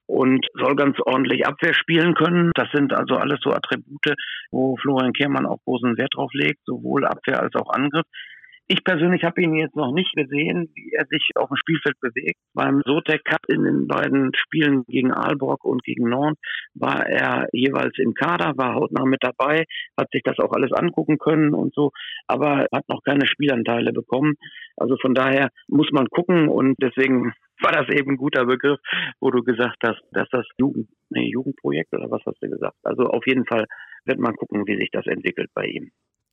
und 0.09 0.47
soll 0.55 0.75
ganz 0.75 0.97
ordentlich 1.05 1.47
Abwehr 1.47 1.75
spielen 1.75 2.15
können. 2.15 2.51
Das 2.55 2.69
sind 2.73 2.93
also 2.95 3.17
alles 3.17 3.39
so 3.43 3.53
Attribute, 3.53 4.15
wo 4.51 4.77
Florian 4.77 5.13
Kehrmann 5.13 5.47
auch 5.47 5.63
großen 5.65 5.99
Wert 5.99 6.15
drauf 6.15 6.31
legt, 6.33 6.61
sowohl 6.65 7.07
Abwehr 7.07 7.41
als 7.41 7.55
auch 7.55 7.71
Angriff. 7.71 8.07
Ich 8.71 8.85
persönlich 8.85 9.25
habe 9.25 9.41
ihn 9.41 9.55
jetzt 9.55 9.77
noch 9.77 9.93
nicht 9.93 10.15
gesehen, 10.15 10.69
wie 10.75 10.93
er 10.93 11.07
sich 11.07 11.31
auf 11.37 11.49
dem 11.49 11.57
Spielfeld 11.57 11.99
bewegt. 12.01 12.39
Beim 12.53 12.83
Sotec 12.85 13.25
Cup 13.25 13.41
in 13.49 13.65
den 13.65 13.89
beiden 13.89 14.31
Spielen 14.35 14.85
gegen 14.87 15.11
Aalborg 15.11 15.65
und 15.65 15.83
gegen 15.85 16.11
Nord 16.11 16.37
war 16.75 17.07
er 17.07 17.49
jeweils 17.53 17.97
im 17.97 18.13
Kader, 18.13 18.59
war 18.59 18.75
hautnah 18.75 19.07
mit 19.07 19.23
dabei, 19.23 19.65
hat 19.97 20.11
sich 20.13 20.23
das 20.23 20.39
auch 20.39 20.53
alles 20.53 20.71
angucken 20.73 21.17
können 21.17 21.55
und 21.55 21.73
so, 21.75 21.93
aber 22.27 22.67
hat 22.71 22.87
noch 22.91 23.03
keine 23.03 23.27
Spielanteile 23.27 23.95
bekommen. 23.95 24.35
Also 24.77 24.99
von 25.01 25.15
daher 25.15 25.49
muss 25.69 25.91
man 25.91 26.07
gucken 26.09 26.49
und 26.51 26.77
deswegen 26.83 27.33
war 27.63 27.73
das 27.73 27.89
eben 27.89 28.13
ein 28.13 28.17
guter 28.19 28.45
Begriff, 28.45 28.81
wo 29.19 29.31
du 29.31 29.43
gesagt 29.45 29.79
hast, 29.83 30.03
dass 30.13 30.29
das 30.29 30.47
Jugend, 30.59 30.91
nee, 31.09 31.31
Jugendprojekt 31.31 31.95
oder 31.95 32.11
was 32.11 32.21
hast 32.27 32.43
du 32.43 32.51
gesagt? 32.51 32.77
Also 32.83 33.05
auf 33.05 33.27
jeden 33.27 33.47
Fall 33.47 33.65
wird 34.05 34.19
man 34.19 34.37
gucken, 34.37 34.67
wie 34.67 34.77
sich 34.77 34.91
das 34.93 35.07
entwickelt 35.07 35.49
bei 35.55 35.65
ihm. 35.65 35.91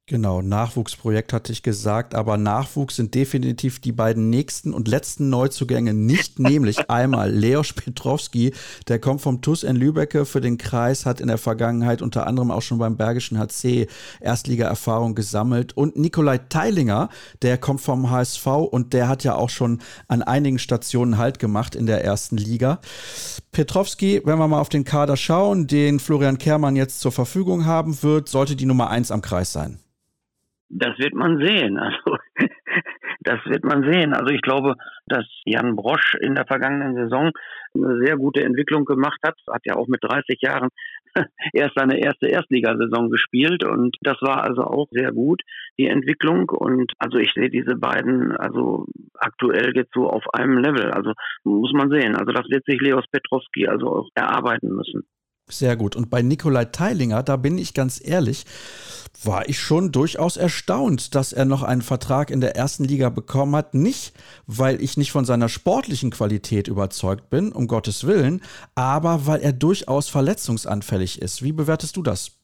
Genau, 0.07 0.43
Nachwuchsprojekt 0.43 1.33
hatte 1.33 1.51
ich 1.51 1.63
gesagt, 1.63 2.13
aber 2.13 2.37
Nachwuchs 2.37 2.97
sind 2.97 3.15
definitiv 3.15 3.79
die 3.79 3.91
beiden 3.91 4.29
nächsten 4.29 4.71
und 4.71 4.87
letzten 4.87 5.31
Neuzugänge 5.31 5.95
nicht, 5.95 6.37
nämlich 6.39 6.91
einmal 6.91 7.31
Leos 7.31 7.73
Petrowski, 7.73 8.53
der 8.87 8.99
kommt 8.99 9.21
vom 9.21 9.41
TUS 9.41 9.63
in 9.63 9.75
Lübecke 9.75 10.25
für 10.25 10.41
den 10.41 10.59
Kreis, 10.59 11.07
hat 11.07 11.21
in 11.21 11.27
der 11.27 11.39
Vergangenheit 11.39 12.03
unter 12.03 12.27
anderem 12.27 12.51
auch 12.51 12.61
schon 12.61 12.77
beim 12.77 12.97
Bergischen 12.97 13.39
HC 13.39 13.87
Erstliga-Erfahrung 14.19 15.15
gesammelt 15.15 15.75
und 15.75 15.95
Nikolai 15.97 16.37
Teilinger, 16.37 17.09
der 17.41 17.57
kommt 17.57 17.81
vom 17.81 18.11
HSV 18.11 18.45
und 18.45 18.93
der 18.93 19.07
hat 19.07 19.23
ja 19.23 19.33
auch 19.33 19.49
schon 19.49 19.81
an 20.07 20.21
einigen 20.21 20.59
Stationen 20.59 21.17
Halt 21.17 21.39
gemacht 21.39 21.73
in 21.73 21.87
der 21.87 22.05
ersten 22.05 22.37
Liga. 22.37 22.79
Petrowski, 23.51 24.21
wenn 24.23 24.37
wir 24.37 24.47
mal 24.47 24.61
auf 24.61 24.69
den 24.69 24.83
Kader 24.83 25.17
schauen, 25.17 25.65
den 25.65 25.99
Florian 25.99 26.37
Kehrmann 26.37 26.75
jetzt 26.75 26.99
zur 26.99 27.11
Verfügung 27.11 27.65
haben 27.65 28.03
wird, 28.03 28.29
sollte 28.29 28.55
die 28.55 28.67
Nummer 28.67 28.91
eins 28.91 29.09
am 29.09 29.23
Kreis 29.23 29.51
sein. 29.51 29.79
Das 30.69 30.97
wird 30.99 31.13
man 31.13 31.39
sehen. 31.39 31.79
Also 32.05 32.17
das 33.21 33.39
wird 33.45 33.63
man 33.63 33.81
sehen. 33.91 34.13
Also 34.13 34.31
ich 34.33 34.41
glaube, 34.41 34.75
dass 35.07 35.25
Jan 35.45 35.75
Brosch 35.75 36.13
in 36.21 36.35
der 36.35 36.45
vergangenen 36.45 36.95
Saison 36.95 37.31
eine 37.73 37.99
sehr 38.05 38.17
gute 38.17 38.43
Entwicklung 38.43 38.85
gemacht 38.85 39.19
hat. 39.25 39.35
Hat 39.49 39.63
ja 39.65 39.75
auch 39.75 39.87
mit 39.87 40.03
30 40.03 40.39
Jahren 40.41 40.69
erst 41.53 41.73
seine 41.75 41.97
erste 41.99 42.27
Erstligasaison 42.27 43.09
gespielt 43.09 43.63
und 43.63 43.97
das 44.01 44.17
war 44.21 44.43
also 44.43 44.61
auch 44.61 44.87
sehr 44.91 45.11
gut, 45.11 45.41
die 45.79 45.87
Entwicklung. 45.87 46.49
Und 46.49 46.93
also 46.99 47.17
ich 47.17 47.33
sehe 47.33 47.49
diese 47.49 47.75
beiden 47.75 48.37
also 48.37 48.85
aktuell 49.15 49.75
jetzt 49.75 49.93
so 49.95 50.07
auf 50.07 50.23
einem 50.33 50.59
Level. 50.59 50.91
Also 50.91 51.13
muss 51.43 51.73
man 51.73 51.89
sehen. 51.89 52.15
Also 52.15 52.31
das 52.31 52.47
wird 52.49 52.63
sich 52.65 52.79
Leos 52.79 53.05
Petrowski 53.11 53.67
also 53.67 53.87
auch 53.87 54.09
erarbeiten 54.13 54.69
müssen. 54.69 55.07
Sehr 55.47 55.75
gut. 55.75 55.95
Und 55.95 56.09
bei 56.09 56.23
Nikolai 56.23 56.65
Teilinger, 56.65 57.21
da 57.21 57.37
bin 57.37 57.59
ich 57.59 57.75
ganz 57.75 58.01
ehrlich, 58.03 58.45
war 59.23 59.47
ich 59.47 59.59
schon 59.59 59.91
durchaus 59.91 60.37
erstaunt, 60.37 61.13
dass 61.13 61.33
er 61.33 61.45
noch 61.45 61.61
einen 61.61 61.83
Vertrag 61.83 62.31
in 62.31 62.41
der 62.41 62.55
ersten 62.55 62.83
Liga 62.83 63.09
bekommen 63.09 63.55
hat. 63.55 63.75
Nicht, 63.75 64.13
weil 64.47 64.81
ich 64.81 64.97
nicht 64.97 65.11
von 65.11 65.23
seiner 65.23 65.47
sportlichen 65.47 66.09
Qualität 66.09 66.67
überzeugt 66.67 67.29
bin, 67.29 67.51
um 67.51 67.67
Gottes 67.67 68.07
Willen, 68.07 68.41
aber 68.73 69.27
weil 69.27 69.41
er 69.41 69.53
durchaus 69.53 70.09
verletzungsanfällig 70.09 71.21
ist. 71.21 71.43
Wie 71.43 71.53
bewertest 71.53 71.95
du 71.95 72.01
das? 72.01 72.39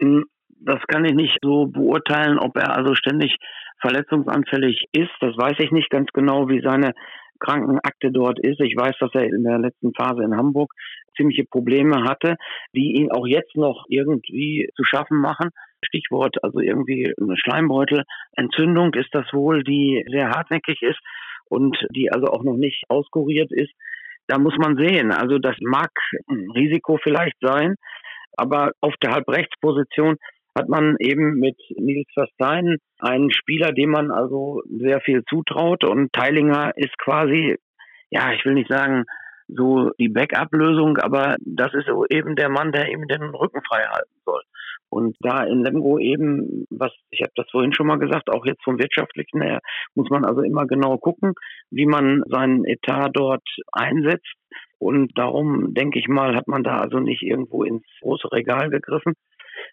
Hm, 0.00 0.24
das 0.48 0.80
kann 0.88 1.04
ich 1.04 1.14
nicht 1.14 1.38
so 1.42 1.66
beurteilen, 1.66 2.38
ob 2.40 2.56
er 2.56 2.76
also 2.76 2.96
ständig 2.96 3.36
verletzungsanfällig 3.80 4.86
ist. 4.92 5.12
Das 5.20 5.36
weiß 5.36 5.56
ich 5.60 5.70
nicht 5.70 5.90
ganz 5.90 6.08
genau, 6.12 6.48
wie 6.48 6.60
seine 6.60 6.92
Krankenakte 7.38 8.10
dort 8.10 8.38
ist. 8.40 8.60
Ich 8.60 8.76
weiß, 8.76 8.96
dass 8.98 9.14
er 9.14 9.24
in 9.24 9.44
der 9.44 9.58
letzten 9.58 9.92
Phase 9.94 10.24
in 10.24 10.36
Hamburg 10.36 10.72
ziemliche 11.16 11.44
Probleme 11.44 12.04
hatte, 12.04 12.36
die 12.74 12.96
ihn 12.96 13.10
auch 13.10 13.26
jetzt 13.26 13.56
noch 13.56 13.86
irgendwie 13.88 14.68
zu 14.76 14.84
schaffen 14.84 15.18
machen. 15.18 15.50
Stichwort 15.84 16.42
also 16.42 16.60
irgendwie 16.60 17.12
eine 17.20 17.36
Schleimbeutelentzündung 17.36 18.94
ist 18.94 19.10
das 19.12 19.26
wohl, 19.32 19.62
die 19.62 20.04
sehr 20.10 20.30
hartnäckig 20.30 20.82
ist 20.82 21.00
und 21.48 21.76
die 21.90 22.10
also 22.10 22.26
auch 22.26 22.42
noch 22.42 22.56
nicht 22.56 22.84
auskuriert 22.88 23.52
ist. 23.52 23.72
Da 24.26 24.38
muss 24.38 24.56
man 24.58 24.76
sehen. 24.76 25.12
Also 25.12 25.38
das 25.38 25.56
mag 25.60 25.90
ein 26.28 26.50
Risiko 26.50 26.98
vielleicht 27.02 27.36
sein, 27.40 27.76
aber 28.36 28.72
auf 28.80 28.94
der 29.02 29.12
Halbrechtsposition 29.12 30.16
hat 30.56 30.68
man 30.68 30.96
eben 30.98 31.38
mit 31.38 31.56
Nils 31.76 32.08
Verstein 32.14 32.78
einen 32.98 33.30
Spieler, 33.30 33.72
dem 33.72 33.90
man 33.90 34.10
also 34.10 34.62
sehr 34.66 35.00
viel 35.00 35.22
zutraut 35.28 35.84
und 35.84 36.12
Teilinger 36.12 36.72
ist 36.76 36.96
quasi, 36.98 37.56
ja, 38.10 38.32
ich 38.32 38.44
will 38.44 38.54
nicht 38.54 38.70
sagen, 38.70 39.04
so 39.48 39.90
die 39.98 40.08
Backup-Lösung, 40.08 40.98
aber 40.98 41.36
das 41.40 41.72
ist 41.74 41.88
eben 42.10 42.36
der 42.36 42.48
Mann, 42.48 42.72
der 42.72 42.88
eben 42.90 43.06
den 43.08 43.22
Rücken 43.22 43.60
frei 43.68 43.84
halten 43.84 44.20
soll. 44.24 44.42
Und 44.88 45.16
da 45.20 45.42
in 45.42 45.64
Lemgo 45.64 45.98
eben, 45.98 46.66
was 46.70 46.92
ich 47.10 47.20
habe 47.20 47.32
das 47.34 47.50
vorhin 47.50 47.72
schon 47.72 47.86
mal 47.86 47.98
gesagt, 47.98 48.30
auch 48.30 48.46
jetzt 48.46 48.62
vom 48.62 48.78
wirtschaftlichen 48.78 49.42
her, 49.42 49.60
muss 49.94 50.08
man 50.10 50.24
also 50.24 50.42
immer 50.42 50.66
genau 50.66 50.96
gucken, 50.96 51.34
wie 51.70 51.86
man 51.86 52.22
seinen 52.28 52.64
Etat 52.64 53.10
dort 53.12 53.42
einsetzt. 53.72 54.34
Und 54.78 55.18
darum 55.18 55.74
denke 55.74 55.98
ich 55.98 56.06
mal, 56.08 56.36
hat 56.36 56.48
man 56.48 56.62
da 56.62 56.78
also 56.78 57.00
nicht 57.00 57.22
irgendwo 57.22 57.64
ins 57.64 57.84
große 58.00 58.30
Regal 58.30 58.70
gegriffen 58.70 59.14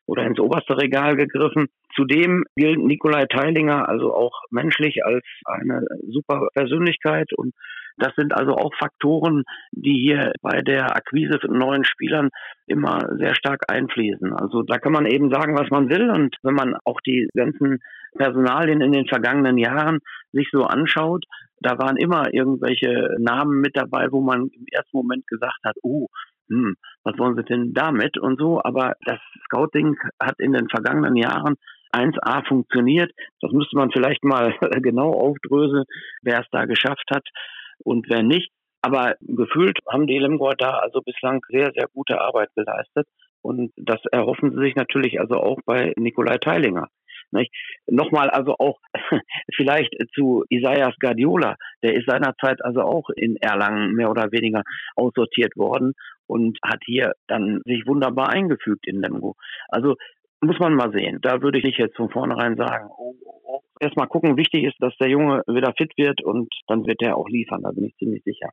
oder 0.05 0.25
ins 0.25 0.39
oberste 0.39 0.77
Regal 0.77 1.15
gegriffen. 1.15 1.67
Zudem 1.95 2.45
gilt 2.55 2.79
Nikolai 2.79 3.25
Teilinger 3.25 3.87
also 3.87 4.13
auch 4.13 4.41
menschlich 4.49 5.05
als 5.05 5.25
eine 5.45 5.85
super 6.07 6.47
Persönlichkeit 6.53 7.31
und 7.33 7.53
das 7.97 8.13
sind 8.15 8.33
also 8.33 8.55
auch 8.55 8.73
Faktoren, 8.75 9.43
die 9.71 9.99
hier 10.01 10.33
bei 10.41 10.61
der 10.61 10.95
Akquise 10.95 11.39
von 11.39 11.57
neuen 11.57 11.83
Spielern 11.83 12.29
immer 12.67 12.99
sehr 13.17 13.35
stark 13.35 13.61
einfließen. 13.67 14.33
Also 14.33 14.63
da 14.63 14.77
kann 14.77 14.91
man 14.91 15.05
eben 15.05 15.31
sagen, 15.31 15.57
was 15.57 15.69
man 15.69 15.89
will. 15.89 16.09
Und 16.09 16.35
wenn 16.43 16.55
man 16.55 16.75
auch 16.85 16.99
die 17.01 17.27
ganzen 17.35 17.79
Personalien 18.15 18.81
in 18.81 18.91
den 18.91 19.07
vergangenen 19.07 19.57
Jahren 19.57 19.99
sich 20.31 20.49
so 20.51 20.63
anschaut, 20.63 21.25
da 21.59 21.77
waren 21.77 21.97
immer 21.97 22.33
irgendwelche 22.33 23.15
Namen 23.19 23.61
mit 23.61 23.77
dabei, 23.77 24.07
wo 24.11 24.21
man 24.21 24.49
im 24.49 24.65
ersten 24.71 24.97
Moment 24.97 25.25
gesagt 25.27 25.59
hat, 25.63 25.75
oh, 25.81 26.07
hm, 26.49 26.75
was 27.03 27.17
wollen 27.17 27.35
sie 27.37 27.43
denn 27.43 27.73
damit 27.73 28.17
und 28.17 28.39
so. 28.39 28.61
Aber 28.63 28.95
das 29.05 29.19
Scouting 29.45 29.95
hat 30.21 30.39
in 30.39 30.53
den 30.53 30.67
vergangenen 30.69 31.15
Jahren 31.15 31.55
1A 31.93 32.45
funktioniert. 32.47 33.11
Das 33.39 33.51
müsste 33.51 33.77
man 33.77 33.91
vielleicht 33.91 34.23
mal 34.23 34.55
genau 34.81 35.11
aufdröseln, 35.11 35.85
wer 36.21 36.41
es 36.41 36.47
da 36.51 36.65
geschafft 36.65 37.09
hat 37.11 37.23
und 37.79 38.09
wer 38.09 38.23
nicht. 38.23 38.51
Aber 38.81 39.15
gefühlt 39.21 39.79
haben 39.89 40.07
die 40.07 40.19
Lemgoer 40.19 40.55
da 40.57 40.71
also 40.71 41.01
bislang 41.01 41.41
sehr, 41.47 41.71
sehr 41.73 41.87
gute 41.93 42.19
Arbeit 42.19 42.49
geleistet. 42.55 43.07
Und 43.41 43.71
das 43.77 43.99
erhoffen 44.11 44.51
sie 44.51 44.61
sich 44.61 44.75
natürlich 44.75 45.19
also 45.19 45.35
auch 45.35 45.59
bei 45.65 45.93
Nikolai 45.97 46.37
Teilinger. 46.37 46.89
Nicht? 47.31 47.51
Nochmal 47.87 48.29
also 48.29 48.55
auch 48.59 48.79
vielleicht 49.55 49.93
zu 50.13 50.43
Isaias 50.49 50.95
Guardiola, 50.99 51.55
der 51.81 51.95
ist 51.95 52.07
seinerzeit 52.07 52.63
also 52.63 52.81
auch 52.81 53.09
in 53.15 53.37
Erlangen 53.37 53.93
mehr 53.93 54.09
oder 54.09 54.31
weniger 54.31 54.63
aussortiert 54.95 55.55
worden 55.55 55.93
und 56.27 56.59
hat 56.63 56.81
hier 56.85 57.13
dann 57.27 57.61
sich 57.65 57.87
wunderbar 57.87 58.29
eingefügt 58.29 58.85
in 58.87 59.01
Lemgo. 59.01 59.35
Also 59.69 59.95
muss 60.41 60.59
man 60.59 60.75
mal 60.75 60.91
sehen. 60.91 61.19
Da 61.21 61.41
würde 61.41 61.57
ich 61.57 61.63
nicht 61.63 61.79
jetzt 61.79 61.95
von 61.95 62.09
vornherein 62.09 62.55
sagen, 62.55 62.89
oh, 62.97 63.15
oh, 63.23 63.41
oh. 63.43 63.61
Erstmal 63.83 64.07
gucken, 64.07 64.37
wichtig 64.37 64.63
ist, 64.63 64.75
dass 64.79 64.95
der 64.97 65.09
Junge 65.09 65.43
wieder 65.47 65.73
fit 65.77 65.91
wird 65.97 66.23
und 66.23 66.53
dann 66.67 66.85
wird 66.85 67.01
er 67.01 67.17
auch 67.17 67.27
liefern, 67.29 67.61
da 67.63 67.71
bin 67.71 67.85
ich 67.85 67.95
ziemlich 67.97 68.23
sicher. 68.23 68.49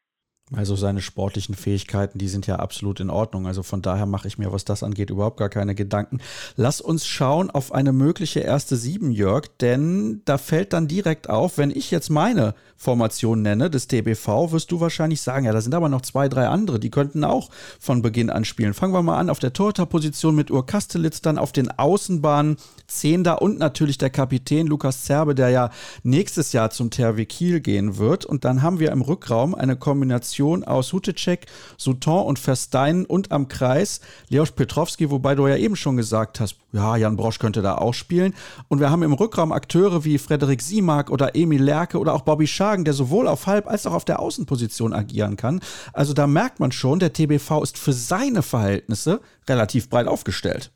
Also 0.53 0.75
seine 0.75 1.01
sportlichen 1.01 1.55
Fähigkeiten, 1.55 2.19
die 2.19 2.27
sind 2.27 2.49
ja 2.49 2.57
absolut 2.57 2.99
in 2.99 3.09
Ordnung. 3.09 3.47
Also 3.47 3.63
von 3.63 3.83
daher 3.83 4.07
mache 4.07 4.27
ich 4.27 4.37
mir, 4.37 4.53
was 4.53 4.65
das 4.65 4.83
angeht, 4.83 5.11
überhaupt 5.11 5.37
gar 5.37 5.49
keine 5.49 5.77
Gedanken. 5.77 6.19
Lass 6.57 6.81
uns 6.81 7.07
schauen 7.07 7.51
auf 7.51 7.73
eine 7.73 7.93
mögliche 7.93 8.41
erste 8.41 8.77
Sieben, 8.77 9.13
Jörg, 9.13 9.47
denn 9.61 10.23
da 10.25 10.39
fällt 10.39 10.73
dann 10.73 10.89
direkt 10.89 11.31
auf, 11.31 11.57
wenn 11.57 11.71
ich 11.71 11.93
jetzt 11.93 12.11
meine 12.11 12.55
Formation 12.77 13.43
nenne 13.43 13.71
des 13.71 13.87
TBV, 13.87 14.51
wirst 14.51 14.73
du 14.73 14.81
wahrscheinlich 14.81 15.21
sagen, 15.21 15.47
ja, 15.47 15.53
da 15.53 15.61
sind 15.61 15.75
aber 15.75 15.89
noch 15.89 16.01
zwei, 16.01 16.29
drei 16.29 16.49
andere, 16.49 16.81
die 16.81 16.91
könnten 16.91 17.23
auch 17.25 17.51
von 17.79 18.03
Beginn 18.03 18.31
an 18.31 18.45
spielen. 18.45 18.75
Fangen 18.75 18.95
wir 18.95 19.03
mal 19.03 19.19
an 19.19 19.31
auf 19.31 19.39
der 19.39 19.53
Torhüterposition 19.53 20.35
mit 20.35 20.51
Ur 20.51 20.67
Kastelitz, 20.67 21.21
dann 21.21 21.39
auf 21.39 21.53
den 21.53 21.71
Außenbahnen 21.71 22.57
Zehnder 22.89 23.41
und 23.41 23.59
natürlich 23.59 23.99
der 23.99 24.11
Kapitän 24.11 24.67
Lukas 24.67 25.05
Zerbe, 25.05 25.35
der 25.35 25.51
ja 25.51 25.71
nächstes 26.03 26.53
Jahr 26.53 26.71
zum 26.71 26.91
THW 26.91 27.25
Kiel 27.27 27.61
gehen 27.61 27.99
wird. 27.99 28.25
Und 28.25 28.45
dann 28.45 28.63
haben 28.63 28.81
wir 28.81 28.91
im 28.91 29.03
Rückraum 29.03 29.55
eine 29.55 29.77
Kombination 29.77 30.40
Kombination 30.41 30.65
aus 30.65 30.93
Hutecek, 30.93 31.47
Souton 31.77 32.27
und 32.27 32.39
Versteinen 32.39 33.05
und 33.05 33.31
am 33.31 33.49
Kreis 33.49 34.01
Leos 34.29 34.53
Petrowski, 34.53 35.11
wobei 35.11 35.35
du 35.35 35.47
ja 35.47 35.57
eben 35.57 35.77
schon 35.77 35.97
gesagt 35.97 36.41
hast, 36.41 36.57
ja, 36.73 36.97
Jan 36.97 37.17
Brosch 37.17 37.39
könnte 37.39 37.63
da 37.63 37.77
auch 37.77 37.95
spielen. 37.95 38.35
Und 38.69 38.81
wir 38.81 38.91
haben 38.91 39.03
im 39.03 39.13
Rückraum 39.13 39.53
Akteure 39.53 40.05
wie 40.05 40.19
Frederik 40.19 40.63
Simak 40.63 41.11
oder 41.11 41.37
Emil 41.37 41.63
Lerke 41.63 41.99
oder 41.99 42.15
auch 42.15 42.23
Bobby 42.23 42.47
Schagen, 42.47 42.85
der 42.85 42.95
sowohl 42.95 43.29
auf 43.29 43.47
Halb- 43.47 43.69
als 43.69 43.87
auch 43.87 43.93
auf 43.93 44.05
der 44.05 44.21
Außenposition 44.21 44.93
agieren 44.93 45.37
kann. 45.37 45.61
Also 45.93 46.15
da 46.15 46.27
merkt 46.27 46.61
man 46.61 46.73
schon, 46.73 46.99
der 46.99 47.13
TBV 47.13 47.63
ist 47.63 47.79
für 47.79 47.93
seine 47.93 48.43
Verhältnisse 48.43 49.21
relativ 49.49 49.91
breit 49.91 50.07
aufgestellt. 50.07 50.73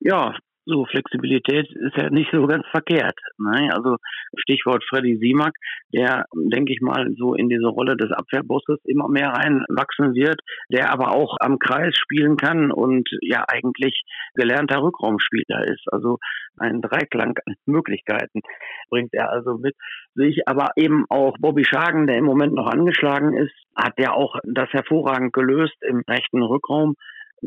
Ja, 0.00 0.34
so 0.64 0.84
Flexibilität 0.86 1.70
ist 1.70 1.96
ja 1.96 2.10
nicht 2.10 2.30
so 2.32 2.46
ganz 2.46 2.64
verkehrt. 2.70 3.18
Ne? 3.38 3.70
Also 3.72 3.96
Stichwort 4.36 4.84
Freddy 4.88 5.18
Simak, 5.18 5.54
der, 5.92 6.26
denke 6.34 6.72
ich 6.72 6.80
mal, 6.80 7.12
so 7.16 7.34
in 7.34 7.48
diese 7.48 7.66
Rolle 7.66 7.96
des 7.96 8.12
Abwehrbosses 8.12 8.78
immer 8.84 9.08
mehr 9.08 9.28
reinwachsen 9.28 10.14
wird, 10.14 10.40
der 10.70 10.92
aber 10.92 11.14
auch 11.14 11.36
am 11.40 11.58
Kreis 11.58 11.96
spielen 11.96 12.36
kann 12.36 12.70
und 12.70 13.08
ja 13.20 13.44
eigentlich 13.48 14.02
gelernter 14.34 14.82
Rückraumspieler 14.82 15.64
ist. 15.64 15.84
Also 15.90 16.18
ein 16.58 16.80
Dreiklang 16.80 17.38
an 17.46 17.54
Möglichkeiten 17.66 18.40
bringt 18.88 19.12
er 19.12 19.30
also 19.30 19.58
mit 19.58 19.74
sich. 20.14 20.46
Aber 20.46 20.70
eben 20.76 21.06
auch 21.08 21.36
Bobby 21.38 21.64
Schagen, 21.64 22.06
der 22.06 22.18
im 22.18 22.24
Moment 22.24 22.54
noch 22.54 22.68
angeschlagen 22.68 23.36
ist, 23.36 23.54
hat 23.74 23.94
ja 23.98 24.12
auch 24.12 24.36
das 24.44 24.68
hervorragend 24.70 25.32
gelöst 25.32 25.76
im 25.80 26.02
rechten 26.08 26.42
Rückraum. 26.42 26.94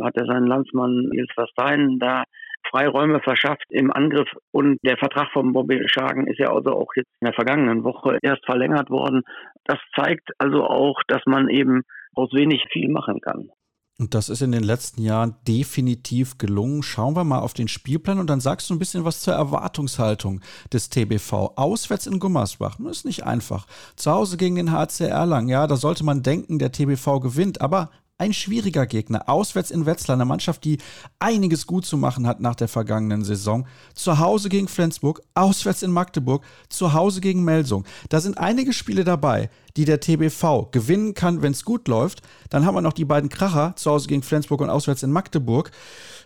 Hat 0.02 0.18
er 0.18 0.26
seinen 0.26 0.48
Landsmann 0.48 1.08
Nils 1.12 1.32
Verstein 1.34 2.00
da 2.00 2.26
Freiräume 2.70 3.20
verschafft 3.22 3.66
im 3.70 3.92
Angriff. 3.92 4.30
Und 4.52 4.80
der 4.84 4.98
Vertrag 4.98 5.32
von 5.32 5.54
Bobby 5.54 5.82
Schagen 5.88 6.28
ist 6.28 6.40
ja 6.40 6.52
also 6.52 6.72
auch 6.72 6.92
jetzt 6.96 7.10
in 7.20 7.26
der 7.26 7.34
vergangenen 7.34 7.84
Woche 7.84 8.18
erst 8.22 8.46
verlängert 8.46 8.90
worden. 8.90 9.24
Das 9.66 9.80
zeigt 9.96 10.30
also 10.38 10.64
auch, 10.64 11.02
dass 11.08 11.22
man 11.26 11.50
eben 11.50 11.84
aus 12.14 12.32
wenig 12.34 12.64
viel 12.72 12.90
machen 12.90 13.22
kann. 13.22 13.50
Und 13.98 14.14
das 14.14 14.28
ist 14.28 14.42
in 14.42 14.52
den 14.52 14.64
letzten 14.64 15.02
Jahren 15.02 15.36
definitiv 15.48 16.38
gelungen. 16.38 16.84
Schauen 16.84 17.16
wir 17.16 17.24
mal 17.24 17.40
auf 17.40 17.54
den 17.54 17.70
Spielplan 17.70 18.20
und 18.20 18.30
dann 18.30 18.42
sagst 18.42 18.70
du 18.70 18.76
ein 18.76 18.80
bisschen 18.80 19.06
was 19.06 19.22
zur 19.22 19.36
Erwartungshaltung 19.36 20.42
des 20.74 20.90
TBV. 20.90 21.54
Auswärts 21.56 22.06
in 22.06 22.20
Gummersbach, 22.20 22.78
ist 22.80 23.06
nicht 23.06 23.24
einfach. 23.24 23.68
Zu 23.96 24.12
Hause 24.12 24.36
gegen 24.36 24.56
den 24.56 24.74
HC 24.74 25.06
Erlangen, 25.06 25.48
ja, 25.48 25.66
da 25.66 25.78
sollte 25.78 26.04
man 26.04 26.24
denken, 26.24 26.60
der 26.60 26.74
TBV 26.74 27.22
gewinnt, 27.22 27.62
aber 27.62 27.90
ein 28.18 28.34
schwieriger 28.34 28.86
Gegner. 28.86 29.28
Auswärts 29.28 29.72
in 29.72 29.86
Wetzlar, 29.86 30.16
eine 30.16 30.26
Mannschaft, 30.26 30.64
die 30.64 30.78
einiges 31.20 31.68
gut 31.68 31.86
zu 31.86 31.98
machen 31.98 32.28
hat 32.28 32.40
nach 32.40 32.56
der 32.56 32.70
vergangenen 32.70 33.26
Saison. 33.26 33.68
Zu 33.94 34.20
Hause 34.20 34.48
gegen 34.48 34.70
Flensburg, 34.70 35.22
auswärts 35.34 35.84
in 35.84 35.92
Magdeburg, 35.92 36.44
zu 36.70 36.94
Hause 36.94 37.20
gegen 37.20 37.44
Melsung. 37.44 37.86
Da 38.10 38.22
sind 38.22 38.38
einige 38.38 38.72
Spiele 38.72 39.04
dabei, 39.04 39.50
die 39.76 39.84
der 39.84 40.00
TBV 40.00 40.72
gewinnen 40.72 41.14
kann, 41.14 41.42
wenn 41.42 41.52
es 41.52 41.66
gut 41.66 41.90
läuft. 41.90 42.22
Dann 42.50 42.66
haben 42.66 42.76
wir 42.76 42.82
noch 42.82 42.94
die 42.94 43.06
beiden 43.06 43.30
Kracher, 43.30 43.76
zu 43.76 43.92
Hause 43.92 44.08
gegen 44.08 44.24
Flensburg 44.24 44.62
und 44.62 44.70
auswärts 44.70 45.04
in 45.04 45.12
Magdeburg. 45.12 45.72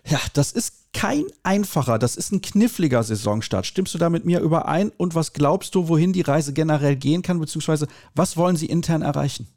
Ja, 0.06 0.20
das 0.34 0.52
ist 0.52 0.92
kein 0.92 1.24
einfacher, 1.42 1.98
das 1.98 2.16
ist 2.16 2.32
ein 2.32 2.40
kniffliger 2.40 3.02
Saisonstart. 3.02 3.66
Stimmst 3.66 3.94
du 3.94 3.98
da 3.98 4.10
mit 4.10 4.24
mir 4.24 4.40
überein? 4.40 4.90
Und 4.96 5.16
was 5.16 5.32
glaubst 5.32 5.74
du, 5.74 5.88
wohin 5.88 6.12
die 6.12 6.22
Reise 6.22 6.52
generell 6.52 6.96
gehen 6.96 7.22
kann, 7.22 7.40
beziehungsweise 7.40 7.88
was 8.14 8.36
wollen 8.36 8.56
sie 8.56 8.66
intern 8.66 9.02
erreichen? 9.02 9.48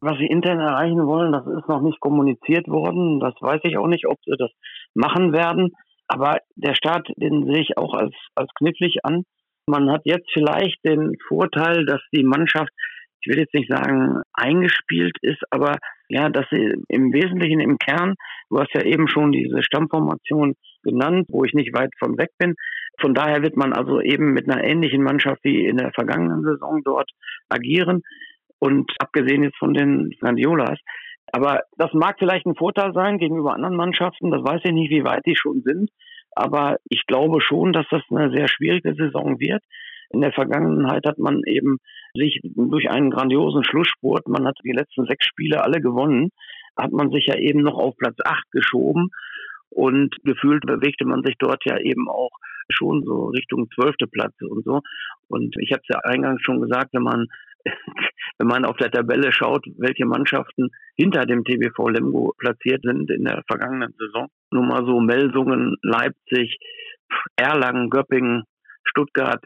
Was 0.00 0.18
sie 0.18 0.26
intern 0.26 0.60
erreichen 0.60 1.06
wollen, 1.06 1.32
das 1.32 1.46
ist 1.46 1.68
noch 1.68 1.80
nicht 1.80 2.00
kommuniziert 2.00 2.68
worden. 2.68 3.20
Das 3.20 3.34
weiß 3.40 3.60
ich 3.64 3.78
auch 3.78 3.86
nicht, 3.86 4.06
ob 4.06 4.18
sie 4.24 4.36
das 4.38 4.50
machen 4.94 5.32
werden. 5.32 5.72
Aber 6.08 6.38
der 6.54 6.74
Start, 6.74 7.08
den 7.16 7.46
sehe 7.46 7.62
ich 7.62 7.76
auch 7.76 7.94
als, 7.94 8.14
als 8.34 8.50
knifflig 8.58 8.98
an. 9.04 9.24
Man 9.66 9.90
hat 9.90 10.02
jetzt 10.04 10.30
vielleicht 10.32 10.84
den 10.84 11.16
Vorteil, 11.26 11.86
dass 11.86 12.00
die 12.14 12.22
Mannschaft, 12.22 12.70
ich 13.20 13.28
will 13.28 13.40
jetzt 13.40 13.54
nicht 13.54 13.68
sagen, 13.68 14.20
eingespielt 14.32 15.16
ist, 15.22 15.42
aber 15.50 15.76
ja, 16.08 16.28
dass 16.28 16.46
sie 16.50 16.74
im 16.88 17.12
Wesentlichen 17.12 17.58
im 17.58 17.78
Kern, 17.78 18.14
du 18.48 18.60
hast 18.60 18.72
ja 18.74 18.82
eben 18.82 19.08
schon 19.08 19.32
diese 19.32 19.62
Stammformation 19.64 20.54
genannt, 20.84 21.26
wo 21.30 21.42
ich 21.42 21.52
nicht 21.52 21.74
weit 21.74 21.90
von 21.98 22.16
weg 22.16 22.30
bin. 22.38 22.54
Von 23.00 23.12
daher 23.12 23.42
wird 23.42 23.56
man 23.56 23.72
also 23.72 24.00
eben 24.00 24.32
mit 24.32 24.48
einer 24.48 24.62
ähnlichen 24.62 25.02
Mannschaft 25.02 25.42
wie 25.42 25.66
in 25.66 25.78
der 25.78 25.90
vergangenen 25.92 26.44
Saison 26.44 26.82
dort 26.84 27.10
agieren. 27.48 28.02
Und 28.58 28.92
abgesehen 28.98 29.42
jetzt 29.42 29.58
von 29.58 29.74
den 29.74 30.10
Gandiolas. 30.20 30.78
Aber 31.32 31.62
das 31.76 31.92
mag 31.92 32.16
vielleicht 32.18 32.46
ein 32.46 32.54
Vorteil 32.54 32.92
sein 32.94 33.18
gegenüber 33.18 33.54
anderen 33.54 33.76
Mannschaften. 33.76 34.30
Das 34.30 34.42
weiß 34.42 34.60
ich 34.64 34.72
nicht, 34.72 34.90
wie 34.90 35.04
weit 35.04 35.26
die 35.26 35.36
schon 35.36 35.62
sind. 35.62 35.90
Aber 36.34 36.76
ich 36.88 37.06
glaube 37.06 37.40
schon, 37.40 37.72
dass 37.72 37.86
das 37.90 38.02
eine 38.10 38.30
sehr 38.30 38.48
schwierige 38.48 38.94
Saison 38.94 39.40
wird. 39.40 39.62
In 40.10 40.20
der 40.20 40.32
Vergangenheit 40.32 41.04
hat 41.06 41.18
man 41.18 41.42
eben 41.46 41.78
sich 42.14 42.40
durch 42.42 42.88
einen 42.90 43.10
grandiosen 43.10 43.64
Schlussspurt, 43.64 44.28
man 44.28 44.46
hat 44.46 44.56
die 44.64 44.72
letzten 44.72 45.06
sechs 45.06 45.26
Spiele 45.26 45.64
alle 45.64 45.80
gewonnen, 45.80 46.30
hat 46.78 46.92
man 46.92 47.10
sich 47.10 47.26
ja 47.26 47.36
eben 47.36 47.62
noch 47.62 47.74
auf 47.74 47.96
Platz 47.96 48.16
acht 48.24 48.50
geschoben. 48.52 49.08
Und 49.70 50.14
gefühlt 50.22 50.64
bewegte 50.64 51.04
man 51.04 51.22
sich 51.24 51.34
dort 51.38 51.64
ja 51.64 51.78
eben 51.78 52.08
auch 52.08 52.30
schon 52.70 53.02
so 53.04 53.26
Richtung 53.26 53.68
zwölfte 53.74 54.06
Platz 54.06 54.34
und 54.40 54.64
so. 54.64 54.80
Und 55.28 55.54
ich 55.60 55.72
habe 55.72 55.82
es 55.82 55.88
ja 55.88 56.00
eingangs 56.04 56.42
schon 56.42 56.60
gesagt, 56.60 56.90
wenn 56.92 57.02
man 57.02 57.26
wenn 58.38 58.46
man 58.46 58.64
auf 58.64 58.76
der 58.76 58.90
Tabelle 58.90 59.32
schaut, 59.32 59.64
welche 59.78 60.06
Mannschaften 60.06 60.70
hinter 60.96 61.26
dem 61.26 61.44
TBV 61.44 61.88
Lemgo 61.88 62.34
platziert 62.38 62.82
sind 62.82 63.10
in 63.10 63.24
der 63.24 63.42
vergangenen 63.46 63.94
Saison. 63.98 64.28
Nur 64.50 64.64
mal 64.64 64.84
so 64.84 65.00
Melsungen, 65.00 65.76
Leipzig, 65.82 66.58
Erlangen, 67.36 67.90
Göppingen, 67.90 68.44
Stuttgart, 68.84 69.44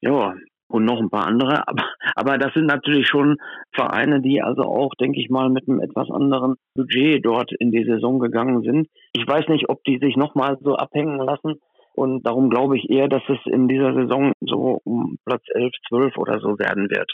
ja, 0.00 0.34
und 0.68 0.84
noch 0.84 1.00
ein 1.00 1.10
paar 1.10 1.26
andere. 1.26 1.66
Aber, 1.68 1.84
aber 2.14 2.38
das 2.38 2.52
sind 2.54 2.66
natürlich 2.66 3.08
schon 3.08 3.36
Vereine, 3.72 4.20
die 4.20 4.42
also 4.42 4.62
auch, 4.62 4.94
denke 4.94 5.20
ich 5.20 5.30
mal, 5.30 5.48
mit 5.50 5.68
einem 5.68 5.80
etwas 5.80 6.10
anderen 6.10 6.56
Budget 6.74 7.24
dort 7.24 7.52
in 7.52 7.70
die 7.70 7.84
Saison 7.84 8.18
gegangen 8.18 8.62
sind. 8.62 8.88
Ich 9.12 9.26
weiß 9.26 9.48
nicht, 9.48 9.68
ob 9.68 9.82
die 9.84 9.98
sich 9.98 10.16
nochmal 10.16 10.58
so 10.60 10.74
abhängen 10.76 11.18
lassen. 11.18 11.60
Und 11.94 12.26
darum 12.26 12.50
glaube 12.50 12.76
ich 12.76 12.90
eher, 12.90 13.08
dass 13.08 13.22
es 13.28 13.38
in 13.46 13.68
dieser 13.68 13.94
Saison 13.94 14.32
so 14.40 14.80
um 14.84 15.18
Platz 15.24 15.42
11, 15.54 15.72
12 15.88 16.18
oder 16.18 16.40
so 16.40 16.58
werden 16.58 16.90
wird. 16.90 17.10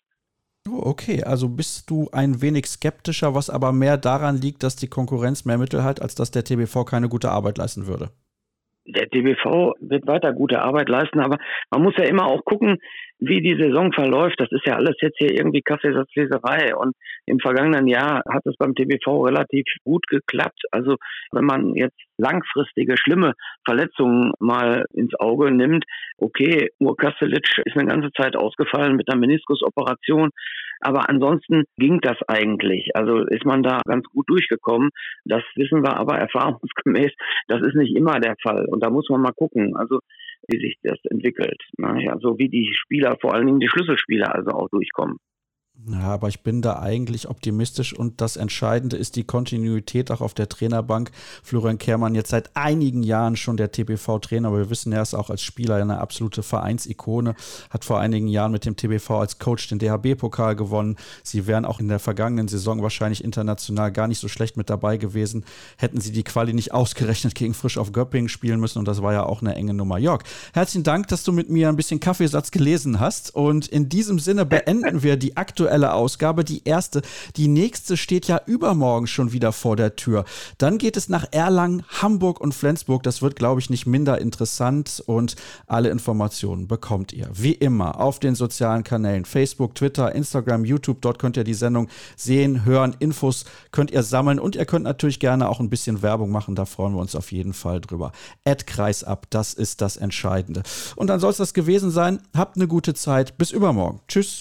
Okay, 0.70 1.24
also 1.24 1.48
bist 1.48 1.90
du 1.90 2.08
ein 2.12 2.40
wenig 2.40 2.66
skeptischer, 2.66 3.34
was 3.34 3.50
aber 3.50 3.72
mehr 3.72 3.96
daran 3.96 4.36
liegt, 4.36 4.62
dass 4.62 4.76
die 4.76 4.88
Konkurrenz 4.88 5.44
mehr 5.44 5.58
Mittel 5.58 5.82
hat, 5.82 6.00
als 6.00 6.14
dass 6.14 6.30
der 6.30 6.44
TBV 6.44 6.84
keine 6.84 7.08
gute 7.08 7.30
Arbeit 7.30 7.58
leisten 7.58 7.86
würde. 7.86 8.12
Der 8.84 9.08
TBV 9.08 9.74
wird 9.80 10.06
weiter 10.06 10.32
gute 10.32 10.60
Arbeit 10.60 10.88
leisten, 10.88 11.20
aber 11.20 11.38
man 11.70 11.82
muss 11.82 11.94
ja 11.96 12.04
immer 12.04 12.26
auch 12.26 12.44
gucken, 12.44 12.78
wie 13.24 13.40
die 13.40 13.56
Saison 13.56 13.92
verläuft. 13.92 14.40
Das 14.40 14.50
ist 14.50 14.66
ja 14.66 14.74
alles 14.74 14.96
jetzt 15.00 15.16
hier 15.18 15.32
irgendwie 15.32 15.62
Kaffeesatzleserei. 15.62 16.74
Und 16.74 16.96
im 17.26 17.38
vergangenen 17.38 17.86
Jahr 17.86 18.22
hat 18.28 18.44
es 18.46 18.56
beim 18.56 18.74
TBV 18.74 19.26
relativ 19.26 19.64
gut 19.84 20.04
geklappt. 20.08 20.60
Also 20.72 20.96
wenn 21.30 21.44
man 21.44 21.74
jetzt 21.76 21.96
langfristige, 22.18 22.96
schlimme 22.96 23.34
Verletzungen 23.64 24.32
mal 24.40 24.84
ins 24.92 25.14
Auge 25.14 25.52
nimmt, 25.52 25.84
okay, 26.18 26.70
Ur 26.80 26.96
Kastelic 26.96 27.46
ist 27.64 27.76
eine 27.76 27.88
ganze 27.88 28.10
Zeit 28.12 28.36
ausgefallen 28.36 28.96
mit 28.96 29.08
einer 29.08 29.20
Meniskusoperation. 29.20 30.30
Aber 30.80 31.08
ansonsten 31.08 31.64
ging 31.76 32.00
das 32.00 32.16
eigentlich. 32.28 32.90
Also 32.94 33.18
ist 33.26 33.44
man 33.44 33.62
da 33.62 33.80
ganz 33.86 34.04
gut 34.06 34.28
durchgekommen. 34.28 34.90
Das 35.24 35.42
wissen 35.56 35.82
wir 35.82 35.96
aber 35.96 36.18
erfahrungsgemäß. 36.18 37.12
Das 37.48 37.60
ist 37.62 37.74
nicht 37.74 37.96
immer 37.96 38.20
der 38.20 38.36
Fall. 38.42 38.66
Und 38.66 38.82
da 38.82 38.90
muss 38.90 39.08
man 39.08 39.20
mal 39.20 39.32
gucken. 39.32 39.76
Also 39.76 40.00
wie 40.48 40.58
sich 40.58 40.76
das 40.82 40.98
entwickelt. 41.10 41.62
Ne? 41.78 42.04
Ja, 42.04 42.16
wie 42.38 42.48
die 42.48 42.72
Spieler, 42.74 43.16
vor 43.20 43.34
allen 43.34 43.46
Dingen 43.46 43.60
die 43.60 43.68
Schlüsselspieler 43.68 44.34
also 44.34 44.50
auch 44.50 44.68
durchkommen. 44.70 45.18
Ja, 45.90 46.02
aber 46.02 46.28
ich 46.28 46.42
bin 46.42 46.62
da 46.62 46.78
eigentlich 46.78 47.28
optimistisch 47.28 47.92
und 47.92 48.20
das 48.20 48.36
Entscheidende 48.36 48.96
ist 48.96 49.16
die 49.16 49.24
Kontinuität 49.24 50.12
auch 50.12 50.20
auf 50.20 50.32
der 50.32 50.48
Trainerbank. 50.48 51.10
Florian 51.42 51.78
Kehrmann 51.78 52.14
jetzt 52.14 52.30
seit 52.30 52.54
einigen 52.54 53.02
Jahren 53.02 53.34
schon 53.34 53.56
der 53.56 53.72
TBV-Trainer, 53.72 54.46
aber 54.46 54.58
wir 54.58 54.70
wissen, 54.70 54.92
er 54.92 55.02
ist 55.02 55.14
auch 55.14 55.28
als 55.28 55.42
Spieler 55.42 55.76
eine 55.76 55.98
absolute 55.98 56.44
Vereinsikone, 56.44 57.34
hat 57.70 57.84
vor 57.84 57.98
einigen 57.98 58.28
Jahren 58.28 58.52
mit 58.52 58.64
dem 58.64 58.76
TBV 58.76 59.10
als 59.10 59.40
Coach 59.40 59.68
den 59.68 59.80
DHB-Pokal 59.80 60.54
gewonnen. 60.54 60.96
Sie 61.24 61.48
wären 61.48 61.64
auch 61.64 61.80
in 61.80 61.88
der 61.88 61.98
vergangenen 61.98 62.46
Saison 62.46 62.80
wahrscheinlich 62.80 63.24
international 63.24 63.90
gar 63.90 64.06
nicht 64.06 64.20
so 64.20 64.28
schlecht 64.28 64.56
mit 64.56 64.70
dabei 64.70 64.98
gewesen, 64.98 65.44
hätten 65.78 66.00
sie 66.00 66.12
die 66.12 66.22
Quali 66.22 66.52
nicht 66.52 66.72
ausgerechnet 66.72 67.34
gegen 67.34 67.54
Frisch 67.54 67.76
auf 67.76 67.90
Göppingen 67.90 68.28
spielen 68.28 68.60
müssen 68.60 68.78
und 68.78 68.86
das 68.86 69.02
war 69.02 69.14
ja 69.14 69.24
auch 69.24 69.40
eine 69.40 69.56
enge 69.56 69.74
Nummer. 69.74 69.98
Jörg, 69.98 70.22
herzlichen 70.52 70.84
Dank, 70.84 71.08
dass 71.08 71.24
du 71.24 71.32
mit 71.32 71.50
mir 71.50 71.68
ein 71.68 71.76
bisschen 71.76 71.98
Kaffeesatz 71.98 72.52
gelesen 72.52 73.00
hast 73.00 73.34
und 73.34 73.66
in 73.66 73.88
diesem 73.88 74.20
Sinne 74.20 74.46
beenden 74.46 75.02
wir 75.02 75.16
die 75.16 75.36
aktuelle 75.36 75.71
aktuelle 75.72 75.94
Ausgabe, 75.94 76.44
die 76.44 76.62
erste. 76.64 77.00
Die 77.36 77.48
nächste 77.48 77.96
steht 77.96 78.26
ja 78.26 78.42
übermorgen 78.44 79.06
schon 79.06 79.32
wieder 79.32 79.52
vor 79.52 79.74
der 79.74 79.96
Tür. 79.96 80.26
Dann 80.58 80.76
geht 80.76 80.98
es 80.98 81.08
nach 81.08 81.24
Erlangen, 81.30 81.82
Hamburg 81.88 82.42
und 82.42 82.54
Flensburg. 82.54 83.02
Das 83.04 83.22
wird, 83.22 83.36
glaube 83.36 83.60
ich, 83.60 83.70
nicht 83.70 83.86
minder 83.86 84.20
interessant 84.20 85.02
und 85.06 85.34
alle 85.66 85.88
Informationen 85.88 86.68
bekommt 86.68 87.14
ihr 87.14 87.28
wie 87.32 87.52
immer 87.52 87.98
auf 88.00 88.20
den 88.20 88.34
sozialen 88.34 88.84
Kanälen 88.84 89.24
Facebook, 89.24 89.74
Twitter, 89.74 90.14
Instagram, 90.14 90.66
YouTube. 90.66 91.00
Dort 91.00 91.18
könnt 91.18 91.38
ihr 91.38 91.44
die 91.44 91.54
Sendung 91.54 91.88
sehen, 92.16 92.66
hören, 92.66 92.94
Infos 92.98 93.46
könnt 93.70 93.90
ihr 93.90 94.02
sammeln 94.02 94.38
und 94.38 94.56
ihr 94.56 94.66
könnt 94.66 94.84
natürlich 94.84 95.20
gerne 95.20 95.48
auch 95.48 95.60
ein 95.60 95.70
bisschen 95.70 96.02
Werbung 96.02 96.30
machen. 96.30 96.54
Da 96.54 96.66
freuen 96.66 96.92
wir 96.92 97.00
uns 97.00 97.14
auf 97.14 97.32
jeden 97.32 97.54
Fall 97.54 97.80
drüber. 97.80 98.12
Ad 98.44 98.64
Kreisab, 98.66 99.30
das 99.30 99.54
ist 99.54 99.80
das 99.80 99.96
Entscheidende. 99.96 100.64
Und 100.96 101.06
dann 101.06 101.18
soll 101.18 101.30
es 101.30 101.38
das 101.38 101.54
gewesen 101.54 101.90
sein. 101.90 102.20
Habt 102.36 102.56
eine 102.56 102.68
gute 102.68 102.92
Zeit. 102.92 103.38
Bis 103.38 103.52
übermorgen. 103.52 104.00
Tschüss. 104.06 104.40